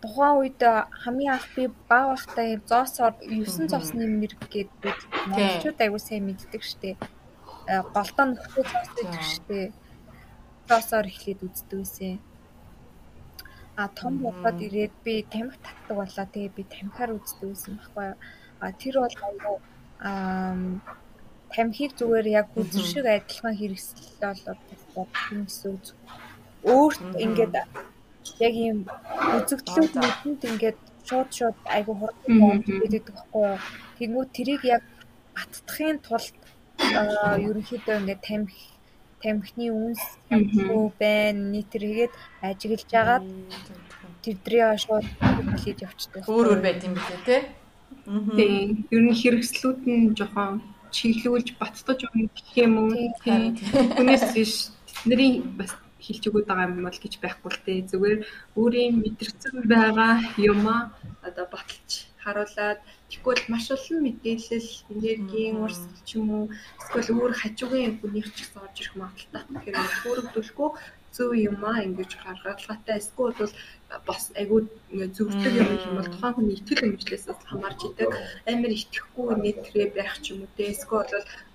тухайн 0.00 0.36
үед 0.40 0.60
хамгийн 1.04 1.36
анх 1.36 1.48
би 1.52 1.68
баг 1.88 2.16
юм 2.16 2.64
зоосоор 2.64 3.12
9 3.20 3.68
зоосны 3.68 4.08
мэрэг 4.08 4.40
гэдэг 4.48 4.96
монголчууд 5.28 5.78
аягүй 5.84 6.00
сайн 6.00 6.24
мэддэг 6.24 6.62
штеп. 6.64 7.00
Голдоо 7.92 8.24
нөхцөл 8.32 8.64
зоос 8.72 8.88
гэдэг 8.96 9.20
штеп 9.20 9.72
доосоор 10.68 11.06
эхлээд 11.08 11.40
үздэг 11.46 11.78
байсан. 11.78 12.18
А 13.76 13.88
том 13.88 14.18
болоод 14.24 14.58
ирээд 14.66 14.94
би 15.04 15.14
тамхи 15.34 15.58
татдаг 15.66 15.96
болоо. 15.98 16.26
Тэгээ 16.32 16.56
би 16.56 16.62
тамхиар 16.64 17.10
үздэг 17.18 17.48
байсан 17.50 17.72
байхгүй 17.78 18.04
юу. 18.10 18.18
А 18.60 18.72
тэр 18.72 18.94
бол 19.02 19.16
аюу 19.28 19.56
аа 20.00 20.56
тамхиг 21.54 21.92
зүгээр 21.98 22.26
яг 22.40 22.48
үзэр 22.60 22.84
шиг 22.92 23.06
адилхан 23.06 23.54
хэрэгслэл 23.58 24.10
бол 24.94 25.08
гэсэн 25.46 25.70
үг. 25.74 25.84
Өөрт 26.64 27.02
ингээд 27.24 27.54
яг 28.46 28.54
юм 28.70 28.78
үзэгдлүүд 29.36 29.92
нүдэнд 29.94 30.42
ингээд 30.50 30.80
шууд 31.06 31.30
шууд 31.38 31.58
айгу 31.76 31.92
хурдан 32.00 32.62
байдаг 32.80 33.04
байхгүй 33.06 33.42
юу. 33.52 33.58
Тэгмүү 33.98 34.24
тэрийг 34.36 34.62
яг 34.76 34.82
баттахын 35.36 35.98
тулд 36.06 36.34
ерөнхийдөө 37.46 37.96
ингээд 38.00 38.22
тамхи 38.26 38.73
тамхины 39.24 39.72
үнс 39.72 40.02
хөө 40.28 40.92
байна 41.00 41.40
нийтэр 41.52 41.82
хийгээд 41.88 42.14
ажиглаж 42.44 42.90
агаад 42.92 43.24
тэрдрээ 44.24 44.76
шууд 44.84 45.06
хийж 45.64 45.78
явчихдаг. 45.88 46.28
Өөр 46.28 46.46
өөр 46.52 46.60
байт 46.64 46.84
юм 46.84 46.94
билээ 46.96 47.20
те. 47.24 47.36
Тийм. 48.04 48.84
Ер 48.92 49.02
нь 49.04 49.16
хэрэгслүүд 49.16 49.80
нь 49.88 50.12
жоохон 50.16 50.60
чиглүүлж 50.92 51.48
баттаж 51.60 51.98
өгөх 52.04 52.32
гэх 52.36 52.52
юм 52.64 52.74
уу 52.84 52.92
тийм. 53.24 53.56
Хүнээс 53.96 54.24
биш 54.36 54.52
тэдний 55.04 55.40
бас 55.58 55.72
хэлж 56.04 56.22
өгöd 56.28 56.46
байгаа 56.48 56.68
юм 56.68 56.84
бол 56.84 57.00
гэж 57.04 57.14
байхгүй 57.24 57.50
л 57.52 57.64
те. 57.64 57.72
Зүгээр 57.90 58.18
өөрийн 58.60 58.94
мэдэрсэн 59.00 59.56
байгаа 59.72 60.12
юмаа 60.36 60.92
одоо 61.24 61.46
баталж 61.48 61.90
харуулад 62.22 62.80
Тэгвэл 63.10 63.44
маш 63.52 63.66
олон 63.76 63.98
мэдээлэл, 64.04 64.70
энергийн 64.92 65.56
урсгал 65.64 66.02
ч 66.06 66.10
юм 66.18 66.28
уу. 66.36 66.46
Эсвэл 66.80 67.14
өөр 67.20 67.32
хажуугийн 67.40 67.94
хүнийх 68.00 68.28
ч 68.32 68.36
гэсэн 68.42 68.64
орж 68.64 68.76
ирэх 68.80 68.94
магадaltaй. 68.96 69.42
Тэгэхээр 69.44 70.06
өөрөвдөлгүй 70.08 70.70
зөв 71.14 71.30
юм 71.48 71.62
аа 71.62 71.78
ингэж 71.86 72.10
гаргалгаатай 72.24 72.98
эсвэл 72.98 73.38
бол 73.38 73.52
бас 74.08 74.22
айгүй 74.40 74.60
зөвлөдөг 75.16 75.54
юм 75.62 75.70
юм 75.86 75.94
бол 75.98 76.10
тухайн 76.10 76.34
хүний 76.34 76.56
итгэл 76.58 76.84
үнэмшлээс 76.86 77.24
хамаарч 77.50 77.80
идэг. 77.86 78.10
Амар 78.50 78.72
итгэхгүй 78.74 79.28
нэтрээ 79.38 79.86
байх 79.94 80.14
ч 80.22 80.24
юм 80.34 80.42
уу 80.42 80.50
те. 80.56 80.74
Эсвэл 80.74 81.06
бол 81.06 81.12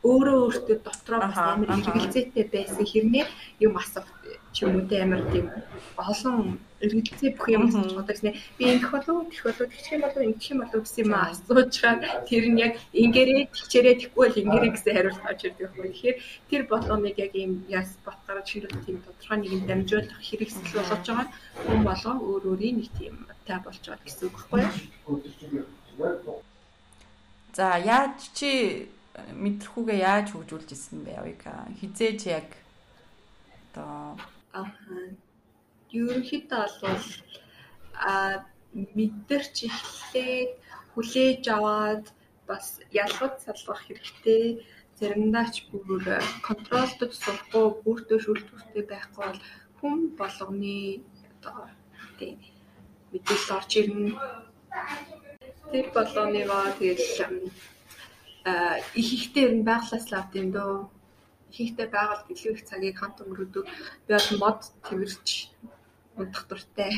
өөрөө 0.09 0.38
өөртөө 0.45 0.77
дотроо 0.88 1.19
бас 1.27 1.39
амар 1.43 1.69
эргэлзээтэй 1.76 2.45
байсан 2.55 2.85
хэрнээ 2.88 3.26
юм 3.65 3.73
асах 3.76 4.07
ч 4.53 4.65
юм 4.65 4.76
уу 4.76 4.88
те 4.89 5.03
амар 5.03 5.21
тийм 5.31 5.45
олон 5.97 6.59
эргэлзээ 6.80 7.35
бүх 7.35 7.47
юм 7.51 7.67
асууж 7.67 7.91
байгаа 7.91 8.07
гэсэн. 8.07 8.34
Би 8.57 8.63
ингэх 8.71 8.91
болов 8.91 9.27
тэгэх 9.27 9.45
болов 9.45 9.67
тэгчих 9.67 9.93
юм 9.95 10.01
болов 10.07 10.23
ингэх 10.23 10.51
юм 10.51 10.59
болов 10.63 10.81
гэсэн 10.84 11.03
юм 11.03 11.13
асуучаар 11.13 11.97
тэр 12.30 12.45
нь 12.47 12.59
яг 12.63 12.73
ингэрээ 12.95 13.41
тэгчээрээ 13.51 13.95
тэггүй 13.99 14.26
бол 14.27 14.41
ингэрээ 14.41 14.71
гэсэн 14.73 14.95
хариулт 14.95 15.23
авч 15.27 15.41
ирдэг 15.43 15.67
байхгүй. 15.67 15.91
Тэгэхээр 15.91 16.17
тэр 16.49 16.61
болгоныг 16.71 17.15
яг 17.19 17.34
ийм 17.35 17.51
яс 17.67 17.89
батгараа 18.07 18.43
чирэл 18.47 18.84
тийм 18.85 18.97
тодорхой 19.03 19.38
нэгэн 19.43 19.67
дамжуулах 19.67 20.19
хэрэгсэл 20.23 20.76
болгож 20.80 21.03
байгаа 21.03 21.27
хүн 21.67 21.81
болоо 21.84 22.15
өөр 22.15 22.43
өөрийн 22.47 22.76
нэг 22.80 22.89
тийм 22.95 23.15
тай 23.43 23.59
болж 23.59 23.84
байгаа 23.84 24.05
гэсэн 24.07 24.23
үг 24.31 24.35
байхгүй 24.39 24.59
юу? 24.63 26.39
За 27.53 27.76
яаж 27.76 28.17
чи 28.31 28.88
мэдрэхүүгээ 29.35 29.99
яаж 29.99 30.31
хөгжүүлж 30.31 30.69
исэн 30.71 31.03
бэ? 31.03 31.19
Авика? 31.19 31.67
Хизээж 31.81 32.21
яг 32.31 32.47
одоо 33.76 34.15
Аа. 34.57 34.65
Ерөнхийдөө 35.99 36.65
бол 36.81 37.05
а 38.09 38.13
мэдэрч 38.95 39.55
эхлээд 39.69 40.51
хүлээж 40.93 41.43
аваад 41.55 42.05
бас 42.49 42.65
ялгаж 43.03 43.34
салгах 43.45 43.81
хэрэгтэй. 43.85 44.45
Заримдаа 44.99 45.47
ч 45.53 45.55
бүр 45.69 46.03
контролдож 46.47 47.11
сурахгүй 47.17 47.65
бүртөө 47.84 48.19
шүлтүүртэй 48.26 48.84
байхгүй 48.89 49.26
бол 49.26 49.41
хүн 49.80 49.99
болгоны 50.19 50.77
одоо 51.38 51.69
тийм 52.17 52.38
мэдээлэл 53.11 53.55
орж 53.57 53.71
ирнэ. 53.80 54.11
Тэр 55.71 55.88
болгоныгоо 55.95 56.65
тэгэл 56.80 57.49
их 58.99 59.09
ихтэй 59.17 59.43
ер 59.47 59.53
нь 59.57 59.67
байглаас 59.69 60.05
л 60.09 60.17
авд 60.19 60.34
юм 60.41 60.49
дөө 60.57 60.73
хийхтэй 61.55 61.88
байгаль 61.91 62.30
илүү 62.34 62.53
их 62.53 62.63
цагийг 62.69 62.97
хамт 62.99 63.21
өнгөрөөдөг. 63.23 63.65
Би 64.05 64.11
бол 64.13 64.30
мод 64.41 64.61
тэрч 64.88 65.27
унтах 66.19 66.45
дуртай. 66.49 66.91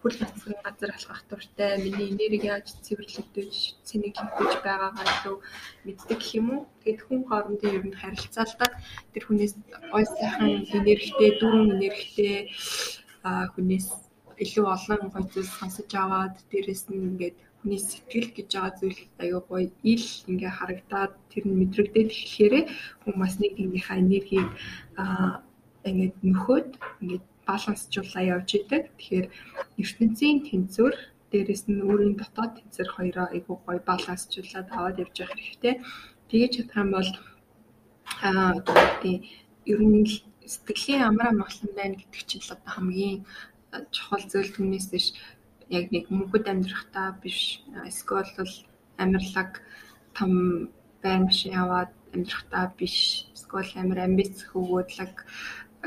Хөл 0.00 0.16
бацсан 0.20 0.54
газар 0.64 0.90
алхах 0.96 1.22
дуртай. 1.28 1.76
Миний 1.84 2.08
энерги 2.12 2.48
яаж 2.48 2.72
цэвэрлэгдэж, 2.84 3.52
цэнийг 3.84 4.16
хэмтэж 4.16 4.52
байгаагаа 4.64 5.04
илүү 5.04 5.36
мэддэг 5.84 6.18
гэх 6.18 6.34
юм 6.40 6.46
уу. 6.50 6.62
Тэгээд 6.82 7.04
хүн 7.04 7.20
хоорондын 7.28 7.76
ер 7.76 7.84
нь 7.86 8.00
харилцаалдаг 8.00 8.72
тэр 9.12 9.24
хүнээс 9.28 9.54
ой 9.92 10.04
сайхан 10.08 10.64
энергитэй, 10.78 11.30
дүүрэн 11.36 11.74
энергитэй 11.76 12.36
хүнээс 13.52 13.88
илүү 14.44 14.66
олон 14.76 15.02
гоё 15.12 15.24
зүйл 15.28 15.50
сонсож 15.58 15.90
аваад 15.92 16.34
дээрэс 16.50 16.88
нь 16.88 17.04
ингээд 17.12 17.36
хүний 17.60 17.80
сэтгэл 17.80 18.28
гэж 18.36 18.48
байгаа 18.56 18.72
зүйл 18.80 19.00
аюу 19.22 19.42
гоё 19.48 19.68
ил 19.92 20.06
ингээ 20.32 20.52
харагдаад 20.58 21.12
тэр 21.30 21.44
нь 21.46 21.58
мэдрэгдээд 21.60 22.08
эхлэхээр 22.12 22.54
хүн 23.04 23.14
бас 23.20 23.34
нэг 23.36 23.52
нэгнийхээ 23.60 24.00
энергийг 24.00 24.50
аа 24.96 25.44
ингээд 25.84 26.16
нөхөд 26.24 26.68
ингээд 27.00 27.24
балансжуулаа 27.48 28.24
явж 28.34 28.48
идэг. 28.58 28.82
Тэгэхээр 28.96 29.26
ертөнцийн 29.82 30.38
тэнцвэр 30.48 30.94
дээрэс 31.30 31.62
нь 31.68 31.84
өөрийн 31.84 32.14
дотоод 32.20 32.52
тэнцвэр 32.58 32.90
хоёроо 32.96 33.26
айгүй 33.30 33.56
гоё 33.64 33.80
балансжуулаад 33.90 34.68
аваад 34.72 35.00
явж 35.04 35.14
явах 35.20 35.38
хэрэгтэй. 35.38 35.74
Тэгэж 36.28 36.52
чадах 36.56 36.78
юм 36.82 36.90
бол 36.96 37.10
аа 38.28 38.52
тийм 39.02 39.18
ер 39.72 39.80
нь 39.80 40.04
сэтгэлийн 40.54 41.06
амраа 41.08 41.32
маглан 41.32 41.70
байна 41.76 41.96
гэдэг 42.00 42.22
чинь 42.28 42.44
л 42.44 42.54
одоо 42.54 42.70
хамгийн 42.74 43.18
чухал 43.94 44.24
зүйл 44.30 44.50
түнээс 44.54 44.86
биш 44.92 45.06
яг 45.78 45.86
нэг 45.94 46.04
мөнхөд 46.10 46.44
амьдрахтаа 46.52 47.08
биш 47.22 47.62
эсвэл 47.90 48.30
бол 48.38 48.54
амьрлаг 49.02 49.50
том 50.16 50.32
байн 51.02 51.22
машин 51.28 51.52
яваад 51.62 51.92
амьдрахтаа 52.14 52.64
биш 52.78 52.96
эсвэл 53.34 53.72
амир 53.80 53.98
амбиц 54.06 54.36
хөвгөөдлөг 54.50 55.14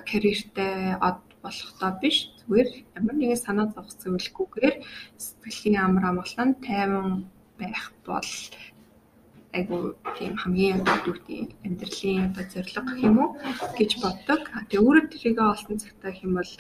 карьертэй 0.10 0.97
од 1.07 1.19
болохдоо 1.43 1.91
биш. 2.01 2.18
Зүгээр 2.39 2.69
ямар 2.97 3.15
нэгэн 3.19 3.43
санаа 3.45 3.68
зовх 3.76 3.91
зөвлөхгүйгээр 4.01 4.76
сэтгэлийн 5.19 5.84
амар 5.84 6.05
амгалан 6.10 6.51
тайван 6.65 7.27
байх 7.60 7.91
бол 8.07 8.31
айгу 9.57 9.93
тийм 10.17 10.34
хамгийн 10.41 10.81
үгтэй 10.81 11.53
амьдралын 11.65 12.34
одоо 12.34 12.45
зорилго 12.53 12.81
гэх 12.89 13.05
юм 13.05 13.17
уу 13.21 13.30
гэж 13.77 13.91
боддог. 14.01 14.41
Тэгээ 14.69 14.81
өөрөө 14.81 15.05
тэрийгээ 15.13 15.51
олсон 15.53 15.77
цагтаа 15.77 16.11
гэх 16.11 16.25
юм 16.25 16.34
бол 16.38 16.53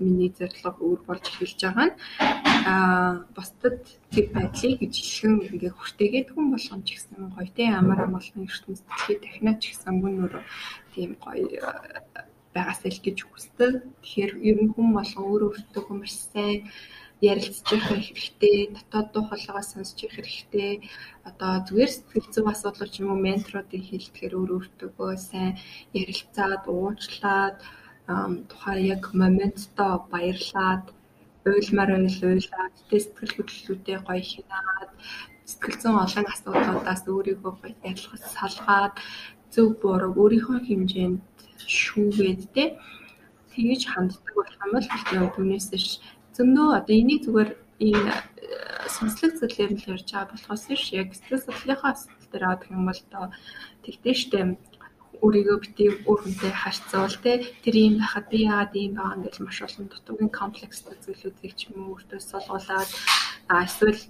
миний 0.00 0.30
зорилго 0.38 0.70
өөр 0.84 1.00
болж 1.08 1.24
эхэлж 1.24 1.60
байгаа 1.64 1.88
нь 1.88 1.96
аа 2.68 3.24
бусдад 3.36 3.80
тэр 4.12 4.26
байдлыг 4.34 4.80
ижилхэн 4.86 5.34
ингээ 5.48 5.72
хүртээгээд 5.74 6.28
хүн 6.34 6.46
болгон 6.52 6.80
ч 6.84 6.88
гэсэн 6.98 7.32
гоётэй 7.36 7.68
амар 7.72 8.00
амгалан 8.04 8.46
ертөнц 8.48 8.80
дэлхийд 8.84 9.20
дахинаа 9.22 9.56
ч 9.60 9.62
гэсэн 9.70 9.94
мөн 10.02 10.14
өөр 10.24 10.34
тийм 10.92 11.10
гоё 11.22 11.48
байгаасаа 12.54 12.90
л 12.90 13.04
гэж 13.06 13.18
хүсдэг. 13.26 13.72
Тэгэхээр 14.02 14.32
ер 14.50 14.58
нь 14.62 14.72
хүн 14.74 14.88
болгон 14.94 15.24
өөрөө 15.26 15.48
өөртөө 15.54 15.94
маш 15.94 16.14
сайн 16.32 16.70
ярилцж 17.30 17.66
явах 17.74 17.88
хэрэгтэй, 17.90 18.58
дотоод 18.76 19.08
дуу 19.12 19.24
хоолойгоо 19.28 19.64
сонсч 19.64 19.96
явах 20.04 20.16
хэрэгтэй. 20.18 20.72
Одоо 21.28 21.52
зүгээр 21.66 21.90
сэтгэл 21.92 22.28
зүйн 22.32 22.52
асуудал 22.52 22.90
ч 22.92 22.96
юм 23.02 23.08
уу 23.12 23.24
менторуудын 23.26 23.84
хэлтгэхээр 23.88 24.34
өөр 24.38 24.50
өөртөө 24.56 25.10
сайн 25.28 25.52
ярилцаад, 26.00 26.62
уучлаад 26.68 27.56
тухай 28.50 28.78
яг 28.94 29.02
моменттой 29.22 29.94
баярлаад 30.12 30.84
уйлмаар 31.48 31.90
уйл 31.96 32.20
уйлаад 32.28 32.74
сэтгэл 32.88 33.32
хөдлөлүүдээ 33.36 33.98
гоё 34.06 34.22
хянаад 34.30 34.90
сэтгэл 35.50 35.80
зүйн 35.80 35.96
олон 36.04 36.26
асуудлуудаас 36.32 37.02
өөрийгөө 37.08 37.52
гоё 37.60 37.74
ялгаж 37.90 38.22
салгаад 38.36 38.94
зөв 39.52 39.68
буруу 39.80 40.12
өөрийнхөө 40.20 40.58
хэмжээнд 40.68 41.20
шүүгээд 41.80 42.42
те 42.54 42.64
тэгэж 43.52 43.82
ханддаг 43.92 44.32
болох 44.36 44.58
юм 44.64 44.70
бол 44.74 45.34
түүнээс 45.36 45.68
ш 45.84 45.88
зөндөө 46.36 46.68
одоо 46.78 46.94
энийг 47.00 47.20
зүгээр 47.24 47.50
энэ 47.88 48.12
сонслог 48.96 49.32
зүйлээр 49.38 49.72
л 49.74 49.88
ярьж 49.94 50.08
байгаа 50.12 50.32
болохоос 50.32 50.64
биш 50.68 50.84
яг 51.00 51.08
сэтгэл 51.14 51.44
судлалынхаа 51.46 51.92
асуудал 51.94 52.28
дээр 52.30 52.44
авах 52.46 52.70
юм 52.70 52.82
бол 52.86 53.00
одоо 53.06 53.26
тэгдэж 53.84 54.16
штэ. 54.22 54.40
Өөрийгөө 55.24 55.58
битгий 55.62 55.90
өөр 56.04 56.20
хүнтэй 56.22 56.52
харьцуул 56.52 57.16
те 57.24 57.32
тэр 57.64 57.74
юм 57.86 57.94
байхад 58.02 58.26
би 58.30 58.38
яагаад 58.44 58.74
ийм 58.76 58.92
байгаа 58.98 59.24
гэж 59.24 59.36
маш 59.40 59.58
олон 59.66 59.86
дутуугийн 59.88 60.32
комплекстэй 60.38 60.96
зүйлүүдийг 61.00 61.52
ч 61.56 61.60
юм 61.70 61.76
уу 61.80 61.92
өөртөө 61.96 62.20
суулгуулад 62.20 62.90
эсвэл 63.64 64.00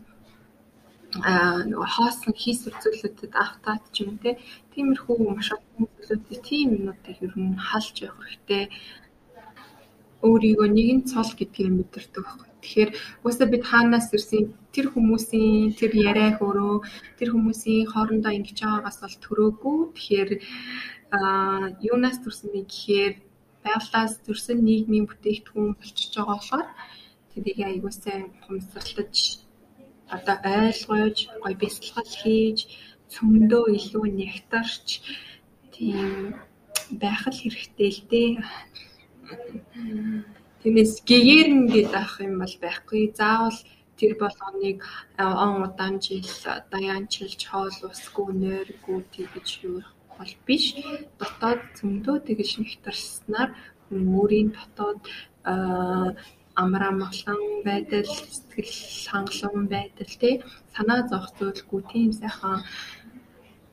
аа 1.22 1.62
хоосон 1.94 2.34
хийсвэр 2.42 2.74
зүйлүүдэд 2.82 3.32
автаад 3.44 3.84
ч 3.94 3.96
юм 4.02 4.18
те 4.24 4.30
тиймэрхүү 4.74 5.16
маш 5.22 5.48
олон 5.54 5.86
зүйлүүдийг 5.86 6.40
тийм 6.42 6.68
юмнуудыг 6.76 7.18
ер 7.22 7.34
нь 7.38 7.54
халж 7.68 7.94
явах 8.02 8.26
хэрэгтэй 8.26 8.64
өөрийгөө 10.28 10.68
нэгэн 10.72 11.00
цол 11.10 11.30
гэдгийг 11.38 11.70
мэдэрдэг 11.74 12.22
байхгүй. 12.24 12.50
Тэгэхээр 12.64 12.90
уусаа 13.24 13.46
бид 13.52 13.64
хаанаас 13.70 14.08
ирсэн 14.16 14.44
тэр 14.74 14.86
хүмүүсийн 14.92 15.76
тэр 15.78 15.92
яриа 16.10 16.30
хөрөө 16.40 16.74
тэр 17.18 17.28
хүмүүсийн 17.32 17.90
хоорондоо 17.92 18.32
ингэж 18.32 18.58
байгаагаас 18.64 18.98
бол 19.04 19.16
төрөөгүй. 19.24 19.78
Тэгэхээр 19.96 20.30
аа 21.16 21.64
юунаас 21.90 22.18
төрсөн 22.24 22.48
бэ 22.52 22.60
гэхээр 22.64 23.14
байгалаас 23.64 24.14
төрсэн 24.26 24.58
нийгмийн 24.64 25.06
бүтээгдэхүүн 25.08 25.76
болчихж 25.80 26.12
байгаа 26.16 26.36
болохоор 26.36 26.68
тэрийг 27.32 27.58
аягүй 27.68 27.92
сайн 27.92 28.24
хумсралтаж 28.44 29.16
одоо 30.16 30.36
ойлгож, 30.60 31.16
гоё 31.42 31.56
бясалгал 31.62 32.12
хийж, 32.20 32.58
цөмдөө 33.12 33.64
илүү 33.78 34.04
нягтарч 34.20 34.86
тийм 35.74 36.34
байх 37.02 37.22
л 37.26 37.40
хэрэгтэй 37.42 37.90
л 37.96 38.02
дээ. 38.10 38.30
Тиймээс 40.60 40.94
гэгэрн 41.08 41.60
гэдэг 41.72 41.94
ах 42.04 42.14
юм 42.20 42.34
бол 42.42 42.54
байхгүй. 42.64 43.12
Заавал 43.18 43.58
тэр 43.98 44.12
болгоныг 44.22 44.80
он 45.18 45.52
удаан 45.66 46.00
жил 46.04 46.28
даянчилж 46.72 47.40
хоол 47.50 47.78
усгүй 47.90 48.28
нойргүй 48.42 49.00
тэгж 49.14 49.48
юу 49.68 49.78
бол 50.16 50.32
биш. 50.46 50.64
Дотоод 51.20 51.62
зөндөө 51.78 52.16
тэгж 52.26 52.50
нэгтарснаар 52.58 53.50
өөрийн 53.92 54.48
дотоод 54.56 55.02
амраа 56.62 56.92
маглан 57.02 57.40
байдал, 57.66 58.06
сэтгэл 58.06 58.74
хангалуун 59.10 59.66
байдал 59.74 60.12
тий 60.22 60.34
санаа 60.74 61.00
зовх 61.10 61.28
зүйлгүй 61.38 61.82
тийм 61.92 62.10
сайхан 62.20 62.62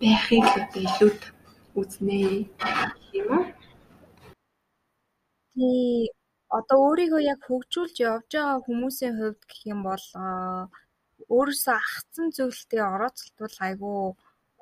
байхыг 0.02 0.44
л 0.44 0.58
одоо 0.62 0.82
илүүд 0.88 1.22
үзнэ 1.80 2.18
юм 3.20 3.30
уу? 3.38 3.46
Тий 5.54 6.12
одоо 6.58 6.78
өөрийгөө 6.88 7.22
яг 7.34 7.40
хөгжүүлж 7.48 7.96
явж 8.12 8.30
байгаа 8.36 8.66
хүмүүсийн 8.66 9.14
хувьд 9.20 9.42
гэх 9.50 9.62
юм 9.74 9.80
бол 9.90 10.06
өөрөөсөө 11.36 11.76
ахсан 11.84 12.28
зүйлтэй 12.36 12.82
орооцолтвол 12.94 13.58
айгүй 13.68 14.00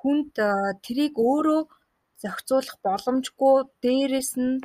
хүнд 0.01 0.33
тэрийг 0.85 1.15
өөрөө 1.29 1.61
зохицуулах 2.21 2.77
боломжгүй 2.85 3.55
дээрэс 3.83 4.31
нь 4.43 4.55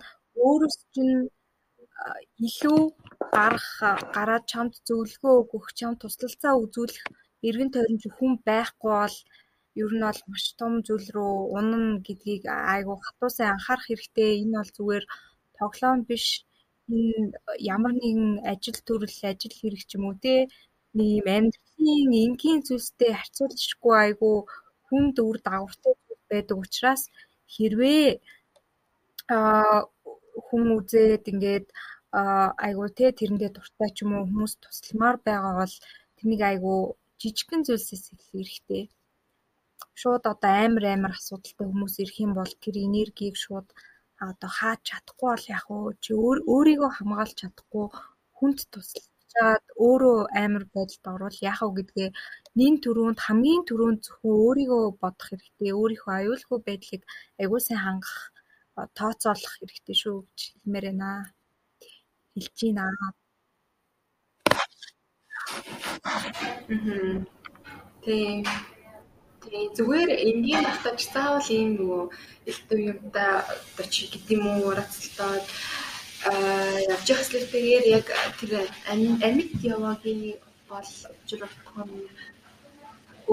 өөрөөс 0.47 0.79
чинь 0.95 1.17
илүү 2.47 2.81
гарах 3.37 3.69
гараад 4.17 4.45
чамд 4.53 4.75
зөвлөгөө 4.89 5.35
өгөх 5.43 5.67
чамд 5.79 5.99
туслалцаа 6.01 6.55
үзүүлэх 6.65 7.05
эргэн 7.49 7.71
тойрон 7.75 7.99
хүн 8.17 8.33
байхгүй 8.49 8.93
бол 9.01 9.17
ер 9.83 9.91
нь 9.97 10.05
бол 10.07 10.21
маш 10.31 10.45
том 10.61 10.73
зүйл 10.87 11.09
рүү 11.15 11.35
унана 11.57 12.03
гэдгийг 12.07 12.45
айгүй 12.75 12.97
хатуу 13.07 13.31
сайн 13.33 13.53
анхаарах 13.55 13.87
хэрэгтэй. 13.89 14.31
Энэ 14.43 14.57
бол 14.61 14.73
зүгээр 14.77 15.05
тоглоом 15.59 16.01
биш. 16.09 16.27
Ямар 17.75 17.93
нэгэн 17.97 18.45
ажил 18.53 18.79
төрөл, 18.87 19.19
ажил 19.31 19.55
хэрэг 19.57 19.83
ч 19.89 19.91
юм 19.97 20.05
уу 20.09 20.17
те 20.25 20.35
юм 20.95 21.27
амьдралын 21.37 22.11
энгийн 22.25 22.61
зүйлстэй 22.67 23.13
харьцуулшгүй 23.17 23.95
айгүй 24.05 24.37
хүнд 24.87 25.17
үр 25.27 25.37
дагавартай 25.47 25.95
байдаг 26.31 26.59
учраас 26.65 27.03
хэрвээ 27.55 28.07
хүн 30.47 30.65
үзээд 30.79 31.25
ингээд 31.33 31.67
айгуу 32.67 32.89
те 32.99 33.07
тэрэндээ 33.19 33.51
дуртай 33.55 33.91
ч 33.97 33.99
юм 34.05 34.11
уу 34.15 34.25
хүмүүс 34.29 34.55
тусламар 34.63 35.17
байгаа 35.27 35.55
бол 35.61 35.75
тэрнийг 36.17 36.43
айгуу 36.51 36.81
жижигхэн 37.21 37.63
зүйлсээс 37.67 38.05
эхлэх 38.13 38.31
хэрэгтэй. 38.31 38.83
Шууд 40.01 40.25
одоо 40.33 40.53
амар 40.67 40.85
амар 40.95 41.13
асуудалтай 41.17 41.67
хүмүүс 41.67 41.95
ирэх 42.03 42.17
юм 42.27 42.33
бол 42.39 42.53
тэр 42.63 42.75
энергийг 42.87 43.37
шууд 43.45 43.69
одоо 44.21 44.51
хаач 44.59 44.81
чадахгүй 44.91 45.29
бол 45.33 45.47
яг 45.57 45.67
уу 45.71 45.87
чи 46.03 46.11
өөрийгөө 46.55 46.91
хамгаалж 46.95 47.35
чадахгүй 47.41 47.87
хүнд 48.39 48.59
туслаад 48.73 49.65
өөрөө 49.87 50.19
амар 50.43 50.65
байдалд 50.75 51.05
орвол 51.13 51.39
яах 51.51 51.61
вэ 51.65 51.71
гэдгээ 51.79 52.11
нин 52.59 52.75
төрөнд 52.85 53.19
хамгийн 53.27 53.63
түрүүнд 53.69 54.01
зөвхөн 54.07 54.35
өөрийгөө 54.47 54.85
бодох 55.03 55.29
хэрэгтэй. 55.29 55.71
Өөрийнхөө 55.81 56.13
аюулгүй 56.19 56.59
байдлыг 56.67 57.03
аягүй 57.41 57.61
сайн 57.65 57.83
хангах 57.85 58.15
тооцоолох 58.99 59.55
хэрэгтэй 59.59 59.97
шүү 60.03 60.17
гэж 60.27 60.41
хэлмээр 60.51 60.87
байна. 60.89 61.11
Хэлж 62.35 62.59
байна. 62.63 62.85
Тийм. 68.05 68.74
Тэгээ 69.45 69.75
зүгээр 69.77 70.11
энгийн 70.29 70.65
батаж 70.67 71.01
заавал 71.13 71.49
ийм 71.57 71.71
нөгөө 71.79 72.05
элдв 72.51 72.79
юмтай 72.93 73.31
одоо 73.45 73.87
чи 73.95 74.03
гэдэм 74.13 74.43
үү 74.51 74.61
урацлтаад 74.71 75.45
аа 76.31 76.77
явж 76.95 77.07
явах 77.13 77.23
хэсгэртэйгээр 77.23 77.85
яг 77.99 78.07
тэр 78.39 78.53
амьд 78.93 79.53
яваагийн 79.75 80.23
бол 80.71 80.93
нь 81.89 82.09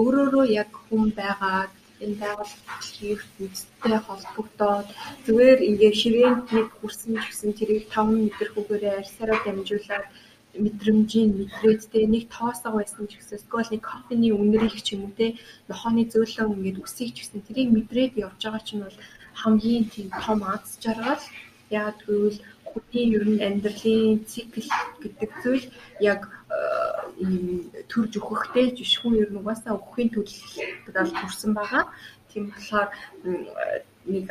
өөрөөрөө 0.00 0.46
яг 0.62 0.70
хүн 0.84 1.04
байгаа 1.20 1.60
энэ 2.04 2.16
байгууллагын 2.22 3.12
ертөнцтэй 3.14 3.96
холбогдоод 4.06 4.88
зүгээр 5.26 5.60
ингээд 5.68 5.96
ширээнд 6.02 6.46
нэг 6.56 6.68
хүрсэн 6.78 7.12
гэсэн 7.22 7.50
тэрийг 7.58 7.84
5 7.94 8.24
метр 8.24 8.48
хүүгээрээ 8.50 8.94
арьсаараа 9.00 9.38
дамжуулаад 9.44 10.06
мэдрэмжийн 10.54 11.30
мэдрээд 11.38 11.80
те 11.92 12.06
нэг 12.06 12.28
тоосоо 12.28 12.72
байсан 12.76 13.08
ч 13.08 13.16
гэсэн 13.16 13.40
эсвэл 13.40 13.72
нэг 13.72 13.82
кофений 13.82 14.32
үнэрийг 14.36 14.76
ч 14.84 14.94
юм 14.94 15.08
уу 15.08 15.14
те 15.16 15.36
нохооны 15.68 16.04
зөөлөн 16.12 16.52
ингээд 16.56 16.82
үсийг 16.84 17.10
ч 17.16 17.24
гэсэн 17.24 17.40
тэрийг 17.46 17.68
мэдрээд 17.72 18.20
явж 18.20 18.40
байгаа 18.44 18.62
чинь 18.66 18.84
бол 18.84 18.98
хамгийн 19.40 19.84
тийм 19.92 20.08
том 20.24 20.40
аз 20.44 20.76
жаргал 20.84 21.24
яа 21.72 21.90
тэгвэл 22.00 22.38
хүний 22.68 23.06
ер 23.16 23.24
нь 23.28 23.40
амьдралын 23.48 24.24
цикл 24.28 24.68
гэдэг 25.00 25.30
зүйл 25.42 25.66
яг 26.00 26.22
ийм 27.16 27.72
төрж 27.88 28.12
өгөхтэй 28.20 28.66
жишгүүн 28.76 29.20
ер 29.22 29.30
нь 29.32 29.40
угаасаа 29.40 29.76
өгөхийн 29.76 30.10
төлөвлөлтөд 30.12 31.16
хүрсэн 31.16 31.52
байгаа. 31.56 31.84
Тийм 32.30 32.44
болохоор 32.52 32.88
нэг 34.12 34.28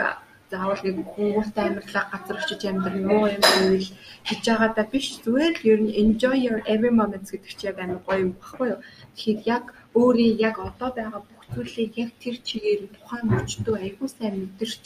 заавал 0.51 0.81
нэг 0.83 0.97
хүмүүстээ 1.13 1.65
амьдралаа 1.67 2.05
газар 2.11 2.37
очиж 2.39 2.61
амьдрах 2.69 3.05
муу 3.09 3.25
юм 3.35 3.43
гэвэл 3.51 3.89
хийж 4.27 4.43
байгаадаа 4.47 4.85
биш 4.93 5.07
зүгээр 5.23 5.55
ер 5.71 5.79
нь 5.83 5.95
enjoy 6.01 6.35
your 6.45 6.59
every 6.73 6.93
moment 6.99 7.25
гэдэг 7.31 7.53
чи 7.57 7.63
яг 7.69 7.77
амар 7.79 8.01
гоё 8.05 8.19
юм 8.25 8.31
баггүй 8.41 8.67
юу. 8.73 8.79
Тэгэхээр 9.15 9.39
яг 9.55 9.65
өөрийн 9.99 10.35
яг 10.47 10.55
одоо 10.69 10.89
байгаа 10.97 11.21
бүх 11.27 11.41
зүйлийг 11.53 11.93
яг 12.03 12.11
тэр 12.23 12.35
чигээр 12.47 12.81
тухайн 12.95 13.25
мөчтөө 13.31 13.75
аягүй 13.79 14.09
сайн 14.11 14.35
мэдэрч 14.39 14.85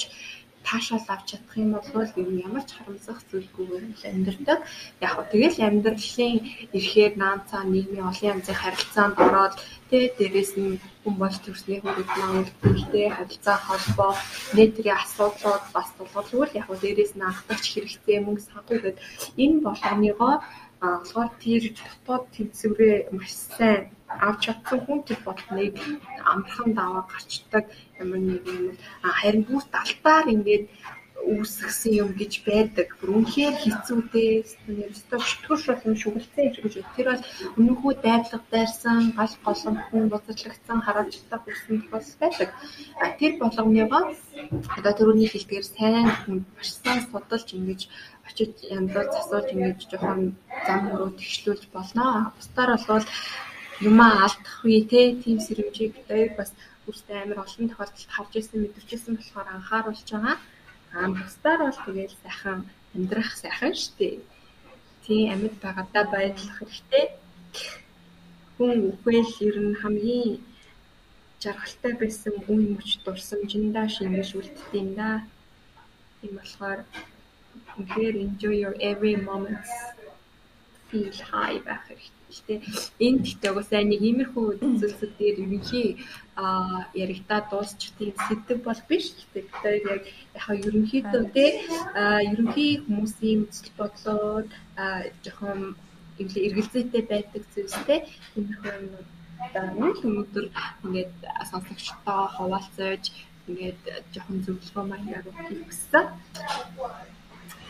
таашаал 0.67 1.07
авч 1.13 1.25
чадах 1.31 1.55
юм 1.63 1.71
бол 1.77 2.11
нь 2.17 2.41
ямар 2.47 2.63
ч 2.67 2.69
харамсах 2.73 3.19
зүйлгүйгээр 3.29 3.85
л 3.99 4.03
амьдардаг. 4.09 4.59
Яг 5.05 5.11
хөө 5.13 5.25
тэгэл 5.31 5.57
амьдралын 5.67 6.37
эрхээр 6.77 7.13
наанцаа 7.21 7.61
нийгмийн 7.63 8.09
олон 8.09 8.29
янзын 8.33 8.61
харилцаанд 8.61 9.17
ороод 9.25 9.55
тэ 9.89 9.97
дээрэс 10.17 10.51
нь 10.61 10.81
хүн 11.01 11.15
болж 11.21 11.37
төрсний 11.45 11.79
хүрээд 11.81 12.09
магадлалтай 12.17 13.05
харилцаа 13.13 13.57
холбоо 13.67 14.11
нийтрийн 14.57 14.97
асуудлууд 14.97 15.65
бас 15.75 15.89
тулгуур 15.97 16.49
яг 16.59 16.65
хөө 16.67 16.77
дээрэс 16.81 17.13
нь 17.15 17.27
анхдагч 17.29 17.65
хэрэгтэй 17.69 18.17
мөнгө 18.25 18.43
санхүү 18.45 18.77
гэдэг 18.81 19.03
энэ 19.43 19.63
болгоныгоо 19.65 20.35
болохоор 20.81 21.31
тэр 21.43 21.63
дотоод 21.77 22.23
тэнцвэрээ 22.35 22.97
маш 23.15 23.31
сайн 23.55 23.81
авч 24.27 24.39
чадсан 24.45 24.79
хүн 24.85 24.99
тэр 25.07 25.19
бодлыг 25.25 25.75
амархан 26.31 26.69
даваа 26.77 27.03
гарчдаг 27.11 27.63
ямар 28.01 28.22
нэг 28.30 28.43
юм 28.47 28.77
харин 29.01 29.43
бүгд 29.47 29.72
алтаар 29.81 30.26
ингээд 30.35 30.65
үүсгэсэн 31.26 31.93
юм 32.03 32.09
гэж 32.19 32.34
байдаг. 32.45 32.88
Үнэхээр 33.01 33.55
хэцүүтэй, 33.57 34.45
өстой 34.45 35.19
шүтгэж 35.26 35.61
болон 35.65 35.95
шүгэлцэн 35.97 36.45
юм 36.45 36.53
гэж. 36.69 36.73
Тэр 36.93 37.07
бол 37.09 37.23
өмнөхөө 37.57 37.93
дайрлага 38.05 38.45
дайрсан, 38.53 39.17
гал 39.17 39.34
голом 39.45 39.76
хүн 39.89 40.05
буцаглагдсан 40.13 40.80
хараад 40.85 41.09
чадах 41.09 41.41
байсан 41.45 41.81
тохиолдол 41.81 42.22
байдаг. 42.22 42.49
А 43.01 43.05
тэр 43.17 43.34
болгоныгоо 43.41 44.03
одоо 44.77 44.93
түрүүний 44.93 45.30
хэлдгээр 45.31 45.65
сайн 45.65 46.09
хүн 46.22 46.38
маш 46.53 46.69
сайн 46.77 47.01
судалж 47.09 47.47
ингэж 47.57 47.81
очиж 48.27 48.51
янзаар 48.77 49.07
засуулж 49.09 49.49
ингэж 49.49 49.80
жоохон 49.89 50.22
зам 50.65 50.81
руу 50.93 51.09
тэгшлүүлж 51.17 51.63
болно. 51.73 52.34
Бусдаар 52.38 52.72
бол 52.85 53.05
юмаа 53.81 54.30
алдах 54.30 54.57
үе 54.63 54.81
те 54.91 55.01
тийм 55.22 55.38
сэрэмжийг 55.41 55.93
бас 56.38 56.53
бүртээ 56.85 57.17
амар 57.21 57.39
олон 57.45 57.67
тохиолдолд 57.69 58.13
харж 58.15 58.31
ирсэн 58.39 58.59
мэдэрч 58.61 58.89
ирсэн 58.95 59.13
болохоор 59.17 59.47
анхааруулж 59.51 60.07
байгаа. 60.11 60.37
Аа 60.95 61.07
бусдаар 61.17 61.61
бол 61.65 61.79
тэгэл 61.85 62.15
сайхан 62.23 62.59
амьдрах 62.95 63.31
сайхан 63.43 63.73
штэ. 63.83 64.09
Тийм 65.03 65.31
амьд 65.33 65.55
байгаадаа 65.63 66.03
баярлах 66.13 66.57
хэрэгтэй. 66.57 67.05
Хүн 68.55 68.77
үхэл 68.89 69.31
ер 69.47 69.57
нь 69.65 69.79
хамгийн 69.81 70.31
жаргалтай 71.43 71.93
байсан 72.01 72.33
үе 72.51 72.65
мөч 72.75 72.89
дурсамжиндаа 73.05 73.87
шингэж 73.95 74.29
үлддэг 74.37 74.73
юм 74.81 74.89
да. 74.99 75.09
Тийм 76.19 76.33
болохоор 76.39 76.79
үнэхээр 77.77 78.15
enjoy 78.25 78.55
your 78.63 78.75
every 78.89 79.15
moments 79.29 79.71
feel 80.87 81.11
high 81.31 81.59
байх 81.67 81.83
хэрэгтэй 81.87 82.14
шүү 82.35 82.47
дээ. 82.47 82.61
Энэ 83.05 83.19
гэхдээ 83.23 83.51
угсаа 83.55 83.83
нэг 83.87 84.01
иймэрхүү 84.03 84.47
зүйлсүүд 84.59 85.13
дээр 85.19 85.37
ерөнхий 85.43 85.87
а 86.35 86.45
яригтаа 86.93 87.41
дуусч 87.47 87.81
тийм 87.97 88.11
сэдв 88.27 88.59
бол 88.67 88.81
биш. 88.89 89.05
Тэгэхээр 89.31 89.79
яг 89.93 90.03
яхаа 90.35 90.55
ерөнхийдөө 90.67 91.23
те 91.35 91.45
ерөнхий 92.31 92.71
хүмүүсийн 92.83 93.39
үзэл 93.47 93.71
бодлоод 93.79 94.49
жоохон 95.23 95.61
эргэлзээтэй 96.19 97.03
байдаг 97.11 97.43
зүйлстэй 97.53 97.99
иймэрхүү 98.35 98.71
юмнууд 98.79 99.07
нэг 99.79 99.95
өнөөдөр 100.07 100.45
ингээд 100.83 101.13
сонсогчтой 101.51 102.21
хуваалцаж 102.35 103.03
ингээд 103.47 103.81
жоохон 104.13 104.37
зөвлөгөө 104.45 104.83
маягаар 104.91 105.25
өгөх 105.29 105.49
гэсэн. 105.71 106.05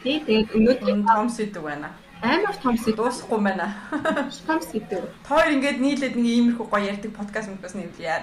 Тэгээд 0.04 0.48
өнөөдөр 0.58 0.98
том 1.10 1.28
сэдв 1.38 1.62
байна 1.70 1.90
амар 2.34 2.56
том 2.64 2.76
сэдв 2.78 2.98
дуусахгүй 2.98 3.40
байна. 3.42 3.68
Том 4.48 4.60
сэдв. 4.62 5.04
Тоор 5.28 5.48
ингээд 5.54 5.80
нийлээд 5.84 6.16
нэг 6.16 6.34
иймэрхүү 6.38 6.66
гоё 6.72 6.86
ярьдаг 6.92 7.12
подкаст 7.20 7.48
мөн 7.50 7.60
нэвлээ 7.62 8.10
яа. 8.10 8.22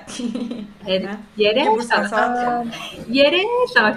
Яриа. 0.86 1.14
Яриа 1.36 1.64
л 1.70 1.80
аа. 3.78 3.92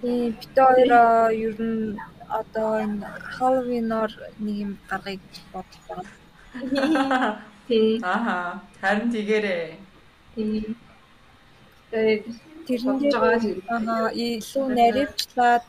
Тийм 0.00 0.30
бит 0.38 0.56
хоёр 0.56 0.90
ер 1.32 1.56
нь 1.58 1.96
одоо 2.28 2.70
энэ 2.84 3.06
Halloween-оор 3.36 4.12
нэг 4.44 4.56
юм 4.64 4.72
гаргая 4.88 5.16
гэж 5.16 5.34
бодож 5.52 5.82
байна. 5.88 6.10
Тийм. 7.68 8.04
Аха. 8.04 8.60
Харин 8.80 9.08
тэгээрээ. 9.12 9.76
Тийм. 10.34 10.76
Тэгээд 11.90 12.24
дээр 12.66 12.82
аа 13.72 14.08
илүү 14.12 14.66
наривчлаад 14.78 15.66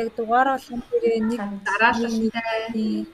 яг 0.00 0.08
дугаар 0.16 0.48
болгон 0.52 0.80
дээрээ 0.88 1.20
нэг 1.30 1.40
дараалалтай 1.66 3.06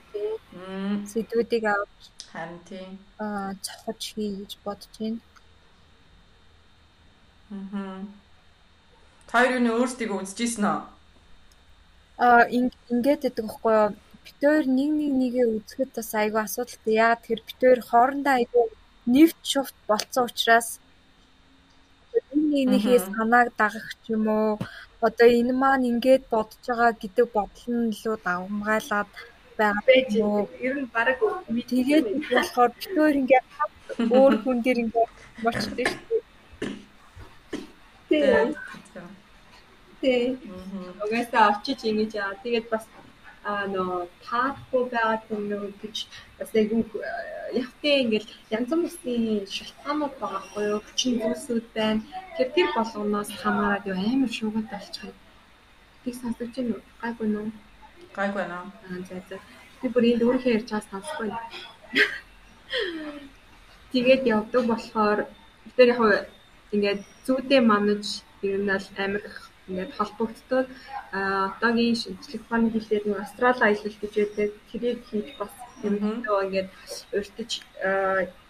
сэдвүүдийг 1.11 1.65
авч 1.73 2.01
харин 2.31 2.59
тийм 2.69 2.91
аа 3.23 3.51
цохож 3.65 4.01
хий 4.13 4.31
гэж 4.39 4.51
бодож 4.65 4.93
байна. 4.99 5.19
Аа. 7.51 8.01
Таар 9.29 9.49
юу 9.57 9.81
өөрсдийг 9.81 10.11
үзчихсэн 10.13 10.65
үү? 10.71 10.79
Аа 12.25 12.43
ингээд 12.91 13.21
гэдэг 13.23 13.45
байхгүй 13.45 13.73
юу? 13.79 13.89
Хоёр 14.39 14.65
нэг 14.77 14.89
нэг 14.99 15.13
нэгээ 15.21 15.45
үзэхэд 15.55 15.91
бас 15.97 16.11
айгүй 16.21 16.41
асуудалтай. 16.43 16.95
Тэгэхээр 17.17 17.41
бид 17.47 17.59
хоёр 17.61 17.81
хоорондоо 17.89 18.33
айгүй 18.37 18.65
нэвт 19.13 19.39
шувт 19.51 19.75
болцсон 19.89 20.29
учраас 20.29 20.67
нэгээс 22.71 23.05
санааг 23.15 23.47
дагах 23.59 23.89
ч 24.01 24.05
юм 24.15 24.25
уу? 24.39 24.51
Одоо 25.07 25.29
энэ 25.39 25.53
маань 25.61 25.89
ингээд 25.91 26.23
бодож 26.33 26.63
байгаа 26.67 26.91
гэдэг 27.01 27.27
бодол 27.35 27.65
нь 27.75 27.91
илүү 27.93 28.15
давмгайлаад 28.25 29.09
байгаа 29.59 29.83
байж 29.89 30.09
юм 30.21 30.27
уу 30.35 30.45
ер 30.67 30.75
нь 30.81 30.89
баг 30.95 31.07
тэгээд 31.71 32.05
болохоор 32.31 32.71
битээр 32.77 33.15
ингээд 33.21 33.47
хав 33.55 33.71
өөр 34.19 34.33
хүн 34.43 34.57
дээр 34.63 34.79
ингээд 34.83 35.11
болчихсон 35.43 36.09
шүү 38.09 39.99
дээ. 40.01 40.27
Мгм. 40.31 40.83
Угаасаа 41.03 41.45
очиж 41.51 41.79
ингэж 41.91 42.11
аа 42.23 42.33
тэгээд 42.43 42.67
бас 42.73 42.85
аа 43.49 43.63
нөө 43.73 44.07
таахгүй 44.25 44.83
байгаад 44.93 45.23
нөө 45.51 45.65
гэж 45.81 45.95
бас 46.39 46.49
яг 46.59 46.69
явтээ 47.61 47.95
ингээл 48.03 48.29
янз 48.57 48.69
бүрийн 48.69 49.45
шалтгаанууд 49.55 50.15
байгаа 50.21 50.41
хгүй 50.45 50.63
юу 50.73 50.81
хүчин 50.85 51.13
зүйлсүүд 51.21 51.65
байна. 51.77 52.01
Тэр 52.37 52.49
тэр 52.55 52.69
болгоноос 52.77 53.29
хамаарат 53.41 53.85
юу 53.89 53.97
амар 53.97 54.31
шуугад 54.37 54.67
болчиход. 54.71 55.17
Тийг 56.03 56.15
сонсож 56.21 56.49
байна 56.55 56.73
уу? 56.75 56.83
Гайгүй 57.01 57.27
нөө. 57.31 57.47
Гайгүй 58.17 58.45
наа. 58.47 58.65
Аа 58.87 58.99
за 59.09 59.17
за. 59.29 59.37
Би 59.81 59.87
бүр 59.93 60.03
энд 60.09 60.23
өөрийнхөө 60.23 60.55
ярьж 60.57 60.69
байгаа 60.69 60.89
сонсохгүй. 60.91 61.29
Тэгээд 63.91 64.23
явдаг 64.35 64.63
болохоор 64.69 65.19
тэр 65.77 65.89
яг 65.93 66.01
ингээд 66.73 67.01
зүйдээ 67.25 67.61
манаж 67.71 68.05
ер 68.45 68.61
нь 68.61 68.73
аль 68.75 68.89
амар 69.03 69.25
ингээд 69.69 69.91
холбогддог. 69.97 70.65
Аа 71.17 71.49
одоогийн 71.49 71.97
шинжлэх 72.01 72.41
ухааны 72.45 72.69
хэлээр 72.71 73.03
нэг 73.05 73.19
астрал 73.25 73.59
аялал 73.61 73.97
гэж 74.01 74.13
байдаг. 74.17 74.49
Тэрийг 74.69 74.99
хийж 75.09 75.27
бас 75.39 75.53
юмдөө 75.87 76.37
ингээд 76.45 76.69
урьдч 77.15 77.51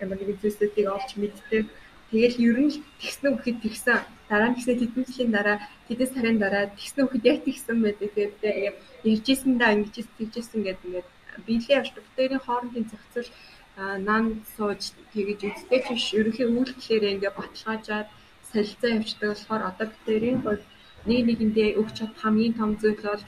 ямар 0.04 0.18
нэгэн 0.20 0.40
зүйлсүүдийг 0.42 0.88
олж 0.90 1.10
мэддэг. 1.22 1.66
Тэгэл 2.10 2.38
ер 2.48 2.58
нь 2.66 2.74
тэгснэ 3.02 3.28
үхэд 3.38 3.58
тэгсэн. 3.62 4.00
Дараа 4.30 4.50
нь 4.50 4.56
тэгснэ 4.58 4.82
тэдэн 4.82 5.06
жилийн 5.06 5.32
дараа 5.38 5.58
тэдэн 5.88 6.10
сарын 6.10 6.38
дараа 6.42 6.66
тэгснэ 6.74 7.02
үхэд 7.06 7.24
яг 7.32 7.38
тэгсэн 7.46 7.78
байдаг. 7.82 8.10
Тэгээд 8.14 8.34
ингээд 8.42 8.78
ярьжсэн 9.06 9.54
да 9.62 9.74
ингэж 9.76 9.96
тэгжсэн 10.18 10.62
гэдэг 10.66 10.86
ингээд 10.90 11.08
биелийн 11.46 11.80
авч 11.80 11.94
бүтээрийн 11.94 12.44
хоорондын 12.46 12.90
зохицол 12.90 13.30
нан 13.78 14.24
сууж 14.58 14.82
тэгэж 15.14 15.40
үздэг 15.48 15.84
биш 15.88 16.06
ерөнхийн 16.20 16.52
үйлдэлээр 16.58 17.04
ингээ 17.14 17.34
баталгаажаад 17.38 18.08
солилцоо 18.52 18.90
явьчдаг 18.98 19.30
болохоор 19.32 19.64
одоо 19.72 19.88
бүтээрийн 19.90 20.40
хувьд 20.42 20.64
нэг 21.08 21.20
нэгэндээ 21.30 21.78
өгч 21.80 21.96
чадах 21.98 22.20
хамгийн 22.22 22.54
том 22.60 22.72
зүйл 22.82 23.02
бол 23.08 23.24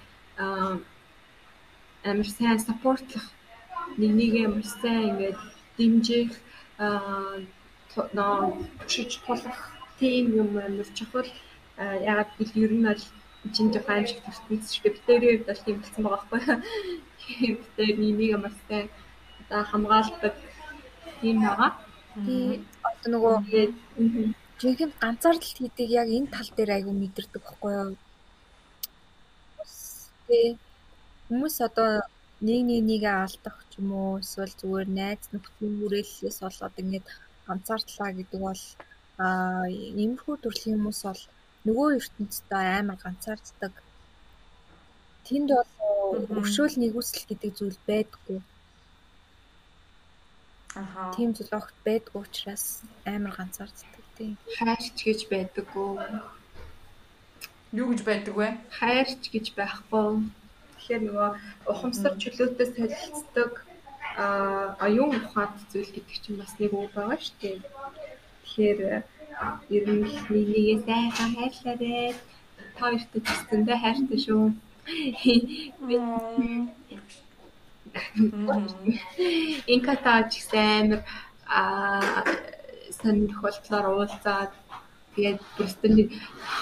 амар 2.09 2.29
сайн 2.37 2.59
саппортлох 2.59 3.25
нэг 3.99 4.11
нэгээ 4.19 4.47
маш 4.47 4.69
сайн 4.81 5.03
ингээд 5.09 5.39
дэмжих 5.77 6.31
аа, 6.77 7.39
шиж 8.91 9.11
тулах 9.25 9.59
тийм 9.99 10.25
юм 10.41 10.49
амар 10.57 10.89
чухал 10.97 11.27
Аа, 11.81 11.97
ягаад 12.11 12.29
гэвэл 12.37 12.63
ер 12.65 12.73
нь 12.77 12.85
бол 12.85 13.03
чинь 13.55 13.73
жоохон 13.73 13.95
аимшиг 13.95 14.19
төртөс 14.21 14.69
шүү 14.69 14.83
дээ. 14.83 14.95
Битэрийн 14.95 15.37
хувьд 15.37 15.49
бол 15.49 15.63
тийм 15.65 15.77
болсон 15.81 16.03
байгаа 16.05 16.27
байхгүй. 16.29 16.41
Битэр 17.61 17.95
нэг 17.97 18.31
маш 18.43 18.55
сайн 18.67 18.87
одоо 19.41 19.61
хамгаалдаг 19.71 20.35
тийм 21.21 21.37
байгаа. 21.41 21.71
тий 22.25 22.61
одоо 22.89 23.09
нөгөө 23.13 23.35
жинхэнэ 24.59 24.99
ганцаардалт 25.01 25.57
хийдэг 25.57 25.89
яг 26.01 26.07
энэ 26.17 26.33
тал 26.35 26.49
дээр 26.53 26.71
айгүй 26.75 26.95
мэдэрдэг 26.97 27.41
байхгүй 27.41 27.71
юу? 27.81 27.91
Тий 30.27 30.47
хүмүүс 31.27 31.55
одоо 31.67 31.89
нэг 32.47 32.59
нэг 32.69 32.81
нэгээ 32.89 33.15
алдах 33.23 33.57
ч 33.69 33.71
юм 33.79 33.89
уу 33.93 34.19
эсвэл 34.23 34.53
зүгээр 34.59 34.89
найз 34.99 35.23
нөхдийн 35.33 35.73
хүрээллээс 35.77 36.37
болоод 36.41 36.75
ингээд 36.81 37.05
ганцаардлаа 37.47 38.09
гэдэг 38.17 38.39
бол 38.47 38.63
аа 39.25 39.65
иймэрхүү 40.01 40.35
төрлийн 40.41 40.77
хүмүүс 40.77 41.01
бол 41.05 41.23
нөгөө 41.65 41.87
ертөнцтэй 41.99 42.65
амар 42.79 42.97
ганцаарддаг. 43.03 43.73
Тэнд 45.25 45.49
бол 45.53 45.71
өршөөл 46.41 46.75
нэгүсэл 46.81 47.29
гэдэг 47.29 47.51
зүйл 47.57 47.79
байдаггүй. 47.89 48.39
Аха. 50.81 51.13
Тийм 51.15 51.29
зүйл 51.35 51.53
огт 51.59 51.75
байдгүй 51.85 52.21
учраас 52.25 52.65
амар 53.05 53.33
ганцаарддаг 53.37 54.05
тийм. 54.17 54.33
хайрч 54.57 54.97
гэж 55.05 55.19
байдаггүй. 55.33 55.89
Юу 57.79 57.87
гэж 57.91 58.01
байдаг 58.09 58.35
вэ? 58.35 58.47
хайрч 58.79 59.23
гэж 59.33 59.45
байхгүй. 59.59 60.07
Тэгэхээр 60.81 61.01
нөгөө 61.05 61.29
ухамсар 61.69 62.13
чөлөөтэй 62.17 62.67
солилцдог 62.73 63.51
а 64.17 64.75
аюун 64.81 65.13
ухаанд 65.21 65.55
зүйл 65.69 65.93
гэдэг 65.93 66.17
чинь 66.23 66.41
бас 66.41 66.57
нэг 66.57 66.73
үг 66.73 66.89
байгаа 66.97 67.21
шүү 67.21 67.37
дээ. 67.41 67.57
Тэгэхээр 68.41 68.79
ер 69.77 69.85
нь 69.93 70.03
л 70.09 70.17
нэг 70.33 70.47
нэгээ 70.51 70.77
сайхан 70.81 71.31
хайрлаарэ. 71.37 72.17
Та 72.75 72.81
хоёрт 72.89 73.13
ч 73.13 73.29
зөндөө 73.49 73.77
хайртай 73.77 74.19
шүү. 74.25 74.43
Инкатаач 79.69 80.29
гэсэн 80.33 80.65
амар 80.81 81.01
а 81.45 81.61
сонир 82.97 83.29
тохиолдлоор 83.31 83.85
уулзаад 83.93 84.51
тэгээд 85.13 85.39
бүрстэн 85.55 85.93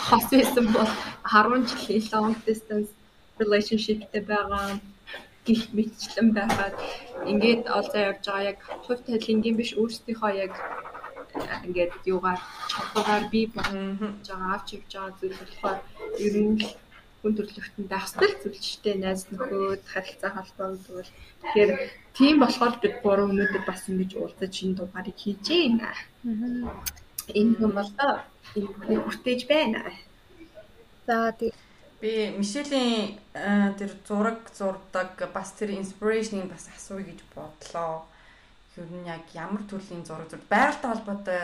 хос 0.07 0.25
байсан 0.33 0.65
бол 0.75 0.91
10 1.23 1.69
жилийн 1.69 2.05
long 2.13 2.35
distance 2.45 2.98
relationshipтэй 3.41 4.21
байгаа 4.31 4.67
гих 5.47 5.61
мэтчлэн 5.77 6.29
байгаад 6.37 6.75
ингээд 7.31 7.63
олзаа 7.77 8.01
явж 8.09 8.23
байгаа 8.27 8.49
яг 8.51 8.59
хувь 8.85 9.01
талингийн 9.05 9.59
биш 9.59 9.71
өөрсдийнхөө 9.81 10.31
яг 10.45 10.53
ингээд 11.67 11.93
юугаар 12.13 12.41
чадвараар 12.71 13.25
бий 13.33 13.45
болж 13.55 14.25
байгаа 14.29 14.51
авч 14.55 14.67
явж 14.77 14.91
байгаа 14.93 15.17
зүйл 15.19 15.37
болохоор 15.41 15.79
ер 16.25 16.35
нь 16.45 16.57
хүн 17.19 17.33
төрлөختөнд 17.35 17.89
байх 17.91 18.05
ёстой 18.07 18.27
л 18.31 18.39
зүйл 18.41 18.59
ч 18.63 18.67
гэдэг 18.73 18.95
найз 19.03 19.21
нөхөд 19.27 19.83
харилцаа 19.93 20.31
холбоо 20.35 20.67
тэгвэл 20.85 21.11
тэгэхээр 21.41 21.71
тийм 22.17 22.35
болохоор 22.39 22.73
бид 22.83 22.95
гурав 23.03 23.27
өнөөдөр 23.31 23.63
бас 23.67 23.81
ингэж 23.89 24.11
уулзаж 24.15 24.53
энэ 24.63 24.77
дугаарыг 24.79 25.17
хийж 25.19 25.45
байна. 25.51 25.89
Энэ 27.39 27.59
юм 27.65 27.71
бол 27.77 27.91
доо 27.99 28.13
энэ 28.89 29.03
хүртээж 29.03 29.41
байна. 29.51 29.79
За 31.07 31.15
тий 31.39 31.51
Би 32.01 32.31
Мишелийн 32.31 33.19
э, 33.33 33.73
тэр 33.77 33.91
зураг 34.07 34.39
зурдаг 34.55 35.19
бас 35.33 35.51
тэр 35.59 35.75
inspiration-ыг 35.75 36.47
бас 36.47 36.69
асууя 36.71 37.03
гэж 37.03 37.19
бодлоо. 37.35 38.07
Ер 38.79 38.87
нь 38.87 39.03
яг 39.03 39.27
ямар 39.35 39.63
төрлийн 39.67 40.07
зураг 40.07 40.31
зурд 40.31 40.47
байгальтай 40.47 40.89
холбоотой 40.95 41.43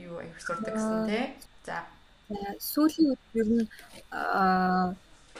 юу 0.00 0.24
аяг 0.24 0.40
зурдаг 0.40 0.72
гэсэн 0.72 1.04
тий. 1.04 1.26
За. 1.68 1.84
За, 2.32 2.38
сүүлийн 2.56 3.12
үед 3.12 3.24
ер 3.36 3.48
нь 3.52 3.68
аа 4.08 4.96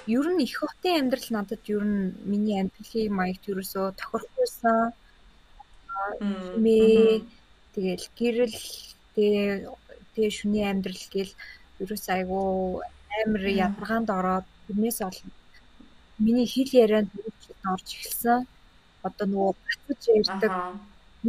ер 0.07 0.27
нь 0.29 0.45
их 0.45 0.61
хотын 0.61 1.09
амьдрал 1.09 1.29
надад 1.31 1.65
ер 1.69 1.85
нь 1.85 2.13
миний 2.25 2.61
амьдралын 2.61 3.17
маягт 3.17 3.45
ерөөсөө 3.51 3.87
тохирохгүйсэн 4.01 4.93
мэ 6.65 6.79
тэгэл 7.75 8.07
гэрэл 8.19 8.59
тэгээ 9.15 9.73
тэгээ 10.15 10.31
шүний 10.39 10.65
амьдрал 10.69 11.05
гэл 11.15 11.33
ерөөсөө 11.83 12.15
айгу 12.17 12.41
амар 13.19 13.45
ядаргаанд 13.67 14.09
ороод 14.19 14.47
тэрнээс 14.67 14.99
бол 15.03 15.19
миний 16.25 16.49
хэл 16.55 16.71
ярианд 16.85 17.11
орж 17.73 17.89
эхэлсэн. 17.97 18.41
Одоо 19.07 19.27
нөгөө 19.33 19.53
гацж 19.89 20.03
ярьдаг 20.21 20.53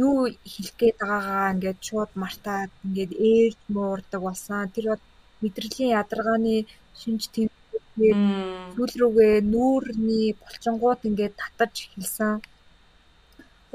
юу 0.04 0.18
хэлэх 0.52 0.74
гээд 0.80 0.96
байгаагаа 1.00 1.52
ингээд 1.54 1.80
шууд 1.88 2.12
мартаад 2.22 2.70
ингээд 2.86 3.12
ээлж 3.32 3.60
муурдаг 3.74 4.20
болсон. 4.24 4.72
Тэр 4.74 4.86
бол 4.90 5.04
мэдрэлийн 5.42 5.96
ядаргааны 6.00 6.54
шинж 7.00 7.22
тэмдэг 7.34 7.82
Мм. 7.96 8.72
сүүл 8.74 8.92
рүүгээ 9.00 9.34
нүүрний 9.52 10.28
булчингууд 10.40 11.00
ингээд 11.08 11.34
татаж 11.40 11.74
эхэлсэн. 11.84 12.34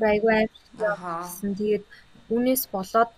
Айгүй 0.10 0.34
аимшигсэн. 0.38 1.52
Тэгээд 1.60 1.86
үүнээс 2.34 2.64
болоод 2.74 3.12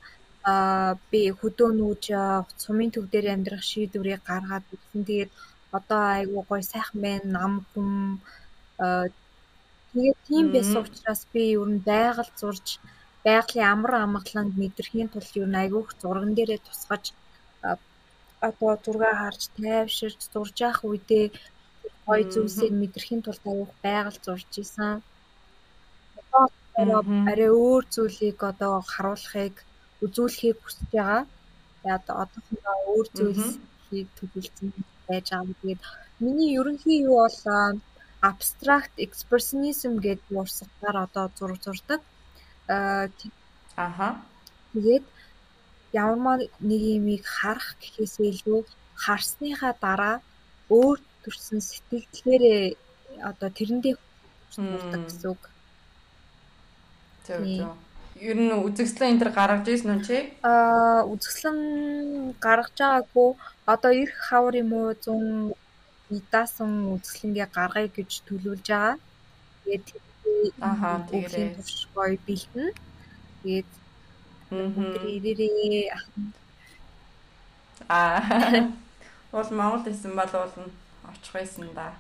аа 0.44 0.96
би 1.12 1.22
хөдөө 1.40 1.70
нүүж 1.80 2.04
аа, 2.16 2.48
сумын 2.64 2.92
төв 2.94 3.06
дээр 3.12 3.28
амьдрах 3.36 3.64
шийдвэрийг 3.72 4.24
гаргаад 4.30 4.66
ирсэн. 4.74 5.02
Тэгээд 5.08 5.32
одоо 5.78 6.02
айгүй 6.18 6.44
гоё 6.50 6.64
сайхан 6.72 7.00
байна. 7.06 7.28
Нам 7.38 7.54
хүм 7.70 7.90
тэгээд 9.92 10.20
тийм 10.28 10.46
байсан 10.56 10.82
учраас 10.86 11.22
би 11.34 11.44
ер 11.60 11.70
нь 11.74 11.84
байгаль 11.92 12.34
зурж 12.40 12.68
байгалийн 13.26 13.68
амар 13.74 13.94
амгаланг 14.06 14.54
мэдрэхийн 14.58 15.10
тулд 15.12 15.34
ер 15.42 15.50
нь 15.50 15.60
айгүйх 15.62 15.90
зурган 16.02 16.34
дээрээ 16.36 16.60
тусгаж 16.68 17.04
одоо 18.48 18.72
зураг 18.84 19.16
харж 19.22 19.42
тайвширч 19.58 20.20
зурж 20.34 20.56
явах 20.68 20.82
үедээ 20.88 21.26
гоё 22.08 22.24
зүйлсийг 22.32 22.74
мэдрэхийн 22.78 23.22
тулд 23.24 23.44
айгүйх 23.52 23.74
байгаль 23.86 24.20
зурж 24.26 24.52
исэн. 24.64 25.04
Одоо 26.20 26.44
арай 27.32 27.52
өөр 27.64 27.84
зүйлийг 27.94 28.40
одоо 28.52 28.74
харуулахыг 28.92 29.56
үзүүлэхийг 30.06 30.58
хүсэж 30.62 30.90
байгаа. 30.94 31.24
Тэгээд 31.84 32.06
одоохондоо 32.24 32.78
өөр 32.92 33.08
зүйлс 33.18 33.50
хийх 33.88 34.10
төлөвлөсөн 34.18 34.68
байж 35.08 35.28
байгаа. 35.32 35.56
Тэгээд 35.62 35.82
миний 36.24 36.52
ерөнхий 36.60 37.00
юу 37.10 37.18
бол 37.24 37.80
abstract 38.30 38.94
expressionism 39.06 39.94
гэдэг 40.06 40.36
урсгалаар 40.42 40.98
одоо 41.06 41.26
зураг 41.38 41.60
зурдаг. 41.64 42.02
Аа 42.68 43.08
Аха. 43.76 44.10
Тэгээд 44.74 45.06
ямарваа 45.94 46.38
нэг 46.70 46.82
юмыг 46.98 47.24
харах 47.26 47.70
гэхээсээ 47.82 48.30
илүү 48.34 48.60
харсныхаа 49.04 49.74
дараа 49.86 50.18
өөр 50.70 50.98
төрсэн 51.24 51.60
сэтгэлдээрээ 51.70 52.64
одоо 53.30 53.50
тэрэндээ 53.58 53.96
хүрдэг 54.52 55.02
гэсэн 55.08 55.30
үг. 55.34 55.44
Зөв 57.26 57.44
зөв. 57.58 57.89
Ер 58.20 58.36
нь 58.36 58.52
үзэгслэн 58.52 59.10
энэ 59.16 59.20
төр 59.22 59.32
гаргаж 59.32 59.66
ирсэн 59.72 59.96
үү 59.96 60.04
чи? 60.04 60.18
Аа 60.44 61.08
үзэсгэлэн 61.08 61.60
гаргаж 62.44 62.76
байгаагүй 62.76 63.30
одоо 63.64 63.92
ирэх 63.96 64.20
хавар 64.28 64.56
юм 64.60 64.72
уу 64.76 64.92
100 64.92 65.56
даасан 66.34 66.72
үзэсгэлэнгээ 67.00 67.48
гаргая 67.56 67.88
гэж 67.88 68.12
төлөвлөж 68.28 68.66
байгаа. 68.68 68.96
Тэгээд 69.64 69.88
Аха, 70.60 71.04
тэгээрээ 71.08 71.56
гоё 71.96 72.18
бэлтэн. 72.28 72.68
Тэгээд 73.44 73.70
ирээрээ 74.52 75.96
Аа. 77.88 78.70
Уул 79.32 79.50
Монгол 79.54 79.84
хэлсэн 79.86 80.14
бол 80.16 80.34
уул 80.34 80.56
нь 80.66 80.74
очих 81.08 81.34
байсан 81.34 81.70
да. 81.74 81.94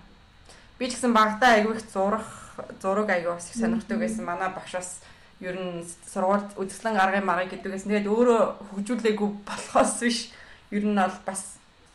Би 0.77 0.89
ч 0.89 0.97
гэсэн 0.97 1.13
багтаа 1.13 1.55
айгүй 1.55 1.77
их 1.77 1.83
зурах 1.93 2.27
зураг 2.81 3.09
айгүй 3.09 3.33
бас 3.33 3.49
их 3.49 3.57
сонирхдаг 3.57 3.99
байсан. 3.99 4.25
Манай 4.25 4.49
багш 4.49 4.73
бас 4.73 4.89
ер 5.39 5.55
нь 5.55 5.83
сургуульд 6.11 6.55
үзэсгэлэн 6.59 6.95
гаргын 6.99 7.25
маргай 7.25 7.47
гэдэг 7.49 7.71
байсан. 7.71 7.89
Тэгээд 7.91 8.11
өөрөө 8.11 8.41
хөгжүүлээгүй 8.69 9.29
болохоос 9.47 9.93
биш. 10.03 10.19
Ер 10.71 10.83
нь 10.85 10.95
бол 10.99 11.17
бас 11.25 11.41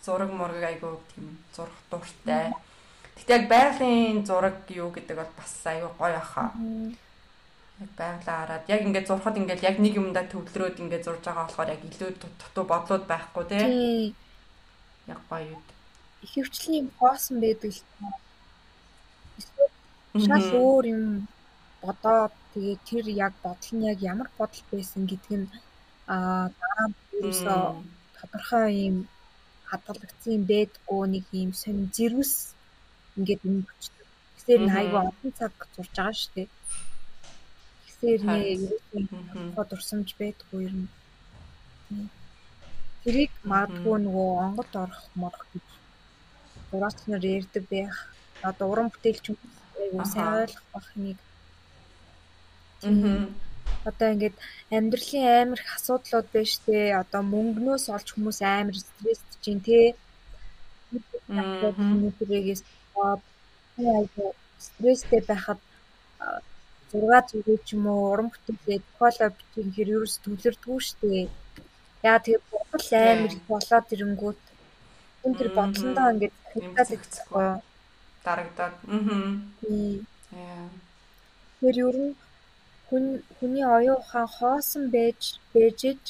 зураг 0.05 0.31
мураг 0.33 0.63
айгүй 0.65 0.97
тийм 1.15 1.39
зурх 1.57 1.77
дуртай. 1.91 2.53
Гэтэ 3.17 3.33
яг 3.37 3.45
байгалийн 3.49 4.25
зураг 4.27 4.57
юу 4.73 4.91
гэдэг 4.93 5.17
бол 5.17 5.33
бас 5.37 5.53
айгүй 5.65 5.91
гоё 5.99 6.17
ахаа. 6.19 6.49
Яг 7.81 7.91
байглаа 7.99 8.37
хараад 8.47 8.65
яг 8.69 8.81
ингээд 8.87 9.09
зурхад 9.09 9.37
ингээд 9.37 9.63
яг 9.63 9.77
нэг 9.79 9.95
юмдаа 10.01 10.25
төвлөрөөд 10.31 10.81
ингээд 10.83 11.05
зурж 11.05 11.23
байгаа 11.25 11.45
болохоор 11.47 11.73
яг 11.75 11.83
илүү 11.85 12.11
дут- 12.17 12.39
дутуу 12.41 12.65
бодлууд 12.65 13.05
байхгүй 13.07 13.45
тий. 13.51 14.15
Яг 15.07 15.21
гоё 15.31 15.53
юу. 15.53 15.63
ихэвчлэн 16.25 16.75
юм 16.81 16.89
хоосон 16.99 17.37
байдаг 17.45 17.73
л 17.77 17.81
шал 20.25 20.47
өөр 20.65 20.85
юм 20.95 21.05
бодоод 21.83 22.33
тэгээ 22.55 22.77
тэр 22.89 23.05
яг 23.27 23.35
бодол 23.45 23.71
нь 23.75 23.87
яг 23.93 23.99
ямар 24.13 24.29
бодол 24.39 24.63
байсан 24.73 25.03
гэдг 25.11 25.31
нь 25.41 25.47
аа 26.15 26.47
дараа 26.61 26.87
нь 26.89 26.97
ерөөсөө 27.19 27.61
тодорхой 28.17 28.69
юм 28.89 28.97
хадгалагдсан 29.71 30.33
юм 30.39 30.45
байдгүй 30.53 31.03
нэг 31.15 31.25
юм 31.43 31.51
сонь 31.61 31.83
зэрвс 31.97 32.35
ингээд 33.17 33.43
өнгөчдөг. 33.51 34.07
Тэгэхээр 34.37 34.63
Мгм. 34.65 34.77
айгүй 34.79 35.01
олон 35.09 35.33
цаг 35.39 35.53
зурж 35.75 35.93
байгаа 35.97 36.17
шүү 36.21 36.33
дээ. 36.37 36.49
Тэгэхээр 37.85 38.21
нэ 38.29 38.37
ерөөсөө 38.53 39.01
Мгм. 39.03 39.53
хот 39.55 39.71
урсамж 39.77 40.09
байдгүй 40.21 40.61
ер 40.67 40.75
нь. 40.81 40.89
Тэрийг 43.03 43.33
магадгүй 43.51 43.97
нөгөө 44.05 44.29
онгод 44.45 44.71
орох 44.83 45.03
морох 45.21 45.45
гэж 45.53 45.67
зураач 46.71 46.99
нар 47.11 47.25
ярьдаг 47.39 47.65
байх. 47.73 47.97
Одоо 48.49 48.67
уран 48.73 48.89
бүтээлч 48.93 49.25
айгүй 49.81 50.05
сайн 50.13 50.33
ойлгох 50.43 50.67
бах 50.75 50.89
нэг. 51.05 51.19
Одоо 53.85 54.09
ингээд 54.15 54.37
амьдралын 54.77 55.25
амар 55.43 55.61
их 55.61 55.71
асуудлууд 55.77 56.27
байна 56.33 56.51
штэ. 56.55 56.77
Одоо 57.03 57.23
мөнгнөөс 57.23 57.85
олж 57.95 58.09
хүмүүс 58.13 58.39
амар 58.43 58.77
стрессд 58.77 59.29
чинь. 59.45 59.61
Тэрээс 59.65 59.97
айгүй 63.77 64.31
стресстэй 64.67 65.21
байхад 65.29 65.61
а, 66.23 66.25
зураг 66.91 67.25
зүгээ 67.29 67.59
ч 67.67 67.69
юм 67.75 67.85
уу 67.91 68.01
уран 68.13 68.29
бүтээлээ 68.33 68.81
коло 68.99 69.27
бичих 69.37 69.67
хэр 69.75 69.89
ерөөс 69.95 70.15
төвлөрдгүү 70.25 70.79
штэ. 70.89 71.29
Яа 72.09 72.19
тэр 72.25 72.39
бодол 72.51 72.89
амар 73.13 73.33
их 73.37 73.45
болоод 73.51 73.87
ирэнгүүт 73.95 74.41
энэ 75.25 75.35
Мгм. 75.35 75.55
бодлондоо 75.57 76.07
ингээд 76.13 76.35
идчихгүй. 76.97 77.49
Дарагдаад. 78.25 78.75
Яа. 80.33 80.69
Тэр 81.61 81.77
ер 81.89 81.97
нь 82.05 82.15
хүний 83.37 83.67
оюун 83.77 84.01
ухаан 84.03 84.29
хоосон 84.37 84.85
байж 84.95 85.21
бэжж 85.53 86.05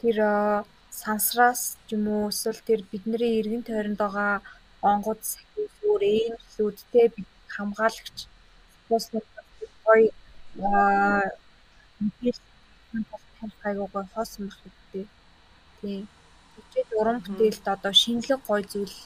тэр 0.00 0.16
а, 0.32 0.64
сансраас 1.02 1.60
ч 1.86 1.88
юм 1.94 2.04
уу 2.14 2.30
эсвэл 2.32 2.60
тэр 2.68 2.80
бидний 2.90 3.38
эргэн 3.40 3.66
тойронд 3.66 3.98
байгаа 4.02 4.32
онгод 4.90 5.20
сахиус 5.32 5.74
өөр 5.88 6.02
ээлжлүүдтэй 6.14 7.06
бид 7.14 7.28
хамгаалагч 7.54 8.16
спонсор 8.78 9.24
гоё 9.84 10.08
аа 10.74 11.24
гоё 13.92 14.04
хоосон 14.14 14.42
байх 14.46 14.58
хэрэгтэй. 14.62 15.06
Тийм. 15.80 16.02
Тэгвэл 16.72 16.98
уран 17.00 17.18
бүтээлд 17.24 17.64
одоо 17.74 17.92
шинэлэг 18.02 18.40
гоё 18.48 18.62
зүйл 18.72 18.96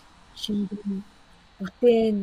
шингэн 0.42 1.02
бүтээн. 1.58 2.18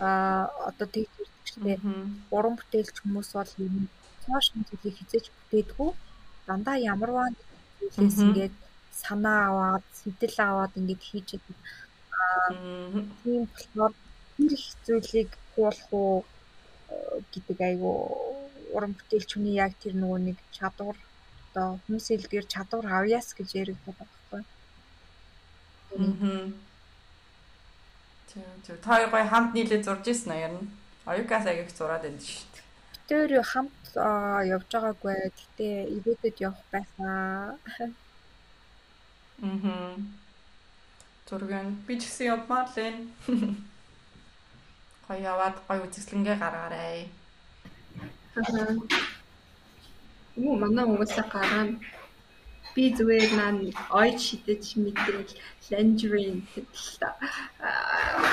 Аа 0.00 0.42
одоо 0.68 0.86
тэгж 0.94 1.14
Мгм. 1.56 2.30
уран 2.36 2.54
бүтээлч 2.58 2.96
хүмүүс 3.00 3.30
бол 3.36 3.52
юм 3.66 3.88
цааш 4.24 4.46
зүйлийг 4.54 4.96
хизээж 4.98 5.26
бүтээдгүү 5.34 5.90
дандаа 6.46 6.76
ямарваа 6.92 7.28
зүйлээс 7.80 8.18
ингээд 8.26 8.56
санаа 9.02 9.40
аваад 9.50 9.84
сэтэл 10.00 10.36
аваад 10.48 10.72
ингээд 10.80 11.02
хийж 11.08 11.28
яадаг. 11.36 11.58
Мгм. 12.50 13.02
Тийм 13.22 13.42
болохоор 13.50 13.92
тэр 14.36 14.52
их 14.56 14.66
зүйлийг 14.86 15.30
хуулах 15.52 15.88
уу 15.92 16.24
э, 16.90 17.20
гэдэг 17.32 17.58
айгу 17.68 17.90
уран 18.74 18.92
бүтээлч 18.98 19.30
хүний 19.34 19.56
яг 19.64 19.72
тэр 19.82 19.94
нөгөө 19.98 20.20
нэг 20.28 20.38
чадвар 20.56 20.96
одоо 21.50 21.68
хүмүүсийн 21.86 22.20
хэлгээр 22.20 22.46
чадвар 22.54 22.86
авьяас 22.86 23.34
гэж 23.34 23.48
яригддаг 23.62 23.96
байхгүй. 23.98 24.42
Мгм. 25.98 26.54
Тэг 28.30 28.44
тэг. 28.66 28.76
Та 28.82 28.94
хоёр 28.94 29.10
гоё 29.10 29.26
хамт 29.26 29.54
нийлээ 29.54 29.82
зурж 29.82 30.06
ирсэн 30.06 30.32
аа 30.32 30.44
ер 30.46 30.54
аяг 31.10 31.30
их 31.30 31.70
зураад 31.76 32.02
байдаг 32.02 32.22
шүү 32.22 32.46
дээ. 32.54 32.64
Тэр 33.10 33.30
хамт 33.42 33.82
аа, 33.96 34.46
явж 34.46 34.70
байгаагүй. 34.70 35.16
Гэтэ 35.38 35.68
ирээдүйд 35.96 36.36
явах 36.46 36.64
байсан. 36.70 37.94
Мгм. 39.42 40.14
Зургийн 41.26 41.68
би 41.86 41.94
ч 41.98 42.06
гэсэн 42.06 42.26
явмаар 42.34 42.66
л 42.70 42.78
энэ. 42.86 43.02
Гоё 45.06 45.18
яваад 45.32 45.56
гоё 45.66 45.82
үзэсгэлэнгээ 45.86 46.36
гаргаарай. 46.42 47.10
Юу 50.36 50.54
манай 50.58 50.84
хүмүүсээ 50.86 51.26
гараад 51.34 51.70
би 52.74 52.84
зүгээр 52.96 53.30
наа 53.38 53.52
ойд 54.00 54.18
шидэж 54.26 54.64
мэдээл 54.82 55.30
ланжерин 55.70 56.46
гэдэл 56.54 56.88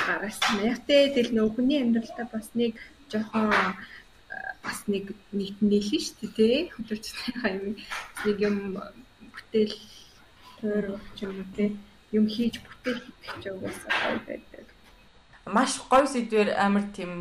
гаргасан. 0.06 0.56
Яг 0.70 0.78
тэ 0.86 1.14
тэл 1.14 1.30
нөх 1.34 1.54
хүний 1.54 1.82
амьдралдаа 1.82 2.26
бас 2.32 2.48
нэг 2.54 2.72
жоохон 3.10 3.50
а, 3.50 3.74
бас 4.62 4.78
нэг 4.86 5.14
нэг 5.32 5.54
нийлэн 5.60 6.02
шүү 6.02 6.16
дээ 6.20 6.36
тий. 6.36 6.56
Хөдөлгчдийнхаа 6.74 7.50
юм 7.58 7.66
нэг 8.24 8.36
юм 8.48 8.56
бүтээл 9.32 9.74
ч 11.14 11.18
юм 11.24 11.32
уу 11.38 11.48
тий. 11.56 11.70
Юм 12.12 12.26
хийж 12.26 12.54
бүтээл 12.64 13.02
хийх 13.04 13.34
ч 13.42 13.44
угаасаа 13.52 13.92
гоё 14.02 14.20
байдаг. 14.26 14.66
Маш 15.48 15.72
гоё 15.88 16.06
сэдвэр 16.06 16.52
амар 16.60 16.84
тийм 16.92 17.12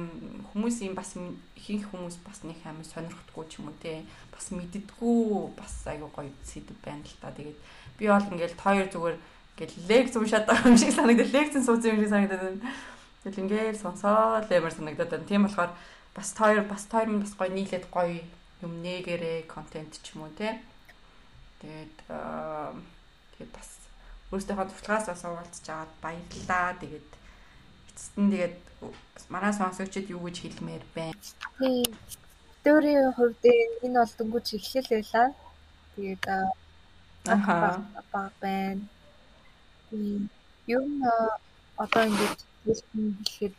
хүмүүс 0.52 0.84
юм 0.84 0.95
бас 0.99 1.15
ихэнх 1.56 1.88
хүмүүс 1.91 2.18
бас 2.27 2.44
нэг 2.44 2.60
амар 2.68 2.84
сонирхдаггүй 2.84 3.45
ч 3.48 3.60
юм 3.60 3.72
уу 3.72 3.77
те 3.80 4.03
бас 4.38 4.47
мэддэггүй 4.53 5.57
бас 5.57 5.73
айгу 5.89 6.14
гоё 6.14 6.30
сэдв 6.45 6.77
байна 6.85 7.01
л 7.01 7.18
та. 7.18 7.34
Тэгээд 7.34 7.57
би 7.97 8.05
бол 8.05 8.30
ингээл 8.30 8.61
тойр 8.61 8.88
зүгээр 8.93 9.18
ингээл 9.57 9.76
лекц 9.89 10.14
уншаад 10.14 10.45
байгаа 10.45 10.69
юм 10.69 10.77
шиг 10.77 10.93
санагдал 10.93 11.34
лекцэн 11.34 11.65
суусан 11.65 11.97
юм 11.97 12.01
шиг 12.05 12.14
санагдаад 12.14 12.43
байна. 12.45 12.61
Тэгэл 13.26 13.41
ингээл 13.49 13.81
сонсоод 13.81 14.45
л 14.45 14.53
амар 14.53 14.73
санагдаад 14.77 15.09
байна. 15.09 15.26
Тийм 15.26 15.43
болохоор 15.49 15.72
бас 16.14 16.30
тойр 16.38 16.61
бас 16.69 16.85
тойр 16.85 17.09
минь 17.09 17.26
бас 17.26 17.34
гоё 17.34 17.49
нийлээд 17.49 17.85
гоё 17.89 18.22
юм 18.61 18.73
нээгэрээ 18.85 19.49
контент 19.49 19.97
ч 19.97 20.14
юм 20.14 20.30
уу 20.30 20.34
те. 20.38 20.61
Тэгээд 21.65 21.97
тэгээд 23.34 23.51
бас 23.57 23.69
өөрсдийнхөө 24.30 24.69
туршлагаас 24.69 25.09
бас 25.09 25.22
уулзж 25.26 25.65
аваад 25.73 25.91
баярлалаа. 26.05 26.77
Тэгээд 26.77 27.09
эцэст 27.89 28.15
нь 28.22 28.30
тэгээд 28.30 28.55
манай 29.34 29.53
сонсогчид 29.53 30.14
юу 30.14 30.22
гэж 30.30 30.38
хэлмээр 30.45 30.84
байна. 30.93 31.18
Тийм. 31.57 31.89
Өөрийн 32.68 33.07
хувьд 33.15 33.44
энэ 33.85 33.99
бол 34.02 34.14
дөнгөж 34.18 34.48
эхлэл 34.57 34.89
байлаа. 34.91 35.27
Тэгээд 35.94 36.26
аа, 36.35 36.48
Аха. 37.34 37.56
баг 38.11 38.31
байна. 38.41 38.84
Тийм. 39.89 40.22
Юу 40.76 40.84
н 40.84 41.02
одоо 41.84 42.03
ингэж 42.10 42.39
хэлэхэд 42.64 43.56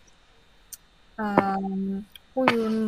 аа 1.24 1.56
хүн 2.32 2.46
юу 2.58 2.68
н 2.74 2.78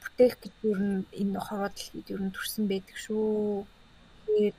бүтээх 0.00 0.34
гэж 0.42 0.54
юу 0.70 0.76
н 0.80 0.86
энэ 1.20 1.38
хорвоо 1.46 1.68
дэлхийд 1.72 2.06
юу 2.14 2.20
н 2.24 2.32
төрсэн 2.34 2.64
байдаг 2.70 2.96
шүү. 3.04 3.66
Тэгээд 4.24 4.56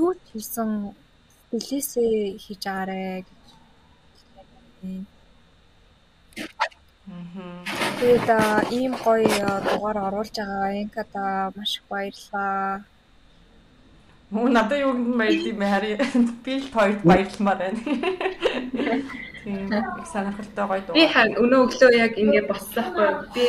юу 0.00 0.10
ч 0.14 0.18
хийсэн 0.32 0.70
стилээсээ 1.32 2.12
хийж 2.44 2.62
агаарэ 2.72 3.24
гэж 3.26 3.40
байна. 4.80 5.04
Тэгээд 8.00 8.28
аа, 8.30 8.62
ийм 8.70 8.92
гоё 9.04 9.26
аа, 9.26 9.60
дугаар 9.66 9.98
оруулж 10.06 10.34
байгаа 10.36 10.82
Энкада 10.82 11.52
маш 11.56 11.72
их 11.76 11.84
баярлалаа. 11.90 12.84
Мөн 14.30 14.52
надад 14.52 14.78
юу 14.84 14.92
гэнэ 14.92 15.16
баяр 15.16 15.40
юм 15.50 15.58
бэ 15.58 15.66
харин 15.72 15.98
би 16.44 16.52
л 16.60 16.68
хоёрт 16.74 17.02
баярламаар 17.02 17.58
байна. 17.58 17.80
Тийм 19.44 19.72
их 19.72 20.06
сонирхолтой 20.12 20.66
гоё 20.68 20.80
Би 20.92 21.02
дуу. 21.02 21.12
хаа 21.14 21.26
өнөө 21.42 21.60
өглөө 21.64 21.92
яг 21.96 22.12
ингэ 22.22 22.40
боссоохгүй. 22.50 23.08
Би 23.34 23.44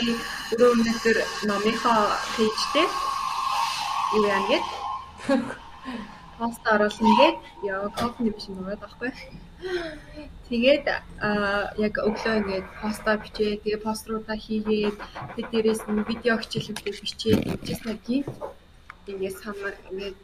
өрөө 0.55 0.69
өнөөдөр 0.75 1.17
номынхоо 1.49 1.99
пэйж 2.35 2.59
дээр 2.73 2.91
юу 4.15 4.25
яа 4.33 4.41
гээд 4.49 4.67
пост 6.39 6.63
оруулсан 6.73 7.09
гээд 7.19 7.37
яа 7.67 7.89
кофе 7.99 8.31
биш 8.31 8.47
юм 8.47 8.63
байна 8.63 8.79
байхгүй. 8.79 9.11
Тэгээд 10.49 10.85
яг 11.85 11.93
өглөө 12.07 12.35
ингээд 12.39 12.67
постоо 12.81 13.15
бичээ. 13.19 13.61
Тэгээ 13.61 13.85
пост 13.85 14.07
руудаа 14.07 14.37
хийгээд 14.39 14.97
тэг 15.35 15.45
дээрээс 15.51 15.83
нь 15.91 16.07
видео 16.09 16.35
хичээлүүдээ 16.39 16.95
бичээд 17.03 17.41
ичсэн 17.67 17.97
гинт 18.07 18.29
ингээд 19.11 19.35
санаа 19.43 19.73
ингээд 19.91 20.21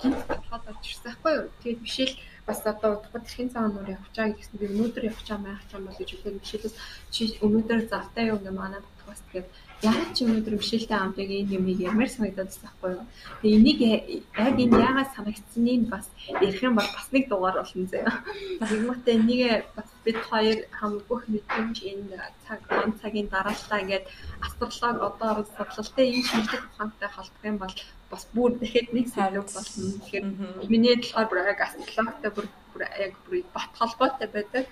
гинт 0.00 0.20
баталгаад 0.28 0.68
орж 0.70 0.84
ирсэн 0.84 1.04
байхгүй 1.08 1.32
юу. 1.38 1.46
Тэгээд 1.62 1.84
бишэл 1.86 2.14
бас 2.46 2.60
одоо 2.66 2.90
удахгүй 2.94 3.20
тэрхийн 3.22 3.52
цагаан 3.54 3.72
нуур 3.74 3.90
явчаа 3.98 4.26
гэсэн 4.30 4.56
би 4.60 4.66
өнөөдөр 4.70 5.04
явчаа 5.10 5.38
маях 5.40 5.62
чам 5.70 5.82
бол 5.86 5.98
гэж 5.98 6.10
үгүй 6.14 6.32
бишэлээс 6.38 6.74
чи 7.10 7.22
өнөөдөр 7.42 7.80
завтай 7.90 8.24
юу 8.30 8.38
гэх 8.38 8.54
манай 8.54 8.80
подкаст 8.84 9.26
гэдэг 9.32 9.50
яг 9.82 10.16
чи 10.16 10.24
өнөөдөр 10.24 10.56
бишэлтэй 10.56 10.96
хамт 10.96 11.18
яг 11.20 11.30
энэ 11.30 11.56
юмыг 11.60 11.80
ямар 11.84 12.08
санагдаад 12.08 12.48
байхгүй 12.48 12.90
юу. 12.96 13.04
Тэгээ 13.42 13.56
энийг 13.60 13.80
яг 13.84 14.56
энэ 14.56 14.80
яагаад 14.80 15.10
санагдсаныг 15.12 15.82
бас 15.92 16.06
ярих 16.40 16.62
юм 16.64 16.74
бол 16.80 16.88
бас 16.96 17.06
нэг 17.12 17.28
дугаар 17.28 17.56
болно 17.60 17.86
заяа. 17.92 18.24
Нэгмэтэй 18.64 19.14
энийг 19.20 19.64
бас 19.76 19.88
бид 20.04 20.18
хоёр 20.30 20.58
хам 20.72 20.92
бүх 21.08 21.28
мэдрэмж 21.28 21.76
энэ 21.92 22.16
цаг 22.48 22.60
он 22.72 22.96
цагийн 23.00 23.28
дараалтаа 23.28 23.84
ингээд 23.84 24.06
астролог 24.40 24.96
одоо 25.08 25.44
судлалтай 25.44 26.06
энэ 26.08 26.24
шинжлэх 26.24 26.64
ухаантай 26.72 27.10
холбох 27.12 27.44
юм 27.44 27.56
бол 27.60 27.74
бас 28.10 28.24
бүр 28.32 28.50
дахиад 28.56 28.88
нэг 28.96 29.06
сэдв 29.12 29.44
болно. 29.44 29.86
Тэгэхээр 30.00 30.24
миний 30.72 30.96
болохоор 30.96 31.28
бүр 31.28 31.38
яг 31.52 31.60
астрологтой 31.60 32.30
бүр 32.32 32.46
бүр 32.72 32.82
яг 32.96 33.12
бүр 33.28 33.44
бат 33.52 33.70
холбоотой 33.76 34.28
байдаг. 34.32 34.64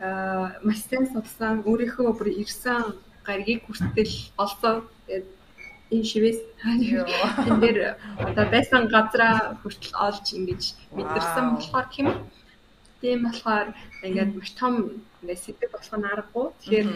Аа 0.00 0.60
маш 0.60 0.84
сайн 0.84 1.08
судсан 1.08 1.64
өөрийнхөө 1.64 2.12
бүр 2.18 2.28
ирсэн 2.42 2.84
гаригийг 3.26 3.60
хүртэл 3.64 4.14
олсон. 4.42 4.76
Тэгээд 5.06 5.26
энэ 5.94 6.08
шивээс 6.10 6.40
энэ 6.66 7.60
дээр 7.62 7.78
одоо 8.28 8.46
байсан 8.54 8.82
газараа 8.94 9.36
хүртэл 9.62 9.94
олж 10.06 10.26
ингэж 10.38 10.62
мэдэрсэн 10.96 11.46
болохоор 11.54 11.88
хэм 11.94 12.08
тийм 13.00 13.18
болохоор 13.28 13.68
ингээд 14.06 14.32
маш 14.34 14.50
том 14.58 14.74
ингээд 15.22 15.42
сэдв 15.44 15.70
болох 15.72 15.94
нь 15.98 16.10
аргагүй. 16.12 16.46
Тэгэхээр 16.58 16.88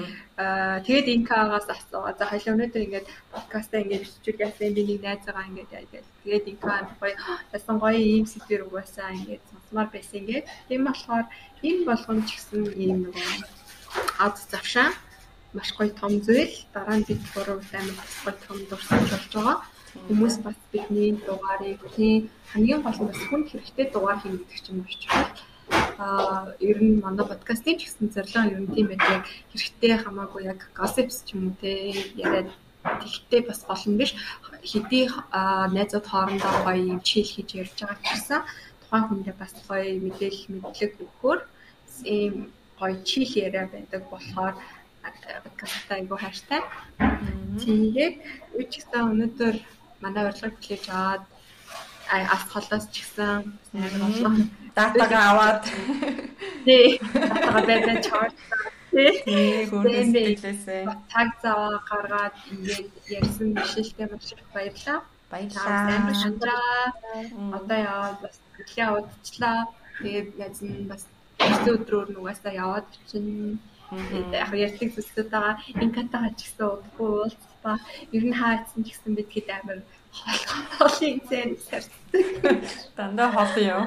аа 0.43 0.79
тэгээд 0.87 1.07
инкагаас 1.15 1.69
асуугаа. 1.71 2.19
За 2.19 2.25
хоёул 2.31 2.53
өнөөдөр 2.55 2.87
ингээд 2.87 3.07
подкастаа 3.35 3.83
ингээд 3.85 4.05
бичүүл 4.07 4.45
яасан 4.47 4.75
би 4.75 4.83
нэг 4.89 4.99
найзаагаа 5.07 5.49
ингээд 5.51 5.71
яагаад. 5.79 6.07
Тэгээд 6.25 6.51
инка 6.53 6.75
гоё 7.01 7.15
ясан 7.57 7.77
гоё 7.83 7.99
ийм 8.01 8.27
сэдвэр 8.27 8.67
угаасаа 8.67 9.11
ингээд 9.19 9.43
сонсомоор 9.51 9.89
байсан 9.93 10.19
ингээд. 10.21 10.47
Тийм 10.69 10.83
болохоор 10.89 11.27
энэ 11.69 11.87
болгоом 11.89 12.19
ч 12.27 12.29
гэсэн 12.35 12.61
ийм 12.83 12.97
нөгөө 13.05 13.29
ад 14.25 14.37
завшаа 14.51 14.91
маш 15.57 15.69
гоё 15.77 15.91
том 16.01 16.13
зүйл. 16.27 16.55
Дараа 16.75 16.97
нь 16.99 17.07
бид 17.09 17.23
гурав 17.35 17.61
амар 17.81 18.09
гоё 18.25 18.37
том 18.47 18.59
дурсамж 18.71 19.09
болж 19.11 19.27
байгаа. 19.35 19.57
Хүмүүс 20.07 20.37
бас 20.47 20.59
бидний 20.73 21.11
дугаарыг 21.27 21.81
тийм 21.97 22.31
хамгийн 22.53 22.83
гол 22.83 22.99
нь 23.03 23.11
бас 23.11 23.21
хүн 23.29 23.43
хэрэгтэй 23.51 23.87
дугаар 23.91 24.19
хийнэ 24.21 24.39
гэдэг 24.39 24.59
ч 24.63 24.67
юм 24.71 24.79
уу 24.81 24.95
чухал 25.03 25.31
а 25.99 26.55
ер 26.69 26.79
нь 26.83 27.01
манай 27.05 27.27
подкастын 27.31 27.79
ч 27.79 27.81
гэсэн 27.87 28.07
зорилго 28.15 28.51
ер 28.55 28.61
нь 28.63 28.73
тийм 28.75 28.87
байдаг 28.91 29.23
хэрэгтэй 29.51 29.95
хамаагүй 30.03 30.43
яг 30.53 30.61
gossips 30.79 31.17
ч 31.27 31.29
юм 31.35 31.43
уу 31.47 31.55
те 31.63 31.73
яриад 32.25 32.49
тэгтээ 33.03 33.43
бас 33.49 33.61
гол 33.69 33.85
нь 33.91 33.99
биш 34.01 34.13
хэдий 34.71 35.05
найзууд 35.77 36.07
хоорондоо 36.11 36.55
гоё 36.67 36.83
юм 36.95 37.01
чийл 37.09 37.31
хийж 37.33 37.51
ярьж 37.63 37.77
байгаа 37.81 37.99
ч 38.03 38.07
гэсэн 38.11 38.41
тухайн 38.81 39.05
хүндээ 39.07 39.37
бас 39.43 39.53
гоё 39.69 39.91
мэдээлэл 40.05 40.51
мэдлэг 40.53 40.93
өгөхөөр 41.03 41.41
ийм 42.15 42.35
гоё 42.81 42.97
чийл 43.09 43.33
яриа 43.47 43.67
байдаг 43.75 44.03
болохоор 44.11 44.55
подкастаа 45.45 45.97
айгу 45.99 46.17
хайртай. 46.17 46.61
Тэгээд 47.63 48.15
гэсэн 48.57 49.01
өнөөдөр 49.13 49.57
манай 50.03 50.25
урилгыг 50.29 50.57
хүлээж 50.61 50.85
аваад 50.91 51.25
ас 52.11 52.43
холоос 52.53 52.85
ч 52.93 53.05
гэсэн 53.05 53.45
амар 53.75 53.95
болоо. 54.03 54.33
Датагаа 54.75 55.25
аваад 55.31 55.63
Тий. 56.65 56.99
Датагаа 56.99 57.63
бэдэ 57.69 57.95
чарт. 58.07 58.37
Тий. 58.91 59.13
хөргөс 59.71 60.09
сэтгэлээсээ 60.13 60.83
Цаг 61.13 61.29
зав 61.43 61.81
гаргаад 61.89 62.35
ингээд 62.53 62.91
ярьсан 63.19 63.49
бишэлтэй 63.57 64.07
маш 64.11 64.27
их 64.35 64.43
баярлалаа. 64.55 65.01
Баярлалаа. 65.31 65.97
Амар 65.97 66.17
шандраа. 66.23 66.85
Одоо 67.57 67.79
яваад 67.91 68.19
бас 68.25 68.37
хөдөлгөөн 68.57 68.99
удаачлаа. 68.99 69.59
Тэгээд 70.03 70.29
яаж 70.45 70.57
нь 70.67 70.89
бас 70.91 71.03
өсөө 71.41 71.75
өдрөөр 71.79 72.09
нүгасаа 72.13 72.53
яваад 72.65 72.89
чинь 73.09 73.61
яг 73.91 74.53
ярьдаг 74.67 74.89
зүйлсүүд 74.95 75.29
байгаа. 75.31 75.55
Инкатагаа 75.85 76.33
ч 76.39 76.41
гэсэн 76.47 76.67
удахгүй 76.67 77.09
уулзлаа. 77.11 77.77
Ер 78.17 78.25
нь 78.27 78.39
хаацсан 78.41 78.81
ч 78.85 78.89
гэсэн 78.95 79.13
бид 79.19 79.31
хэд 79.35 79.49
амар 79.51 79.79
хоолын 80.79 81.19
зэн 81.29 81.51
сарцдаг. 81.67 82.59
дандаа 82.97 83.29
хол 83.35 83.55
юм. 83.75 83.87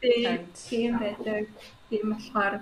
Тийм 0.00 0.98
байдаг. 0.98 1.46
Тийм 1.88 2.04
болохоор 2.12 2.54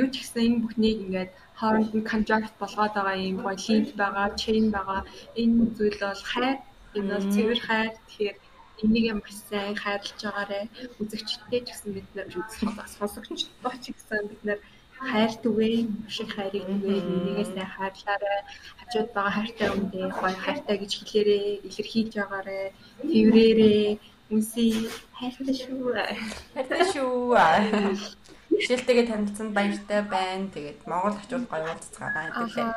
юу 0.00 0.06
ч 0.12 0.14
гэсэн 0.20 0.42
энэ 0.46 0.60
бүхнийг 0.62 0.98
ингээд 1.04 1.32
хооронд 1.58 1.92
нь 1.96 2.08
контракт 2.12 2.54
болгоод 2.60 2.92
байгаа 2.94 3.16
юм 3.30 3.38
гоё 3.44 3.58
линк 3.68 3.88
байгаа, 4.00 4.28
чейн 4.42 4.66
байгаа. 4.76 5.00
Энэ 5.42 5.72
зүйл 5.76 5.98
бол 6.04 6.22
хайр. 6.32 6.58
Энэ 6.96 7.10
бол 7.12 7.26
цэвэр 7.34 7.60
хайр. 7.66 7.92
Тэгэхээр 8.08 8.36
энийг 8.82 9.06
маш 9.16 9.32
сайн 9.48 9.74
хайрлаж 9.82 10.20
байгаарэ. 10.20 10.68
Үзэгчтэй 11.00 11.60
ч 11.64 11.68
гэсэн 11.72 11.90
бид 11.96 12.08
нар 12.14 12.28
сонсогчтой 12.96 13.76
ч 13.82 13.84
гэсэн 13.96 14.28
бид 14.30 14.42
нар 14.44 14.60
хайр 15.00 15.32
түгээ, 15.44 15.76
их 16.08 16.30
хайрыг 16.34 16.64
түгээ, 16.64 17.00
нэгээс 17.04 17.50
сайн 17.54 17.70
хайрлаарай. 17.76 18.40
Хажууд 18.80 19.10
байгаа 19.12 19.34
хайртай 19.36 19.68
хүндээ 19.70 20.06
гоё 20.20 20.36
хайртай 20.44 20.76
гэж 20.80 20.92
хэлээрээ, 20.96 21.46
илэрхийлж 21.68 22.12
байгаарэ. 22.16 22.72
Тэврээрээ, 23.04 23.88
үнсий 24.32 24.72
хайртай 25.18 25.54
шүү. 25.54 25.92
Хайртай 26.54 26.82
шүү. 26.92 27.36
Жишээлтэйгээ 28.56 29.06
танилцсанд 29.10 29.52
баяртай 29.52 30.00
байна. 30.02 30.48
Тэгээд 30.54 30.80
Монгол 30.88 31.16
очвол 31.20 31.44
гоё 31.50 31.66
уулзцгаана 31.68 32.32
хэвлээ. 32.32 32.72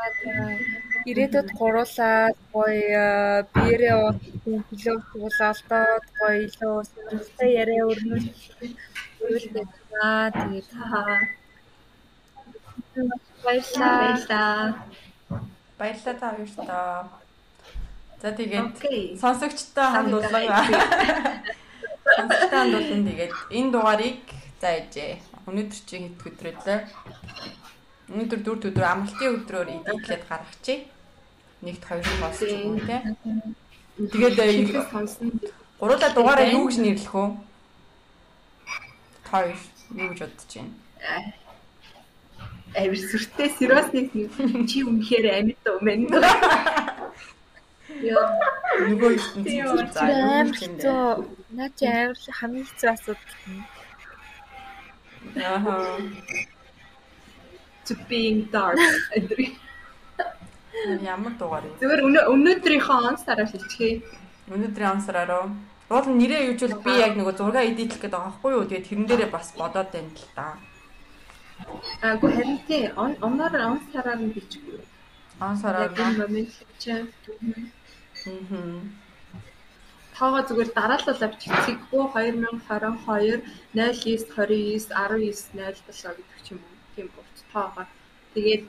Ирээдүйд 1.10 1.50
гуруулаад 1.56 2.38
гоё 2.52 3.48
биерээ 3.54 3.96
уулзсан 3.96 4.60
философи 4.68 5.38
суулалтад 5.38 6.04
гоё 6.20 6.36
илүү 6.46 6.76
сонирхолтой 6.91 7.50
яриа 7.62 7.84
аа 10.04 10.28
тэгээд 10.36 10.68
баярлалаа. 13.44 13.99
Баярлалаа. 13.99 14.76
Баярлалаа 15.78 16.16
та 16.20 16.28
хоёртоо. 16.36 17.10
За 18.22 18.32
тэгээд 18.36 19.20
сонсогчтой 19.22 19.88
хандуулан 19.95 20.44
сонсогчтой 22.18 22.60
хандуулан 22.60 23.03
тэгээд 23.07 23.34
энэ 23.57 23.72
дугаарыг 23.72 24.20
заажээ. 24.60 25.24
Өнөөдөр 25.48 25.80
чи 25.88 25.95
хэд 26.03 26.20
өдрөлөө? 26.28 26.80
Өнөөдөр 28.11 28.40
дөрөв 28.44 28.68
өдөр 28.70 28.86
амралтын 28.91 29.34
өдрөөр 29.40 29.70
эдитлээд 29.72 30.24
гаргачихъя. 30.28 30.84
Нэгт 31.64 31.84
хоёр 31.88 32.06
пост 32.20 32.44
юм 32.44 32.76
те. 32.84 32.98
Тэгээд 33.95 34.36
их 34.36 34.70
их 34.76 34.88
сонсон. 34.91 35.40
гуруула 35.80 36.10
дугаараа 36.11 36.52
юу 36.52 36.68
гэж 36.68 36.78
нэрлэх 36.84 37.14
вэ? 37.16 37.26
Хоёр 39.32 39.57
юу 39.95 40.10
гэж 40.11 40.20
бодож 40.28 40.52
байна? 40.56 40.76
Авир 42.76 43.00
сүртэй 43.02 43.50
сериосник 43.58 44.14
чи 44.70 44.84
үнэхээр 44.86 45.26
амьд 45.40 45.66
өмнө. 45.66 46.22
Яа, 48.00 48.26
Нөгөө 48.86 49.10
ертөнцийн 49.18 49.66
амар 49.66 50.46
юм 50.46 50.54
хэцүү. 50.54 51.04
Наа 51.58 51.70
чи 51.76 51.86
амар 51.90 52.18
хамгийн 52.40 52.66
хэцүү 52.70 52.90
асуудал. 52.94 53.34
Ааха. 55.36 55.76
to 57.90 57.96
being 58.08 58.46
dark. 58.54 58.78
Ямар 61.02 61.34
дугаар 61.41 61.66
вэ? 61.66 61.76
Зүгээр 61.82 62.02
өнөө 62.08 62.24
өнөөдрийнхөө 62.34 62.98
онцлогоо 63.10 63.48
хэлчихье. 63.50 64.06
Өнөөдрийн 64.54 64.94
ансараараа 64.96 65.50
уул 65.90 66.08
нэрээ 66.22 66.54
юужвал 66.54 66.80
би 66.86 66.94
яг 67.02 67.18
нөгөө 67.18 67.36
зураг 67.36 67.66
эдитлэх 67.66 68.00
гээд 68.00 68.14
байгаа 68.14 68.30
байхгүй 68.30 68.52
юу? 68.54 68.70
Тэгээд 68.70 68.88
тэрэн 68.88 69.06
дээрээ 69.10 69.30
бас 69.34 69.48
бодоод 69.58 69.90
байна 69.91 70.14
л 70.14 70.28
да. 70.38 70.46
Аагүй 72.07 72.31
харин 72.38 72.60
тий 72.68 72.84
он 73.03 73.11
оноор 73.27 73.53
онцлогоор 73.72 74.19
нь 74.23 74.34
бичихгүй. 74.36 74.80
Ансараар 75.48 75.91
Яг 75.91 75.99
энэ 75.99 76.18
момент 76.22 76.52
чинь 76.81 77.07
Мм. 78.26 78.91
таага 80.15 80.40
зүгээр 80.48 80.69
дараалал 80.77 81.23
авч 81.27 81.41
цэггүй 81.65 82.03
2022 82.14 83.44
09 83.73 84.27
29 84.36 84.91
19 84.91 85.56
0 85.56 85.88
болоо 85.88 86.14
гэдэг 86.18 86.40
ч 86.45 86.48
юм 86.53 86.60
уу. 86.65 86.76
Тийм 86.95 87.07
урт 87.19 87.38
таага. 87.53 87.84
Тэгээд 88.34 88.64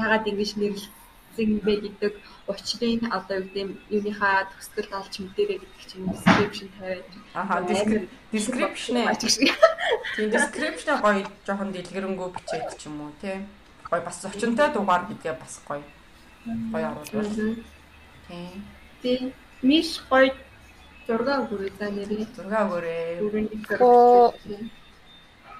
яагаад 0.00 0.28
ингэж 0.30 0.50
нэрлсэн 0.60 0.99
бэ 1.36 1.74
гэдэг 1.84 2.12
учрыг 2.48 3.02
одоо 3.10 3.38
юу 3.38 3.46
гэдэг 3.54 3.68
юуныхаа 3.90 4.48
төсгөл 4.50 4.90
олж 4.98 5.14
мэдэрэй 5.22 5.58
гэдэг 5.62 5.82
чинь 5.86 6.06
description 6.10 6.68
тавиад 6.78 7.06
Аха 7.34 7.54
description 8.32 8.94
ээ. 8.98 9.14
Тийм 10.16 10.28
description 10.34 10.96
гоё 11.00 11.22
жоохон 11.46 11.70
дэлгэрэнгүй 11.72 12.28
бичээд 12.34 12.74
ч 12.78 12.86
юм 12.90 13.00
уу 13.00 13.12
тий. 13.22 13.46
Гоё 13.88 14.02
бас 14.02 14.16
зочинтой 14.22 14.68
дугаар 14.74 15.06
гэдгээ 15.06 15.34
бас 15.38 15.62
гоё. 15.66 15.82
Гоё 16.72 16.86
оруулах. 16.90 17.62
Тийм. 18.28 18.64
Тийм. 19.02 19.32
Миш 19.62 20.02
гоё 20.10 20.34
зураг 21.06 21.46
өгөрөө 21.46 21.70
за 21.78 21.86
нэрээ. 21.90 22.26
Зураг. 22.34 22.66
Оо. 23.80 24.34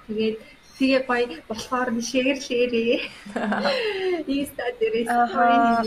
Тэгээд 0.06 0.38
тэгээ 0.80 1.02
гоё 1.04 1.36
болохоор 1.48 1.88
шеэрлээрээ. 2.00 2.96
Инста 4.32 4.64
дээрээс. 4.80 5.08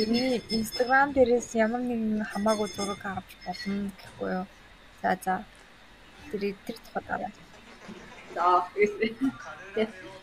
Би 0.05 0.37
Instagram 0.57 1.07
дээрээс 1.17 1.49
ямар 1.57 1.81
нэгэн 1.81 2.21
хамаагүй 2.31 2.69
зураг 2.77 3.01
авч 3.01 3.29
болно 3.45 3.89
гэхгүй 3.97 4.29
юу. 4.37 4.45
За 5.01 5.17
за. 5.25 5.35
Тэр 6.29 6.53
тэр 6.65 6.77
тухайд 6.85 7.07
аваа. 7.09 7.31
За. 8.37 8.45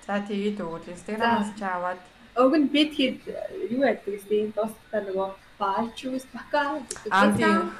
За 0.06 0.14
тэгээд 0.30 0.62
өгвөл 0.62 0.86
Instagram-аас 0.94 1.50
ч 1.58 1.62
аваад 1.66 1.98
Уг 2.38 2.54
нь 2.54 2.70
би 2.70 2.86
тэгэхэд 2.94 3.26
юу 3.74 3.82
яадаг 3.82 4.06
гэсэн 4.06 4.54
дуустал 4.54 5.02
нөгөө 5.02 5.28
баачус 5.58 6.22
бака 6.30 6.78
гэдэг. 6.78 7.10
аа 7.10 7.26
тийм. 7.34 7.74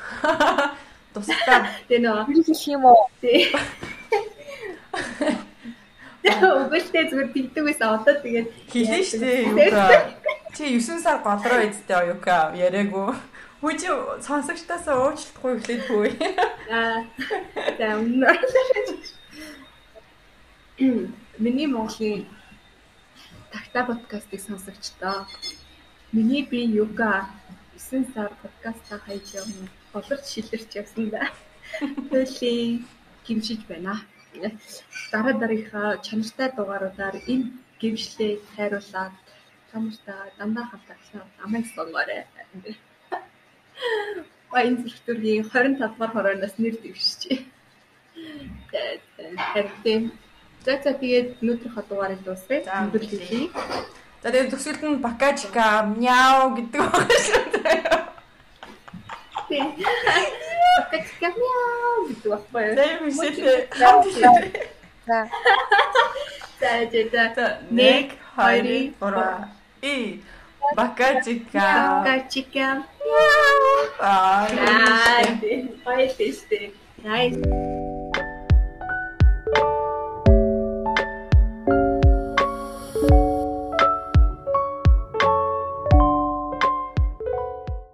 Тусдаа 1.15 1.71
Тэгээ 1.87 2.03
нөгөө 2.03 2.27
Тэр 2.27 2.43
хэлэх 2.51 2.67
юм 2.75 2.83
уу? 2.91 3.07
тий. 3.23 3.47
Өгөлтэй 6.21 7.09
зүгээр 7.09 7.31
тэгдэг 7.33 7.65
байсан 7.65 7.89
одоо 7.97 8.15
тэгээд 8.21 8.49
хэлэн 8.69 9.05
штэ 9.09 9.31
юука. 9.49 9.87
Чи 10.53 10.65
9 10.77 11.01
сар 11.01 11.19
годроо 11.25 11.65
эзтэй 11.65 11.97
оюука 11.97 12.53
яриаггүй. 12.53 13.17
Хүч 13.61 13.81
сонсогчдоос 14.25 14.87
уучлахгүй 14.89 15.53
эхлэдгүй. 15.57 16.09
аа 16.69 17.05
за 17.79 17.87
өмнө 17.97 18.29
Миний 21.41 21.67
Монголын 21.67 22.25
Такта 23.53 23.85
подкастыг 23.85 24.41
сонсогчдоо 24.41 25.27
миний 26.13 26.45
би 26.45 26.65
юга 26.65 27.27
9 27.77 28.13
сар 28.15 28.31
подкаста 28.43 28.99
хайж 29.05 29.35
явна. 29.35 29.69
Болорч 29.93 30.25
шилэрч 30.33 30.71
явсан 30.77 31.11
да. 31.11 31.33
Хөлийн 32.11 32.87
гимшиж 33.27 33.61
байна. 33.69 34.01
Дараа 35.13 35.35
дараагийнхаа 35.43 35.91
чанартай 36.07 36.49
дугааруудаар 36.57 37.17
энэ 37.33 37.47
гимшлээ 37.81 38.33
хайруулаад 38.55 39.15
чанартай 39.71 40.21
дандаа 40.39 40.67
хамтаглаа 40.71 41.25
амайг 41.45 41.67
сонгоорой. 41.75 42.23
Баян 44.53 44.77
зүрхтүргийн 44.83 45.45
25 45.45 45.79
дугаар 45.93 46.13
хорооноос 46.15 46.55
нэр 46.59 46.77
дэвшчихье. 46.83 47.37
Харин 49.53 50.05
За 50.65 50.77
за 50.85 50.93
тэгээд 50.93 51.41
өнөөдрийнхөө 51.41 51.85
дугаарыг 51.89 52.21
дуусгая. 52.21 52.61
За, 52.69 52.85
Өндөрлөе. 52.85 53.49
За 54.21 54.29
тэгээд 54.29 54.53
төгсгөлд 54.53 54.83
нь 54.85 55.01
бакачка 55.01 55.89
мяу 55.97 56.53
гэдэг 56.53 56.85
байна 56.93 57.17
шүү 57.25 57.45
дээ. 59.49 60.50
Бакачка 60.81 61.29
мяу 61.37 62.09
гэдэг 62.09 62.29
баггүй 62.33 62.63
юу? 62.65 62.75
За 62.79 62.85
юм 62.97 63.07
шилээ. 63.13 63.59
Хамт 63.71 64.05
хэлээ. 64.09 64.69
За. 65.07 65.19
За 66.61 66.71
за 66.93 67.01
за. 67.13 67.25
За 67.37 67.47
1 67.69 68.95
2 68.97 68.97
3 69.01 69.45
и 69.83 70.23
бакачка. 70.77 71.69
Бакачка. 72.07 72.69
Аа. 74.01 74.47
Аа, 74.49 75.29
баярлалаа. 75.85 76.71
Nice. 77.03 78.20